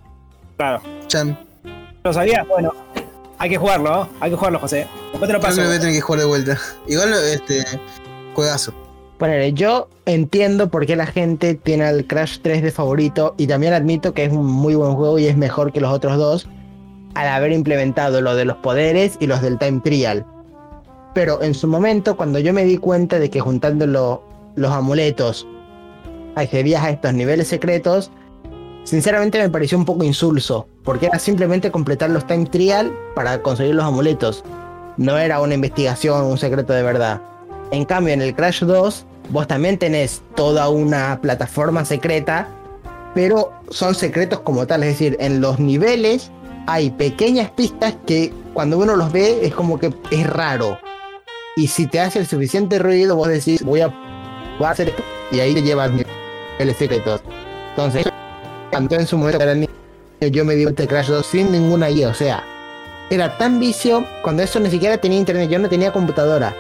Claro. 0.58 0.82
Chan. 1.08 1.38
¿Lo 2.04 2.14
sabías? 2.14 2.48
Bueno, 2.48 2.72
hay 3.38 3.50
que 3.50 3.58
jugarlo, 3.58 3.90
¿no? 3.90 4.10
Hay 4.20 4.30
que 4.32 4.36
jugarlo, 4.38 4.60
José. 4.60 4.88
Después 5.12 5.28
te 5.28 5.34
lo 5.34 5.40
Creo 5.40 5.42
paso. 5.42 5.56
que 5.56 5.62
lo 5.62 5.68
voy 5.68 5.78
a 5.78 5.80
tener 5.80 5.96
que 5.96 6.02
jugar 6.02 6.20
de 6.22 6.26
vuelta. 6.28 6.58
Igual, 6.88 7.14
este. 7.14 7.64
Juegazo. 8.34 8.74
Ponele, 9.20 9.54
yo 9.54 9.88
entiendo 10.06 10.70
por 10.70 10.86
qué 10.86 10.96
la 10.96 11.06
gente 11.06 11.54
tiene 11.56 11.86
al 11.86 12.06
Crash 12.08 12.40
3 12.42 12.62
de 12.64 12.72
favorito 12.72 13.36
y 13.38 13.48
también 13.48 13.74
admito 13.74 14.14
que 14.14 14.26
es 14.26 14.34
un 14.34 14.46
muy 14.46 14.76
buen 14.76 14.96
juego 14.96 15.18
y 15.20 15.28
es 15.28 15.38
mejor 15.38 15.72
que 15.72 15.80
los 15.80 15.94
otros 15.94 16.18
dos 16.18 16.48
al 17.14 17.28
haber 17.28 17.52
implementado 17.52 18.22
lo 18.22 18.36
de 18.36 18.44
los 18.46 18.58
poderes 18.58 19.18
y 19.20 19.28
los 19.28 19.42
del 19.42 19.60
time 19.60 19.80
trial. 19.82 20.26
Pero 21.14 21.44
en 21.44 21.54
su 21.54 21.68
momento, 21.68 22.18
cuando 22.18 22.40
yo 22.40 22.54
me 22.54 22.66
di 22.66 22.78
cuenta 22.78 23.20
de 23.20 23.30
que 23.30 23.40
juntando 23.40 23.86
lo- 23.86 24.24
los 24.56 24.72
amuletos 24.72 25.48
accedías 26.36 26.84
a 26.84 26.90
estos 26.90 27.14
niveles 27.14 27.48
secretos, 27.48 28.10
sinceramente 28.84 29.40
me 29.40 29.50
pareció 29.50 29.78
un 29.78 29.86
poco 29.86 30.04
insulso, 30.04 30.68
porque 30.84 31.08
era 31.08 31.20
simplemente 31.20 31.72
completar 31.72 32.10
los 32.10 32.26
time 32.28 32.46
trial 32.46 32.92
para 33.16 33.42
conseguir 33.42 33.76
los 33.76 33.86
amuletos. 33.86 34.44
No 34.98 35.18
era 35.18 35.40
una 35.40 35.56
investigación, 35.56 36.26
un 36.26 36.38
secreto 36.38 36.74
de 36.74 36.84
verdad. 36.84 37.22
En 37.72 37.86
cambio, 37.86 38.14
en 38.14 38.22
el 38.22 38.36
Crash 38.36 38.64
2, 38.64 39.06
vos 39.30 39.48
también 39.48 39.78
tenés 39.78 40.22
toda 40.36 40.70
una 40.70 41.20
plataforma 41.22 41.86
secreta, 41.86 42.48
pero 43.16 43.52
son 43.70 43.96
secretos 43.96 44.42
como 44.42 44.68
tal. 44.68 44.84
Es 44.84 44.90
decir, 44.90 45.18
en 45.20 45.42
los 45.42 45.60
niveles 45.60 46.32
hay 46.68 46.92
pequeñas 46.92 47.50
pistas 47.52 47.96
que 48.06 48.34
cuando 48.54 48.78
uno 48.78 48.96
los 48.96 49.12
ve 49.12 49.46
es 49.46 49.54
como 49.54 49.80
que 49.80 49.94
es 50.12 50.28
raro. 50.28 50.78
Y 51.56 51.68
si 51.68 51.88
te 51.88 52.00
hace 52.00 52.20
el 52.20 52.28
suficiente 52.28 52.80
ruido, 52.80 53.16
vos 53.16 53.28
decís, 53.28 53.64
voy 53.64 53.82
a, 53.82 53.94
hacer 54.66 54.90
esto. 54.90 55.04
Y 55.32 55.40
ahí 55.40 55.54
te 55.54 55.62
llevas 55.62 55.92
niveles 55.92 56.78
secretos. 56.78 57.22
Entonces, 57.72 58.06
cuando 58.74 58.96
en 58.96 59.08
su 59.08 59.18
momento 59.18 59.42
era 59.42 59.54
niño, 59.56 59.70
yo 60.32 60.46
me 60.46 60.56
di 60.56 60.64
este 60.64 60.88
Crash 60.88 61.08
2 61.08 61.26
sin 61.26 61.52
ninguna 61.52 61.88
guía. 61.88 62.10
O 62.10 62.14
sea, 62.14 62.44
era 63.10 63.38
tan 63.38 63.60
vicio 63.60 64.06
cuando 64.24 64.44
eso 64.44 64.60
ni 64.60 64.70
siquiera 64.70 64.98
tenía 64.98 65.20
internet. 65.20 65.50
Yo 65.50 65.60
no 65.60 65.70
tenía 65.70 65.92
computadora. 65.92 66.56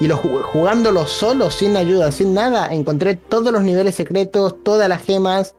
Y 0.00 0.06
lo, 0.08 0.16
ju- 0.18 0.42
jugándolo 0.42 1.06
solo, 1.06 1.50
sin 1.50 1.76
ayuda, 1.76 2.10
sin 2.12 2.34
nada, 2.34 2.72
encontré 2.72 3.14
todos 3.16 3.52
los 3.52 3.62
niveles 3.62 3.94
secretos, 3.94 4.56
todas 4.64 4.88
las 4.88 5.02
gemas. 5.02 5.54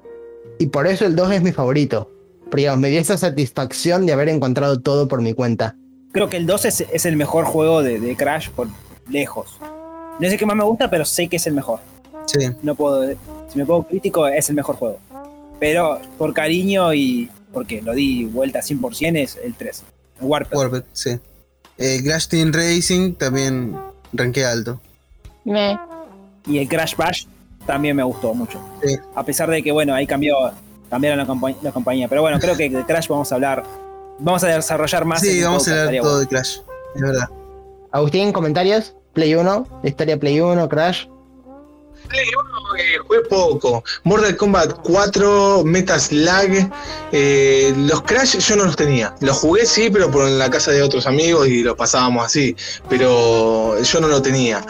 Y 0.60 0.68
por 0.68 0.88
eso 0.88 1.06
el 1.06 1.16
2 1.16 1.32
es 1.34 1.42
mi 1.42 1.52
favorito. 1.52 2.10
Pero 2.52 2.76
me 2.78 2.90
dio 2.90 3.00
esa 3.00 3.18
satisfacción 3.18 4.06
de 4.06 4.14
haber 4.14 4.30
encontrado 4.30 4.80
todo 4.80 5.08
por 5.08 5.22
mi 5.22 5.34
cuenta. 5.34 5.76
Creo 6.12 6.30
que 6.30 6.38
el 6.38 6.46
2 6.46 6.66
es, 6.66 6.82
es 6.82 7.06
el 7.06 7.16
mejor 7.16 7.46
juego 7.46 7.82
de, 7.82 8.00
de 8.00 8.16
Crash 8.16 8.50
por 8.50 8.68
lejos. 9.10 9.58
No 10.20 10.30
sé 10.30 10.38
qué 10.38 10.46
más 10.46 10.56
me 10.56 10.64
gusta, 10.64 10.90
pero 10.90 11.06
sé 11.06 11.28
que 11.28 11.38
es 11.38 11.48
el 11.48 11.54
mejor. 11.54 11.80
Sí. 12.28 12.50
No 12.62 12.76
puedo. 12.76 13.04
Si 13.50 13.58
me 13.58 13.66
pongo 13.66 13.84
crítico, 13.88 14.28
es 14.28 14.48
el 14.50 14.56
mejor 14.56 14.76
juego. 14.76 15.00
Pero 15.64 15.98
por 16.18 16.34
cariño 16.34 16.94
y 16.94 17.30
porque 17.54 17.82
lo 17.82 17.94
di 17.94 18.26
vuelta 18.26 18.60
100% 18.60 19.16
es 19.18 19.40
el 19.42 19.54
3. 19.54 19.84
El 20.20 20.28
Warped. 20.28 20.58
Warped, 20.58 20.84
sí. 20.92 21.18
Eh, 21.78 22.02
Crash 22.04 22.28
Team 22.28 22.52
Racing 22.52 23.14
también 23.14 23.74
ranqué 24.12 24.44
alto. 24.44 24.82
Y 25.46 26.58
el 26.58 26.68
Crash 26.68 26.98
Bash 26.98 27.28
también 27.66 27.96
me 27.96 28.04
gustó 28.04 28.34
mucho. 28.34 28.60
Sí. 28.84 28.98
A 29.16 29.24
pesar 29.24 29.50
de 29.50 29.64
que, 29.64 29.72
bueno, 29.72 29.96
ahí 29.96 30.06
cambió, 30.06 30.36
cambiaron 30.90 31.18
la, 31.18 31.26
compa- 31.26 31.56
la 31.62 31.72
compañía. 31.72 32.10
Pero 32.10 32.24
bueno, 32.24 32.40
creo 32.42 32.58
que 32.58 32.70
de 32.70 32.84
Crash 32.86 33.08
vamos 33.08 33.32
a 33.32 33.36
hablar. 33.36 33.64
Vamos 34.20 34.44
a 34.44 34.48
desarrollar 34.48 35.06
más. 35.06 35.22
Sí, 35.22 35.42
vamos 35.42 35.66
a 35.70 35.84
hablar 35.86 36.02
todo 36.02 36.20
de 36.20 36.28
Crash. 36.28 36.58
Es 36.94 37.02
verdad. 37.02 37.30
Agustín, 37.90 38.34
comentarios. 38.34 38.96
Play 39.14 39.34
1, 39.34 39.80
historia 39.86 40.20
Play 40.20 40.42
1, 40.42 40.68
Crash. 40.68 41.06
Play 42.14 42.28
1 42.28 42.76
eh, 42.78 42.98
jugué 43.00 43.22
poco. 43.22 43.84
Mortal 44.04 44.38
Kombat 44.38 44.82
4, 44.84 45.64
Metal 45.66 46.00
Slug. 46.00 46.70
eh, 47.12 47.74
los 47.76 48.04
Crash 48.04 48.38
yo 48.38 48.56
no 48.56 48.66
los 48.66 48.76
tenía. 48.76 49.16
Los 49.20 49.38
jugué 49.38 49.66
sí, 49.66 49.90
pero 49.92 50.12
por 50.12 50.28
en 50.28 50.38
la 50.38 50.50
casa 50.50 50.72
de 50.72 50.84
otros 50.84 51.08
amigos 51.08 51.48
y 51.48 51.64
los 51.64 51.76
pasábamos 51.76 52.26
así. 52.26 52.56
Pero 52.88 53.82
yo 53.82 54.00
no 54.00 54.08
lo 54.08 54.22
tenía. 54.22 54.64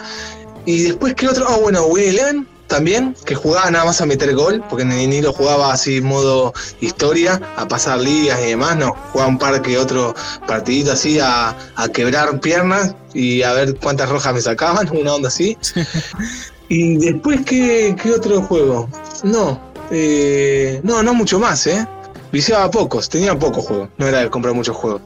Y 0.64 0.84
después, 0.84 1.14
¿qué 1.14 1.28
otro? 1.28 1.44
Ah, 1.46 1.58
bueno, 1.60 1.84
Win 1.84 2.48
también, 2.66 3.14
que 3.26 3.34
jugaba 3.34 3.70
nada 3.70 3.84
más 3.84 4.00
a 4.00 4.06
meter 4.06 4.34
gol, 4.34 4.64
porque 4.70 4.86
ni, 4.86 5.06
ni 5.06 5.20
lo 5.20 5.34
jugaba 5.34 5.70
así 5.70 6.00
modo 6.00 6.54
historia, 6.80 7.40
a 7.56 7.68
pasar 7.68 8.00
ligas 8.00 8.40
y 8.40 8.46
demás, 8.46 8.76
no. 8.76 8.94
Jugaba 9.12 9.28
un 9.28 9.38
par 9.38 9.60
que 9.60 9.76
otro 9.76 10.14
partidito 10.48 10.92
así 10.92 11.20
a, 11.20 11.54
a 11.76 11.88
quebrar 11.88 12.40
piernas 12.40 12.94
y 13.12 13.42
a 13.42 13.52
ver 13.52 13.76
cuántas 13.76 14.08
rojas 14.08 14.32
me 14.32 14.40
sacaban, 14.40 14.88
una 14.96 15.14
onda 15.14 15.28
así. 15.28 15.58
Y 16.68 16.96
después, 16.96 17.40
¿qué, 17.44 17.94
qué 18.00 18.10
otro 18.12 18.40
juego? 18.42 18.88
No, 19.22 19.60
eh, 19.90 20.80
no, 20.82 21.02
no 21.02 21.14
mucho 21.14 21.38
más, 21.38 21.66
¿eh? 21.66 21.86
Viciaba 22.32 22.70
pocos, 22.70 23.08
tenía 23.08 23.38
pocos 23.38 23.66
juegos, 23.66 23.88
no 23.98 24.06
era 24.06 24.20
de 24.20 24.30
comprar 24.30 24.54
muchos 24.54 24.74
juegos. 24.76 25.02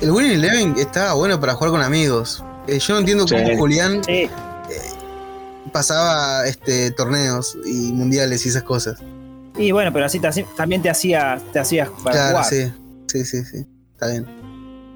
El 0.00 0.10
Winning 0.10 0.32
Eleven 0.32 0.74
estaba 0.78 1.14
bueno 1.14 1.38
para 1.40 1.54
jugar 1.54 1.70
con 1.72 1.82
amigos. 1.82 2.42
Eh, 2.66 2.78
yo 2.78 2.94
no 2.94 3.00
entiendo 3.00 3.26
cómo. 3.26 3.56
Julián 3.58 4.02
Sí, 4.04 4.28
pasaba 5.72 6.46
este 6.46 6.90
torneos 6.92 7.56
y 7.66 7.92
mundiales 7.92 8.44
y 8.46 8.48
esas 8.50 8.62
cosas. 8.62 8.98
y 9.58 9.70
bueno, 9.72 9.92
pero 9.92 10.04
así 10.06 10.20
te 10.20 10.26
hacía- 10.28 10.46
también 10.56 10.82
te 10.82 10.90
hacías 10.90 11.42
te 11.52 11.58
hacías 11.58 11.88
para 12.04 12.12
claro, 12.16 12.36
jugar. 12.38 12.44
sí. 12.50 12.72
Sí, 13.08 13.24
sí, 13.24 13.44
sí. 13.44 13.66
Está 13.94 14.08
bien. 14.08 14.26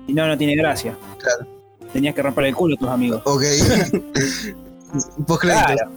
Y 0.07 0.13
no, 0.13 0.27
no 0.27 0.37
tiene 0.37 0.55
gracia. 0.57 0.97
Claro. 1.19 1.47
Tenías 1.93 2.15
que 2.15 2.23
romper 2.23 2.45
el 2.47 2.55
culo 2.55 2.75
a 2.77 2.79
tus 2.79 2.89
amigos. 2.89 3.23
Ok. 3.25 3.43
Post 5.27 5.41
créditos. 5.43 5.65
Claro. 5.67 5.91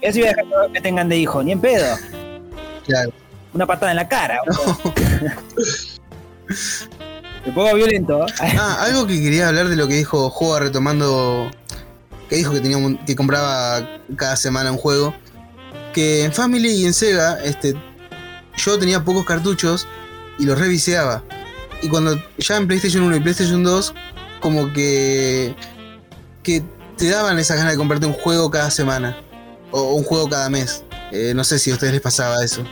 Eso 0.00 0.18
iba 0.18 0.28
a 0.28 0.30
dejar 0.34 0.72
que 0.72 0.80
tengan 0.80 1.08
de 1.08 1.18
hijo, 1.18 1.42
ni 1.42 1.52
en 1.52 1.60
pedo. 1.60 1.96
Claro. 2.86 3.12
Una 3.52 3.66
patada 3.66 3.92
en 3.92 3.96
la 3.96 4.08
cara. 4.08 4.38
Me 7.46 7.52
pongo 7.52 7.74
violento. 7.74 8.26
Ah, 8.40 8.78
algo 8.84 9.06
que 9.06 9.20
quería 9.20 9.48
hablar 9.48 9.68
de 9.68 9.76
lo 9.76 9.88
que 9.88 9.94
dijo 9.94 10.28
Joa 10.30 10.60
retomando. 10.60 11.50
Que 12.28 12.36
dijo 12.36 12.52
que 12.52 12.60
tenía 12.60 12.76
un- 12.76 12.98
que 13.04 13.16
compraba 13.16 13.88
cada 14.16 14.36
semana 14.36 14.70
un 14.70 14.78
juego. 14.78 15.14
Que 15.92 16.24
en 16.24 16.32
Family 16.32 16.70
y 16.70 16.84
en 16.86 16.94
Sega, 16.94 17.38
este. 17.42 17.74
Yo 18.56 18.78
tenía 18.78 19.02
pocos 19.04 19.24
cartuchos 19.24 19.86
y 20.38 20.44
los 20.44 20.58
reviseaba. 20.58 21.22
Y 21.82 21.88
cuando 21.88 22.20
ya 22.38 22.56
en 22.56 22.66
PlayStation 22.66 23.02
1 23.04 23.16
y 23.16 23.20
PlayStation 23.20 23.62
2, 23.64 23.94
como 24.40 24.72
que. 24.72 25.54
que 26.42 26.62
te 27.00 27.08
daban 27.10 27.38
esas 27.38 27.56
ganas 27.56 27.72
de 27.72 27.78
comprarte 27.78 28.06
un 28.06 28.12
juego 28.12 28.50
cada 28.50 28.70
semana. 28.70 29.16
O 29.72 29.94
un 29.94 30.04
juego 30.04 30.28
cada 30.28 30.48
mes. 30.50 30.84
Eh, 31.12 31.32
no 31.34 31.44
sé 31.44 31.58
si 31.58 31.70
a 31.70 31.74
ustedes 31.74 31.92
les 31.94 32.02
pasaba 32.02 32.44
eso. 32.44 32.62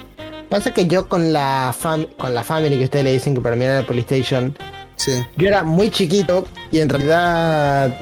Pasa 0.51 0.72
que 0.72 0.87
yo 0.87 1.09
con 1.09 1.33
la, 1.33 1.74
fam- 1.81 2.09
con 2.16 2.35
la 2.35 2.43
Family 2.45 2.79
que 2.79 2.85
ustedes 2.85 3.05
le 3.05 3.12
dicen 3.12 3.35
que 3.35 3.41
para 3.41 3.57
mí 3.57 3.64
era 3.64 3.81
la 3.81 3.87
PlayStation, 3.87 4.57
Sí. 4.97 5.12
yo 5.37 5.47
era 5.49 5.62
muy 5.62 5.91
chiquito 5.91 6.47
y 6.72 6.81
en 6.81 6.89
realidad 6.89 7.95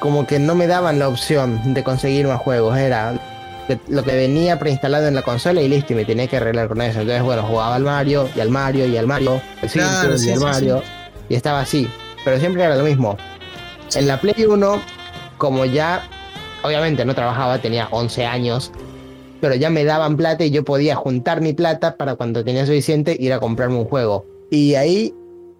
como 0.00 0.26
que 0.26 0.38
no 0.40 0.54
me 0.56 0.66
daban 0.66 0.98
la 0.98 1.08
opción 1.08 1.74
de 1.74 1.84
conseguir 1.84 2.26
más 2.26 2.40
juegos. 2.40 2.76
Era 2.76 3.14
lo 3.88 4.02
que 4.02 4.14
venía 4.16 4.58
preinstalado 4.58 5.06
en 5.06 5.14
la 5.14 5.22
consola 5.22 5.62
y 5.62 5.68
listo, 5.68 5.92
y 5.92 5.96
me 5.96 6.04
tenía 6.04 6.26
que 6.26 6.36
arreglar 6.38 6.68
con 6.68 6.82
eso. 6.82 7.00
Entonces, 7.00 7.22
bueno, 7.22 7.42
jugaba 7.44 7.76
al 7.76 7.82
Mario 7.84 8.28
y 8.36 8.40
al 8.40 8.50
Mario 8.50 8.86
y 8.86 8.96
al 8.96 9.06
Mario, 9.06 9.40
el 9.62 9.70
Claro, 9.70 10.00
Circus 10.18 10.20
sí, 10.22 10.28
y 10.28 10.32
al 10.32 10.38
sí, 10.38 10.44
Mario, 10.44 10.82
y 11.28 11.34
estaba 11.34 11.60
así. 11.60 11.88
Pero 12.24 12.38
siempre 12.40 12.64
era 12.64 12.74
lo 12.76 12.84
mismo. 12.84 13.16
En 13.94 14.06
la 14.08 14.20
Play 14.20 14.44
1, 14.44 14.82
como 15.44 15.64
ya 15.66 16.02
obviamente 16.62 17.04
no 17.04 17.14
trabajaba, 17.14 17.58
tenía 17.58 17.88
11 17.90 18.24
años, 18.24 18.72
pero 19.42 19.54
ya 19.54 19.68
me 19.68 19.84
daban 19.84 20.16
plata 20.16 20.44
y 20.44 20.50
yo 20.50 20.64
podía 20.64 20.96
juntar 20.96 21.42
mi 21.42 21.52
plata 21.52 21.96
para 21.98 22.14
cuando 22.14 22.42
tenía 22.42 22.64
suficiente 22.64 23.14
ir 23.20 23.32
a 23.34 23.40
comprarme 23.40 23.76
un 23.76 23.84
juego. 23.84 24.24
Y 24.50 24.74
ahí 24.74 25.14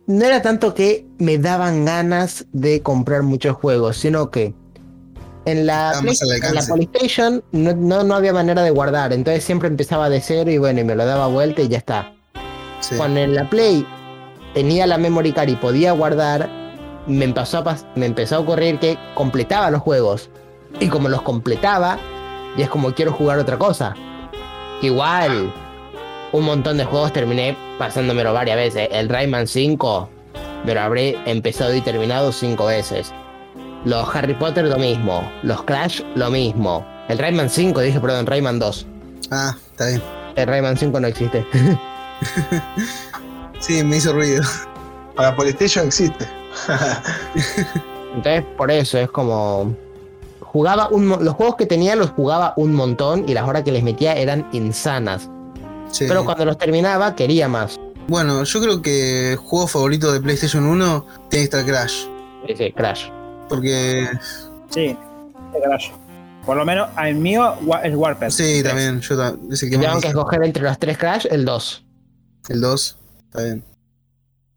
no 0.07 0.24
era 0.24 0.41
tanto 0.41 0.72
que 0.74 1.07
me 1.18 1.37
daban 1.37 1.85
ganas 1.85 2.47
de 2.53 2.80
comprar 2.80 3.22
muchos 3.22 3.57
juegos, 3.57 3.99
sino 3.99 4.30
que 4.30 4.55
en 5.45 5.66
la, 5.66 5.93
Play- 6.01 6.16
en 6.49 6.55
la. 6.55 6.62
PlayStation 6.62 7.45
no, 7.53 7.74
no, 7.74 8.03
no 8.03 8.14
había 8.14 8.32
manera 8.32 8.62
de 8.62 8.70
guardar, 8.70 9.12
entonces 9.12 9.45
siempre 9.45 9.68
empezaba 9.68 10.09
de 10.09 10.22
cero 10.22 10.51
y 10.51 10.57
bueno, 10.57 10.80
y 10.80 10.85
me 10.85 10.95
lo 10.95 11.05
daba 11.05 11.26
vuelta 11.26 11.61
y 11.61 11.68
ya 11.68 11.76
está. 11.78 12.14
Sí. 12.80 12.95
Cuando 12.97 13.20
en 13.20 13.35
la 13.35 13.51
Play 13.51 13.87
tenía 14.55 14.87
la 14.87 14.97
memory 14.97 15.32
card 15.32 15.49
y 15.51 15.57
podía 15.57 15.93
guardar, 15.93 16.49
me 17.07 17.25
empezó 17.25 17.59
a, 17.59 17.77
me 17.95 18.07
empezó 18.07 18.37
a 18.37 18.39
ocurrir 18.41 18.79
que 18.79 18.99
completaba 19.15 19.71
los 19.71 19.83
juegos. 19.83 20.31
Y 20.81 20.89
como 20.89 21.09
los 21.09 21.23
completaba, 21.23 21.99
ya 22.57 22.65
es 22.65 22.71
como 22.71 22.93
quiero 22.95 23.13
jugar 23.13 23.39
otra 23.39 23.59
cosa. 23.59 23.95
Igual, 24.83 25.53
un 26.33 26.45
montón 26.45 26.77
de 26.77 26.85
juegos 26.85 27.13
terminé 27.13 27.57
pasándomelo 27.79 28.33
varias 28.33 28.57
veces. 28.57 28.89
El 28.91 29.09
Rayman 29.09 29.47
5, 29.47 30.09
me 30.65 30.75
lo 30.75 30.81
habré 30.81 31.17
empezado 31.27 31.75
y 31.75 31.81
terminado 31.81 32.33
cinco 32.33 32.67
veces. 32.67 33.13
Los 33.85 34.15
Harry 34.15 34.35
Potter 34.35 34.65
lo 34.65 34.79
mismo. 34.79 35.31
Los 35.43 35.63
Crash 35.63 36.03
lo 36.15 36.31
mismo. 36.31 36.85
El 37.09 37.19
Rayman 37.19 37.51
5, 37.51 37.81
dije, 37.81 38.01
perdón, 38.01 38.27
Rayman 38.27 38.59
2. 38.59 38.87
Ah, 39.31 39.57
está 39.71 39.87
bien. 39.89 40.03
El 40.37 40.47
Rayman 40.49 40.77
5 40.77 41.01
no 41.01 41.07
existe. 41.07 41.47
Sí, 43.61 43.83
me 43.83 43.97
hizo 43.97 44.13
ruido. 44.13 44.43
Para 45.17 45.35
PlayStation 45.35 45.87
existe. 45.87 46.29
Entonces, 48.15 48.45
por 48.57 48.71
eso 48.71 48.99
es 48.99 49.11
como. 49.11 49.75
Jugaba 50.41 50.89
un, 50.89 51.09
los 51.09 51.35
juegos 51.35 51.57
que 51.57 51.67
tenía 51.67 51.97
los 51.97 52.11
jugaba 52.11 52.55
un 52.57 52.75
montón 52.75 53.29
y 53.29 53.35
las 53.35 53.49
horas 53.49 53.65
que 53.65 53.73
les 53.73 53.83
metía 53.83 54.15
eran 54.15 54.49
insanas. 54.53 55.29
Sí. 55.91 56.05
Pero 56.07 56.25
cuando 56.25 56.45
los 56.45 56.57
terminaba, 56.59 57.15
quería 57.17 57.49
más. 57.49 57.81
Bueno, 58.07 58.45
yo 58.45 58.61
creo 58.61 58.81
que 58.83 59.37
juego 59.43 59.67
favorito 59.67 60.13
de 60.13 60.21
PlayStation 60.21 60.65
1 60.65 61.07
tiene 61.29 61.49
que 61.49 61.57
estar 61.57 61.65
Crash. 61.65 62.05
Ese 62.47 62.73
Crash. 62.73 63.09
Porque 63.49 64.09
Sí, 64.71 64.97
Crash. 65.65 65.91
Por 66.47 66.57
lo 66.57 66.65
menos, 66.65 66.89
al 66.95 67.15
mío 67.15 67.55
el 67.83 67.97
Warped. 67.97 68.29
sí, 68.31 68.63
también, 68.63 69.01
yo 69.01 69.15
es 69.51 69.63
el 69.63 69.71
que 69.71 69.77
Si 69.77 69.81
tengo 69.81 69.95
más. 69.95 70.03
que 70.03 70.09
escoger 70.09 70.45
entre 70.45 70.63
los 70.63 70.79
tres 70.79 70.99
Crash, 70.99 71.27
el 71.31 71.45
2. 71.45 71.85
El 72.51 72.61
2, 72.61 72.97
está 73.27 73.43
bien. 73.43 73.65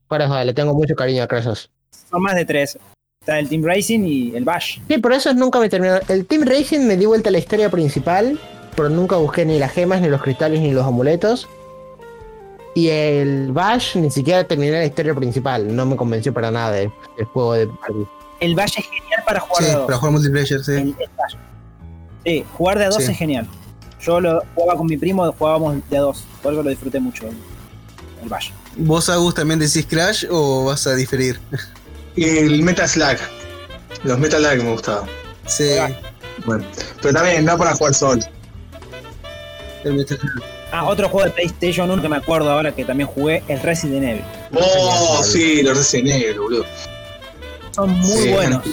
Por 0.07 0.21
eso 0.21 0.43
le 0.43 0.53
tengo 0.53 0.73
mucho 0.73 0.95
cariño 0.95 1.23
a 1.23 1.27
Crash 1.27 1.45
2. 1.45 1.71
Son 2.09 2.21
más 2.21 2.35
de 2.35 2.45
tres. 2.45 2.77
Está 3.21 3.39
el 3.39 3.49
Team 3.49 3.63
Racing 3.63 3.99
y 4.05 4.35
el 4.35 4.45
Bash. 4.45 4.79
Sí, 4.87 4.97
por 4.99 5.11
eso 5.13 5.33
nunca 5.33 5.59
me 5.59 5.69
terminó. 5.69 5.95
El 6.07 6.25
Team 6.25 6.43
Racing 6.45 6.81
me 6.81 6.95
di 6.95 7.05
vuelta 7.05 7.29
a 7.29 7.31
la 7.31 7.39
historia 7.39 7.69
principal, 7.69 8.39
pero 8.75 8.89
nunca 8.89 9.17
busqué 9.17 9.45
ni 9.45 9.59
las 9.59 9.71
gemas, 9.73 10.01
ni 10.01 10.07
los 10.07 10.21
cristales, 10.21 10.61
ni 10.61 10.71
los 10.71 10.85
amuletos. 10.85 11.47
Y 12.75 12.89
el 12.89 13.51
Bash 13.51 13.95
ni 13.97 14.11
siquiera 14.11 14.43
terminé 14.45 14.71
la 14.71 14.85
historia 14.85 15.13
principal. 15.15 15.75
No 15.75 15.85
me 15.85 15.95
convenció 15.95 16.33
para 16.33 16.51
nada 16.51 16.79
el, 16.79 16.91
el 17.17 17.25
juego 17.25 17.53
de 17.53 17.65
Barbie. 17.65 18.07
El 18.39 18.55
Bash 18.55 18.75
es 18.77 18.85
genial 18.85 19.23
para 19.25 19.39
jugar 19.39 19.63
Sí, 19.63 19.69
de 19.69 19.75
dos. 19.75 19.85
para 19.87 19.97
jugar 19.97 20.11
multiplayer, 20.13 20.63
sí. 20.63 20.71
El- 20.73 20.79
el 20.99 21.09
Bash. 21.17 21.35
Sí, 22.23 22.45
jugar 22.53 22.77
de 22.77 22.85
a 22.85 22.89
dos 22.89 23.03
Sí. 23.03 23.11
es 23.11 23.17
genial. 23.17 23.47
Yo 23.99 24.21
lo 24.21 24.41
jugaba 24.53 24.77
con 24.77 24.85
mi 24.87 24.95
primo, 24.95 25.29
jugábamos 25.33 25.77
de 25.89 25.97
a 25.97 26.01
dos. 26.01 26.23
Por 26.43 26.53
eso 26.53 26.61
lo 26.63 26.69
disfruté 26.69 26.99
mucho 26.99 27.25
el, 27.27 27.35
el 28.21 28.29
Bash. 28.29 28.51
¿Vos, 28.77 29.09
Agus, 29.09 29.33
también 29.33 29.59
decís 29.59 29.85
Crash 29.89 30.25
o 30.29 30.65
vas 30.65 30.85
a 30.87 30.93
diferir? 30.95 31.39
El 32.17 32.63
Metal 32.63 32.87
Slug. 32.87 33.17
Los 34.03 34.17
Metal 34.19 34.43
Slug 34.43 34.63
me 34.63 34.71
gustaban. 34.71 35.09
Sí, 35.45 35.69
Bueno, 36.45 36.65
pero 37.01 37.13
también 37.13 37.45
no 37.45 37.57
para 37.57 37.73
jugar 37.75 37.93
solo. 37.93 38.21
el 39.83 39.93
Metal 39.93 40.17
Gear. 40.19 40.33
Ah, 40.71 40.83
otro 40.85 41.07
juego 41.07 41.25
de 41.27 41.31
PlayStation 41.33 41.89
1 41.89 42.01
que 42.01 42.09
me 42.09 42.17
acuerdo 42.17 42.51
ahora 42.51 42.73
que 42.75 42.83
también 42.83 43.07
jugué, 43.07 43.41
el 43.47 43.59
Resident 43.61 44.03
Evil. 44.03 44.23
Oh, 44.53 45.21
sí, 45.23 45.61
los 45.63 45.77
Resident 45.77 46.09
Evil, 46.21 46.39
boludo. 46.39 46.65
Son 47.71 47.89
muy 47.91 48.09
Sí, 48.23 48.29
buenos. 48.33 48.63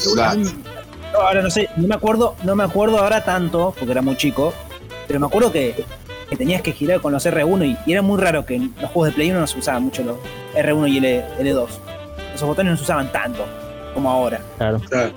ahora 1.16 1.42
no 1.42 1.50
sé, 1.50 1.68
no 1.76 1.86
me 1.86 1.94
acuerdo, 1.94 2.34
no 2.42 2.56
me 2.56 2.64
acuerdo 2.64 2.98
ahora 2.98 3.24
tanto, 3.24 3.72
porque 3.78 3.92
era 3.92 4.02
muy 4.02 4.16
chico, 4.16 4.52
pero 5.06 5.20
me 5.20 5.26
acuerdo 5.26 5.52
que, 5.52 5.84
que 6.28 6.36
tenías 6.36 6.62
que 6.62 6.72
girar 6.72 7.00
con 7.00 7.12
los 7.12 7.24
R1 7.26 7.64
y, 7.64 7.78
y 7.88 7.92
era 7.92 8.02
muy 8.02 8.20
raro 8.20 8.44
que 8.44 8.56
en 8.56 8.74
los 8.80 8.90
juegos 8.90 9.10
de 9.10 9.14
Play 9.14 9.30
1 9.30 9.38
no 9.40 9.46
se 9.46 9.58
usaban 9.58 9.84
mucho 9.84 10.02
los 10.02 10.16
R1 10.56 10.88
y 10.90 10.98
L, 10.98 11.24
L2. 11.40 11.68
Esos 12.34 12.48
botones 12.48 12.72
no 12.72 12.76
se 12.76 12.82
usaban 12.84 13.10
tanto 13.12 13.44
como 13.94 14.10
ahora, 14.10 14.40
Claro. 14.58 14.80
Claro. 14.88 15.12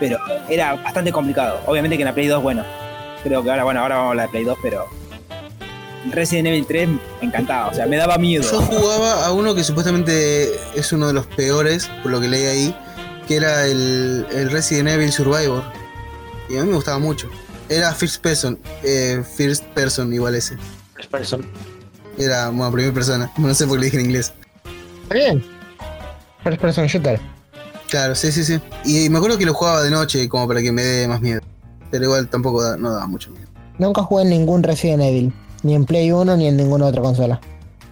pero 0.00 0.18
era 0.48 0.74
bastante 0.76 1.12
complicado. 1.12 1.60
Obviamente 1.66 1.96
que 1.96 2.02
en 2.02 2.06
la 2.08 2.14
Play 2.14 2.26
2, 2.26 2.42
bueno, 2.42 2.64
creo 3.22 3.42
que 3.42 3.50
ahora, 3.50 3.64
bueno, 3.64 3.80
ahora 3.80 3.96
vamos 3.96 4.12
a 4.12 4.14
la 4.14 4.22
de 4.22 4.28
Play 4.28 4.44
2, 4.44 4.58
pero 4.62 4.86
Resident 6.10 6.48
Evil 6.48 6.64
3 6.66 6.88
me 6.88 6.98
encantaba, 7.22 7.68
o 7.68 7.74
sea, 7.74 7.86
me 7.86 7.96
daba 7.96 8.16
miedo. 8.18 8.42
Yo 8.50 8.60
jugaba 8.62 9.26
a 9.26 9.32
uno 9.32 9.54
que 9.54 9.62
supuestamente 9.64 10.48
es 10.74 10.92
uno 10.92 11.06
de 11.08 11.12
los 11.12 11.26
peores, 11.26 11.90
por 12.02 12.12
lo 12.12 12.20
que 12.20 12.28
leí 12.28 12.44
ahí, 12.46 12.76
que 13.26 13.36
era 13.36 13.66
el, 13.66 14.26
el 14.32 14.50
Resident 14.50 14.88
Evil 14.88 15.12
Survivor. 15.12 15.62
Y 16.48 16.56
a 16.56 16.62
mí 16.62 16.68
me 16.68 16.76
gustaba 16.76 16.98
mucho. 16.98 17.28
Era 17.68 17.92
First 17.92 18.22
Person, 18.22 18.58
eh, 18.82 19.22
First 19.36 19.64
Person 19.74 20.10
igual 20.14 20.34
ese. 20.34 20.56
First 20.94 21.10
person. 21.10 21.46
Era, 22.16 22.48
bueno, 22.48 22.72
primera 22.72 22.94
persona. 22.94 23.30
No 23.36 23.52
sé 23.54 23.66
por 23.66 23.76
qué 23.76 23.80
le 23.80 23.84
dije 23.86 23.98
en 23.98 24.06
inglés. 24.06 24.32
Está 25.02 25.14
bien. 25.14 25.44
First 26.44 26.60
person 26.60 26.86
shooter. 26.86 27.20
Claro, 27.88 28.14
sí, 28.14 28.30
sí, 28.32 28.44
sí. 28.44 28.60
Y 28.84 29.08
me 29.08 29.18
acuerdo 29.18 29.38
que 29.38 29.46
lo 29.46 29.54
jugaba 29.54 29.82
de 29.82 29.90
noche 29.90 30.28
como 30.28 30.46
para 30.46 30.60
que 30.60 30.72
me 30.72 30.82
dé 30.82 31.08
más 31.08 31.20
miedo. 31.20 31.40
Pero 31.90 32.04
igual 32.04 32.28
tampoco 32.28 32.62
da- 32.62 32.76
no 32.76 32.90
daba 32.92 33.06
mucho 33.06 33.30
miedo. 33.30 33.46
Nunca 33.78 34.02
jugué 34.02 34.24
en 34.24 34.30
ningún 34.30 34.62
Resident 34.62 35.02
Evil. 35.02 35.32
Ni 35.62 35.74
en 35.74 35.84
Play 35.86 36.12
1 36.12 36.36
ni 36.36 36.46
en 36.48 36.56
ninguna 36.56 36.86
otra 36.86 37.00
consola. 37.02 37.40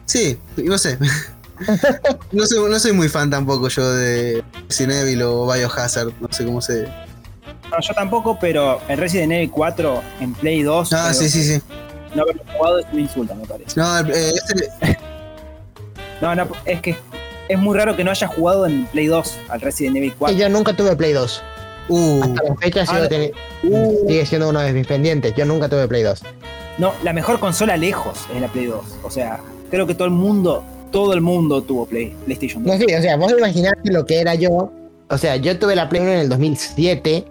Sí, 0.05 0.39
no 0.57 0.77
sé. 0.79 0.99
no, 2.33 2.47
soy, 2.47 2.71
no 2.71 2.79
soy 2.79 2.93
muy 2.93 3.09
fan 3.09 3.31
tampoco 3.31 3.69
yo 3.69 3.91
de 3.93 4.45
Resident 4.69 4.93
Evil 5.03 5.23
o 5.23 5.51
Biohazard, 5.53 6.13
no 6.21 6.29
sé 6.31 6.45
cómo 6.45 6.61
se... 6.61 6.83
No, 7.71 7.81
yo 7.81 7.95
tampoco, 7.95 8.39
pero 8.39 8.81
el 8.89 8.99
Resident 8.99 9.33
Evil 9.33 9.51
4 9.51 10.03
en 10.21 10.35
Play 10.35 10.63
2, 10.63 10.93
Ah, 10.93 11.13
sí, 11.15 11.29
sí, 11.29 11.43
sí. 11.43 11.61
no 12.15 12.23
haberlo 12.23 12.43
jugado 12.57 12.79
es 12.79 12.87
una 12.93 13.01
insulta, 13.01 13.35
me 13.35 13.47
parece. 13.47 13.81
No, 13.81 13.99
eh, 14.01 14.33
ese- 14.35 14.99
No, 16.21 16.35
no, 16.35 16.49
es 16.65 16.81
que 16.81 16.97
es 17.49 17.59
muy 17.59 17.77
raro 17.77 17.97
que 17.97 18.05
no 18.05 18.11
haya 18.11 18.27
jugado 18.27 18.67
en 18.67 18.87
Play 18.87 19.07
2 19.07 19.39
al 19.49 19.61
Resident 19.61 19.97
Evil 19.97 20.09
Y 20.11 20.13
4. 20.13 20.37
yo 20.37 20.49
nunca 20.49 20.75
tuve 20.75 20.97
Play 20.97 21.13
2. 21.13 21.43
uh, 21.89 22.23
Hasta 22.23 22.43
la 22.43 22.55
fecha 22.57 22.87
sigo 22.87 22.99
Ah, 23.05 23.09
teni- 23.09 23.33
Uh. 23.63 24.09
sigue 24.09 24.27
siendo 24.27 24.49
uno 24.49 24.61
de 24.61 24.73
mis 24.73 24.87
pendientes. 24.87 25.35
Yo 25.37 25.45
nunca 25.45 25.69
tuve 25.69 25.87
Play 25.89 26.03
2. 26.03 26.23
No, 26.79 26.93
la 27.03 27.13
mejor 27.13 27.39
consola 27.41 27.77
lejos 27.77 28.27
es 28.35 28.41
la 28.41 28.49
Play 28.49 28.67
2. 28.67 28.85
O 29.03 29.11
sea, 29.11 29.41
creo 29.71 29.87
que 29.87 29.95
todo 29.95 30.07
el 30.07 30.11
mundo, 30.15 30.63
todo 30.93 31.13
el 31.15 31.21
mundo 31.21 31.63
tuvo 31.63 31.87
Play, 31.87 32.15
PlayStation 32.25 32.63
2. 32.65 32.73
No 32.81 32.87
sé, 32.87 32.97
o 32.99 33.03
sea, 33.03 33.17
vos 33.17 33.33
imaginate 33.33 33.93
lo 33.93 34.05
que 34.05 34.21
era 34.21 34.35
yo. 34.35 34.73
O 35.09 35.19
sea, 35.19 35.37
yo 35.37 35.59
tuve 35.59 35.75
la 35.77 35.89
Play 35.89 36.03
1 36.03 36.11
en 36.13 36.19
el 36.19 36.29
2007 36.29 37.25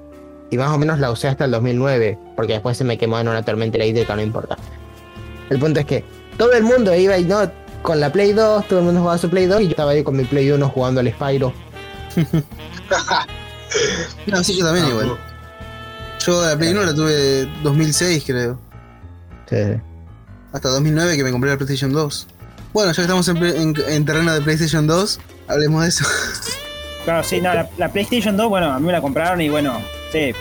y 0.51 0.57
más 0.57 0.69
o 0.71 0.77
menos 0.77 0.99
la 0.99 1.11
usé 1.11 1.27
hasta 1.27 1.45
el 1.45 1.51
2009, 1.51 2.17
porque 2.35 2.53
después 2.53 2.77
se 2.77 2.83
me 2.83 2.97
quemó 2.97 3.19
en 3.19 3.27
una 3.27 3.43
tormenta 3.43 3.77
eléctrica, 3.77 4.15
no 4.15 4.21
importa. 4.21 4.57
El 5.49 5.59
punto 5.59 5.79
es 5.81 5.85
que 5.85 6.03
todo 6.37 6.53
el 6.53 6.63
mundo 6.63 6.95
iba 6.95 7.17
y 7.17 7.23
no 7.25 7.49
con 7.85 7.99
la 7.99 8.11
Play 8.11 8.33
2, 8.33 8.67
todo 8.67 8.79
el 8.79 8.85
mundo 8.85 8.99
jugaba 9.01 9.17
su 9.17 9.29
Play 9.29 9.45
2 9.45 9.61
y 9.61 9.63
yo 9.65 9.69
estaba 9.71 9.91
ahí 9.91 10.03
con 10.03 10.15
mi 10.17 10.23
Play 10.25 10.49
1 10.51 10.69
jugando 10.69 10.99
al 11.01 11.11
Spyro. 11.11 11.53
no, 14.27 14.43
sí, 14.43 14.57
yo 14.57 14.65
también 14.65 14.87
igual. 14.87 15.17
Yo 16.25 16.45
la 16.45 16.57
Play 16.57 16.71
1 16.71 16.83
la 16.83 16.93
tuve 16.95 17.47
2006 17.63 18.23
creo. 18.25 18.59
Sí. 19.49 19.57
Hasta 20.51 20.69
2009 20.69 21.17
que 21.17 21.23
me 21.23 21.31
compré 21.31 21.49
la 21.51 21.57
PlayStation 21.57 21.91
2. 21.93 22.27
Bueno, 22.73 22.91
ya 22.91 22.95
que 22.95 23.01
estamos 23.03 23.27
en, 23.27 23.37
en- 23.43 23.75
en 23.87 24.05
terreno 24.05 24.33
de 24.33 24.41
PlayStation 24.41 24.87
2, 24.87 25.19
hablemos 25.47 25.83
de 25.83 25.89
eso. 25.89 26.05
Claro, 27.05 27.23
sí, 27.23 27.39
no, 27.39 27.53
la, 27.53 27.69
la 27.77 27.89
PlayStation 27.93 28.35
2, 28.35 28.49
bueno, 28.49 28.71
a 28.73 28.79
mí 28.79 28.87
me 28.87 28.91
la 28.91 28.99
compraron 28.99 29.39
y 29.39 29.47
bueno, 29.47 29.77
sí. 30.11 30.33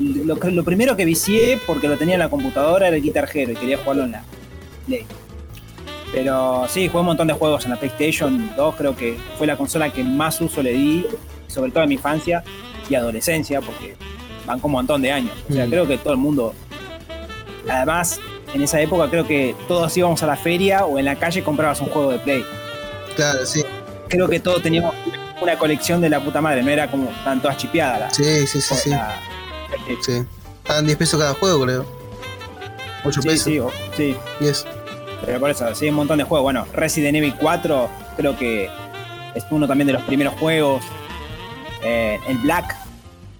Lo, 0.00 0.64
primero 0.64 0.96
que 0.96 1.04
vicié, 1.04 1.60
porque 1.64 1.86
lo 1.86 1.96
tenía 1.96 2.14
en 2.14 2.18
la 2.18 2.28
computadora, 2.28 2.88
era 2.88 2.96
el 2.96 3.02
Guitar 3.04 3.28
Hero 3.32 3.52
y 3.52 3.54
quería 3.54 3.78
jugarlo 3.78 4.02
en 4.02 4.10
la 4.10 4.24
Play. 4.84 5.06
Pero 6.12 6.66
sí, 6.68 6.88
jugué 6.88 7.00
un 7.00 7.06
montón 7.06 7.26
de 7.28 7.32
juegos 7.34 7.64
en 7.64 7.70
la 7.70 7.76
PlayStation 7.78 8.50
2, 8.56 8.74
creo 8.76 8.94
que 8.94 9.18
fue 9.38 9.46
la 9.46 9.56
consola 9.56 9.90
que 9.90 10.04
más 10.04 10.40
uso 10.40 10.62
le 10.62 10.72
di, 10.72 11.06
sobre 11.48 11.70
todo 11.70 11.82
en 11.84 11.88
mi 11.88 11.94
infancia 11.94 12.44
y 12.88 12.94
adolescencia, 12.94 13.60
porque 13.62 13.96
van 14.46 14.60
con 14.60 14.68
un 14.70 14.72
montón 14.72 15.00
de 15.00 15.10
años. 15.10 15.32
O 15.48 15.52
sea, 15.52 15.66
Mm. 15.66 15.70
creo 15.70 15.86
que 15.86 15.96
todo 15.98 16.12
el 16.12 16.18
mundo. 16.18 16.54
Además, 17.68 18.20
en 18.52 18.62
esa 18.62 18.80
época 18.80 19.08
creo 19.08 19.26
que 19.26 19.54
todos 19.68 19.96
íbamos 19.96 20.22
a 20.22 20.26
la 20.26 20.36
feria 20.36 20.84
o 20.84 20.98
en 20.98 21.04
la 21.06 21.16
calle 21.16 21.42
comprabas 21.42 21.80
un 21.80 21.86
juego 21.88 22.10
de 22.10 22.18
Play 22.18 22.44
Claro, 23.16 23.46
sí. 23.46 23.62
creo 24.08 24.28
que 24.28 24.40
todos 24.40 24.62
teníamos 24.62 24.94
una 25.40 25.56
colección 25.56 26.00
de 26.00 26.08
la 26.10 26.20
puta 26.20 26.40
madre, 26.40 26.62
no 26.62 26.70
era 26.70 26.90
como 26.90 27.08
tan 27.24 27.40
todas 27.40 27.56
chipeadas 27.56 28.00
la, 28.00 28.10
Sí, 28.10 28.46
sí, 28.46 28.60
sí, 28.60 28.74
sí. 28.74 28.90
la- 28.90 29.16
sí. 30.04 30.22
Estaban 30.62 30.84
10 30.86 30.98
pesos 30.98 31.18
cada 31.20 31.34
juego, 31.34 31.64
creo. 31.64 31.86
8 33.04 33.22
sí, 33.22 33.28
pesos. 33.28 33.44
sí, 33.44 33.58
o- 33.58 33.70
sí, 33.96 34.16
10. 34.40 34.66
Pero 35.24 35.40
por 35.40 35.50
eso, 35.50 35.74
sí, 35.74 35.88
un 35.88 35.94
montón 35.96 36.18
de 36.18 36.24
juegos. 36.24 36.44
Bueno, 36.44 36.66
Resident 36.74 37.16
Evil 37.16 37.34
4 37.40 37.88
creo 38.16 38.36
que 38.36 38.70
es 39.34 39.44
uno 39.50 39.66
también 39.66 39.86
de 39.86 39.92
los 39.94 40.02
primeros 40.02 40.34
juegos. 40.34 40.82
Eh, 41.82 42.18
el 42.28 42.38
Black, 42.38 42.76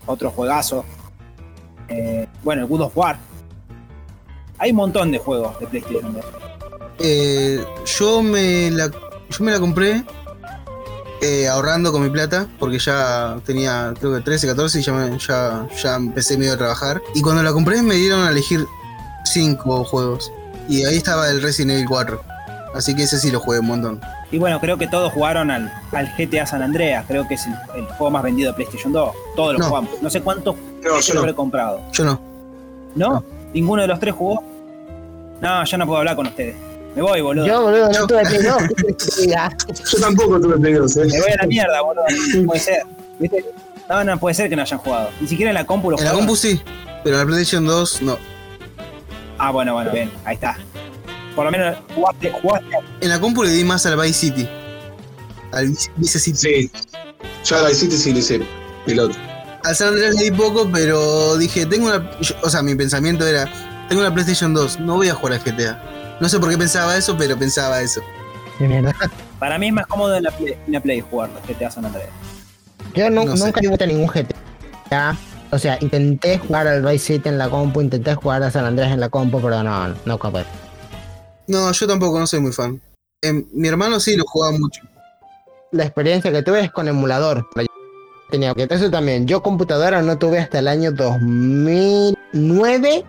otro 0.06 0.30
juegazo. 0.30 0.84
Eh, 1.88 2.26
bueno, 2.42 2.62
el 2.62 2.68
Good 2.68 2.80
of 2.82 2.96
War. 2.96 3.18
Hay 4.58 4.70
un 4.70 4.76
montón 4.76 5.10
de 5.12 5.18
juegos 5.18 5.58
de 5.60 5.66
PlayStation 5.66 6.14
2. 6.14 6.24
Eh, 7.00 7.64
yo 7.98 8.22
me 8.22 8.70
la 8.70 8.88
yo 8.88 9.44
me 9.44 9.50
la 9.50 9.58
compré 9.58 10.04
eh, 11.20 11.48
ahorrando 11.48 11.90
con 11.90 12.02
mi 12.02 12.10
plata 12.10 12.46
porque 12.58 12.78
ya 12.78 13.38
tenía 13.44 13.92
creo 13.98 14.14
que 14.14 14.20
13, 14.20 14.46
14 14.48 14.80
y 14.80 14.82
ya, 14.82 14.92
me- 14.92 15.18
ya, 15.18 15.66
ya 15.82 15.96
empecé 15.96 16.36
medio 16.36 16.52
a 16.52 16.56
trabajar. 16.58 17.00
Y 17.14 17.22
cuando 17.22 17.42
la 17.42 17.52
compré 17.52 17.82
me 17.82 17.94
dieron 17.96 18.20
a 18.24 18.30
elegir 18.30 18.66
5 19.24 19.84
juegos. 19.84 20.30
Y 20.68 20.84
ahí 20.84 20.96
estaba 20.96 21.28
el 21.28 21.42
Resident 21.42 21.72
Evil 21.72 21.86
4. 21.88 22.22
Así 22.74 22.94
que 22.94 23.02
ese 23.02 23.18
sí 23.18 23.30
lo 23.30 23.40
jugué 23.40 23.58
un 23.58 23.66
montón. 23.66 24.00
Y 24.30 24.38
bueno, 24.38 24.58
creo 24.60 24.78
que 24.78 24.86
todos 24.88 25.12
jugaron 25.12 25.50
al, 25.50 25.70
al 25.92 26.10
GTA 26.16 26.46
San 26.46 26.62
Andreas. 26.62 27.04
Creo 27.06 27.28
que 27.28 27.34
es 27.34 27.46
el, 27.46 27.52
el 27.80 27.84
juego 27.86 28.10
más 28.10 28.22
vendido 28.22 28.50
de 28.50 28.54
PlayStation 28.56 28.92
2. 28.92 29.12
Todos 29.36 29.52
lo 29.54 29.58
No. 29.58 29.66
jugamos. 29.66 29.90
No 30.00 30.08
sé 30.08 30.22
cuántos 30.22 30.56
No, 30.82 30.98
yo 31.00 31.14
lo 31.14 31.26
no. 31.26 31.34
comprado. 31.36 31.82
Yo 31.92 32.04
no. 32.04 32.20
¿No? 32.94 33.08
No. 33.14 33.24
¿Ninguno 33.52 33.82
de 33.82 33.88
los 33.88 34.00
tres 34.00 34.14
jugó? 34.14 34.42
No, 35.42 35.64
yo 35.64 35.76
no 35.76 35.86
puedo 35.86 35.98
hablar 35.98 36.16
con 36.16 36.26
ustedes. 36.26 36.54
Me 36.96 37.02
voy, 37.02 37.20
boludo. 37.20 37.46
Yo, 37.46 37.62
boludo, 37.62 37.86
no 37.88 37.92
Yo- 37.92 38.06
tuve 38.06 38.22
Play 38.24 38.42
2. 38.42 38.56
¿qué 38.68 38.74
querés 38.74 38.96
que 38.96 39.10
te 39.10 39.20
diga? 39.22 39.56
Yo 39.90 39.98
tampoco 40.00 40.40
tuve 40.40 40.58
Play 40.58 40.72
2, 40.74 40.96
¿eh? 40.96 41.00
Me 41.10 41.20
voy 41.20 41.30
a 41.30 41.36
la 41.42 41.46
mierda, 41.46 41.82
boludo. 41.82 42.04
No 42.36 42.46
puede 42.46 42.60
ser. 42.60 42.82
¿Viste? 43.18 43.44
No, 43.90 44.04
no 44.04 44.18
puede 44.18 44.34
ser 44.34 44.48
que 44.48 44.56
no 44.56 44.62
hayan 44.62 44.78
jugado. 44.78 45.10
Ni 45.20 45.28
siquiera 45.28 45.50
en 45.50 45.54
la 45.56 45.66
compu 45.66 45.90
lo 45.90 45.98
En 45.98 46.04
la 46.06 46.12
compu 46.12 46.36
sí, 46.36 46.62
pero 47.04 47.16
en 47.16 47.20
la 47.20 47.26
PlayStation 47.26 47.66
2 47.66 48.02
no. 48.02 48.16
Ah, 49.44 49.50
bueno, 49.50 49.74
bueno, 49.74 49.90
bien. 49.90 50.08
Ahí 50.24 50.34
está. 50.34 50.56
Por 51.34 51.44
lo 51.46 51.50
menos 51.50 51.76
jugaste, 51.96 52.30
jugaste. 52.30 52.76
En 53.00 53.08
la 53.08 53.18
compu 53.20 53.42
le 53.42 53.50
di 53.50 53.64
más 53.64 53.84
al 53.86 53.96
Vice 54.00 54.12
City. 54.14 54.48
Al 55.50 55.68
Vice- 55.70 55.90
Vice 55.96 56.18
City. 56.20 56.38
Sí. 56.38 56.70
Yo 57.44 57.58
a 57.58 57.62
la 57.62 57.70
City 57.70 57.96
sí 57.96 58.12
le 58.12 58.20
hice 58.20 58.40
piloto. 58.86 59.16
Al 59.64 59.74
San 59.74 59.88
Andreas 59.88 60.14
le 60.14 60.24
di 60.24 60.30
poco, 60.30 60.68
pero 60.72 61.36
dije, 61.38 61.66
tengo 61.66 61.86
una. 61.88 62.08
yo- 62.20 62.36
o 62.42 62.48
sea, 62.50 62.62
mi 62.62 62.76
pensamiento 62.76 63.26
era: 63.26 63.48
tengo 63.88 64.00
una 64.02 64.14
PlayStation 64.14 64.54
2, 64.54 64.78
no 64.78 64.94
voy 64.94 65.08
a 65.08 65.14
jugar 65.14 65.32
al 65.34 65.40
GTA. 65.40 66.16
No 66.20 66.28
sé 66.28 66.38
por 66.38 66.48
qué 66.48 66.56
pensaba 66.56 66.96
eso, 66.96 67.16
pero 67.16 67.36
pensaba 67.36 67.80
eso. 67.80 68.00
Qué 68.58 68.68
mierda. 68.68 68.94
Para 69.40 69.58
mí 69.58 69.66
es 69.68 69.72
más 69.72 69.86
cómodo 69.88 70.14
en 70.16 70.22
la 70.22 70.30
Play, 70.30 70.56
en 70.66 70.72
la 70.72 70.80
Play 70.80 71.00
jugar 71.00 71.30
los 71.30 71.42
GTA 71.48 71.68
San 71.68 71.84
Andreas. 71.84 72.10
Yo 72.94 73.10
No 73.10 73.36
sé. 73.36 73.44
nunca 73.44 73.60
he 73.60 73.68
visto 73.68 73.86
ningún 73.86 74.06
GTA. 74.06 75.16
O 75.52 75.58
sea, 75.58 75.76
intenté 75.82 76.38
jugar 76.38 76.66
al 76.66 76.82
Vice 76.82 77.14
City 77.14 77.28
en 77.28 77.36
la 77.36 77.50
compu, 77.50 77.82
intenté 77.82 78.14
jugar 78.14 78.42
a 78.42 78.50
San 78.50 78.64
Andrés 78.64 78.90
en 78.90 79.00
la 79.00 79.10
compu, 79.10 79.38
pero 79.38 79.62
no, 79.62 79.94
no 80.06 80.18
capaz. 80.18 80.46
No, 81.46 81.70
yo 81.70 81.86
tampoco, 81.86 82.18
no 82.18 82.26
soy 82.26 82.40
muy 82.40 82.52
fan. 82.52 82.80
Em, 83.22 83.44
mi 83.52 83.68
hermano 83.68 84.00
sí 84.00 84.16
lo 84.16 84.24
jugaba 84.24 84.56
mucho. 84.58 84.80
La 85.70 85.84
experiencia 85.84 86.32
que 86.32 86.42
tuve 86.42 86.60
es 86.60 86.72
con 86.72 86.88
emulador. 86.88 87.46
Tenía 88.30 88.54
que 88.54 88.62
eso 88.62 88.90
también. 88.90 89.26
Yo 89.26 89.42
computadora 89.42 90.00
no 90.00 90.16
tuve 90.16 90.38
hasta 90.38 90.58
el 90.58 90.68
año 90.68 90.90
2009. 90.90 93.04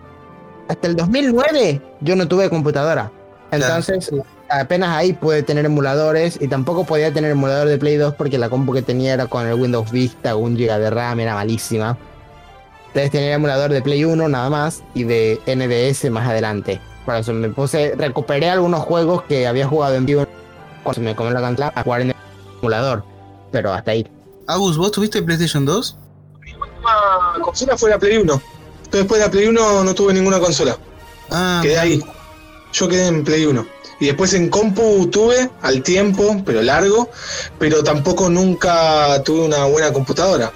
Hasta 0.68 0.86
el 0.86 0.96
2009 0.96 1.80
yo 2.02 2.14
no 2.14 2.28
tuve 2.28 2.50
computadora. 2.50 3.10
Entonces, 3.52 4.10
apenas 4.50 4.90
ahí 4.90 5.14
pude 5.14 5.42
tener 5.42 5.64
emuladores 5.64 6.38
y 6.42 6.48
tampoco 6.48 6.84
podía 6.84 7.10
tener 7.10 7.30
emulador 7.30 7.68
de 7.68 7.78
Play 7.78 7.96
2 7.96 8.16
porque 8.16 8.36
la 8.36 8.50
compu 8.50 8.74
que 8.74 8.82
tenía 8.82 9.14
era 9.14 9.28
con 9.28 9.46
el 9.46 9.54
Windows 9.54 9.90
Vista, 9.90 10.36
un 10.36 10.56
GB 10.56 10.78
de 10.78 10.90
RAM, 10.90 11.20
era 11.20 11.34
malísima. 11.34 11.96
Entonces 12.94 13.10
tenía 13.10 13.32
emulador 13.32 13.72
de 13.72 13.82
Play 13.82 14.04
1 14.04 14.28
nada 14.28 14.48
más 14.50 14.84
y 14.94 15.02
de 15.02 15.40
NDS 15.48 16.12
más 16.12 16.28
adelante. 16.28 16.80
Por 17.04 17.16
eso 17.16 17.32
me 17.32 17.48
puse, 17.48 17.96
recuperé 17.96 18.48
algunos 18.48 18.84
juegos 18.84 19.24
que 19.24 19.48
había 19.48 19.66
jugado 19.66 19.96
en 19.96 20.06
vivo 20.06 20.24
cuando 20.84 20.94
se 20.94 21.00
me 21.00 21.16
comió 21.16 21.32
la 21.32 21.40
cantidad 21.40 21.72
a 21.74 21.82
jugar 21.82 22.02
en 22.02 22.10
el 22.10 22.16
emulador. 22.60 23.04
Pero 23.50 23.72
hasta 23.72 23.90
ahí. 23.90 24.06
Agus, 24.46 24.76
¿vos 24.76 24.92
tuviste 24.92 25.20
PlayStation 25.22 25.64
2? 25.64 25.96
La 26.84 27.42
consola 27.42 27.76
fue 27.76 27.90
la 27.90 27.98
Play 27.98 28.18
1. 28.18 28.32
Entonces, 28.32 28.90
después 28.92 29.18
de 29.18 29.26
la 29.26 29.30
Play 29.32 29.48
1 29.48 29.82
no 29.82 29.94
tuve 29.96 30.14
ninguna 30.14 30.38
consola. 30.38 30.78
Ah, 31.32 31.58
Quedé 31.64 31.76
ahí. 31.76 32.04
Yo 32.72 32.86
quedé 32.86 33.08
en 33.08 33.24
Play 33.24 33.44
1. 33.44 33.66
Y 33.98 34.06
después 34.06 34.34
en 34.34 34.50
compu 34.50 35.08
tuve 35.08 35.50
al 35.62 35.82
tiempo, 35.82 36.40
pero 36.46 36.62
largo, 36.62 37.10
pero 37.58 37.82
tampoco 37.82 38.28
nunca 38.28 39.20
tuve 39.24 39.46
una 39.46 39.64
buena 39.64 39.92
computadora. 39.92 40.52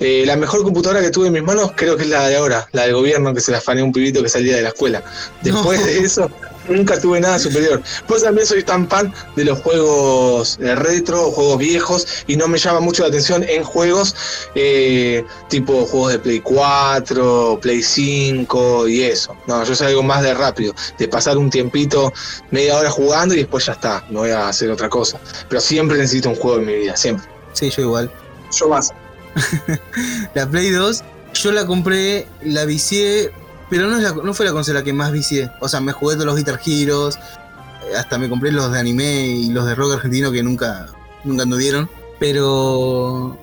Eh, 0.00 0.24
la 0.26 0.34
mejor 0.36 0.62
computadora 0.62 1.00
que 1.02 1.10
tuve 1.10 1.26
en 1.26 1.34
mis 1.34 1.42
manos 1.42 1.72
creo 1.76 1.94
que 1.96 2.04
es 2.04 2.08
la 2.08 2.26
de 2.28 2.36
ahora, 2.36 2.66
la 2.72 2.84
del 2.84 2.94
gobierno 2.94 3.34
que 3.34 3.40
se 3.40 3.52
la 3.52 3.58
afané 3.58 3.82
a 3.82 3.84
un 3.84 3.92
pibito 3.92 4.22
que 4.22 4.28
salía 4.30 4.56
de 4.56 4.62
la 4.62 4.68
escuela. 4.70 5.02
Después 5.42 5.78
No. 5.80 5.86
de 5.86 5.98
eso, 5.98 6.30
nunca 6.68 6.98
tuve 6.98 7.20
nada 7.20 7.38
superior. 7.38 7.82
Pues 8.06 8.22
también 8.22 8.46
soy 8.46 8.62
tan 8.62 8.88
fan 8.88 9.12
de 9.36 9.44
los 9.44 9.58
juegos 9.60 10.58
eh, 10.62 10.74
retro, 10.74 11.30
juegos 11.30 11.58
viejos, 11.58 12.06
y 12.26 12.36
no 12.36 12.48
me 12.48 12.56
llama 12.56 12.80
mucho 12.80 13.02
la 13.02 13.08
atención 13.08 13.44
en 13.46 13.62
juegos 13.62 14.14
eh, 14.54 15.22
tipo 15.48 15.84
juegos 15.84 16.12
de 16.12 16.18
Play 16.18 16.40
4, 16.40 17.58
Play 17.60 17.82
5 17.82 18.88
y 18.88 19.02
eso. 19.02 19.36
No, 19.46 19.62
yo 19.64 19.74
soy 19.74 19.88
algo 19.88 20.02
más 20.02 20.22
de 20.22 20.32
rápido, 20.32 20.74
de 20.98 21.08
pasar 21.08 21.36
un 21.36 21.50
tiempito, 21.50 22.10
media 22.50 22.78
hora 22.78 22.90
jugando 22.90 23.34
y 23.34 23.38
después 23.38 23.66
ya 23.66 23.72
está, 23.72 24.04
no 24.08 24.20
voy 24.20 24.30
a 24.30 24.48
hacer 24.48 24.70
otra 24.70 24.88
cosa. 24.88 25.20
Pero 25.48 25.60
siempre 25.60 25.98
necesito 25.98 26.30
un 26.30 26.36
juego 26.36 26.58
en 26.58 26.64
mi 26.66 26.74
vida, 26.74 26.96
siempre. 26.96 27.26
sí, 27.52 27.68
yo 27.68 27.82
igual. 27.82 28.10
Yo 28.58 28.68
más. 28.68 28.90
La 30.34 30.48
Play 30.48 30.70
2, 30.70 31.02
yo 31.34 31.52
la 31.52 31.66
compré, 31.66 32.26
la 32.42 32.64
vicié, 32.64 33.30
pero 33.68 33.88
no, 33.88 33.96
es 33.96 34.02
la- 34.02 34.12
no 34.22 34.34
fue 34.34 34.46
la 34.46 34.52
consola 34.52 34.82
que 34.82 34.92
más 34.92 35.12
vicié. 35.12 35.50
O 35.60 35.68
sea, 35.68 35.80
me 35.80 35.92
jugué 35.92 36.14
todos 36.14 36.26
los 36.26 36.36
Guitar 36.36 36.60
Heroes, 36.64 37.16
eh, 37.16 37.96
hasta 37.96 38.18
me 38.18 38.28
compré 38.28 38.52
los 38.52 38.70
de 38.72 38.78
anime 38.78 39.26
y 39.26 39.50
los 39.50 39.66
de 39.66 39.74
rock 39.74 39.94
argentino 39.94 40.30
que 40.32 40.42
nunca, 40.42 40.86
nunca 41.24 41.42
anduvieron. 41.44 41.88
Pero 42.18 43.38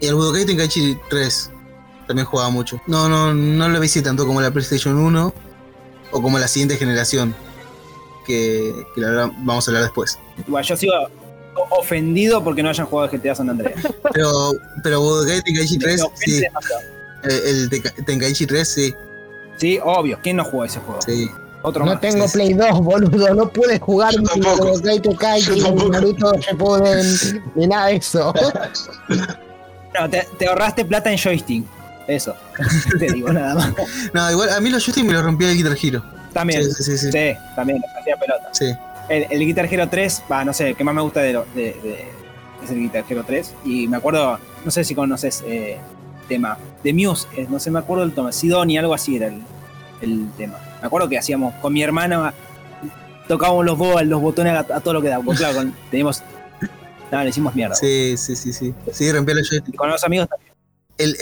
el 0.00 0.14
Budokai 0.14 0.46
Tenkaichi 0.46 0.96
3 1.10 1.50
también 2.06 2.26
jugaba 2.26 2.48
mucho. 2.50 2.80
No, 2.86 3.08
no, 3.08 3.34
no 3.34 3.68
lo 3.68 3.80
vicié 3.80 4.00
tanto 4.02 4.26
como 4.26 4.40
la 4.40 4.50
PlayStation 4.50 4.96
1 4.96 5.34
o 6.12 6.22
como 6.22 6.38
la 6.38 6.48
siguiente 6.48 6.76
generación, 6.78 7.34
que, 8.26 8.86
que 8.94 9.00
la 9.00 9.08
verdad 9.10 9.30
vamos 9.40 9.66
a 9.68 9.70
hablar 9.70 9.82
después. 9.82 10.18
Igual 10.46 10.64
yo 10.64 10.76
sigo 10.76 10.92
ofendido 11.70 12.42
porque 12.44 12.62
no 12.62 12.68
hayan 12.70 12.86
jugado 12.86 13.10
GTA 13.10 13.34
San 13.34 13.50
Andreas. 13.50 13.80
Pero, 14.12 14.52
pero 14.82 15.24
Tenkaichi 15.26 15.78
3, 15.78 15.96
Me 15.96 16.02
ofende 16.06 16.18
sí, 16.24 16.44
eh, 16.44 17.40
el 17.46 17.70
Tenka- 17.70 18.04
Tenkaichi 18.04 18.46
3, 18.46 18.68
sí, 18.68 18.94
Sí, 19.56 19.78
obvio. 19.82 20.18
¿Quién 20.22 20.36
no 20.36 20.44
jugó 20.44 20.64
ese 20.64 20.78
juego? 20.80 21.00
sí. 21.02 21.28
Otro 21.60 21.84
No 21.84 21.90
más. 21.90 22.00
tengo 22.00 22.22
sí, 22.22 22.28
sí. 22.28 22.38
Play 22.38 22.52
2, 22.54 22.80
boludo. 22.80 23.34
No 23.34 23.48
pude 23.48 23.80
jugar 23.80 24.12
Yo 24.14 24.20
ni. 24.20 24.40
Budokai 24.42 25.00
Tenkaichi, 25.00 25.50
ni. 25.50 25.88
Naruto 25.90 26.32
Shippuden, 26.38 27.04
ni 27.56 27.66
nada 27.66 27.86
de 27.88 27.96
eso. 27.96 28.32
No, 29.98 30.08
te, 30.08 30.26
te 30.38 30.46
ahorraste 30.46 30.84
plata 30.84 31.10
en 31.10 31.18
joystick. 31.18 31.64
Eso. 32.06 32.34
te 32.98 33.12
digo 33.12 33.32
nada 33.32 33.54
más. 33.54 33.72
No, 34.12 34.30
igual 34.30 34.50
a 34.50 34.60
mí 34.60 34.70
los 34.70 34.84
joystick 34.84 35.04
me 35.04 35.12
los 35.12 35.22
rompía 35.24 35.50
el 35.50 35.56
Guitar 35.56 35.76
Hero. 35.82 36.02
También. 36.32 36.62
Sí, 36.64 36.72
sí, 36.74 36.82
sí, 36.84 36.98
sí. 36.98 37.12
Sí, 37.12 37.38
también, 37.56 37.80
hacía 37.98 38.16
pelota. 38.16 38.48
Sí. 38.52 38.66
El, 39.08 39.26
el 39.30 39.40
Guitar 39.40 39.66
Hero 39.72 39.88
3, 39.88 40.24
va, 40.30 40.44
no 40.44 40.52
sé, 40.52 40.68
el 40.70 40.76
que 40.76 40.84
más 40.84 40.94
me 40.94 41.00
gusta 41.02 41.20
de, 41.20 41.32
lo- 41.32 41.46
de, 41.54 41.62
de- 41.82 42.08
es 42.62 42.70
el 42.70 42.78
Guitar 42.80 43.04
Hero 43.08 43.24
3. 43.26 43.54
Y 43.64 43.88
me 43.88 43.96
acuerdo, 43.96 44.38
no 44.64 44.70
sé 44.70 44.84
si 44.84 44.94
conoces 44.94 45.42
eh, 45.46 45.78
tema 46.28 46.58
de 46.84 46.92
Muse, 46.92 47.26
eh, 47.36 47.46
no 47.48 47.58
sé, 47.58 47.70
me 47.70 47.78
acuerdo 47.78 48.04
del 48.04 48.14
tema, 48.14 48.32
Sidonia, 48.32 48.80
algo 48.80 48.92
así 48.94 49.16
era 49.16 49.28
el, 49.28 49.40
el 50.02 50.28
tema. 50.36 50.58
Me 50.80 50.86
acuerdo 50.86 51.08
que 51.08 51.18
hacíamos 51.18 51.54
con 51.54 51.72
mi 51.72 51.82
hermana, 51.82 52.34
tocábamos 53.26 53.64
los, 53.64 53.78
bo- 53.78 54.00
los 54.02 54.20
botones 54.20 54.52
a, 54.54 54.58
a 54.60 54.80
todo 54.80 54.94
lo 54.94 55.02
que 55.02 55.08
da. 55.08 55.20
Porque 55.20 55.38
claro, 55.38 55.56
con- 55.56 55.74
teníamos. 55.90 56.22
No, 57.10 57.22
le 57.22 57.30
hicimos 57.30 57.54
mierda. 57.54 57.74
Sí, 57.74 58.16
sí, 58.18 58.36
sí, 58.36 58.52
sí. 58.52 58.74
Sí, 58.92 59.10
los 59.10 59.22
Y 59.22 59.26
joystick. 59.48 59.76
con 59.76 59.88
los 59.88 60.04
amigos 60.04 60.28
también. 60.28 60.52
El, 60.98 61.16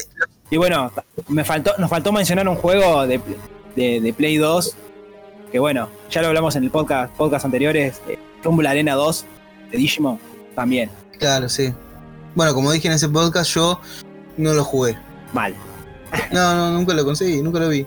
Y 0.50 0.56
bueno, 0.56 0.90
me 1.28 1.44
faltó, 1.44 1.72
nos 1.78 1.88
faltó 1.88 2.10
mencionar 2.12 2.48
un 2.48 2.56
juego 2.56 3.06
de, 3.06 3.20
de- 3.76 4.00
de 4.00 4.12
Play 4.12 4.36
2. 4.38 4.76
Que 5.56 5.60
bueno, 5.60 5.88
ya 6.10 6.20
lo 6.20 6.28
hablamos 6.28 6.54
en 6.56 6.64
el 6.64 6.70
podcast, 6.70 7.10
podcast 7.16 7.46
anteriores. 7.46 8.02
Eh, 8.08 8.18
Rumble 8.44 8.68
Arena 8.68 8.92
2 8.92 9.24
de 9.72 9.78
Digimon. 9.78 10.18
También, 10.54 10.90
claro, 11.18 11.48
sí. 11.48 11.72
Bueno, 12.34 12.52
como 12.52 12.70
dije 12.72 12.88
en 12.88 12.92
ese 12.92 13.08
podcast, 13.08 13.54
yo 13.54 13.80
no 14.36 14.52
lo 14.52 14.62
jugué. 14.62 14.98
mal. 15.32 15.54
No, 16.30 16.54
no, 16.54 16.72
nunca 16.72 16.92
lo 16.92 17.06
conseguí, 17.06 17.40
nunca 17.40 17.58
lo 17.58 17.70
vi. 17.70 17.86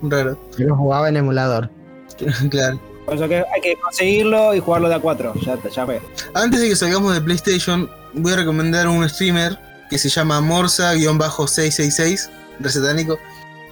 Raro. 0.00 0.38
Yo 0.56 0.68
lo 0.68 0.76
jugaba 0.76 1.08
en 1.08 1.16
emulador. 1.16 1.68
claro. 2.50 2.80
Por 3.04 3.16
eso 3.16 3.26
que 3.26 3.38
hay 3.52 3.60
que 3.60 3.74
conseguirlo 3.80 4.54
y 4.54 4.60
jugarlo 4.60 4.88
de 4.88 4.94
A4. 4.94 5.32
Ya, 5.44 5.58
ya 5.70 5.84
fue. 5.84 6.00
Antes 6.34 6.60
de 6.60 6.68
que 6.68 6.76
salgamos 6.76 7.14
de 7.14 7.20
PlayStation, 7.20 7.90
voy 8.14 8.34
a 8.34 8.36
recomendar 8.36 8.86
un 8.86 9.08
streamer 9.08 9.58
que 9.90 9.98
se 9.98 10.08
llama 10.08 10.40
Morsa-666, 10.40 12.30
recetánico, 12.60 13.18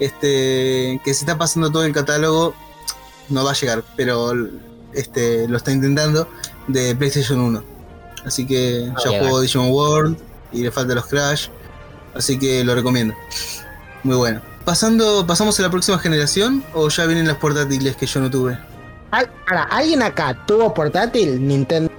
este, 0.01 1.01
que 1.05 1.15
se 1.15 1.20
está 1.20 1.39
pasando 1.39 1.70
todo 1.70 1.85
el 1.85 1.93
catálogo, 1.93 2.57
no 3.31 3.44
va 3.44 3.52
a 3.52 3.55
llegar, 3.55 3.82
pero 3.97 4.32
este, 4.93 5.48
lo 5.48 5.57
está 5.57 5.73
intentando, 5.73 6.28
de 6.69 6.94
PlayStation 6.94 7.40
1. 7.40 7.62
Así 8.24 8.47
que 8.47 8.93
ya 9.05 9.11
bien. 9.11 9.24
jugó 9.24 9.40
Digimon 9.40 9.70
World 9.70 10.19
y 10.52 10.62
le 10.62 10.70
faltan 10.70 10.97
los 10.97 11.07
Crash, 11.07 11.48
así 12.15 12.39
que 12.39 12.65
lo 12.65 12.74
recomiendo. 12.74 13.15
Muy 14.02 14.16
bueno. 14.16 14.40
Pasando, 14.65 15.27
¿Pasamos 15.27 15.59
a 15.59 15.62
la 15.62 15.70
próxima 15.70 15.98
generación 15.98 16.62
o 16.74 16.89
ya 16.89 17.07
vienen 17.07 17.27
las 17.27 17.39
portátiles 17.39 17.97
que 17.97 18.07
yo 18.07 18.20
no 18.20 18.31
tuve? 18.31 18.59
Al- 19.11 19.31
Ahora, 19.48 19.65
¿alguien 19.65 20.02
acá 20.02 20.36
tuvo 20.47 20.73
portátil? 20.74 21.47
Nintendo 21.47 21.90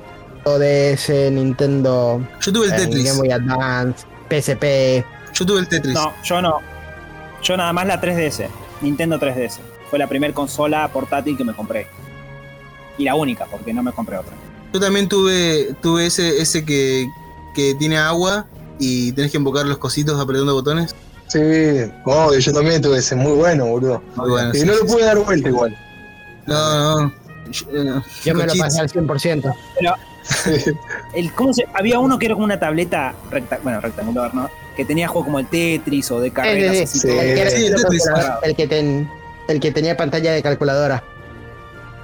DS, 0.45 1.09
Nintendo 1.31 2.25
Yo 2.39 2.53
tuve 2.53 2.67
el 2.67 2.73
eh, 2.73 2.77
Tetris. 2.77 3.03
Game 3.05 3.17
Boy 3.17 3.31
Advance, 3.31 4.05
PSP. 4.29 5.05
Yo 5.33 5.45
tuve 5.45 5.59
el 5.59 5.67
Tetris. 5.67 5.93
No, 5.93 6.13
yo 6.23 6.41
no. 6.41 6.59
Yo 7.43 7.57
nada 7.57 7.73
más 7.73 7.87
la 7.87 7.99
3DS. 7.99 8.47
Nintendo 8.81 9.19
3DS. 9.19 9.57
Fue 9.91 9.99
la 9.99 10.07
primera 10.07 10.33
consola 10.33 10.87
portátil 10.87 11.37
que 11.37 11.43
me 11.43 11.53
compré. 11.53 11.85
Y 12.97 13.03
la 13.03 13.13
única, 13.15 13.45
porque 13.45 13.73
no 13.73 13.83
me 13.83 13.91
compré 13.91 14.17
otra. 14.17 14.31
Yo 14.73 14.79
también 14.79 15.09
tuve, 15.09 15.75
tuve 15.81 16.05
ese, 16.05 16.41
ese 16.41 16.63
que, 16.63 17.09
que 17.53 17.75
tiene 17.75 17.97
agua 17.97 18.45
y 18.79 19.11
tenés 19.11 19.31
que 19.31 19.37
invocar 19.37 19.65
los 19.65 19.77
cositos 19.77 20.17
apretando 20.17 20.53
botones. 20.53 20.95
Sí, 21.27 21.39
obvio, 22.05 22.39
yo 22.39 22.53
también 22.53 22.81
tuve 22.81 22.99
ese, 22.99 23.15
muy 23.15 23.33
bueno, 23.33 23.65
boludo. 23.65 24.01
Muy 24.15 24.29
bueno, 24.29 24.51
y 24.53 24.59
sí, 24.59 24.65
no 24.65 24.73
sí, 24.73 24.79
lo 24.79 24.85
pude 24.85 25.03
dar 25.03 25.19
vuelta 25.19 25.49
igual. 25.49 25.77
No, 26.47 27.01
no. 27.01 27.13
Yo, 27.51 27.65
eh, 27.73 28.01
Yo 28.23 28.33
me 28.33 28.47
lo 28.47 28.55
pasé 28.55 28.79
al 28.79 28.89
100%. 28.89 29.53
El, 31.13 31.33
¿cómo 31.33 31.53
se, 31.53 31.65
había 31.73 31.99
uno 31.99 32.17
que 32.17 32.27
era 32.27 32.35
como 32.35 32.45
una 32.45 32.59
tableta 32.59 33.13
recta, 33.29 33.59
bueno, 33.61 33.81
rectangular, 33.81 34.33
¿no? 34.33 34.49
Que 34.77 34.85
tenía 34.85 35.09
juegos 35.09 35.25
como 35.25 35.39
el 35.39 35.47
Tetris 35.47 36.11
o 36.11 36.21
de 36.21 36.31
carreras. 36.31 36.89
Sí, 36.89 36.99
así. 36.99 37.09
El 37.09 37.37
el 37.37 37.75
el 38.43 38.55
que 38.55 38.67
ten- 38.67 39.20
el 39.47 39.59
que 39.59 39.71
tenía 39.71 39.95
pantalla 39.97 40.31
de 40.33 40.41
calculadora. 40.43 41.03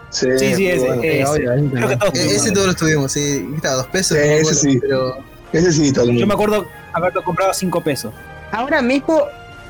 Sí, 0.09 0.27
Sí, 0.37 0.55
sí, 0.55 0.67
ese, 0.67 0.85
bueno. 0.87 1.01
ese. 1.03 1.25
obvio, 1.25 1.53
ese 1.53 1.69
Creo 1.69 1.87
que 1.89 1.95
todos 1.97 2.13
Eh, 2.13 2.19
tuvimos. 2.21 2.33
ese 2.45 2.51
todos 2.51 2.67
lo 2.67 2.73
tuvimos, 2.75 3.11
sí. 3.11 3.49
Estaba 3.55 3.75
dos 3.75 3.87
pesos. 3.87 4.17
Sí, 4.17 4.23
ese 4.23 4.55
sí. 4.55 4.79
Pero 4.79 5.17
Ese 5.53 5.71
sí, 5.71 5.91
Yo 5.93 6.27
me 6.27 6.33
acuerdo 6.33 6.65
haberlo 6.93 7.23
comprado 7.23 7.51
a 7.51 7.53
5 7.53 7.81
pesos. 7.81 8.13
Ahora 8.51 8.81
mismo 8.81 9.21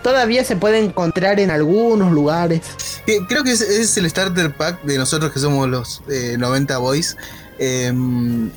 todavía 0.03 0.43
se 0.43 0.55
puede 0.55 0.79
encontrar 0.79 1.39
en 1.39 1.49
algunos 1.51 2.11
lugares. 2.11 2.61
Eh, 3.07 3.19
Creo 3.27 3.43
que 3.43 3.51
ese 3.51 3.81
es 3.81 3.95
el 3.97 4.09
starter 4.09 4.53
pack 4.55 4.81
de 4.83 4.97
nosotros 4.97 5.31
que 5.31 5.39
somos 5.39 5.67
los 5.69 6.01
eh, 6.09 6.35
90 6.37 6.77
boys. 6.77 7.15
Eh, 7.59 7.91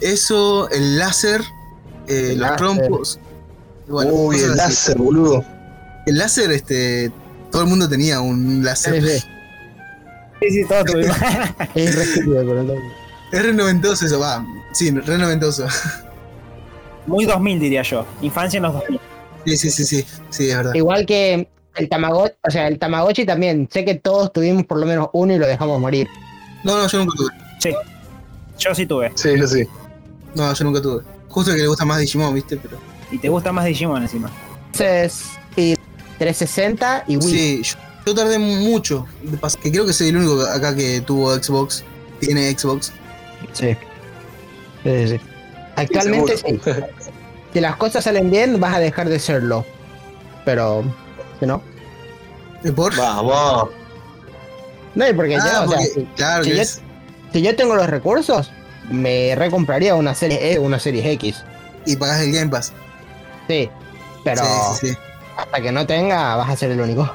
eso, 0.00 0.68
el 0.70 0.98
láser, 0.98 1.40
eh, 2.06 2.32
El 2.32 2.38
los 2.38 2.50
láser. 2.50 2.56
trompos. 2.56 3.18
Bueno, 3.88 4.12
Uy, 4.12 4.36
el 4.38 4.50
así. 4.52 4.56
láser, 4.58 4.98
boludo. 4.98 5.44
El 6.06 6.18
láser, 6.18 6.50
este, 6.52 7.10
todo 7.51 7.62
el 7.62 7.68
mundo 7.68 7.89
tenía 7.89 8.20
un 8.20 8.64
láser. 8.64 9.02
Sí, 9.02 9.09
sí. 9.20 9.27
Sí, 10.40 10.51
sí, 10.51 10.64
todos 10.66 10.85
tuvimos. 10.85 11.16
Es 13.32 13.43
re 13.44 13.52
noventoso 13.52 14.06
eso, 14.06 14.18
va. 14.18 14.44
Sí, 14.72 14.90
re 14.90 15.16
noventoso. 15.16 15.64
Muy 17.06 17.27
2000 17.27 17.60
diría 17.60 17.82
yo. 17.82 18.05
Infancia 18.22 18.56
en 18.56 18.64
los 18.64 18.72
2000. 18.72 19.01
Sí, 19.44 19.56
sí, 19.56 19.70
sí, 19.70 19.85
sí, 19.85 20.06
sí, 20.31 20.51
es 20.51 20.56
verdad. 20.56 20.74
Igual 20.74 21.06
que 21.06 21.48
el 21.77 21.89
Tamagotchi, 21.89 22.35
o 22.47 22.51
sea, 22.51 22.66
el 22.66 22.78
Tamagotchi 22.78 23.24
también. 23.24 23.68
Sé 23.70 23.85
que 23.85 23.94
todos 23.94 24.32
tuvimos 24.32 24.64
por 24.66 24.78
lo 24.78 24.86
menos 24.86 25.09
uno 25.12 25.32
y 25.32 25.39
lo 25.39 25.47
dejamos 25.47 25.81
morir. 25.81 26.09
No, 26.64 26.77
no, 26.77 26.89
yo 26.89 26.98
nunca 26.98 27.14
tuve. 27.16 27.77
Yo 28.59 28.74
sí 28.74 28.85
tuve. 28.85 29.12
Sí, 29.14 29.39
yo 29.39 29.47
sí. 29.47 29.64
No, 30.35 30.52
yo 30.52 30.64
nunca 30.64 30.82
tuve. 30.82 31.02
Justo 31.28 31.52
que 31.52 31.59
le 31.59 31.66
gusta 31.68 31.85
más 31.85 31.98
Digimon, 31.98 32.35
¿viste? 32.35 32.56
Pero... 32.56 32.78
Y 33.10 33.18
te 33.18 33.28
gusta 33.28 33.52
más 33.52 33.64
Digimon 33.64 34.02
encima. 34.02 34.31
Entonces, 34.66 35.31
y 35.56 35.74
360 36.20 37.05
y 37.09 37.16
Wii. 37.16 37.22
Sí, 37.32 37.62
yo, 37.62 37.76
yo 38.06 38.14
tardé 38.14 38.38
mucho. 38.38 39.06
Que 39.62 39.70
creo 39.72 39.86
que 39.86 39.92
soy 39.94 40.09
el 40.10 40.18
único 40.18 40.42
acá 40.42 40.76
que 40.76 41.01
tuvo 41.01 41.34
Xbox. 41.34 41.82
Tiene 42.20 42.51
Xbox. 42.56 42.92
Sí. 43.55 43.74
Sí, 44.84 45.09
sí. 45.09 45.20
Actualmente 45.76 46.36
sí. 46.36 46.60
Si 47.55 47.60
las 47.60 47.76
cosas 47.76 48.05
salen 48.05 48.30
bien, 48.30 48.60
vas 48.60 48.76
a 48.76 48.78
dejar 48.80 49.09
de 49.09 49.18
serlo. 49.18 49.64
Pero, 50.44 50.84
si 51.40 51.47
no. 51.47 51.62
¿Eh, 52.64 52.70
¿Por? 52.72 52.94
Vamos. 52.97 53.70
No, 54.94 55.09
y 55.09 55.12
porque 55.14 55.36
Ah, 55.36 55.51
yo, 55.52 55.62
o 55.64 55.68
sea, 55.72 55.80
si, 55.86 56.05
claro 56.16 56.44
si 56.44 56.51
que 56.51 56.56
yo- 56.56 56.62
es. 56.62 56.80
si 57.32 57.42
yo 57.42 57.56
tengo 57.56 57.74
los 57.76 57.88
recursos, 57.88 58.51
me 58.90 59.34
recompraría 59.36 59.94
una 59.94 60.14
serie 60.14 60.52
E 60.52 60.59
o 60.59 60.62
una 60.62 60.78
serie 60.78 61.10
X. 61.12 61.42
Y 61.86 61.97
pagás 61.97 62.20
el 62.20 62.32
Game 62.32 62.51
Pass. 62.51 62.72
Sí. 63.48 63.70
Pero 64.22 64.42
Sí, 64.44 64.51
sí, 64.80 64.88
sí. 64.88 64.97
Hasta 65.40 65.60
que 65.60 65.72
no 65.72 65.86
tenga, 65.86 66.36
vas 66.36 66.50
a 66.50 66.56
ser 66.56 66.70
el 66.70 66.80
único. 66.80 67.10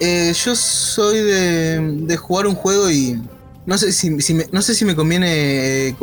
Eh, 0.00 0.32
yo 0.32 0.54
soy 0.54 1.18
de, 1.20 1.80
de 1.80 2.16
jugar 2.16 2.46
un 2.46 2.54
juego 2.54 2.90
y 2.90 3.20
no 3.64 3.78
sé 3.78 3.92
si, 3.92 4.20
si 4.20 4.34
me, 4.34 4.46
no 4.52 4.62
sé 4.62 4.74
si 4.74 4.84
me 4.84 4.94
conviene 4.94 5.88
eh, 5.88 5.96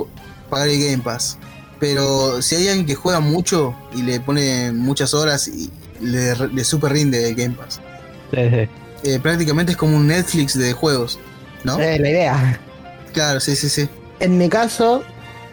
pagar 0.49 0.68
el 0.68 0.84
Game 0.84 1.03
Pass. 1.03 1.38
Pero 1.80 2.41
si 2.41 2.55
hay 2.55 2.68
alguien 2.69 2.85
que 2.85 2.95
juega 2.95 3.19
mucho 3.19 3.76
y 3.93 4.03
le 4.03 4.19
pone 4.19 4.72
muchas 4.72 5.14
horas 5.14 5.47
y 5.47 5.69
le, 5.99 6.35
le 6.35 6.64
super 6.64 6.93
rinde 6.93 7.30
el 7.30 7.35
Game 7.35 7.55
Pass. 7.55 7.81
Eh, 8.31 9.19
prácticamente 9.22 9.73
es 9.73 9.77
como 9.77 9.97
un 9.97 10.07
Netflix 10.07 10.57
de 10.57 10.73
juegos, 10.73 11.19
¿no? 11.64 11.80
Es 11.80 11.99
la 11.99 12.10
idea. 12.10 12.60
Claro, 13.11 13.39
sí, 13.39 13.55
sí, 13.55 13.69
sí. 13.69 13.89
En 14.19 14.38
mi 14.38 14.49
caso, 14.49 15.03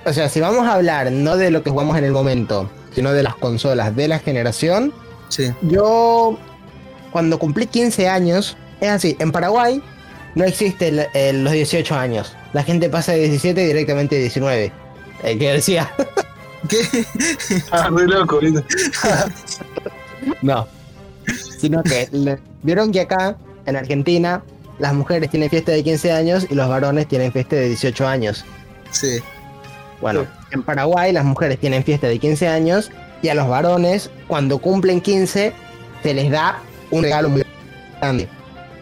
o 0.05 0.12
sea, 0.12 0.28
si 0.28 0.40
vamos 0.40 0.66
a 0.66 0.74
hablar 0.74 1.11
no 1.11 1.36
de 1.36 1.51
lo 1.51 1.62
que 1.62 1.70
jugamos 1.70 1.98
en 1.98 2.05
el 2.05 2.12
momento, 2.12 2.70
sino 2.94 3.12
de 3.12 3.23
las 3.23 3.35
consolas 3.35 3.94
de 3.97 4.09
la 4.09 4.19
generación, 4.19 4.93
Sí. 5.31 5.51
yo 5.62 6.39
cuando 7.12 7.39
cumplí 7.39 7.66
15 7.66 8.09
años, 8.09 8.57
es 8.81 8.89
así, 8.90 9.16
en 9.19 9.32
Paraguay 9.32 9.82
no 10.35 10.44
existe 10.44 10.89
el- 10.89 11.07
el- 11.15 11.43
los 11.44 11.52
18 11.52 11.94
años. 11.97 12.36
La 12.52 12.62
gente 12.62 12.89
pasa 12.90 13.12
de 13.12 13.20
17 13.20 13.66
directamente 13.66 14.16
a 14.16 14.19
19. 14.20 14.70
Eh, 15.24 15.39
¿Qué 15.39 15.52
decía? 15.52 15.90
¿Qué? 16.69 16.78
Ah, 17.70 17.89
re 17.90 18.07
loco, 18.07 18.36
boludo. 18.36 18.62
No. 20.43 20.66
Sino 21.59 21.82
que 21.82 22.09
le- 22.12 22.39
vieron 22.62 22.93
que 22.93 23.01
acá, 23.01 23.36
en 23.66 23.77
Argentina, 23.77 24.43
las 24.78 24.93
mujeres 24.94 25.31
tienen 25.31 25.48
fiesta 25.51 25.73
de 25.73 25.82
15 25.82 26.12
años 26.12 26.47
y 26.51 26.55
los 26.55 26.69
varones 26.69 27.07
tienen 27.09 27.32
fiesta 27.32 27.57
de 27.57 27.69
18 27.69 28.07
años. 28.07 28.44
Sí. 28.90 29.20
Bueno, 30.01 30.27
en 30.51 30.62
Paraguay 30.62 31.12
las 31.12 31.24
mujeres 31.24 31.59
tienen 31.59 31.85
fiesta 31.85 32.07
de 32.07 32.19
15 32.19 32.48
años 32.48 32.90
y 33.23 33.29
a 33.29 33.35
los 33.35 33.49
varones, 33.49 34.11
cuando 34.27 34.59
cumplen 34.59 35.01
15, 35.01 35.53
se 36.03 36.15
les 36.15 36.31
da 36.31 36.61
un 36.91 37.03
regalo 37.03 37.29
muy 37.29 37.43
grande. 38.01 38.29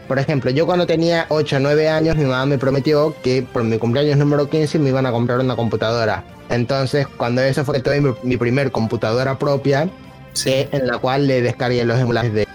Por 0.06 0.18
ejemplo, 0.18 0.50
yo 0.50 0.64
cuando 0.64 0.86
tenía 0.86 1.26
8 1.28 1.56
o 1.56 1.60
9 1.60 1.88
años, 1.88 2.16
mi 2.16 2.24
mamá 2.24 2.46
me 2.46 2.56
prometió 2.56 3.14
que 3.22 3.42
por 3.42 3.62
mi 3.64 3.78
cumpleaños 3.78 4.16
número 4.16 4.48
15 4.48 4.78
me 4.78 4.88
iban 4.88 5.04
a 5.04 5.10
comprar 5.12 5.38
una 5.40 5.54
computadora. 5.54 6.24
Entonces, 6.48 7.06
cuando 7.06 7.42
eso 7.42 7.62
fue, 7.64 7.80
tuve 7.80 8.00
mi, 8.00 8.14
mi 8.22 8.36
primer 8.38 8.70
computadora 8.72 9.38
propia, 9.38 9.88
Sí. 10.32 10.50
que- 10.50 10.68
en 10.72 10.86
la 10.86 10.98
cual 10.98 11.26
le 11.26 11.42
descargué 11.42 11.84
los 11.84 11.98
emuladores 11.98 12.32
de 12.32 12.46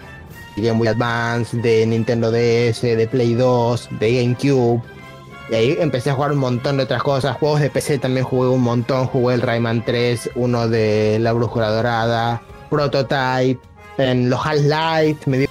Game 0.57 0.77
Boy 0.79 0.87
Advance, 0.87 1.55
de 1.57 1.85
Nintendo 1.85 2.31
DS, 2.31 2.95
de 2.95 3.07
Play 3.07 3.33
2, 3.35 3.89
de 3.99 4.15
GameCube. 4.23 4.81
Y 5.53 5.55
ahí 5.55 5.77
empecé 5.79 6.09
a 6.09 6.15
jugar 6.15 6.31
un 6.31 6.39
montón 6.39 6.77
de 6.77 6.83
otras 6.83 7.03
cosas. 7.03 7.37
Juegos 7.37 7.59
de 7.59 7.69
PC 7.69 7.99
también 7.99 8.25
jugué 8.25 8.47
un 8.49 8.61
montón. 8.63 9.05
Jugué 9.05 9.35
el 9.35 9.41
Rayman 9.43 9.85
3, 9.85 10.31
uno 10.33 10.67
de 10.67 11.19
La 11.21 11.31
Brújula 11.31 11.69
Dorada, 11.69 12.41
Prototype, 12.71 13.59
en 13.99 14.31
los 14.31 14.43
Half-Life, 14.43 15.29
me 15.29 15.37
di 15.37 15.45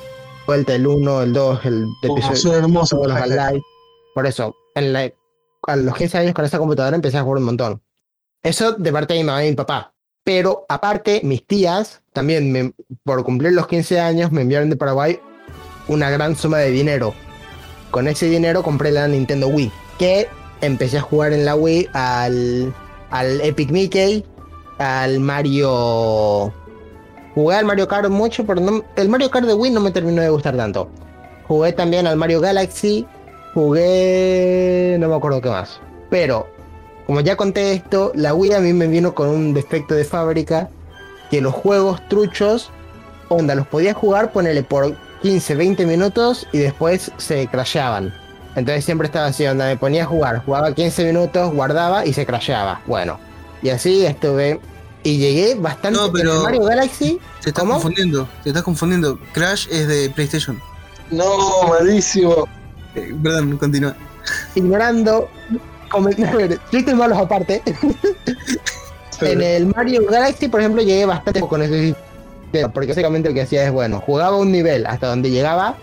vuelta 0.44 0.74
el 0.74 0.88
1, 0.88 1.22
el 1.22 1.32
2, 1.32 1.64
el 1.66 1.86
de 2.02 2.08
Oh, 2.08 2.18
episodio 2.18 2.58
hermosos. 2.58 2.98
todos 2.98 3.06
los 3.12 3.16
Half-Life. 3.16 3.62
Por 4.12 4.26
eso, 4.26 4.56
en 4.74 4.92
la- 4.92 5.12
a 5.68 5.76
los 5.76 5.94
15 5.96 6.18
años 6.18 6.34
con 6.34 6.44
esa 6.44 6.58
computadora 6.58 6.96
empecé 6.96 7.18
a 7.18 7.22
jugar 7.22 7.38
un 7.38 7.44
montón. 7.44 7.80
Eso 8.42 8.72
de 8.72 8.90
parte 8.92 9.14
de 9.14 9.20
mi 9.20 9.24
mamá 9.26 9.44
y 9.44 9.50
mi 9.50 9.54
papá. 9.54 9.94
Pero 10.24 10.66
aparte, 10.68 11.20
mis 11.22 11.46
tías 11.46 12.02
también, 12.12 12.50
me- 12.50 12.72
por 13.04 13.22
cumplir 13.22 13.52
los 13.52 13.68
15 13.68 14.00
años, 14.00 14.32
me 14.32 14.42
enviaron 14.42 14.68
de 14.68 14.74
Paraguay 14.74 15.20
una 15.86 16.10
gran 16.10 16.34
suma 16.34 16.58
de 16.58 16.70
dinero. 16.72 17.14
Con 17.92 18.08
ese 18.08 18.26
dinero 18.26 18.64
compré 18.64 18.90
la 18.90 19.06
Nintendo 19.06 19.46
Wii, 19.46 19.70
que 19.98 20.28
empecé 20.60 20.98
a 20.98 21.02
jugar 21.02 21.32
en 21.32 21.44
la 21.44 21.54
Wii 21.56 21.88
al, 21.92 22.72
al 23.10 23.40
Epic 23.40 23.70
Mickey, 23.70 24.24
al 24.78 25.20
Mario... 25.20 26.52
Jugué 27.34 27.56
al 27.56 27.64
Mario 27.64 27.88
Kart 27.88 28.10
mucho, 28.10 28.44
pero 28.44 28.60
no- 28.60 28.84
el 28.96 29.08
Mario 29.08 29.30
Kart 29.30 29.46
de 29.46 29.54
Wii 29.54 29.70
no 29.72 29.80
me 29.80 29.90
terminó 29.90 30.20
de 30.20 30.28
gustar 30.28 30.54
tanto. 30.56 30.88
Jugué 31.48 31.72
también 31.72 32.06
al 32.06 32.16
Mario 32.16 32.40
Galaxy, 32.40 33.06
jugué... 33.54 34.96
no 35.00 35.08
me 35.08 35.14
acuerdo 35.14 35.40
qué 35.40 35.48
más. 35.48 35.80
Pero, 36.10 36.46
como 37.06 37.20
ya 37.20 37.36
conté 37.36 37.72
esto, 37.72 38.12
la 38.14 38.34
Wii 38.34 38.52
a 38.52 38.60
mí 38.60 38.72
me 38.72 38.86
vino 38.86 39.14
con 39.14 39.28
un 39.28 39.54
defecto 39.54 39.94
de 39.94 40.04
fábrica, 40.04 40.68
que 41.30 41.40
los 41.40 41.54
juegos 41.54 42.06
truchos, 42.08 42.70
onda, 43.28 43.54
los 43.54 43.66
podía 43.66 43.94
jugar, 43.94 44.32
ponele 44.32 44.62
por 44.62 44.94
15, 45.22 45.54
20 45.54 45.86
minutos 45.86 46.46
y 46.52 46.58
después 46.58 47.10
se 47.16 47.46
crasheaban. 47.46 48.12
Entonces 48.54 48.84
siempre 48.84 49.06
estaba 49.06 49.26
así, 49.26 49.46
onda, 49.46 49.66
me 49.66 49.76
ponía 49.76 50.02
a 50.02 50.06
jugar, 50.06 50.42
jugaba 50.44 50.74
15 50.74 51.04
minutos, 51.04 51.52
guardaba 51.54 52.04
y 52.04 52.12
se 52.12 52.26
crasheaba. 52.26 52.80
Bueno, 52.86 53.18
y 53.62 53.70
así 53.70 54.04
estuve. 54.04 54.60
Y 55.04 55.18
llegué 55.18 55.54
bastante 55.56 55.98
No, 55.98 56.12
pero- 56.12 56.30
en 56.30 56.36
el 56.36 56.42
Mario 56.44 56.62
Galaxy. 56.64 57.18
Te 57.42 57.48
estás 57.48 57.62
¿Cómo? 57.62 57.74
confundiendo. 57.74 58.28
Te 58.44 58.50
estás 58.50 58.62
confundiendo. 58.62 59.18
Crash 59.32 59.66
es 59.70 59.88
de 59.88 60.10
PlayStation. 60.10 60.60
No, 61.10 61.62
malísimo. 61.68 62.46
Eh, 62.94 63.12
perdón, 63.22 63.56
continúa. 63.56 63.96
ignorando. 64.54 65.28
come- 65.90 66.14
A 66.26 66.36
ver, 66.36 66.60
chistes 66.70 66.94
malos 66.94 67.18
aparte. 67.18 67.62
en 69.20 69.42
el 69.42 69.66
Mario 69.66 70.04
Galaxy, 70.08 70.48
por 70.48 70.60
ejemplo, 70.60 70.82
llegué 70.82 71.04
bastante 71.06 71.40
con 71.40 71.62
ese 71.62 71.94
sistema, 72.52 72.72
porque 72.72 72.88
básicamente 72.88 73.28
lo 73.28 73.34
que 73.34 73.42
hacía 73.42 73.64
es, 73.64 73.72
bueno, 73.72 74.00
jugaba 74.00 74.36
un 74.36 74.50
nivel 74.52 74.86
hasta 74.86 75.06
donde 75.08 75.30
llegaba, 75.30 75.76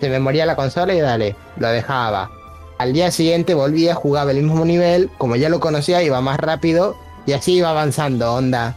se 0.00 0.08
me 0.08 0.18
moría 0.18 0.46
la 0.46 0.56
consola 0.56 0.94
y 0.94 1.00
dale, 1.00 1.36
lo 1.56 1.68
dejaba. 1.68 2.30
Al 2.78 2.92
día 2.92 3.10
siguiente 3.10 3.54
volvía, 3.54 3.94
jugaba 3.94 4.30
el 4.30 4.42
mismo 4.42 4.64
nivel, 4.64 5.10
como 5.18 5.36
ya 5.36 5.48
lo 5.48 5.58
conocía, 5.58 6.02
iba 6.02 6.20
más 6.20 6.38
rápido 6.38 6.96
y 7.26 7.32
así 7.32 7.54
iba 7.54 7.70
avanzando, 7.70 8.32
onda. 8.32 8.76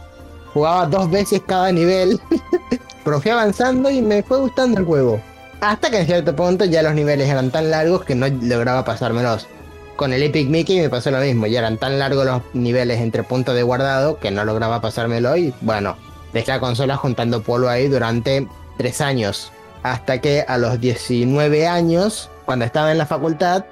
Jugaba 0.52 0.86
dos 0.86 1.10
veces 1.10 1.40
cada 1.46 1.70
nivel, 1.72 2.20
pero 3.04 3.22
avanzando 3.32 3.90
y 3.90 4.02
me 4.02 4.22
fue 4.22 4.38
gustando 4.38 4.80
el 4.80 4.86
juego. 4.86 5.20
Hasta 5.60 5.90
que 5.90 6.00
en 6.00 6.06
cierto 6.06 6.34
punto 6.34 6.64
ya 6.64 6.82
los 6.82 6.94
niveles 6.94 7.28
eran 7.28 7.52
tan 7.52 7.70
largos 7.70 8.04
que 8.04 8.16
no 8.16 8.26
lograba 8.28 8.84
pasármelos. 8.84 9.46
Con 9.94 10.12
el 10.12 10.24
Epic 10.24 10.48
Mickey 10.48 10.80
me 10.80 10.90
pasó 10.90 11.12
lo 11.12 11.20
mismo, 11.20 11.46
ya 11.46 11.60
eran 11.60 11.78
tan 11.78 11.98
largos 12.00 12.26
los 12.26 12.42
niveles 12.54 13.00
entre 13.00 13.22
puntos 13.22 13.54
de 13.54 13.62
guardado 13.62 14.18
que 14.18 14.32
no 14.32 14.44
lograba 14.44 14.80
pasármelo 14.80 15.36
y 15.36 15.54
bueno, 15.60 15.96
dejé 16.32 16.50
la 16.50 16.60
consola 16.60 16.96
juntando 16.96 17.42
polvo 17.42 17.68
ahí 17.68 17.86
durante 17.86 18.48
tres 18.76 19.00
años. 19.00 19.52
Hasta 19.82 20.20
que 20.20 20.44
a 20.46 20.58
los 20.58 20.80
19 20.80 21.66
años, 21.66 22.30
cuando 22.44 22.64
estaba 22.64 22.92
en 22.92 22.98
la 22.98 23.06
facultad, 23.06 23.64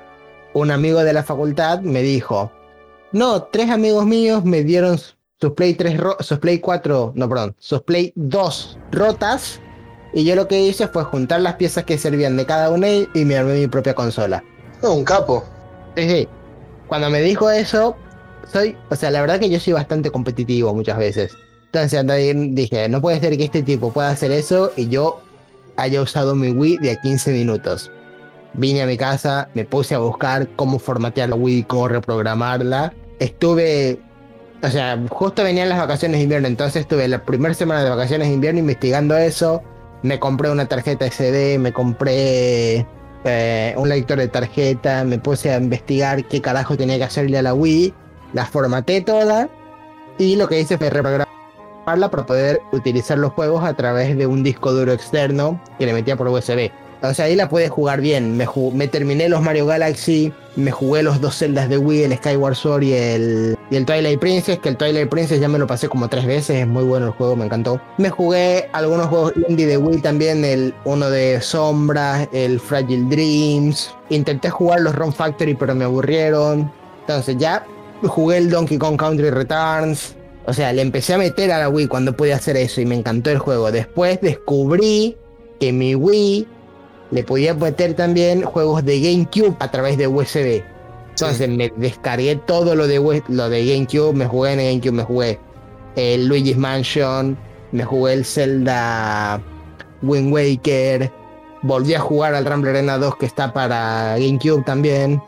un 0.54 0.70
amigo 0.70 1.02
de 1.04 1.12
la 1.12 1.22
facultad 1.22 1.80
me 1.80 2.02
dijo, 2.02 2.50
no, 3.12 3.44
tres 3.44 3.70
amigos 3.70 4.06
míos 4.06 4.44
me 4.44 4.62
dieron 4.64 4.98
sus 4.98 5.52
Play 5.54 5.74
3 5.74 5.96
ro- 5.98 6.16
sus 6.20 6.38
Play 6.38 6.58
4, 6.58 7.12
no, 7.14 7.28
perdón, 7.28 7.54
sus 7.58 7.82
Play 7.82 8.12
2 8.16 8.78
rotas 8.90 9.60
y 10.12 10.24
yo 10.24 10.34
lo 10.34 10.48
que 10.48 10.60
hice 10.60 10.88
fue 10.88 11.04
juntar 11.04 11.40
las 11.40 11.54
piezas 11.54 11.84
que 11.84 11.96
servían 11.96 12.36
de 12.36 12.44
cada 12.46 12.70
una 12.70 12.88
y 12.90 13.08
me 13.24 13.36
armé 13.36 13.54
mi 13.54 13.68
propia 13.68 13.94
consola. 13.94 14.42
No, 14.82 14.94
un 14.94 15.04
capo. 15.04 15.44
Sí, 15.96 16.08
sí. 16.08 16.28
Cuando 16.88 17.08
me 17.10 17.20
dijo 17.20 17.48
eso, 17.50 17.96
soy, 18.52 18.76
o 18.90 18.96
sea, 18.96 19.12
la 19.12 19.20
verdad 19.20 19.38
que 19.38 19.48
yo 19.48 19.60
soy 19.60 19.72
bastante 19.74 20.10
competitivo 20.10 20.74
muchas 20.74 20.98
veces. 20.98 21.32
Entonces 21.66 22.04
dije, 22.54 22.88
no 22.88 23.00
puede 23.00 23.20
ser 23.20 23.36
que 23.36 23.44
este 23.44 23.62
tipo 23.62 23.92
pueda 23.92 24.10
hacer 24.10 24.32
eso 24.32 24.72
y 24.76 24.88
yo 24.88 25.20
haya 25.80 26.02
usado 26.02 26.34
mi 26.34 26.50
Wii 26.50 26.78
de 26.78 26.92
a 26.92 27.00
15 27.00 27.32
minutos. 27.32 27.90
Vine 28.54 28.82
a 28.82 28.86
mi 28.86 28.96
casa, 28.96 29.48
me 29.54 29.64
puse 29.64 29.94
a 29.94 29.98
buscar 29.98 30.48
cómo 30.56 30.78
formatear 30.78 31.28
la 31.28 31.36
Wii, 31.36 31.64
cómo 31.64 31.88
reprogramarla. 31.88 32.92
Estuve, 33.18 34.00
o 34.62 34.68
sea, 34.68 35.00
justo 35.08 35.42
venían 35.44 35.68
las 35.68 35.78
vacaciones 35.78 36.18
de 36.18 36.24
invierno, 36.24 36.48
entonces 36.48 36.82
estuve 36.82 37.06
la 37.08 37.24
primera 37.24 37.54
semana 37.54 37.82
de 37.84 37.90
vacaciones 37.90 38.28
de 38.28 38.34
invierno 38.34 38.60
investigando 38.60 39.16
eso. 39.16 39.62
Me 40.02 40.18
compré 40.18 40.50
una 40.50 40.66
tarjeta 40.66 41.06
SD, 41.06 41.58
me 41.58 41.72
compré 41.72 42.86
eh, 43.24 43.74
un 43.76 43.88
lector 43.88 44.18
de 44.18 44.28
tarjeta, 44.28 45.04
me 45.04 45.18
puse 45.18 45.52
a 45.52 45.58
investigar 45.58 46.26
qué 46.26 46.40
carajo 46.40 46.76
tenía 46.76 46.98
que 46.98 47.04
hacerle 47.04 47.38
a 47.38 47.42
la 47.42 47.54
Wii, 47.54 47.94
la 48.32 48.46
formateé 48.46 49.02
toda 49.02 49.48
y 50.18 50.36
lo 50.36 50.48
que 50.48 50.60
hice 50.60 50.76
fue 50.76 50.90
reprogramarla 50.90 51.39
para 51.84 52.26
poder 52.26 52.60
utilizar 52.72 53.18
los 53.18 53.32
juegos 53.32 53.64
a 53.64 53.74
través 53.74 54.16
de 54.16 54.26
un 54.26 54.42
disco 54.42 54.72
duro 54.72 54.92
externo 54.92 55.60
que 55.78 55.86
le 55.86 55.92
metía 55.92 56.16
por 56.16 56.28
USB. 56.28 56.70
O 57.02 57.14
sea, 57.14 57.24
ahí 57.24 57.34
la 57.34 57.48
pude 57.48 57.68
jugar 57.68 58.00
bien. 58.00 58.36
Me, 58.36 58.88
terminé 58.88 59.28
los 59.28 59.40
Mario 59.40 59.64
Galaxy, 59.64 60.32
me 60.56 60.70
jugué 60.70 61.02
los 61.02 61.20
dos 61.20 61.34
celdas 61.34 61.70
de 61.70 61.78
Wii, 61.78 62.02
el 62.02 62.16
Skyward 62.16 62.54
Sword 62.54 62.82
y 62.82 62.92
el, 62.92 63.58
y 63.70 63.76
el 63.76 63.86
Twilight 63.86 64.20
Princess, 64.20 64.58
que 64.58 64.68
el 64.68 64.76
Twilight 64.76 65.08
Princess 65.08 65.40
ya 65.40 65.48
me 65.48 65.58
lo 65.58 65.66
pasé 65.66 65.88
como 65.88 66.08
tres 66.08 66.26
veces, 66.26 66.60
es 66.60 66.66
muy 66.66 66.84
bueno 66.84 67.06
el 67.06 67.12
juego, 67.12 67.36
me 67.36 67.46
encantó. 67.46 67.80
Me 67.96 68.10
jugué 68.10 68.68
algunos 68.72 69.06
juegos 69.06 69.32
indie 69.48 69.66
de 69.66 69.78
Wii 69.78 70.02
también, 70.02 70.44
el 70.44 70.74
uno 70.84 71.08
de 71.08 71.40
Sombras, 71.40 72.28
el 72.32 72.60
Fragile 72.60 73.08
Dreams. 73.08 73.94
Intenté 74.10 74.50
jugar 74.50 74.82
los 74.82 74.94
Run 74.94 75.12
Factory, 75.12 75.54
pero 75.54 75.74
me 75.74 75.84
aburrieron. 75.84 76.70
Entonces 77.00 77.38
ya 77.38 77.64
jugué 78.02 78.36
el 78.36 78.50
Donkey 78.50 78.76
Kong 78.76 78.98
Country 78.98 79.30
Returns. 79.30 80.16
O 80.46 80.52
sea, 80.52 80.72
le 80.72 80.82
empecé 80.82 81.14
a 81.14 81.18
meter 81.18 81.52
a 81.52 81.58
la 81.58 81.68
Wii 81.68 81.86
cuando 81.86 82.16
pude 82.16 82.32
hacer 82.32 82.56
eso 82.56 82.80
y 82.80 82.86
me 82.86 82.94
encantó 82.94 83.30
el 83.30 83.38
juego. 83.38 83.70
Después 83.70 84.20
descubrí 84.20 85.16
que 85.60 85.72
mi 85.72 85.94
Wii 85.94 86.46
le 87.10 87.24
podía 87.24 87.54
meter 87.54 87.94
también 87.94 88.42
juegos 88.42 88.84
de 88.84 89.00
GameCube 89.00 89.56
a 89.58 89.70
través 89.70 89.98
de 89.98 90.06
USB. 90.06 90.62
Entonces 91.10 91.48
me 91.48 91.70
descargué 91.76 92.36
todo 92.36 92.74
lo 92.74 92.86
de, 92.86 93.22
lo 93.28 93.50
de 93.50 93.66
GameCube, 93.66 94.14
me 94.14 94.26
jugué 94.26 94.52
en 94.52 94.58
GameCube, 94.58 94.92
me 94.92 95.02
jugué 95.02 95.38
el 95.96 96.26
Luigi's 96.26 96.56
Mansion, 96.56 97.36
me 97.72 97.84
jugué 97.84 98.14
el 98.14 98.24
Zelda 98.24 99.42
Wind 100.02 100.32
Waker, 100.32 101.12
volví 101.62 101.94
a 101.94 102.00
jugar 102.00 102.34
al 102.34 102.46
Rumble 102.46 102.70
Arena 102.70 102.96
2 102.96 103.16
que 103.16 103.26
está 103.26 103.52
para 103.52 104.16
GameCube 104.18 104.64
también, 104.64 105.20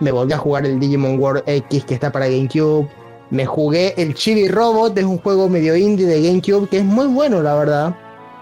me 0.00 0.12
volví 0.12 0.32
a 0.32 0.38
jugar 0.38 0.64
el 0.64 0.80
Digimon 0.80 1.18
World 1.18 1.42
X 1.46 1.84
que 1.84 1.94
está 1.94 2.10
para 2.10 2.28
GameCube, 2.28 2.88
me 3.32 3.46
jugué 3.46 3.94
el 3.96 4.12
Chibi 4.12 4.46
Robot, 4.46 4.96
es 4.98 5.04
un 5.04 5.16
juego 5.16 5.48
medio 5.48 5.74
indie 5.74 6.06
de 6.06 6.20
GameCube 6.20 6.68
que 6.68 6.78
es 6.78 6.84
muy 6.84 7.06
bueno 7.06 7.42
la 7.42 7.54
verdad. 7.54 7.96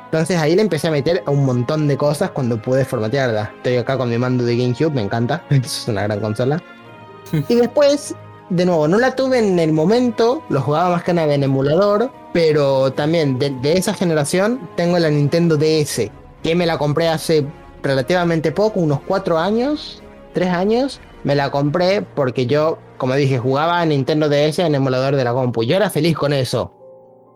Entonces 0.06 0.36
ahí 0.36 0.56
le 0.56 0.62
empecé 0.62 0.88
a 0.88 0.90
meter 0.90 1.22
a 1.26 1.30
un 1.30 1.44
montón 1.44 1.86
de 1.86 1.96
cosas 1.96 2.32
cuando 2.32 2.60
pude 2.60 2.84
formatearla. 2.84 3.52
Estoy 3.58 3.76
acá 3.76 3.96
con 3.96 4.10
mi 4.10 4.18
mando 4.18 4.44
de 4.44 4.56
GameCube, 4.56 4.90
me 4.90 5.02
encanta. 5.02 5.44
Es 5.50 5.86
una 5.86 6.02
gran 6.02 6.18
consola. 6.18 6.60
y 7.48 7.54
después, 7.54 8.16
de 8.48 8.66
nuevo, 8.66 8.88
no 8.88 8.98
la 8.98 9.14
tuve 9.14 9.38
en 9.38 9.60
el 9.60 9.72
momento, 9.72 10.42
lo 10.48 10.60
jugaba 10.60 10.90
más 10.90 11.04
que 11.04 11.14
nada 11.14 11.32
en 11.34 11.44
emulador, 11.44 12.10
pero 12.32 12.92
también 12.92 13.38
de, 13.38 13.50
de 13.50 13.74
esa 13.74 13.94
generación 13.94 14.68
tengo 14.76 14.98
la 14.98 15.08
Nintendo 15.08 15.56
DS, 15.56 16.10
que 16.42 16.54
me 16.56 16.66
la 16.66 16.78
compré 16.78 17.06
hace 17.06 17.46
relativamente 17.84 18.50
poco, 18.50 18.80
unos 18.80 18.98
4 19.06 19.38
años, 19.38 20.02
3 20.34 20.48
años. 20.48 21.00
Me 21.24 21.34
la 21.34 21.50
compré 21.50 22.02
porque 22.02 22.46
yo, 22.46 22.78
como 22.96 23.14
dije, 23.14 23.38
jugaba 23.38 23.80
a 23.80 23.84
Nintendo 23.86 24.28
DS 24.28 24.58
en 24.60 24.74
emulador 24.74 25.16
de 25.16 25.24
la 25.24 25.32
compu. 25.32 25.62
Yo 25.64 25.76
era 25.76 25.90
feliz 25.90 26.16
con 26.16 26.32
eso. 26.32 26.72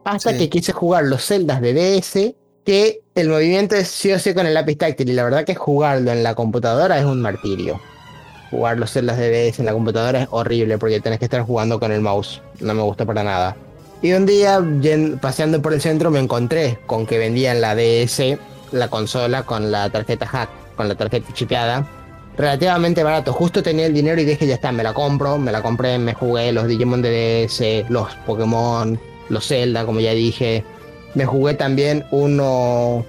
Hasta 0.05 0.31
Sí. 0.33 0.39
que 0.39 0.51
quise 0.51 0.73
jugar 0.73 1.05
los 1.05 1.25
celdas 1.25 1.61
de 1.61 1.73
DS 1.75 2.35
que 2.65 3.03
el 3.15 3.29
movimiento 3.29 3.75
es 3.77 3.89
sí 3.89 4.11
o 4.13 4.19
sí 4.19 4.33
con 4.35 4.47
el 4.47 4.55
lápiz 4.55 4.77
táctil 4.77 5.11
y 5.11 5.13
la 5.13 5.25
verdad 5.25 5.45
que 5.45 5.55
jugarlo 5.55 6.11
en 6.13 6.23
la 6.23 6.35
computadora 6.35 6.99
es 6.99 7.05
un 7.05 7.21
martirio. 7.21 7.81
Jugar 8.51 8.79
los 8.79 8.91
celdas 8.91 9.19
de 9.19 9.31
DS 9.31 9.59
en 9.61 9.67
la 9.67 9.73
computadora 9.73 10.23
es 10.23 10.29
horrible 10.31 10.79
porque 10.79 11.01
tenés 11.01 11.19
que 11.19 11.27
estar 11.27 11.43
jugando 11.43 11.79
con 11.81 11.93
el 11.93 12.01
mouse. 12.01 12.41
No 12.61 12.73
me 12.75 12.83
gusta 12.83 13.05
para 13.05 13.23
nada. 13.23 13.57
Y 14.01 14.13
un 14.13 14.27
día, 14.27 14.61
paseando 15.21 15.61
por 15.63 15.73
el 15.73 15.81
centro, 15.81 16.11
me 16.11 16.21
encontré 16.21 16.79
con 16.87 17.07
que 17.07 17.19
vendían 17.19 17.61
la 17.61 17.75
DS, 17.75 18.39
la 18.73 18.89
consola, 18.89 19.45
con 19.45 19.71
la 19.71 19.89
tarjeta 19.91 20.27
hack, 20.27 20.51
con 20.77 20.89
la 20.89 20.95
tarjeta 20.95 21.33
chipeada. 21.33 21.87
Relativamente 22.37 23.03
barato. 23.05 23.33
Justo 23.33 23.63
tenía 23.63 23.87
el 23.87 23.95
dinero 23.95 24.21
y 24.21 24.25
dije, 24.25 24.47
ya 24.47 24.55
está, 24.55 24.73
me 24.73 24.83
la 24.83 24.93
compro. 24.93 25.39
Me 25.39 25.53
la 25.53 25.63
compré, 25.63 25.99
me 25.99 26.15
jugué 26.15 26.53
los 26.53 26.67
Digimon 26.67 27.03
de 27.03 27.47
DS, 27.47 27.91
los 27.91 28.15
Pokémon, 28.27 28.99
los 29.29 29.47
Zelda, 29.47 29.87
como 29.87 30.01
ya 30.01 30.13
dije. 30.13 30.65
Me 31.15 31.27
jugué 31.27 31.55
también 31.55 32.05
uno, 32.11 33.05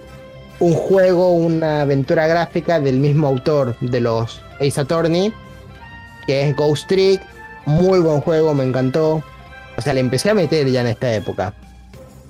un 0.60 0.74
juego, 0.74 1.32
una 1.32 1.82
aventura 1.82 2.28
gráfica 2.28 2.80
del 2.80 2.98
mismo 2.98 3.28
autor 3.28 3.76
de 3.80 4.00
los 4.00 4.42
Ace 4.60 4.80
Attorney, 4.80 5.34
que 6.28 6.50
es 6.50 6.56
Ghost 6.56 6.88
Trick. 6.88 7.22
Muy 7.66 8.00
buen 8.00 8.22
juego, 8.22 8.54
me 8.54 8.64
encantó. 8.64 9.24
O 9.78 9.82
sea, 9.82 9.94
le 9.96 10.02
empecé 10.02 10.30
a 10.30 10.36
meter 10.36 10.70
ya 10.70 10.82
en 10.82 10.88
esta 10.88 11.14
época. 11.14 11.54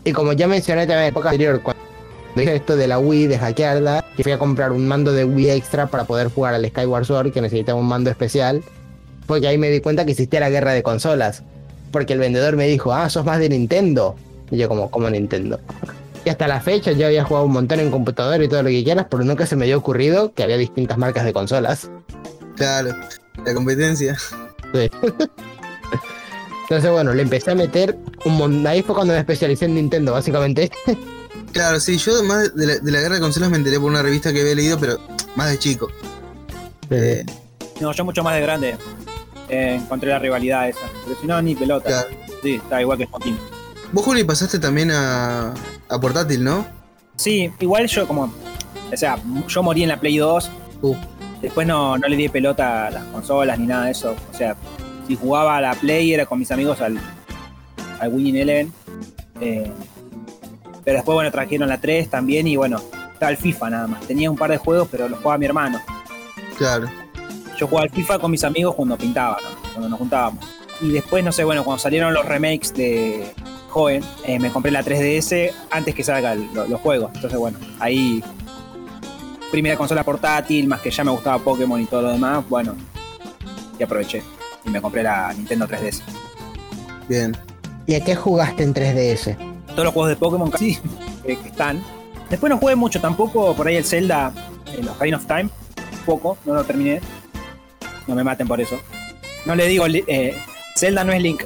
Y 0.06 0.14
como 0.14 0.32
ya 0.32 0.48
mencioné 0.48 0.82
también 0.82 1.00
en 1.00 1.04
la 1.04 1.08
época 1.08 1.30
anterior, 1.32 1.62
cuando 1.62 1.84
dije 2.36 2.56
esto 2.56 2.78
de 2.78 2.88
la 2.88 3.00
Wii, 3.00 3.28
de 3.28 3.38
hackearla, 3.38 4.05
que 4.16 4.24
fui 4.24 4.32
a 4.32 4.40
comprar 4.40 4.72
un 4.72 4.88
mando 4.88 5.12
de 5.12 5.26
Wii 5.26 5.52
extra 5.52 5.88
para 5.88 6.06
poder 6.06 6.30
jugar 6.30 6.54
al 6.54 6.66
Skyward 6.66 7.06
Sword, 7.06 7.32
que 7.32 7.42
necesitaba 7.42 7.80
un 7.80 7.88
mando 7.88 8.10
especial, 8.10 8.64
porque 9.26 9.48
ahí 9.48 9.58
me 9.58 9.70
di 9.70 9.82
cuenta 9.82 10.06
que 10.06 10.12
existía 10.12 10.40
la 10.40 10.50
guerra 10.50 10.74
de 10.74 10.84
consolas. 10.84 11.44
Porque 11.92 12.14
el 12.14 12.20
vendedor 12.20 12.56
me 12.56 12.68
dijo, 12.68 12.94
ah, 12.94 13.10
sos 13.10 13.26
más 13.26 13.40
de 13.40 13.50
Nintendo. 13.50 14.16
Y 14.52 14.58
yo 14.58 14.68
como, 14.68 14.92
¿cómo 14.92 15.10
Nintendo? 15.10 15.60
Y 16.26 16.30
hasta 16.30 16.48
la 16.48 16.60
fecha 16.60 16.92
yo 16.92 17.06
había 17.06 17.24
jugado 17.24 17.46
un 17.46 17.54
montón 17.54 17.80
en 17.80 17.92
computador 17.92 18.42
y 18.42 18.48
todo 18.48 18.64
lo 18.64 18.70
que 18.70 18.84
quieras, 18.84 19.08
pero 19.10 19.24
nunca 19.24 19.46
se 19.46 19.56
me 19.56 19.66
había 19.66 19.78
ocurrido 19.78 20.34
que 20.34 20.44
había 20.44 20.58
distintas 20.58 20.98
marcas 20.98 21.24
de 21.24 21.34
consolas. 21.34 21.90
Claro, 22.56 22.96
la 23.46 23.54
competencia. 23.54 24.18
Sí. 24.74 24.90
Entonces, 26.64 26.92
bueno, 26.92 27.14
le 27.14 27.22
empecé 27.22 27.52
a 27.52 27.56
meter 27.56 27.96
un 28.26 28.38
montón. 28.38 28.66
Ahí 28.66 28.82
fue 28.82 28.96
cuando 28.96 29.14
me 29.14 29.20
especialicé 29.20 29.66
en 29.66 29.76
Nintendo, 29.76 30.14
básicamente. 30.14 30.72
Claro, 31.56 31.80
sí, 31.80 31.98
yo 31.98 32.22
más 32.26 32.54
de 32.54 32.68
la, 32.68 32.80
de 32.80 32.92
la 32.92 33.00
guerra 33.00 33.16
de 33.16 33.22
consolas 33.22 33.50
me 33.50 33.56
enteré 33.56 33.80
por 33.80 33.90
una 33.90 34.02
revista 34.04 34.34
que 34.34 34.42
había 34.42 34.56
leído, 34.56 34.78
pero 34.78 35.00
más 35.38 35.50
de 35.50 35.58
chico. 35.58 35.88
Eh, 36.90 37.26
No, 37.80 37.94
yo 37.94 38.04
mucho 38.04 38.24
más 38.24 38.36
de 38.36 38.42
grande 38.42 38.76
eh, 39.48 39.76
encontré 39.82 40.10
la 40.10 40.20
rivalidad 40.20 40.68
esa. 40.68 40.82
Pero 41.06 41.18
si 41.22 41.26
no, 41.26 41.42
ni 41.42 41.56
pelota. 41.56 41.88
claro. 41.88 42.10
Sí, 42.44 42.56
está 42.56 42.82
igual 42.82 42.98
que 42.98 43.06
Joaquín. 43.06 43.40
Vos, 43.94 44.04
Juli, 44.04 44.26
pasaste 44.26 44.60
también 44.60 44.92
a, 44.92 45.54
a 45.88 46.00
portátil, 46.02 46.44
¿no? 46.44 46.66
Sí, 47.16 47.50
igual 47.62 47.88
yo 47.88 48.06
como. 48.06 48.34
O 48.94 48.98
sea, 48.98 49.18
yo 49.48 49.64
morí 49.64 49.84
en 49.84 49.90
la 49.90 50.00
Play 50.00 50.18
2. 50.18 50.52
Uh. 50.82 50.96
Después 51.42 51.66
no, 51.66 51.98
no 51.98 52.06
le 52.10 52.18
di 52.18 52.28
pelota 52.28 52.88
a 52.88 52.92
las 52.92 53.06
consolas 53.06 53.58
ni 53.58 53.66
nada 53.66 53.86
de 53.86 53.92
eso. 53.92 54.14
O 54.34 54.38
sea, 54.38 54.58
si 55.08 55.16
jugaba 55.16 55.56
a 55.56 55.62
la 55.62 55.74
Play 55.76 56.14
era 56.14 56.26
con 56.26 56.38
mis 56.38 56.52
amigos 56.52 56.82
al, 56.82 57.00
al 58.02 58.14
Winning 58.14 58.36
Eleven. 58.36 58.74
Eh, 59.40 59.72
pero 60.86 60.98
después, 60.98 61.16
bueno, 61.16 61.32
trajeron 61.32 61.68
la 61.68 61.80
3 61.82 62.10
también 62.10 62.48
y 62.48 62.56
bueno, 62.56 62.80
estaba 63.12 63.32
el 63.32 63.38
FIFA 63.38 63.70
nada 63.72 63.88
más. 63.88 64.02
Tenía 64.08 64.30
un 64.32 64.38
par 64.38 64.52
de 64.52 64.58
juegos, 64.58 64.88
pero 64.90 65.10
los 65.10 65.20
jugaba 65.20 65.38
mi 65.38 65.46
hermano. 65.46 65.82
Claro. 66.58 66.88
Yo 67.58 67.68
jugaba 67.68 67.84
al 67.86 67.90
FIFA 67.92 68.20
con 68.20 68.32
mis 68.32 68.44
amigos 68.44 68.76
cuando 68.76 68.98
pintaba, 68.98 69.38
¿no? 69.42 69.70
cuando 69.72 69.90
nos 69.90 70.00
juntábamos. 70.00 70.46
Y 70.82 70.92
después, 70.92 71.24
no 71.24 71.32
sé, 71.32 71.44
bueno, 71.44 71.64
cuando 71.64 71.80
salieron 71.82 72.14
los 72.14 72.26
remakes 72.26 72.74
de 72.74 73.34
Joven, 73.70 74.04
eh, 74.26 74.40
me 74.40 74.52
compré 74.52 74.72
la 74.72 74.84
3DS 74.84 75.52
antes 75.72 75.96
que 75.96 76.04
salgan 76.04 76.54
lo- 76.54 76.68
los 76.68 76.80
juegos. 76.82 77.12
Entonces, 77.16 77.40
bueno, 77.40 77.58
ahí. 77.80 78.24
Primera 79.52 79.78
consola 79.78 80.04
portátil, 80.04 80.68
más 80.68 80.82
que 80.82 80.92
ya 80.92 81.04
me 81.04 81.12
gustaba 81.12 81.40
Pokémon 81.40 81.80
y 81.82 81.86
todo 81.86 82.02
lo 82.02 82.10
demás, 82.12 82.44
bueno, 82.50 82.76
y 83.80 83.84
aproveché. 83.84 84.22
Y 84.66 84.70
me 84.70 84.82
compré 84.82 85.02
la 85.04 85.32
Nintendo 85.34 85.66
3DS. 85.68 86.02
Bien. 87.08 87.38
¿Y 87.86 87.96
a 87.96 88.04
qué 88.04 88.16
jugaste 88.16 88.64
en 88.64 88.74
3DS? 88.74 89.38
Todos 89.76 89.86
los 89.86 89.94
juegos 89.94 90.10
de 90.10 90.16
Pokémon 90.16 90.50
casi 90.50 90.80
que, 91.26 91.38
que 91.42 91.50
están. 91.50 91.84
Después 92.30 92.50
no 92.50 92.58
jugué 92.58 92.76
mucho 92.76 93.00
tampoco, 93.00 93.54
por 93.56 93.68
ahí 93.68 93.76
el 93.76 93.86
Zelda 93.86 94.34
el 94.78 94.88
Ocarina 94.90 95.18
of 95.18 95.26
Time, 95.28 95.50
poco, 96.06 96.38
no 96.46 96.54
lo 96.56 96.64
terminé. 96.64 97.02
No 98.08 98.16
me 98.16 98.24
maten 98.24 98.48
por 98.48 98.60
eso. 98.60 98.78
No 99.46 99.56
le 99.56 99.68
digo, 99.68 99.86
eh, 99.88 100.36
Zelda 100.76 101.04
no 101.04 101.14
es 101.14 101.22
Link. 101.22 101.44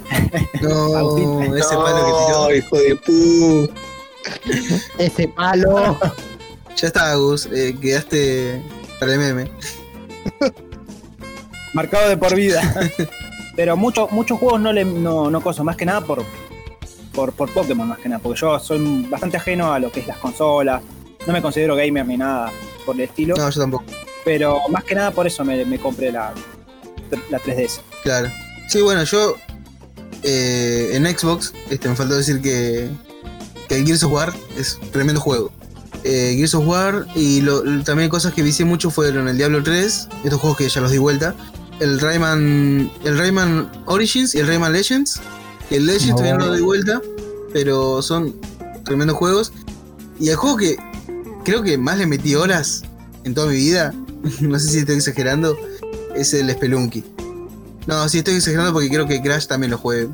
No, 0.61 0.95
Agustín. 0.97 1.55
ese 1.55 1.73
No, 1.75 1.83
palo 1.83 2.05
que 2.05 2.25
tiró. 2.25 2.55
hijo 2.55 2.77
de 2.77 2.95
pu. 2.95 3.69
Ese 4.97 5.27
palo. 5.29 5.97
Ya 6.75 6.87
está, 6.87 7.11
Agus. 7.11 7.45
eh, 7.51 7.75
quedaste 7.81 8.63
para 9.01 9.11
el 9.13 9.19
meme. 9.19 9.51
Marcado 11.73 12.07
de 12.07 12.15
por 12.15 12.33
vida. 12.35 12.61
Pero 13.57 13.75
muchos 13.75 14.09
muchos 14.11 14.39
juegos 14.39 14.61
no 14.61 14.71
le 14.71 14.85
no, 14.85 15.29
no 15.29 15.41
coso, 15.41 15.63
más 15.65 15.75
que 15.75 15.85
nada 15.85 15.99
por, 16.01 16.23
por, 17.19 17.33
por 17.33 17.49
Pokémon, 17.53 17.85
más 17.87 17.99
que 17.99 18.07
nada, 18.07 18.21
porque 18.21 18.39
yo 18.39 18.57
soy 18.59 19.05
bastante 19.09 19.35
ajeno 19.37 19.73
a 19.73 19.79
lo 19.79 19.91
que 19.91 19.99
es 19.99 20.07
las 20.07 20.17
consolas. 20.19 20.81
No 21.27 21.33
me 21.33 21.41
considero 21.41 21.75
gamer 21.75 22.05
ni 22.07 22.15
nada 22.15 22.49
por 22.85 22.95
el 22.95 23.01
estilo. 23.01 23.35
No, 23.35 23.49
yo 23.49 23.59
tampoco. 23.59 23.83
Pero 24.23 24.59
más 24.69 24.85
que 24.85 24.95
nada 24.95 25.11
por 25.11 25.27
eso 25.27 25.43
me, 25.43 25.65
me 25.65 25.77
compré 25.79 26.11
la, 26.13 26.33
la 27.29 27.39
3DS. 27.41 27.81
Claro. 28.03 28.29
Sí, 28.69 28.81
bueno, 28.81 29.03
yo 29.03 29.35
eh, 30.23 30.91
en 30.93 31.05
Xbox, 31.05 31.53
este, 31.69 31.89
me 31.89 31.95
faltó 31.95 32.15
decir 32.15 32.41
que, 32.41 32.89
que 33.67 33.75
el 33.77 33.85
Gears 33.85 34.03
of 34.03 34.13
War 34.13 34.33
es 34.57 34.79
un 34.81 34.89
tremendo 34.91 35.19
juego. 35.19 35.51
Eh, 36.05 36.35
Gears 36.37 36.55
of 36.55 36.65
War 36.67 37.05
y 37.15 37.41
lo- 37.41 37.63
también 37.83 38.09
cosas 38.09 38.33
que 38.33 38.41
vicié 38.43 38.63
mucho 38.65 38.89
fueron 38.91 39.27
el 39.27 39.35
Diablo 39.35 39.61
3, 39.61 40.07
estos 40.23 40.39
juegos 40.39 40.57
que 40.57 40.69
ya 40.69 40.79
los 40.79 40.91
di 40.91 40.97
vuelta, 40.99 41.35
el 41.81 41.99
Rayman, 41.99 42.89
el 43.03 43.17
Rayman 43.17 43.69
Origins 43.87 44.35
y 44.35 44.39
el 44.39 44.47
Rayman 44.47 44.71
Legends. 44.71 45.19
El 45.69 45.85
Legends 45.85 46.07
No. 46.09 46.15
todavía 46.15 46.33
no 46.37 46.45
lo 46.45 46.51
doy 46.51 46.61
vuelta, 46.61 47.01
pero 47.53 48.01
son 48.01 48.35
tremendos 48.85 49.17
juegos. 49.17 49.51
Y 50.19 50.29
el 50.29 50.35
juego 50.35 50.57
que 50.57 50.77
creo 51.45 51.63
que 51.63 51.77
más 51.77 51.97
le 51.97 52.05
metí 52.07 52.35
horas 52.35 52.83
en 53.23 53.33
toda 53.33 53.47
mi 53.47 53.55
vida, 53.57 53.93
no 54.41 54.59
sé 54.59 54.69
si 54.69 54.77
estoy 54.79 54.95
exagerando, 54.95 55.57
es 56.15 56.33
el 56.33 56.49
Spelunky. 56.51 57.03
No, 57.87 58.07
sí 58.09 58.19
estoy 58.19 58.35
exagerando 58.35 58.73
porque 58.73 58.89
creo 58.89 59.07
que 59.07 59.21
Crash 59.21 59.47
también 59.47 59.71
lo 59.71 59.77
jugué 59.77 60.07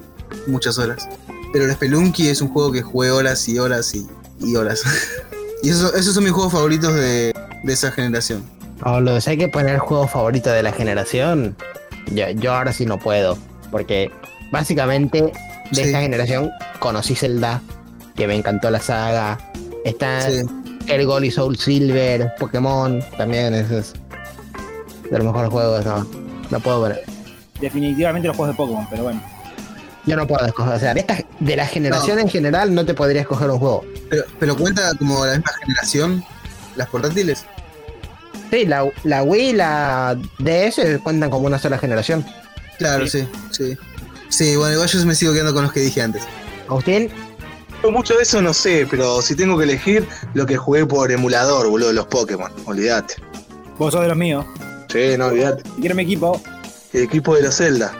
muchas 0.47 0.77
horas. 0.77 1.07
Pero 1.51 1.65
el 1.65 1.71
Spelunky 1.73 2.27
es 2.27 2.41
un 2.41 2.49
juego 2.49 2.71
que 2.71 2.81
jugué 2.81 3.11
horas 3.11 3.47
y 3.49 3.59
horas 3.59 3.93
y, 3.95 4.05
y 4.39 4.55
horas. 4.55 4.83
y 5.63 5.69
esos, 5.69 5.93
esos 5.95 6.13
son 6.13 6.23
mis 6.23 6.33
juegos 6.33 6.51
favoritos 6.53 6.93
de, 6.93 7.33
de 7.63 7.73
esa 7.73 7.91
generación. 7.91 8.43
Pablo, 8.79 9.19
si 9.21 9.31
hay 9.31 9.37
que 9.37 9.47
poner 9.47 9.79
juego 9.79 10.07
favorito 10.07 10.49
de 10.51 10.61
la 10.63 10.71
generación, 10.73 11.55
yo, 12.13 12.29
yo 12.31 12.53
ahora 12.53 12.71
sí 12.73 12.85
no 12.85 12.99
puedo. 12.99 13.37
Porque 13.71 14.11
básicamente 14.55 15.21
de 15.21 15.31
Sí. 15.73 15.81
esta 15.81 15.99
generación 16.01 16.49
conocí 16.79 17.13
Zelda, 17.15 17.61
que 18.15 18.25
me 18.27 18.35
encantó 18.35 18.69
la 18.69 18.79
saga. 18.79 19.37
Está 19.83 20.29
Sí. 20.31 20.41
el 20.87 21.05
Gold 21.05 21.25
y 21.25 21.31
Soul 21.31 21.57
Silver, 21.57 22.33
Pokémon, 22.39 23.03
también 23.17 23.53
ese 23.53 23.79
es 23.79 23.93
de 25.11 25.17
los 25.17 25.25
mejores 25.27 25.49
juegos, 25.51 25.85
no, 25.85 26.07
no 26.49 26.59
puedo 26.61 26.81
poner. 26.81 27.03
Definitivamente 27.59 28.27
los 28.29 28.37
juegos 28.37 28.53
de 28.55 28.57
Pokémon, 28.57 28.87
pero 28.89 29.03
bueno. 29.03 29.21
Yo 30.05 30.15
no 30.15 30.25
puedo 30.25 30.45
escoger, 30.45 30.73
o 30.73 30.79
sea, 30.79 30.93
de, 30.93 30.99
esta, 31.01 31.17
de 31.39 31.55
la 31.55 31.65
generación 31.65 32.19
en 32.19 32.29
general 32.29 32.73
no 32.73 32.85
te 32.85 32.93
podría 32.93 33.21
escoger 33.21 33.49
un 33.49 33.59
juego. 33.59 33.83
Pero, 34.09 34.23
pero 34.39 34.55
cuenta 34.55 34.93
como 34.97 35.25
la 35.25 35.33
misma 35.33 35.51
generación, 35.65 36.23
las 36.75 36.87
portátiles. 36.89 37.45
Sí, 38.51 38.65
la, 38.65 38.87
la 39.03 39.23
Wii 39.23 39.49
y 39.49 39.53
la 39.53 40.15
DS 40.39 40.99
cuentan 41.03 41.29
como 41.29 41.47
una 41.47 41.57
sola 41.59 41.77
generación. 41.77 42.23
Claro, 42.77 43.07
sí, 43.07 43.27
sí. 43.51 43.73
Sí, 43.73 43.77
bueno, 44.57 44.73
igual 44.73 44.89
yo 44.89 45.05
me 45.05 45.15
sigo 45.15 45.33
quedando 45.33 45.53
con 45.53 45.63
los 45.63 45.71
que 45.73 45.79
dije 45.79 46.01
antes. 46.01 46.23
Agustín, 46.67 47.09
Mucho 47.91 48.15
de 48.15 48.23
eso 48.23 48.41
no 48.41 48.51
sé, 48.53 48.87
pero 48.89 49.21
si 49.21 49.35
tengo 49.35 49.57
que 49.57 49.63
elegir 49.65 50.07
lo 50.33 50.45
que 50.47 50.57
jugué 50.57 50.85
por 50.87 51.11
emulador, 51.11 51.69
boludo, 51.69 51.93
los 51.93 52.07
Pokémon, 52.07 52.51
olvídate. 52.65 53.15
Vos 53.77 53.93
sos 53.93 54.01
de 54.01 54.07
los 54.07 54.17
míos. 54.17 54.43
Sí, 54.91 55.15
no 55.17 55.27
olvídate. 55.27 55.63
Quiero 55.79 55.93
mi 55.93 56.03
equipo. 56.03 56.41
El 56.93 57.03
equipo 57.03 57.35
de 57.35 57.43
los 57.43 57.55
Zelda. 57.55 57.93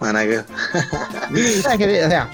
A 0.00 0.12
que. 0.24 0.42
¿sabes 1.62 1.78
qué? 1.78 2.04
o 2.04 2.08
sea, 2.08 2.28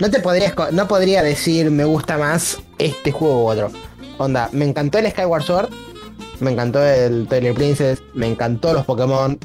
no 0.00 0.10
te 0.10 0.18
podría, 0.20 0.52
esco- 0.54 0.70
no 0.72 0.88
podría 0.88 1.22
decir 1.22 1.70
me 1.70 1.84
gusta 1.84 2.18
más 2.18 2.58
este 2.78 3.12
juego 3.12 3.44
u 3.44 3.48
otro. 3.48 3.70
Onda, 4.18 4.48
me 4.52 4.64
encantó 4.64 4.98
el 4.98 5.08
Skyward 5.10 5.42
Sword, 5.44 5.68
me 6.40 6.50
encantó 6.50 6.82
el 6.84 7.26
Twilight 7.28 7.54
Princess, 7.54 8.02
me 8.14 8.26
encantó 8.26 8.72
los 8.74 8.84
Pokémon. 8.84 9.38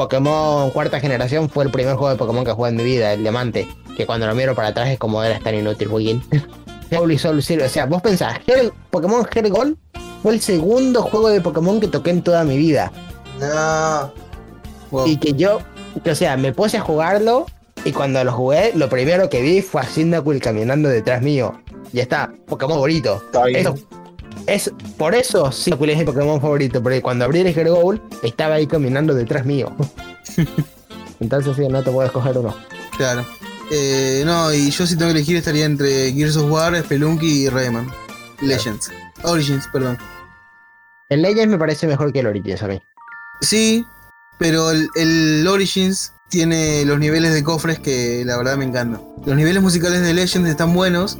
Pokémon 0.00 0.70
cuarta 0.70 0.98
generación 0.98 1.50
fue 1.50 1.62
el 1.64 1.70
primer 1.70 1.94
juego 1.94 2.08
de 2.08 2.16
Pokémon 2.16 2.42
que 2.42 2.52
jugué 2.52 2.70
en 2.70 2.76
mi 2.76 2.84
vida, 2.84 3.12
el 3.12 3.20
Diamante. 3.20 3.68
Que 3.98 4.06
cuando 4.06 4.26
lo 4.26 4.34
miro 4.34 4.54
para 4.54 4.68
atrás 4.68 4.88
es 4.88 4.98
como 4.98 5.22
era 5.22 5.38
tan 5.40 5.54
inútil, 5.54 5.88
Wiggin. 5.88 6.22
Soul 6.90 7.12
y 7.12 7.18
Soul 7.18 7.42
Silver. 7.42 7.66
O 7.66 7.68
sea, 7.68 7.84
vos 7.84 8.00
pensás, 8.00 8.38
Her- 8.46 8.72
Pokémon 8.90 9.26
Hergol 9.30 9.76
fue 10.22 10.32
el 10.32 10.40
segundo 10.40 11.02
juego 11.02 11.28
de 11.28 11.42
Pokémon 11.42 11.80
que 11.80 11.86
toqué 11.86 12.12
en 12.12 12.22
toda 12.22 12.44
mi 12.44 12.56
vida. 12.56 12.90
No. 13.38 14.10
Wow. 14.90 15.06
Y 15.06 15.18
que 15.18 15.34
yo, 15.34 15.58
que, 16.02 16.12
o 16.12 16.14
sea, 16.14 16.38
me 16.38 16.54
puse 16.54 16.78
a 16.78 16.80
jugarlo 16.80 17.44
y 17.84 17.92
cuando 17.92 18.24
lo 18.24 18.32
jugué, 18.32 18.72
lo 18.74 18.88
primero 18.88 19.28
que 19.28 19.42
vi 19.42 19.60
fue 19.60 19.82
a 19.82 19.84
Cyndaquil 19.84 20.40
caminando 20.40 20.88
detrás 20.88 21.20
mío. 21.20 21.60
Ya 21.92 22.00
está, 22.04 22.32
Pokémon 22.46 22.76
favorito. 22.76 23.20
Está 23.26 23.44
bien. 23.44 23.60
Eso, 23.60 23.74
es, 24.54 24.72
por 24.96 25.14
eso 25.14 25.50
Cyndaquil 25.52 25.90
es 25.90 25.98
mi 25.98 26.04
Pokémon 26.04 26.40
favorito, 26.40 26.82
porque 26.82 27.00
cuando 27.00 27.24
abrí 27.24 27.40
el 27.40 27.46
Hergold 27.46 28.00
estaba 28.22 28.56
ahí 28.56 28.66
caminando 28.66 29.14
detrás 29.14 29.46
mío. 29.46 29.74
Entonces 31.20 31.56
sí, 31.56 31.68
no 31.68 31.82
te 31.82 31.90
puedo 31.90 32.06
escoger 32.06 32.36
uno. 32.38 32.56
Claro. 32.96 33.24
Eh, 33.70 34.22
no, 34.26 34.52
y 34.52 34.70
yo 34.70 34.86
si 34.86 34.96
tengo 34.96 35.12
que 35.12 35.18
elegir 35.18 35.36
estaría 35.36 35.64
entre 35.64 36.12
Gears 36.12 36.36
of 36.36 36.50
War, 36.50 36.76
Spelunky 36.82 37.44
y 37.44 37.48
Rayman. 37.48 37.88
Legends. 38.40 38.90
Origins, 39.22 39.68
perdón. 39.72 39.98
El 41.08 41.22
Legends 41.22 41.48
me 41.48 41.58
parece 41.58 41.86
mejor 41.86 42.12
que 42.12 42.20
el 42.20 42.26
Origins 42.26 42.62
a 42.62 42.68
mí. 42.68 42.82
Sí, 43.42 43.86
pero 44.38 44.70
el, 44.70 44.88
el 44.96 45.46
Origins 45.46 46.12
tiene 46.28 46.84
los 46.84 46.98
niveles 46.98 47.34
de 47.34 47.44
cofres 47.44 47.78
que 47.78 48.24
la 48.24 48.36
verdad 48.36 48.56
me 48.56 48.64
encantan. 48.64 49.02
Los 49.24 49.36
niveles 49.36 49.62
musicales 49.62 50.00
de 50.00 50.14
Legends 50.14 50.48
están 50.48 50.72
buenos, 50.72 51.18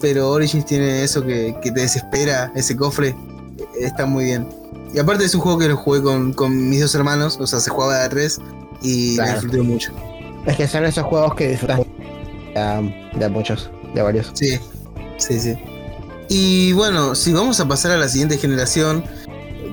pero 0.00 0.30
Origins 0.30 0.64
tiene 0.66 1.02
eso 1.02 1.22
que, 1.24 1.54
que 1.62 1.70
te 1.72 1.80
desespera, 1.80 2.50
ese 2.54 2.76
cofre. 2.76 3.08
eh, 3.08 3.64
Está 3.80 4.06
muy 4.06 4.24
bien. 4.24 4.48
Y 4.94 4.98
aparte 4.98 5.24
es 5.24 5.34
un 5.34 5.40
juego 5.42 5.58
que 5.58 5.68
lo 5.68 5.76
jugué 5.76 6.02
con, 6.02 6.32
con 6.32 6.68
mis 6.70 6.80
dos 6.80 6.94
hermanos, 6.94 7.38
o 7.40 7.46
sea, 7.46 7.60
se 7.60 7.70
jugaba 7.70 7.98
de 7.98 8.04
a 8.04 8.08
tres 8.08 8.40
y 8.82 9.16
la 9.16 9.24
Claro. 9.24 9.40
disfruté 9.40 9.62
mucho. 9.62 9.92
Es 10.46 10.56
que 10.56 10.66
son 10.66 10.84
esos 10.84 11.04
juegos 11.04 11.34
que 11.34 11.48
disfrutan 11.48 11.84
de, 12.54 12.94
de 13.18 13.28
muchos, 13.28 13.70
de 13.94 14.02
varios. 14.02 14.30
Sí, 14.34 14.58
sí, 15.18 15.38
sí. 15.40 15.54
Y 16.30 16.72
bueno, 16.72 17.14
si 17.14 17.32
vamos 17.32 17.60
a 17.60 17.66
pasar 17.68 17.90
a 17.92 17.96
la 17.98 18.08
siguiente 18.08 18.38
generación, 18.38 19.04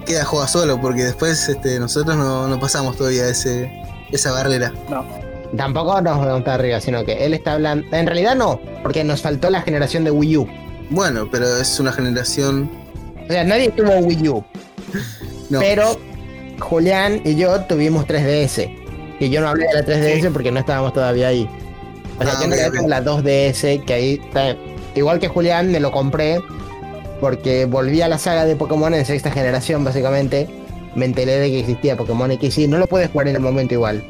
queda 0.06 0.26
juega 0.26 0.48
solo, 0.48 0.80
porque 0.82 1.04
después 1.04 1.48
este, 1.50 1.80
nosotros 1.80 2.16
no, 2.18 2.48
no 2.48 2.60
pasamos 2.60 2.98
todavía 2.98 3.28
ese, 3.30 3.72
esa 4.12 4.32
barrera. 4.32 4.74
No. 4.90 5.06
Tampoco 5.56 6.02
nos 6.02 6.18
vamos 6.26 6.48
a 6.48 6.54
arriba, 6.56 6.82
sino 6.82 7.06
que 7.06 7.26
él 7.26 7.34
está 7.34 7.54
hablando. 7.54 7.86
En 7.96 8.06
realidad 8.06 8.36
no, 8.36 8.60
porque 8.84 9.04
nos 9.04 9.22
faltó 9.22 9.50
la 9.50 9.62
generación 9.62 10.04
de 10.04 10.12
Wii 10.12 10.38
U. 10.38 10.48
Bueno, 10.90 11.28
pero 11.32 11.46
es 11.58 11.80
una 11.80 11.92
generación. 11.92 12.70
O 13.28 13.32
sea, 13.32 13.44
nadie 13.44 13.70
tuvo 13.72 13.92
Wii 14.00 14.30
U. 14.30 14.44
No, 15.48 15.60
Pero 15.60 16.00
Julián 16.60 17.22
y 17.24 17.36
yo 17.36 17.60
tuvimos 17.66 18.08
3DS. 18.08 18.68
Y 19.20 19.30
yo 19.30 19.42
no 19.42 19.50
hablé 19.50 19.68
de 19.68 19.74
la 19.76 19.86
3DS 19.86 20.32
porque 20.34 20.52
no 20.52 20.60
estábamos 20.60 20.92
todavía 20.92 21.28
ahí. 21.28 21.48
O 22.20 22.24
sea, 22.24 22.34
Ah, 22.34 22.38
yo 22.42 22.48
realidad 22.48 22.70
ok. 22.70 22.74
tengo 22.76 22.88
la 22.88 23.04
2DS, 23.04 23.86
que 23.86 23.94
ahí 23.94 24.22
está. 24.26 24.56
Igual 24.96 25.20
que 25.20 25.28
Julián, 25.28 25.72
me 25.72 25.80
lo 25.80 25.92
compré 25.92 26.40
porque 27.22 27.66
volví 27.66 28.02
a 28.02 28.08
la 28.08 28.18
saga 28.18 28.46
de 28.46 28.56
Pokémon 28.56 28.94
en 28.96 29.06
sexta 29.06 29.30
generación, 29.30 29.84
básicamente. 29.84 30.48
Me 30.96 31.06
enteré 31.06 31.34
de 31.40 31.50
que 31.52 31.60
existía 31.60 31.96
Pokémon 31.96 32.32
X 32.32 32.58
y 32.58 32.68
no 32.68 32.78
lo 32.78 32.88
puedes 32.88 33.10
jugar 33.12 33.28
en 33.28 33.36
el 33.36 33.42
momento 33.42 33.74
igual. 33.76 34.04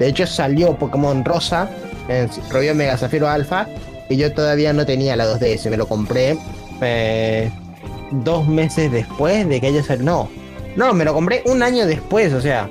De 0.00 0.08
hecho, 0.08 0.26
salió 0.26 0.74
Pokémon 0.76 1.22
Rosa 1.24 1.68
en 2.08 2.28
Rubio 2.50 2.74
Mega 2.74 2.96
Zafiro 2.96 3.28
Alpha 3.28 3.68
y 4.08 4.16
yo 4.16 4.32
todavía 4.32 4.72
no 4.72 4.86
tenía 4.86 5.14
la 5.14 5.26
2DS. 5.26 5.68
Me 5.68 5.76
lo 5.76 5.86
compré 5.86 6.38
eh, 6.80 7.50
dos 8.10 8.48
meses 8.48 8.90
después 8.90 9.46
de 9.46 9.60
que 9.60 9.66
haya 9.66 9.82
salido. 9.82 10.06
No, 10.06 10.28
no, 10.74 10.94
me 10.94 11.04
lo 11.04 11.12
compré 11.12 11.42
un 11.44 11.62
año 11.62 11.86
después, 11.86 12.32
o 12.32 12.40
sea, 12.40 12.70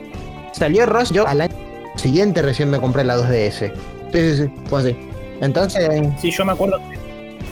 salió 0.54 0.88
Ross, 0.88 1.12
yo 1.12 1.28
al 1.28 1.42
año 1.42 1.56
siguiente 1.96 2.42
recién 2.42 2.72
me 2.72 2.80
compré 2.80 3.04
la 3.04 3.16
2DS. 3.16 3.60
Sí, 3.60 3.72
sí, 4.12 4.36
sí, 4.36 4.52
fue 4.66 4.80
así. 4.80 4.98
Entonces, 5.40 5.88
Sí, 6.20 6.32
yo 6.32 6.44
me 6.46 6.54
acuerdo 6.54 6.80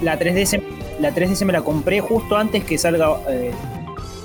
la 0.02 0.18
3DS, 0.18 0.60
la 1.00 1.14
3DS 1.14 1.46
me 1.46 1.54
la 1.54 1.62
compré 1.62 2.02
justo 2.02 2.36
antes 2.36 2.64
que 2.64 2.80
salga 2.80 3.16
eh, 3.30 3.52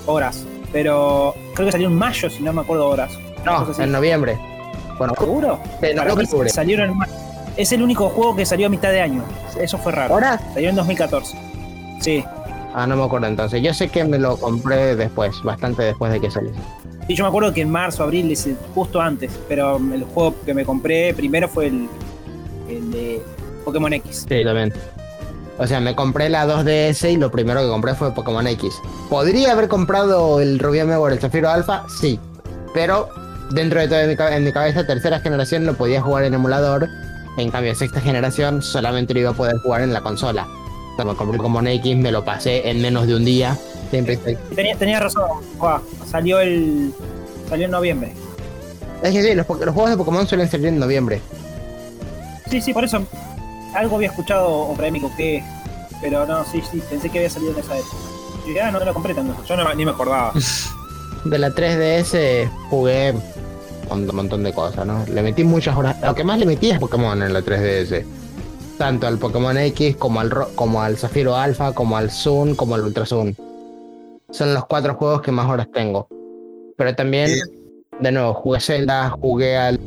Horas. 0.07 0.45
Pero 0.71 1.35
creo 1.53 1.67
que 1.67 1.71
salió 1.71 1.89
en 1.89 1.95
mayo, 1.95 2.27
si 2.27 2.41
no 2.41 2.51
me 2.53 2.61
acuerdo 2.61 2.89
Horas. 2.89 3.11
no, 3.45 3.67
en 3.77 3.91
noviembre. 3.91 4.35
Bueno, 4.97 5.13
¿Seguro? 5.17 5.59
salieron. 6.47 6.93
Es 7.57 7.71
el 7.71 7.83
único 7.83 8.09
juego 8.09 8.35
que 8.35 8.45
salió 8.45 8.67
a 8.67 8.69
mitad 8.69 8.89
de 8.91 9.01
año. 9.01 9.23
Eso 9.59 9.77
fue 9.77 9.91
raro. 9.91 10.13
¿Ahora? 10.15 10.39
Salió 10.53 10.69
en 10.69 10.75
2014. 10.75 11.37
Sí. 12.01 12.23
Ah, 12.73 12.87
no 12.87 12.95
me 12.95 13.03
acuerdo 13.03 13.27
entonces. 13.27 13.61
Yo 13.61 13.73
sé 13.73 13.89
que 13.89 14.03
me 14.03 14.17
lo 14.17 14.37
compré 14.37 14.95
después, 14.95 15.35
bastante 15.43 15.83
después 15.83 16.11
de 16.11 16.19
que 16.19 16.31
salió. 16.31 16.51
Y 17.07 17.15
yo 17.15 17.23
me 17.23 17.27
acuerdo 17.27 17.53
que 17.53 17.61
en 17.61 17.69
marzo, 17.69 18.03
abril, 18.03 18.35
justo 18.73 18.99
antes. 18.99 19.31
Pero 19.47 19.77
el 19.77 20.03
juego 20.03 20.35
que 20.45 20.53
me 20.53 20.65
compré 20.65 21.13
primero 21.13 21.47
fue 21.47 21.67
el, 21.67 21.87
el 22.69 22.91
de 22.91 23.21
Pokémon 23.65 23.93
X. 23.93 24.25
Sí, 24.27 24.43
también. 24.43 24.73
O 25.59 25.67
sea, 25.67 25.79
me 25.79 25.95
compré 25.95 26.29
la 26.29 26.47
2DS 26.47 27.11
y 27.11 27.17
lo 27.17 27.29
primero 27.29 27.61
que 27.61 27.67
compré 27.67 27.93
fue 27.93 28.11
Pokémon 28.11 28.47
X. 28.47 28.73
¿Podría 29.09 29.51
haber 29.51 29.67
comprado 29.67 30.39
el 30.39 30.57
Rubí 30.57 30.79
Omega 30.81 30.99
o 30.99 31.07
el 31.07 31.19
Zafiro 31.19 31.49
Alpha? 31.49 31.85
Sí. 31.99 32.19
Pero 32.73 33.09
dentro 33.51 33.79
de 33.79 33.87
todo 33.87 33.99
en 33.99 34.09
mi, 34.09 34.15
en 34.35 34.43
mi 34.43 34.51
cabeza, 34.51 34.85
tercera 34.85 35.19
generación 35.19 35.65
lo 35.65 35.73
podía 35.75 36.01
jugar 36.01 36.23
en 36.25 36.33
emulador. 36.33 36.89
En 37.37 37.49
cambio, 37.49 37.73
sexta 37.75 37.99
generación 37.99 38.61
solamente 38.61 39.13
lo 39.13 39.19
iba 39.21 39.29
a 39.31 39.33
poder 39.33 39.57
jugar 39.59 39.81
en 39.81 39.91
la 39.93 40.01
consola. 40.01 40.47
O 40.47 40.95
sea, 40.95 41.05
me 41.05 41.15
compré 41.15 41.37
Pokémon 41.37 41.65
X, 41.67 41.97
me 41.97 42.11
lo 42.11 42.23
pasé 42.23 42.69
en 42.69 42.81
menos 42.81 43.07
de 43.07 43.15
un 43.15 43.25
día. 43.25 43.57
Siempre 43.89 44.13
estoy- 44.15 44.37
Tenía, 44.55 44.75
tenía 44.75 44.99
razón. 44.99 45.23
Salió 46.09 46.39
el. 46.39 46.93
Salió 47.49 47.65
en 47.65 47.71
noviembre. 47.71 48.13
Es 49.01 49.11
que 49.11 49.21
sí, 49.23 49.33
los, 49.35 49.47
los 49.49 49.73
juegos 49.73 49.89
de 49.89 49.97
Pokémon 49.97 50.27
suelen 50.27 50.49
salir 50.49 50.67
en 50.67 50.79
noviembre. 50.79 51.21
Sí, 52.49 52.61
sí, 52.61 52.73
por 52.73 52.83
eso. 52.83 53.03
Algo 53.75 53.95
había 53.95 54.09
escuchado 54.09 54.47
o 54.47 54.75
me 54.75 54.87
equivoqué. 54.89 55.43
Pero 56.01 56.25
no, 56.27 56.43
sí, 56.45 56.61
sí, 56.71 56.81
pensé 56.89 57.09
que 57.09 57.17
había 57.19 57.29
salido 57.29 57.53
en 57.53 57.59
esa 57.59 57.75
época. 57.77 57.95
Y 58.45 58.49
dije, 58.49 58.61
ah, 58.61 58.71
no 58.71 58.79
lo 58.79 58.93
compré 58.93 59.13
tanto. 59.13 59.35
Yo 59.45 59.55
no, 59.57 59.73
ni 59.73 59.85
me 59.85 59.91
acordaba. 59.91 60.33
De 61.23 61.37
la 61.39 61.49
3DS 61.49 62.49
jugué 62.69 63.13
un 63.93 64.15
montón 64.15 64.43
de 64.43 64.53
cosas, 64.53 64.85
¿no? 64.85 65.05
Le 65.11 65.21
metí 65.21 65.43
muchas 65.43 65.75
horas. 65.75 65.97
Lo 66.01 66.13
que 66.15 66.23
más 66.23 66.39
le 66.39 66.45
metí 66.45 66.71
es 66.71 66.79
Pokémon 66.79 67.21
en 67.21 67.33
la 67.33 67.41
3DS. 67.41 68.05
Tanto 68.77 69.07
al 69.07 69.17
Pokémon 69.17 69.57
X 69.57 69.95
como 69.97 70.19
al, 70.19 70.31
como 70.55 70.81
al 70.81 70.97
Zafiro 70.97 71.35
Alpha, 71.35 71.73
como 71.73 71.95
al 71.97 72.11
Sun, 72.11 72.55
como 72.55 72.75
al 72.75 72.81
Ultra 72.81 73.05
Sun. 73.05 73.35
Son 74.31 74.53
los 74.53 74.65
cuatro 74.65 74.95
juegos 74.95 75.21
que 75.21 75.31
más 75.31 75.49
horas 75.49 75.67
tengo. 75.71 76.07
Pero 76.75 76.95
también, 76.95 77.29
de 77.99 78.11
nuevo, 78.11 78.33
jugué 78.33 78.59
Zelda, 78.59 79.11
jugué 79.11 79.57
a 79.57 79.77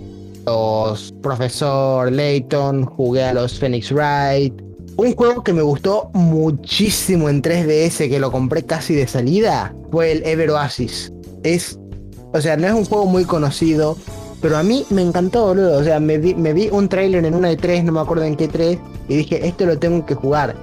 los 0.47 1.13
Profesor 1.21 2.11
Layton, 2.13 2.85
jugué 2.85 3.25
a 3.25 3.35
los 3.35 3.59
Phoenix 3.59 3.91
Wright. 3.91 4.55
Un 4.97 5.15
juego 5.15 5.43
que 5.43 5.53
me 5.53 5.63
gustó 5.63 6.11
muchísimo 6.15 7.29
en 7.29 7.43
3DS, 7.43 8.09
que 8.09 8.19
lo 8.19 8.33
compré 8.33 8.63
casi 8.63 8.95
de 8.95 9.07
salida, 9.07 9.75
fue 9.91 10.13
el 10.13 10.25
Ever 10.25 10.51
Oasis. 10.51 11.13
Es, 11.43 11.79
o 12.37 12.41
sea, 12.41 12.57
no 12.57 12.67
es 12.67 12.73
un 12.75 12.85
juego 12.85 13.07
muy 13.07 13.25
conocido, 13.25 13.97
pero 14.41 14.59
a 14.59 14.63
mí 14.63 14.85
me 14.91 15.03
encantó, 15.03 15.47
boludo. 15.47 15.79
O 15.79 15.85
sea, 15.85 16.01
me 16.01 16.19
vi, 16.19 16.69
un 16.71 16.89
trailer 16.89 17.25
en 17.25 17.35
una 17.35 17.49
de 17.49 17.57
tres, 17.57 17.83
no 17.85 17.93
me 17.93 18.01
acuerdo 18.01 18.25
en 18.25 18.37
qué 18.37 18.49
tres, 18.49 18.79
y 19.09 19.17
dije, 19.17 19.47
esto 19.47 19.67
lo 19.67 19.79
tengo 19.79 20.05
que 20.05 20.15
jugar. 20.15 20.55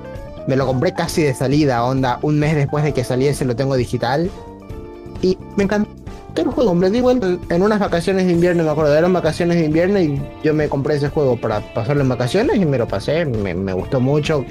Me 0.47 0.55
lo 0.55 0.65
compré 0.65 0.93
casi 0.93 1.23
de 1.23 1.33
salida, 1.33 1.83
onda, 1.83 2.19
un 2.21 2.37
mes 2.37 2.55
después 2.55 2.83
de 2.83 2.93
que 2.93 3.03
saliese 3.03 3.45
lo 3.45 3.55
tengo 3.55 3.75
digital. 3.75 4.29
Y 5.21 5.37
me 5.55 5.63
encantó 5.63 5.91
el 6.35 6.47
juego, 6.47 6.75
me 6.75 6.87
en 6.87 7.61
unas 7.61 7.79
vacaciones 7.79 8.25
de 8.25 8.33
invierno, 8.33 8.63
me 8.63 8.69
acuerdo, 8.69 8.95
eran 8.95 9.13
vacaciones 9.13 9.57
de 9.57 9.65
invierno 9.65 9.99
y 9.99 10.21
yo 10.43 10.53
me 10.53 10.67
compré 10.67 10.95
ese 10.95 11.09
juego 11.09 11.37
para 11.37 11.61
pasarlo 11.73 12.01
en 12.01 12.09
vacaciones 12.09 12.57
y 12.57 12.65
me 12.65 12.77
lo 12.77 12.87
pasé, 12.87 13.25
me, 13.25 13.53
me 13.53 13.73
gustó 13.73 13.99
mucho. 13.99 14.45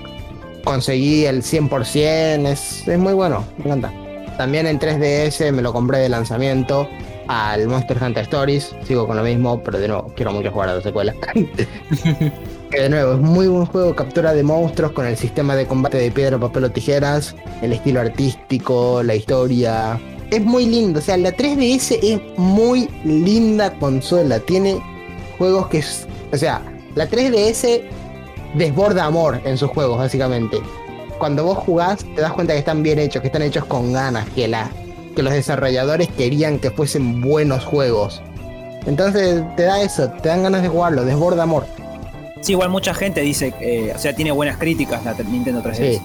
Conseguí 0.64 1.26
el 1.26 1.42
100%, 1.42 2.46
es, 2.46 2.86
es 2.86 2.98
muy 2.98 3.12
bueno, 3.12 3.44
me 3.58 3.64
encanta. 3.64 3.92
También 4.38 4.66
en 4.66 4.78
3DS 4.78 5.52
me 5.52 5.60
lo 5.60 5.72
compré 5.72 5.98
de 5.98 6.08
lanzamiento 6.08 6.88
al 7.28 7.68
Monster 7.68 8.02
Hunter 8.02 8.22
Stories. 8.24 8.74
Sigo 8.84 9.06
con 9.06 9.16
lo 9.16 9.22
mismo, 9.22 9.62
pero 9.62 9.78
de 9.78 9.88
nuevo, 9.88 10.12
quiero 10.14 10.32
mucho 10.32 10.50
jugar 10.50 10.70
a 10.70 10.74
la 10.76 10.80
secuela. 10.80 11.14
que 11.34 12.80
de 12.80 12.88
nuevo, 12.88 13.14
es 13.14 13.20
muy 13.20 13.48
buen 13.48 13.66
juego, 13.66 13.94
captura 13.94 14.32
de 14.32 14.42
monstruos 14.42 14.92
con 14.92 15.06
el 15.06 15.16
sistema 15.16 15.54
de 15.56 15.66
combate 15.66 15.98
de 15.98 16.10
piedra, 16.10 16.38
papel 16.38 16.64
o 16.64 16.70
tijeras, 16.70 17.34
el 17.60 17.72
estilo 17.72 18.00
artístico, 18.00 19.02
la 19.02 19.14
historia. 19.14 20.00
Es 20.30 20.42
muy 20.42 20.66
lindo, 20.66 20.98
o 21.00 21.02
sea, 21.02 21.16
la 21.16 21.36
3DS 21.36 21.98
es 22.02 22.20
muy 22.38 22.88
linda 23.04 23.72
consola. 23.78 24.38
Tiene 24.40 24.80
juegos 25.38 25.68
que 25.68 25.78
es. 25.78 26.06
O 26.32 26.36
sea, 26.36 26.62
la 26.94 27.08
3DS 27.08 27.82
desborda 28.54 29.04
amor 29.04 29.40
en 29.44 29.58
sus 29.58 29.70
juegos, 29.70 29.98
básicamente 29.98 30.58
cuando 31.22 31.44
vos 31.44 31.58
jugás 31.58 32.04
te 32.16 32.20
das 32.20 32.32
cuenta 32.32 32.52
que 32.52 32.58
están 32.58 32.82
bien 32.82 32.98
hechos, 32.98 33.22
que 33.22 33.28
están 33.28 33.42
hechos 33.42 33.64
con 33.66 33.92
ganas, 33.92 34.28
que, 34.30 34.48
la, 34.48 34.68
que 35.14 35.22
los 35.22 35.32
desarrolladores 35.32 36.08
querían 36.08 36.58
que 36.58 36.70
fuesen 36.70 37.20
buenos 37.20 37.64
juegos. 37.64 38.22
Entonces 38.86 39.42
te 39.56 39.62
da 39.64 39.82
eso, 39.82 40.10
te 40.10 40.28
dan 40.28 40.42
ganas 40.42 40.62
de 40.62 40.68
jugarlo, 40.68 41.04
desborda 41.04 41.44
amor. 41.44 41.66
Sí, 42.40 42.52
igual 42.52 42.70
mucha 42.70 42.92
gente 42.94 43.20
dice, 43.20 43.54
eh, 43.60 43.92
o 43.94 43.98
sea, 43.98 44.14
tiene 44.14 44.32
buenas 44.32 44.56
críticas 44.58 45.04
la 45.04 45.14
Nintendo 45.14 45.62
3DS. 45.62 45.76
Sí. 45.98 46.02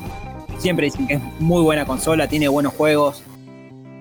Siempre 0.60 0.86
dicen 0.86 1.08
que 1.08 1.16
es 1.16 1.22
muy 1.40 1.62
buena 1.64 1.86
consola, 1.86 2.28
tiene 2.28 2.48
buenos 2.48 2.74
juegos. 2.74 3.24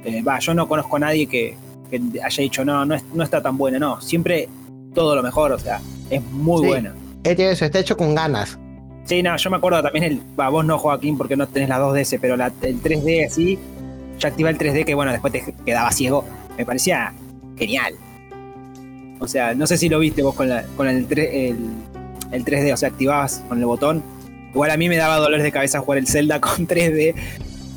Eh, 0.05 0.23
Va, 0.23 0.39
yo 0.39 0.53
no 0.55 0.69
conozco 0.69 0.97
a 0.97 0.99
nadie 1.01 1.27
que, 1.27 1.57
que 1.91 2.01
haya 2.23 2.43
dicho, 2.43 2.65
no, 2.65 2.85
no, 2.85 2.95
es- 2.95 3.05
no 3.15 3.24
está 3.24 3.43
tan 3.43 3.57
buena, 3.57 3.78
no. 3.78 4.01
Siempre 4.01 4.49
todo 4.95 5.15
lo 5.16 5.23
mejor, 5.23 5.53
o 5.53 5.59
sea, 5.59 5.81
es 6.11 6.23
muy 6.23 6.61
Sí. 6.62 6.66
buena. 6.69 6.95
Este 7.24 7.51
eso, 7.51 7.65
está 7.65 7.78
hecho 7.78 7.97
con 7.97 8.15
ganas. 8.15 8.59
Sí, 9.05 9.23
no, 9.23 9.37
yo 9.37 9.51
me 9.51 9.57
acuerdo 9.57 9.83
también, 9.83 10.05
el, 10.05 10.20
va, 10.39 10.49
vos 10.49 10.65
no, 10.65 10.78
Joaquín, 10.78 11.16
porque 11.16 11.37
no 11.37 11.47
tenés 11.47 11.69
las 11.69 11.78
2DS, 11.81 12.19
pero 12.20 12.37
la- 12.37 12.53
el 12.62 12.81
3D 12.83 13.27
así, 13.27 13.59
yo 14.18 14.28
activé 14.28 14.51
el 14.51 14.59
3D, 14.59 14.84
que 14.84 14.94
bueno, 14.94 15.12
después 15.12 15.32
te 15.32 15.55
quedaba 15.64 15.90
ciego, 15.93 16.24
me 16.56 16.64
parecía 16.64 17.12
genial. 17.56 17.94
O 19.18 19.28
sea, 19.28 19.55
no 19.55 19.66
sé 19.66 19.78
si 19.78 19.88
lo 19.88 19.98
viste 19.98 20.22
vos 20.22 20.34
con, 20.34 20.48
la, 20.48 20.64
con 20.76 20.88
el, 20.88 21.06
3, 21.06 21.30
el, 21.32 21.56
el 22.32 22.44
3D, 22.44 22.72
o 22.72 22.76
sea, 22.76 22.88
activabas 22.88 23.43
con 23.48 23.59
el 23.59 23.64
botón. 23.64 24.02
Igual 24.52 24.70
a 24.70 24.76
mí 24.76 24.88
me 24.88 24.97
daba 24.97 25.16
dolores 25.16 25.43
de 25.43 25.52
cabeza 25.52 25.80
jugar 25.80 25.98
el 25.98 26.06
Zelda 26.06 26.40
con 26.40 26.66
3D 26.66 27.14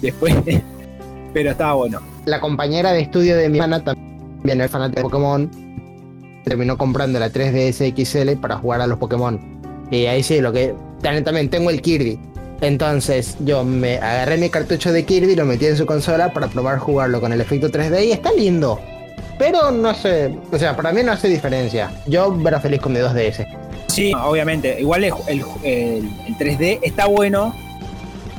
después, 0.02 0.36
pero 1.34 1.52
estaba 1.52 1.74
bueno. 1.74 2.02
La 2.26 2.40
compañera 2.40 2.92
de 2.92 3.02
estudio 3.02 3.36
de 3.36 3.50
mi 3.50 3.58
hermana 3.58 3.84
también 3.84 4.62
es 4.62 4.72
fanática 4.72 5.02
de 5.02 5.04
Pokémon. 5.04 5.50
Terminó 6.44 6.78
comprando 6.78 7.20
la 7.20 7.32
3DS 7.32 7.94
XL 7.96 8.40
para 8.40 8.58
jugar 8.58 8.82
a 8.82 8.88
los 8.88 8.98
Pokémon. 8.98 9.40
Y 9.92 10.06
ahí 10.06 10.24
sí, 10.24 10.40
lo 10.42 10.52
que. 10.52 10.74
También, 11.02 11.24
también 11.24 11.50
tengo 11.50 11.70
el 11.70 11.82
Kirby. 11.82 12.20
Entonces 12.62 13.38
yo 13.40 13.64
me 13.64 13.98
agarré 13.98 14.38
mi 14.38 14.50
cartucho 14.50 14.92
de 14.92 15.06
Kirby, 15.06 15.36
lo 15.36 15.46
metí 15.46 15.66
en 15.66 15.78
su 15.78 15.86
consola 15.86 16.34
para 16.34 16.48
probar 16.48 16.80
jugarlo 16.80 17.22
con 17.22 17.32
el 17.32 17.40
efecto 17.42 17.70
3D 17.70 18.06
y 18.06 18.12
está 18.12 18.32
lindo. 18.34 18.80
Pero 19.38 19.72
no 19.72 19.94
sé, 19.96 20.36
o 20.52 20.58
sea, 20.58 20.76
para 20.76 20.92
mí 20.92 21.02
no 21.02 21.14
hace 21.14 21.30
diferencia. 21.30 21.90
Yo 22.08 22.36
verá 22.36 22.60
feliz 22.60 22.82
con 22.82 22.92
mi 22.92 23.00
2DS. 23.00 23.48
Sí, 23.88 24.12
obviamente, 24.14 24.80
igual 24.82 25.06
el, 25.06 25.14
el- 25.28 25.44
el- 25.64 26.12
el 26.28 26.38
3D 26.38 26.80
está 26.84 27.06
bueno, 27.06 27.56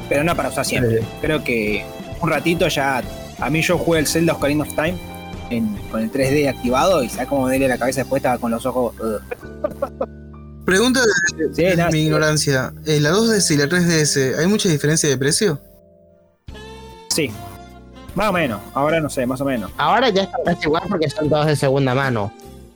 pero 0.09 0.23
no 0.23 0.37
para 0.37 0.51
usar 0.51 0.65
siempre. 0.67 1.01
Creo 1.23 1.43
que 1.43 1.85
un 2.21 2.29
ratito 2.29 2.69
ya. 2.69 3.03
A 3.39 3.49
mí 3.49 3.63
yo 3.63 3.79
jugué 3.79 4.01
el 4.01 4.07
Zelda 4.07 4.35
Ocarina 4.35 4.65
of 4.65 4.69
Time 4.75 4.95
en- 5.49 5.75
con 5.91 6.03
el 6.03 6.13
3D 6.13 6.47
activado 6.51 7.03
y 7.03 7.09
sabes 7.09 7.29
cómo 7.29 7.43
me 7.47 7.53
duele 7.53 7.69
la 7.69 7.79
cabeza 7.79 8.03
después 8.03 8.21
estaba 8.21 8.37
con 8.37 8.51
los 8.51 8.67
ojos. 8.67 8.95
Pregunta 10.71 11.01
de, 11.01 11.53
Sí, 11.55 11.63
de 11.65 11.77
nada, 11.77 11.91
mi 11.91 11.99
sí. 11.99 12.05
ignorancia. 12.07 12.73
¿En 12.87 13.03
la 13.03 13.11
2DS 13.11 13.51
y 13.51 13.57
la 13.57 13.67
3DS 13.67 14.39
hay 14.39 14.47
mucha 14.47 14.69
diferencia 14.69 15.09
de 15.09 15.19
precio? 15.19 15.61
Sí. 17.09 17.29
Más 18.15 18.29
o 18.29 18.33
menos, 18.33 18.61
ahora 18.75 19.01
no 19.01 19.11
sé, 19.11 19.27
más 19.27 19.41
o 19.41 19.45
menos. 19.45 19.73
Ahora 19.79 20.11
ya 20.11 20.23
está 20.23 20.39
casi 20.45 20.67
igual 20.67 20.85
porque 20.89 21.11
son 21.11 21.29
todos 21.29 21.47
de 21.47 21.57
segunda 21.57 21.93
mano. 21.95 22.33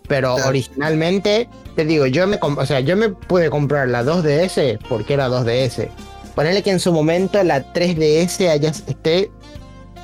Pero 0.09 0.35
Claro. 0.35 0.49
originalmente, 0.51 1.49
te 1.77 1.85
digo, 1.85 2.07
yo 2.07 2.27
me, 2.27 2.37
o 2.43 2.67
sea, 2.67 2.81
yo 2.81 2.97
me 2.97 3.11
pude 3.11 3.49
comprar 3.49 3.87
la 3.89 4.03
2DS 4.03 4.79
porque 4.89 5.15
era 5.15 5.29
2DS. 5.29 5.89
Ponerle 6.35 6.65
que 6.65 6.71
en 6.73 6.81
su 6.81 6.93
momento 6.93 7.41
la 7.45 7.73
3DS 7.73 8.49
allá 8.51 8.71
esté, 8.71 9.31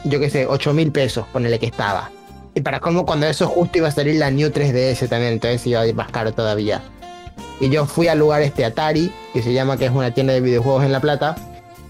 yo 0.05 0.21
qué 0.21 0.31
sé, 0.31 0.47
8 0.47 0.73
mil 0.73 0.93
pesos, 0.93 1.27
ponerle 1.33 1.59
que 1.59 1.67
estaba. 1.67 2.09
Y 2.55 2.61
para 2.61 2.79
como 2.79 3.05
cuando 3.05 3.27
eso 3.27 3.49
justo 3.49 3.79
iba 3.79 3.89
a 3.89 3.91
salir 3.91 4.15
la 4.15 4.31
New 4.31 4.49
3DS 4.51 5.09
también, 5.09 5.33
entonces 5.33 5.67
iba 5.67 5.81
a 5.81 5.87
ir 5.89 5.95
más 5.97 6.11
caro 6.13 6.33
todavía. 6.33 6.81
Y 7.61 7.69
yo 7.71 7.87
fui 7.87 8.09
al 8.09 8.19
lugar 8.19 8.43
este 8.43 8.65
Atari, 8.65 9.13
que 9.33 9.43
se 9.43 9.53
llama 9.53 9.77
que 9.77 9.87
es 9.87 9.91
una 9.93 10.13
tienda 10.13 10.33
de 10.33 10.41
videojuegos 10.41 10.85
en 10.85 10.93
La 10.93 11.01
Plata. 11.01 11.37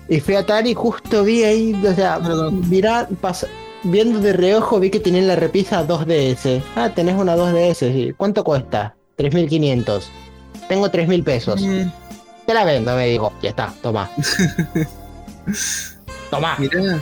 Y 0.09 0.21
fui 0.21 0.35
a 0.35 0.41
Atari 0.41 0.71
y 0.71 0.75
justo 0.75 1.23
vi 1.25 1.45
ahí, 1.45 1.81
o 1.87 1.95
sea, 1.95 2.19
No 2.19 2.29
lo 2.29 2.37
conozco. 2.47 2.67
mirá, 2.69 3.09
pas- 3.23 3.47
viendo 3.85 4.19
de 4.21 4.33
reojo 4.33 4.79
vi 4.81 4.91
que 4.91 5.01
tenían 5.01 5.27
la 5.29 5.37
repisa 5.37 5.87
2DS. 5.87 6.63
Ah, 6.77 6.91
tenés 6.95 7.15
una 7.17 7.37
2DS, 7.37 7.93
sí. 7.93 8.13
¿Cuánto 8.17 8.43
cuesta? 8.45 8.95
3.500. 9.17 10.03
Tengo 10.69 10.89
3.000 10.91 11.23
pesos. 11.25 11.61
Mm, 11.63 11.91
Te 12.47 12.55
la 12.55 12.65
vendo, 12.65 12.95
me 12.97 13.07
dijo. 13.07 13.33
Ya 13.43 13.51
está, 13.51 13.73
toma. 13.83 14.11
toma. 16.31 16.57
mirá. 16.59 16.99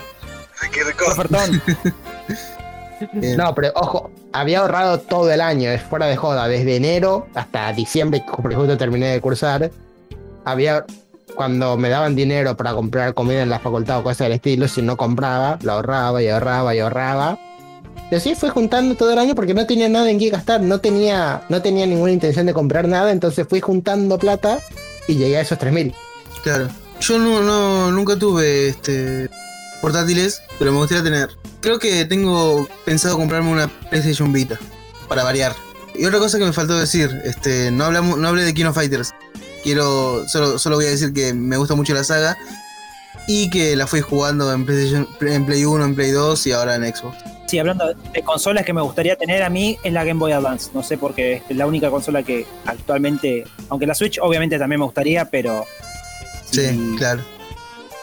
Qué. 0.73 0.81
Ofertón. 1.11 1.63
eh, 3.01 3.35
No, 3.37 3.55
pero 3.55 3.73
ojo, 3.75 4.11
había 4.33 4.61
ahorrado 4.61 4.99
todo 4.99 5.31
el 5.31 5.41
año, 5.41 5.71
es 5.71 5.83
fuera 5.83 6.07
de 6.07 6.17
joda, 6.17 6.49
desde 6.49 6.77
enero 6.77 7.27
hasta 7.35 7.73
diciembre, 7.73 8.25
justo 8.27 8.77
terminé 8.77 9.09
de 9.09 9.21
cursar. 9.21 9.71
Había, 10.45 10.85
cuando 11.35 11.77
me 11.77 11.89
daban 11.89 12.15
dinero 12.15 12.57
para 12.57 12.73
comprar 12.73 13.15
comida 13.15 13.43
en 13.43 13.51
la 13.51 13.59
facultad 13.59 13.99
o 13.99 14.03
cosas 14.03 14.27
del 14.27 14.33
estilo, 14.33 14.69
si 14.69 14.83
no 14.83 14.97
compraba, 14.97 15.59
lo 15.63 15.73
ahorraba 15.73 16.23
y 16.23 16.29
ahorraba 16.29 16.75
y 16.75 16.81
ahorraba. 16.81 17.39
Y 18.11 18.15
así 18.15 18.35
fui 18.35 18.49
juntando 18.49 18.95
todo 18.95 19.13
el 19.13 19.19
año 19.19 19.35
porque 19.35 19.53
no 19.53 19.67
tenía 19.67 19.89
nada 19.89 20.11
en 20.11 20.19
qué 20.19 20.31
gastar, 20.31 20.63
no 20.63 20.81
tenía, 20.81 21.43
no 21.49 21.61
tenía 21.61 21.87
ninguna 21.87 22.13
intención 22.13 22.47
de 22.47 22.55
comprar 22.55 22.89
nada, 22.89 23.13
entonces 23.13 23.47
fui 23.47 23.61
juntando 23.61 24.19
plata 24.19 24.61
y 25.07 25.17
llegué 25.17 25.37
a 25.37 25.41
esos 25.43 25.59
3000. 25.59 25.95
Claro. 26.43 26.69
Yo 27.01 27.19
no, 27.19 27.43
no, 27.43 27.93
nunca 27.93 28.17
tuve 28.17 28.69
este 28.69 29.29
portátiles, 29.81 30.43
pero 30.59 30.73
me 30.73 30.79
gustaría 30.79 31.03
tener. 31.03 31.31
Creo 31.61 31.79
que 31.79 32.05
tengo 32.05 32.69
pensado 32.85 33.17
comprarme 33.17 33.51
una 33.51 33.69
PlayStation 33.89 34.33
Vita, 34.33 34.59
para 35.09 35.25
variar. 35.25 35.55
Y 35.95 36.05
otra 36.05 36.19
cosa 36.19 36.39
que 36.39 36.45
me 36.45 36.53
faltó 36.53 36.79
decir, 36.79 37.11
este, 37.25 37.71
no 37.71 37.85
hablamos, 37.85 38.19
no 38.19 38.29
hablé 38.29 38.45
de 38.45 38.55
Kino 38.55 38.73
Fighters. 38.73 39.13
quiero. 39.65 40.29
Solo, 40.29 40.59
solo 40.59 40.77
voy 40.77 40.87
a 40.87 40.91
decir 40.91 41.13
que 41.13 41.35
me 41.35 41.57
gusta 41.57 41.75
mucho 41.75 41.95
la 41.95 42.05
saga. 42.05 42.37
Y 43.27 43.51
que 43.51 43.77
la 43.77 43.87
fui 43.87 44.01
jugando 44.01 44.51
en 44.53 44.65
PlayStation, 44.65 45.07
en 45.21 45.45
Play 45.45 45.65
1, 45.65 45.85
en 45.85 45.95
Play 45.95 46.13
2 46.13 46.47
y 46.47 46.53
ahora 46.53 46.77
en 46.77 46.85
Xbox. 46.85 47.19
Sí, 47.47 47.59
hablando 47.59 47.93
de 47.93 48.23
consolas 48.23 48.65
que 48.65 48.73
me 48.73 48.81
gustaría 48.81 49.17
tener 49.17 49.43
a 49.43 49.51
mí 49.51 49.79
es 49.83 49.93
la 49.93 50.05
Game 50.05 50.19
Boy 50.19 50.33
Advance. 50.33 50.71
No 50.73 50.83
sé 50.83 50.97
por 50.97 51.15
qué 51.15 51.43
es 51.47 51.57
la 51.57 51.67
única 51.67 51.91
consola 51.91 52.23
que 52.23 52.47
actualmente, 52.65 53.45
aunque 53.69 53.87
la 53.87 53.95
Switch 53.95 54.19
obviamente 54.23 54.59
también 54.59 54.81
me 54.81 54.87
gustaría, 54.87 55.27
pero 55.27 55.67
Sí, 56.51 56.95
claro. 56.97 57.23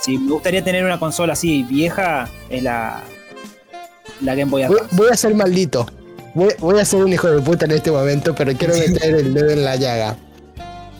Si 0.06 0.18
me 0.18 0.32
gustaría 0.32 0.64
tener 0.64 0.86
una 0.86 0.99
consola 0.99 1.34
así 1.34 1.64
vieja 1.64 2.30
es 2.49 2.64
la 2.64 3.02
la 4.22 4.36
Game 4.36 4.49
Boy 4.52 4.64
Advance. 4.64 4.86
voy 4.95 5.10
a 5.11 5.18
ser 5.18 5.34
maldito. 5.36 5.86
Voy, 6.36 6.53
voy 6.60 6.80
a 6.80 6.86
ser 6.86 7.03
un 7.03 7.11
hijo 7.11 7.27
de 7.30 7.41
puta 7.41 7.65
en 7.65 7.72
este 7.72 7.91
momento, 7.91 8.34
pero 8.36 8.53
quiero 8.53 8.76
meter 8.76 9.15
el 9.15 9.34
dedo 9.34 9.49
en 9.49 9.64
la 9.65 9.76
llaga. 9.77 10.15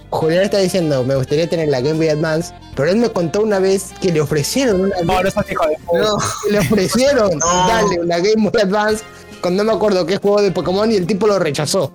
Julián 0.10 0.44
está 0.44 0.60
diciendo, 0.60 1.04
me 1.04 1.16
gustaría 1.16 1.50
tener 1.50 1.68
la 1.68 1.82
Game 1.82 1.96
Boy 1.98 2.08
Advance, 2.10 2.54
pero 2.76 2.90
él 2.90 2.98
me 2.98 3.10
contó 3.10 3.42
una 3.42 3.60
vez 3.60 3.94
que 4.02 4.12
le 4.12 4.22
ofrecieron 4.22 4.82
una 4.82 4.96
No, 5.04 5.22
no 5.24 5.32
sos 5.32 5.50
hijo 5.52 5.66
de 5.68 5.78
puta. 5.86 6.00
No, 6.00 6.18
le 6.52 6.60
ofrecieron 6.60 7.30
No. 7.38 7.68
darle 7.68 8.00
una 8.02 8.18
Game 8.20 8.50
Boy 8.50 8.62
Advance 8.62 9.04
con 9.42 9.56
no 9.58 9.64
me 9.64 9.74
acuerdo 9.74 10.06
qué 10.06 10.18
juego 10.18 10.42
de 10.42 10.52
Pokémon 10.52 10.90
y 10.92 10.96
el 10.96 11.06
tipo 11.06 11.28
lo 11.28 11.38
rechazó. 11.38 11.92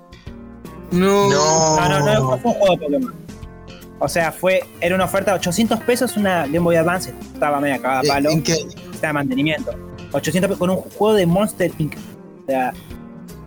no. 0.91 1.31
No. 1.31 1.77
No, 1.81 1.89
no, 1.89 2.01
no, 2.01 2.15
no 2.31 2.39
fue 2.39 2.53
un 2.53 2.59
juego 2.59 2.75
de 2.77 2.79
Pokémon. 2.85 3.15
O 4.03 4.09
sea, 4.09 4.33
fue, 4.33 4.65
era 4.81 4.95
una 4.95 5.05
oferta 5.05 5.31
de 5.31 5.37
800 5.37 5.81
pesos 5.81 6.17
una 6.17 6.47
Game 6.47 6.59
Boy 6.61 6.77
Advance. 6.77 7.15
Estaba 7.35 7.61
media 7.61 7.79
cagada 7.79 8.01
a 8.01 8.03
Eh, 8.05 8.09
palo. 8.09 8.31
¿En 8.31 8.43
qué? 8.43 8.55
Estaba 8.55 9.09
de 9.09 9.13
mantenimiento. 9.13 9.73
800 10.13 10.49
pesos 10.49 10.59
con 10.59 10.71
un 10.71 10.77
juego 10.77 11.15
de 11.15 11.27
Monster 11.27 11.71
Inc. 11.79 11.95
O 11.95 12.47
sea, 12.47 12.73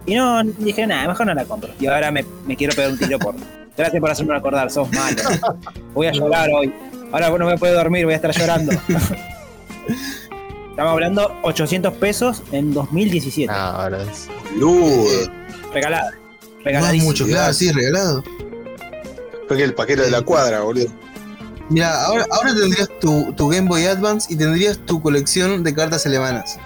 y 0.05 0.15
no, 0.15 0.43
dije, 0.43 0.85
nada, 0.87 1.07
mejor 1.07 1.25
no 1.25 1.33
la 1.33 1.43
compro. 1.45 1.71
Y 1.79 1.87
ahora 1.87 2.11
me, 2.11 2.23
me 2.45 2.55
quiero 2.55 2.73
pegar 2.75 2.91
un 2.91 2.97
tiro 2.97 3.17
por. 3.19 3.35
Gracias 3.77 3.99
por 3.99 4.11
hacerme 4.11 4.35
acordar, 4.35 4.69
sos 4.69 4.87
malo. 4.91 5.17
Voy 5.95 6.05
a 6.07 6.11
llorar 6.11 6.49
hoy. 6.55 6.71
Ahora 7.11 7.29
no 7.31 7.45
me 7.47 7.57
puedo 7.57 7.73
dormir, 7.73 8.05
voy 8.05 8.13
a 8.13 8.17
estar 8.17 8.31
llorando. 8.31 8.71
Estamos 10.69 10.91
hablando 10.93 11.31
800 11.43 11.93
pesos 11.95 12.43
en 12.51 12.73
2017. 12.73 13.51
No, 13.51 13.57
ahora 13.59 14.03
es- 14.03 14.27
Boludo. 14.53 15.31
Regalada. 15.73 16.11
No 16.11 16.17
es 16.59 16.63
Regaladísimo. 16.65 17.09
mucho, 17.11 17.25
claro, 17.25 17.53
sí, 17.53 17.71
regalado. 17.71 18.23
Fue 19.47 19.57
que 19.57 19.63
el 19.63 19.73
paquete 19.73 20.03
de 20.03 20.11
la 20.11 20.21
cuadra, 20.21 20.61
boludo. 20.61 20.87
Mira, 21.69 22.05
ahora, 22.05 22.25
ahora 22.29 22.53
tendrías 22.53 22.89
tu, 22.99 23.33
tu 23.33 23.49
Game 23.49 23.67
Boy 23.67 23.85
Advance 23.85 24.31
y 24.31 24.35
tendrías 24.35 24.77
tu 24.85 25.01
colección 25.01 25.63
de 25.63 25.73
cartas 25.73 26.05
alemanas. 26.05 26.57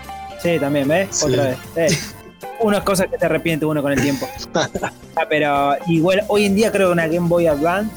Sí, 0.41 0.57
también, 0.59 0.87
¿ves? 0.87 1.09
Sí. 1.11 1.25
Otra 1.25 1.57
vez. 1.75 2.13
Unas 2.59 2.83
cosas 2.83 3.07
que 3.07 3.17
te 3.17 3.25
arrepiente 3.25 3.65
uno 3.65 3.83
con 3.83 3.91
el 3.91 4.01
tiempo. 4.01 4.27
Ah, 4.55 5.25
pero 5.29 5.75
igual, 5.87 6.23
hoy 6.27 6.45
en 6.45 6.55
día 6.55 6.71
creo 6.71 6.87
que 6.87 6.93
una 6.93 7.07
Game 7.07 7.27
Boy 7.27 7.47
Advance, 7.47 7.93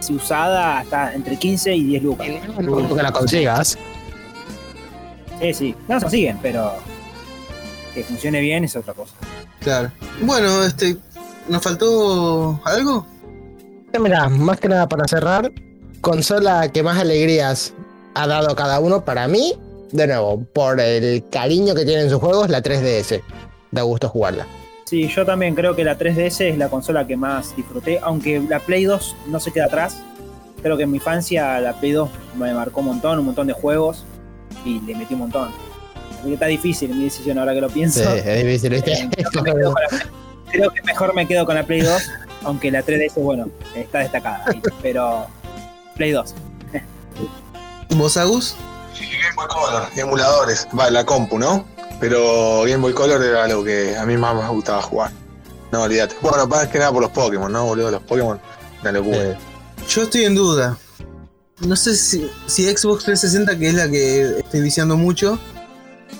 si 0.00 0.14
usada, 0.14 0.82
está 0.82 1.14
entre 1.14 1.36
15 1.36 1.74
y 1.74 1.84
10 1.84 2.02
lucas. 2.04 2.28
Que 2.28 3.02
la 3.02 3.12
consigas. 3.12 3.76
Sí, 5.40 5.54
sí. 5.54 5.74
No 5.88 5.98
se 6.00 6.10
siguen, 6.10 6.38
pero 6.40 6.74
que 7.94 8.04
funcione 8.04 8.40
bien 8.40 8.64
es 8.64 8.76
otra 8.76 8.94
cosa. 8.94 9.14
Claro. 9.60 9.90
Bueno, 10.22 10.64
este. 10.64 10.96
¿Nos 11.48 11.62
faltó 11.62 12.60
algo? 12.64 13.06
Eh, 13.92 13.98
Mira, 13.98 14.28
más 14.28 14.60
que 14.60 14.68
nada 14.68 14.88
para 14.88 15.06
cerrar, 15.08 15.50
consola 16.00 16.70
que 16.70 16.82
más 16.82 16.98
alegrías 16.98 17.72
ha 18.14 18.26
dado 18.26 18.54
cada 18.54 18.80
uno 18.80 19.04
para 19.04 19.28
mí, 19.28 19.54
de 19.92 20.06
nuevo, 20.06 20.44
por 20.52 20.80
el 20.80 21.24
cariño 21.30 21.74
que 21.74 21.84
tienen 21.84 22.10
sus 22.10 22.18
juegos, 22.18 22.50
la 22.50 22.62
3DS. 22.62 23.22
Da 23.70 23.82
gusto 23.82 24.08
jugarla. 24.08 24.46
Sí, 24.84 25.06
yo 25.08 25.26
también 25.26 25.54
creo 25.54 25.76
que 25.76 25.84
la 25.84 25.98
3DS 25.98 26.40
es 26.46 26.58
la 26.58 26.68
consola 26.68 27.06
que 27.06 27.16
más 27.16 27.54
disfruté, 27.54 27.98
aunque 28.02 28.40
la 28.40 28.60
Play 28.60 28.84
2 28.84 29.16
no 29.26 29.38
se 29.38 29.52
queda 29.52 29.66
atrás. 29.66 29.98
Creo 30.62 30.76
que 30.76 30.84
en 30.84 30.90
mi 30.90 30.96
infancia 30.96 31.60
la 31.60 31.74
Play 31.74 31.92
2 31.92 32.08
me 32.38 32.52
marcó 32.54 32.80
un 32.80 32.86
montón, 32.86 33.18
un 33.18 33.26
montón 33.26 33.46
de 33.46 33.52
juegos 33.52 34.04
y 34.64 34.80
le 34.80 34.94
metí 34.94 35.14
un 35.14 35.20
montón. 35.20 35.50
Así 36.18 36.28
que 36.28 36.34
está 36.34 36.46
difícil 36.46 36.94
mi 36.94 37.04
decisión 37.04 37.38
ahora 37.38 37.54
que 37.54 37.60
lo 37.60 37.68
pienso. 37.68 38.00
Sí, 38.00 38.18
es 38.24 38.44
difícil, 38.44 38.70
¿viste? 38.70 38.92
Eh, 38.92 39.10
que 39.12 39.24
creo 40.50 40.70
que 40.70 40.82
mejor 40.82 41.14
me 41.14 41.28
quedo 41.28 41.44
con 41.44 41.54
la 41.54 41.64
Play 41.64 41.82
2, 41.82 42.10
aunque 42.44 42.70
la 42.70 42.82
3DS, 42.84 43.14
bueno, 43.16 43.48
está 43.74 44.00
destacada. 44.00 44.44
ahí, 44.46 44.60
Pero 44.82 45.26
Play 45.96 46.12
2. 46.12 46.34
¿Vos, 47.90 48.16
Agus? 48.16 48.54
Game 49.00 49.34
Boy 49.36 49.46
Color, 49.48 49.88
emuladores, 49.96 50.68
va, 50.78 50.90
la 50.90 51.04
compu, 51.04 51.38
¿no? 51.38 51.64
Pero 52.00 52.62
Game 52.62 52.76
Boy 52.78 52.92
Color 52.92 53.22
era 53.22 53.46
lo 53.48 53.64
que 53.64 53.96
a 53.96 54.04
mí 54.06 54.16
más 54.16 54.34
me 54.34 54.48
gustaba 54.48 54.82
jugar. 54.82 55.10
No, 55.72 55.82
olvídate. 55.82 56.16
Bueno, 56.22 56.46
más 56.46 56.68
que 56.68 56.78
nada 56.78 56.92
por 56.92 57.02
los 57.02 57.10
Pokémon, 57.10 57.50
¿no, 57.52 57.64
boludo? 57.66 57.90
Los 57.90 58.02
Pokémon, 58.02 58.40
una 58.82 58.92
locura. 58.92 59.16
Eh, 59.18 59.38
Yo 59.88 60.02
estoy 60.02 60.24
en 60.24 60.34
duda. 60.34 60.78
No 61.60 61.74
sé 61.76 61.96
si, 61.96 62.30
si 62.46 62.64
Xbox 62.74 63.04
360, 63.04 63.58
que 63.58 63.68
es 63.68 63.74
la 63.74 63.88
que 63.90 64.38
estoy 64.38 64.60
viciando 64.60 64.96
mucho, 64.96 65.38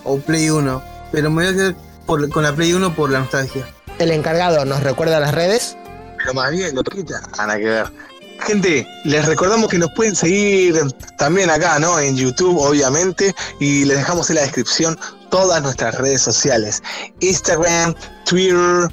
o 0.04 0.18
Play 0.18 0.50
1. 0.50 0.82
Pero 1.12 1.30
me 1.30 1.44
voy 1.44 1.52
a 1.52 1.56
quedar 1.56 1.76
por- 2.06 2.28
con 2.28 2.42
la 2.42 2.52
Play 2.54 2.72
1 2.74 2.94
por 2.94 3.10
la 3.10 3.20
nostalgia. 3.20 3.66
El 3.98 4.10
encargado 4.10 4.64
nos 4.64 4.82
recuerda 4.82 5.20
las 5.20 5.32
redes. 5.34 5.76
Pero 6.18 6.34
más 6.34 6.50
bien, 6.50 6.74
lo 6.74 6.82
que 6.82 7.04
nada 7.36 7.56
que 7.56 7.64
ver. 7.64 7.92
Gente, 8.40 8.86
les 9.04 9.26
recordamos 9.26 9.68
que 9.68 9.78
nos 9.78 9.90
pueden 9.92 10.14
seguir 10.14 10.80
también 11.16 11.50
acá, 11.50 11.78
¿no? 11.78 11.98
En 11.98 12.16
YouTube, 12.16 12.56
obviamente, 12.58 13.34
y 13.58 13.84
les 13.84 13.98
dejamos 13.98 14.30
en 14.30 14.36
la 14.36 14.42
descripción 14.42 14.98
todas 15.30 15.62
nuestras 15.62 15.96
redes 15.96 16.22
sociales. 16.22 16.82
Instagram, 17.20 17.94
Twitter, 18.24 18.88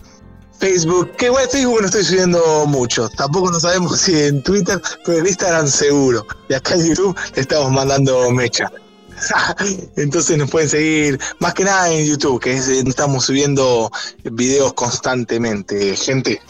Facebook, 0.60 1.12
que 1.18 1.30
bueno, 1.30 1.50
Facebook 1.50 1.82
no 1.82 1.86
estoy 1.86 2.04
subiendo 2.04 2.66
mucho. 2.66 3.10
Tampoco 3.10 3.52
no 3.52 3.60
sabemos 3.60 4.00
si 4.02 4.20
en 4.20 4.42
Twitter, 4.44 4.82
pero 5.06 5.20
en 5.20 5.28
Instagram 5.28 5.68
seguro. 5.68 6.26
Y 6.50 6.54
acá 6.54 6.76
en 6.76 6.88
YouTube 6.88 7.18
le 7.36 7.42
estamos 7.42 7.72
mandando 7.72 8.32
mecha. 8.32 8.72
Entonces 9.96 10.38
nos 10.38 10.50
pueden 10.50 10.70
seguir 10.70 11.20
más 11.40 11.54
que 11.54 11.64
nada 11.64 11.90
en 11.92 12.06
YouTube, 12.06 12.42
que 12.42 12.54
estamos 12.54 13.26
subiendo 13.26 13.92
videos 14.24 14.74
constantemente, 14.74 15.96
gente. 15.96 16.42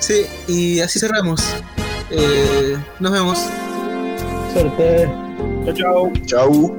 Sí, 0.00 0.26
y 0.48 0.80
así 0.80 0.98
cerramos. 0.98 1.42
Eh, 2.10 2.76
nos 2.98 3.12
vemos. 3.12 3.38
Suerte. 4.52 5.08
Chau, 5.76 6.12
chau. 6.26 6.72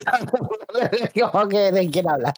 Chau. 0.00 0.30
¿Cómo 1.32 1.48
que 1.48 1.72
de 1.72 1.90
quién 1.90 2.08
habla? 2.08 2.32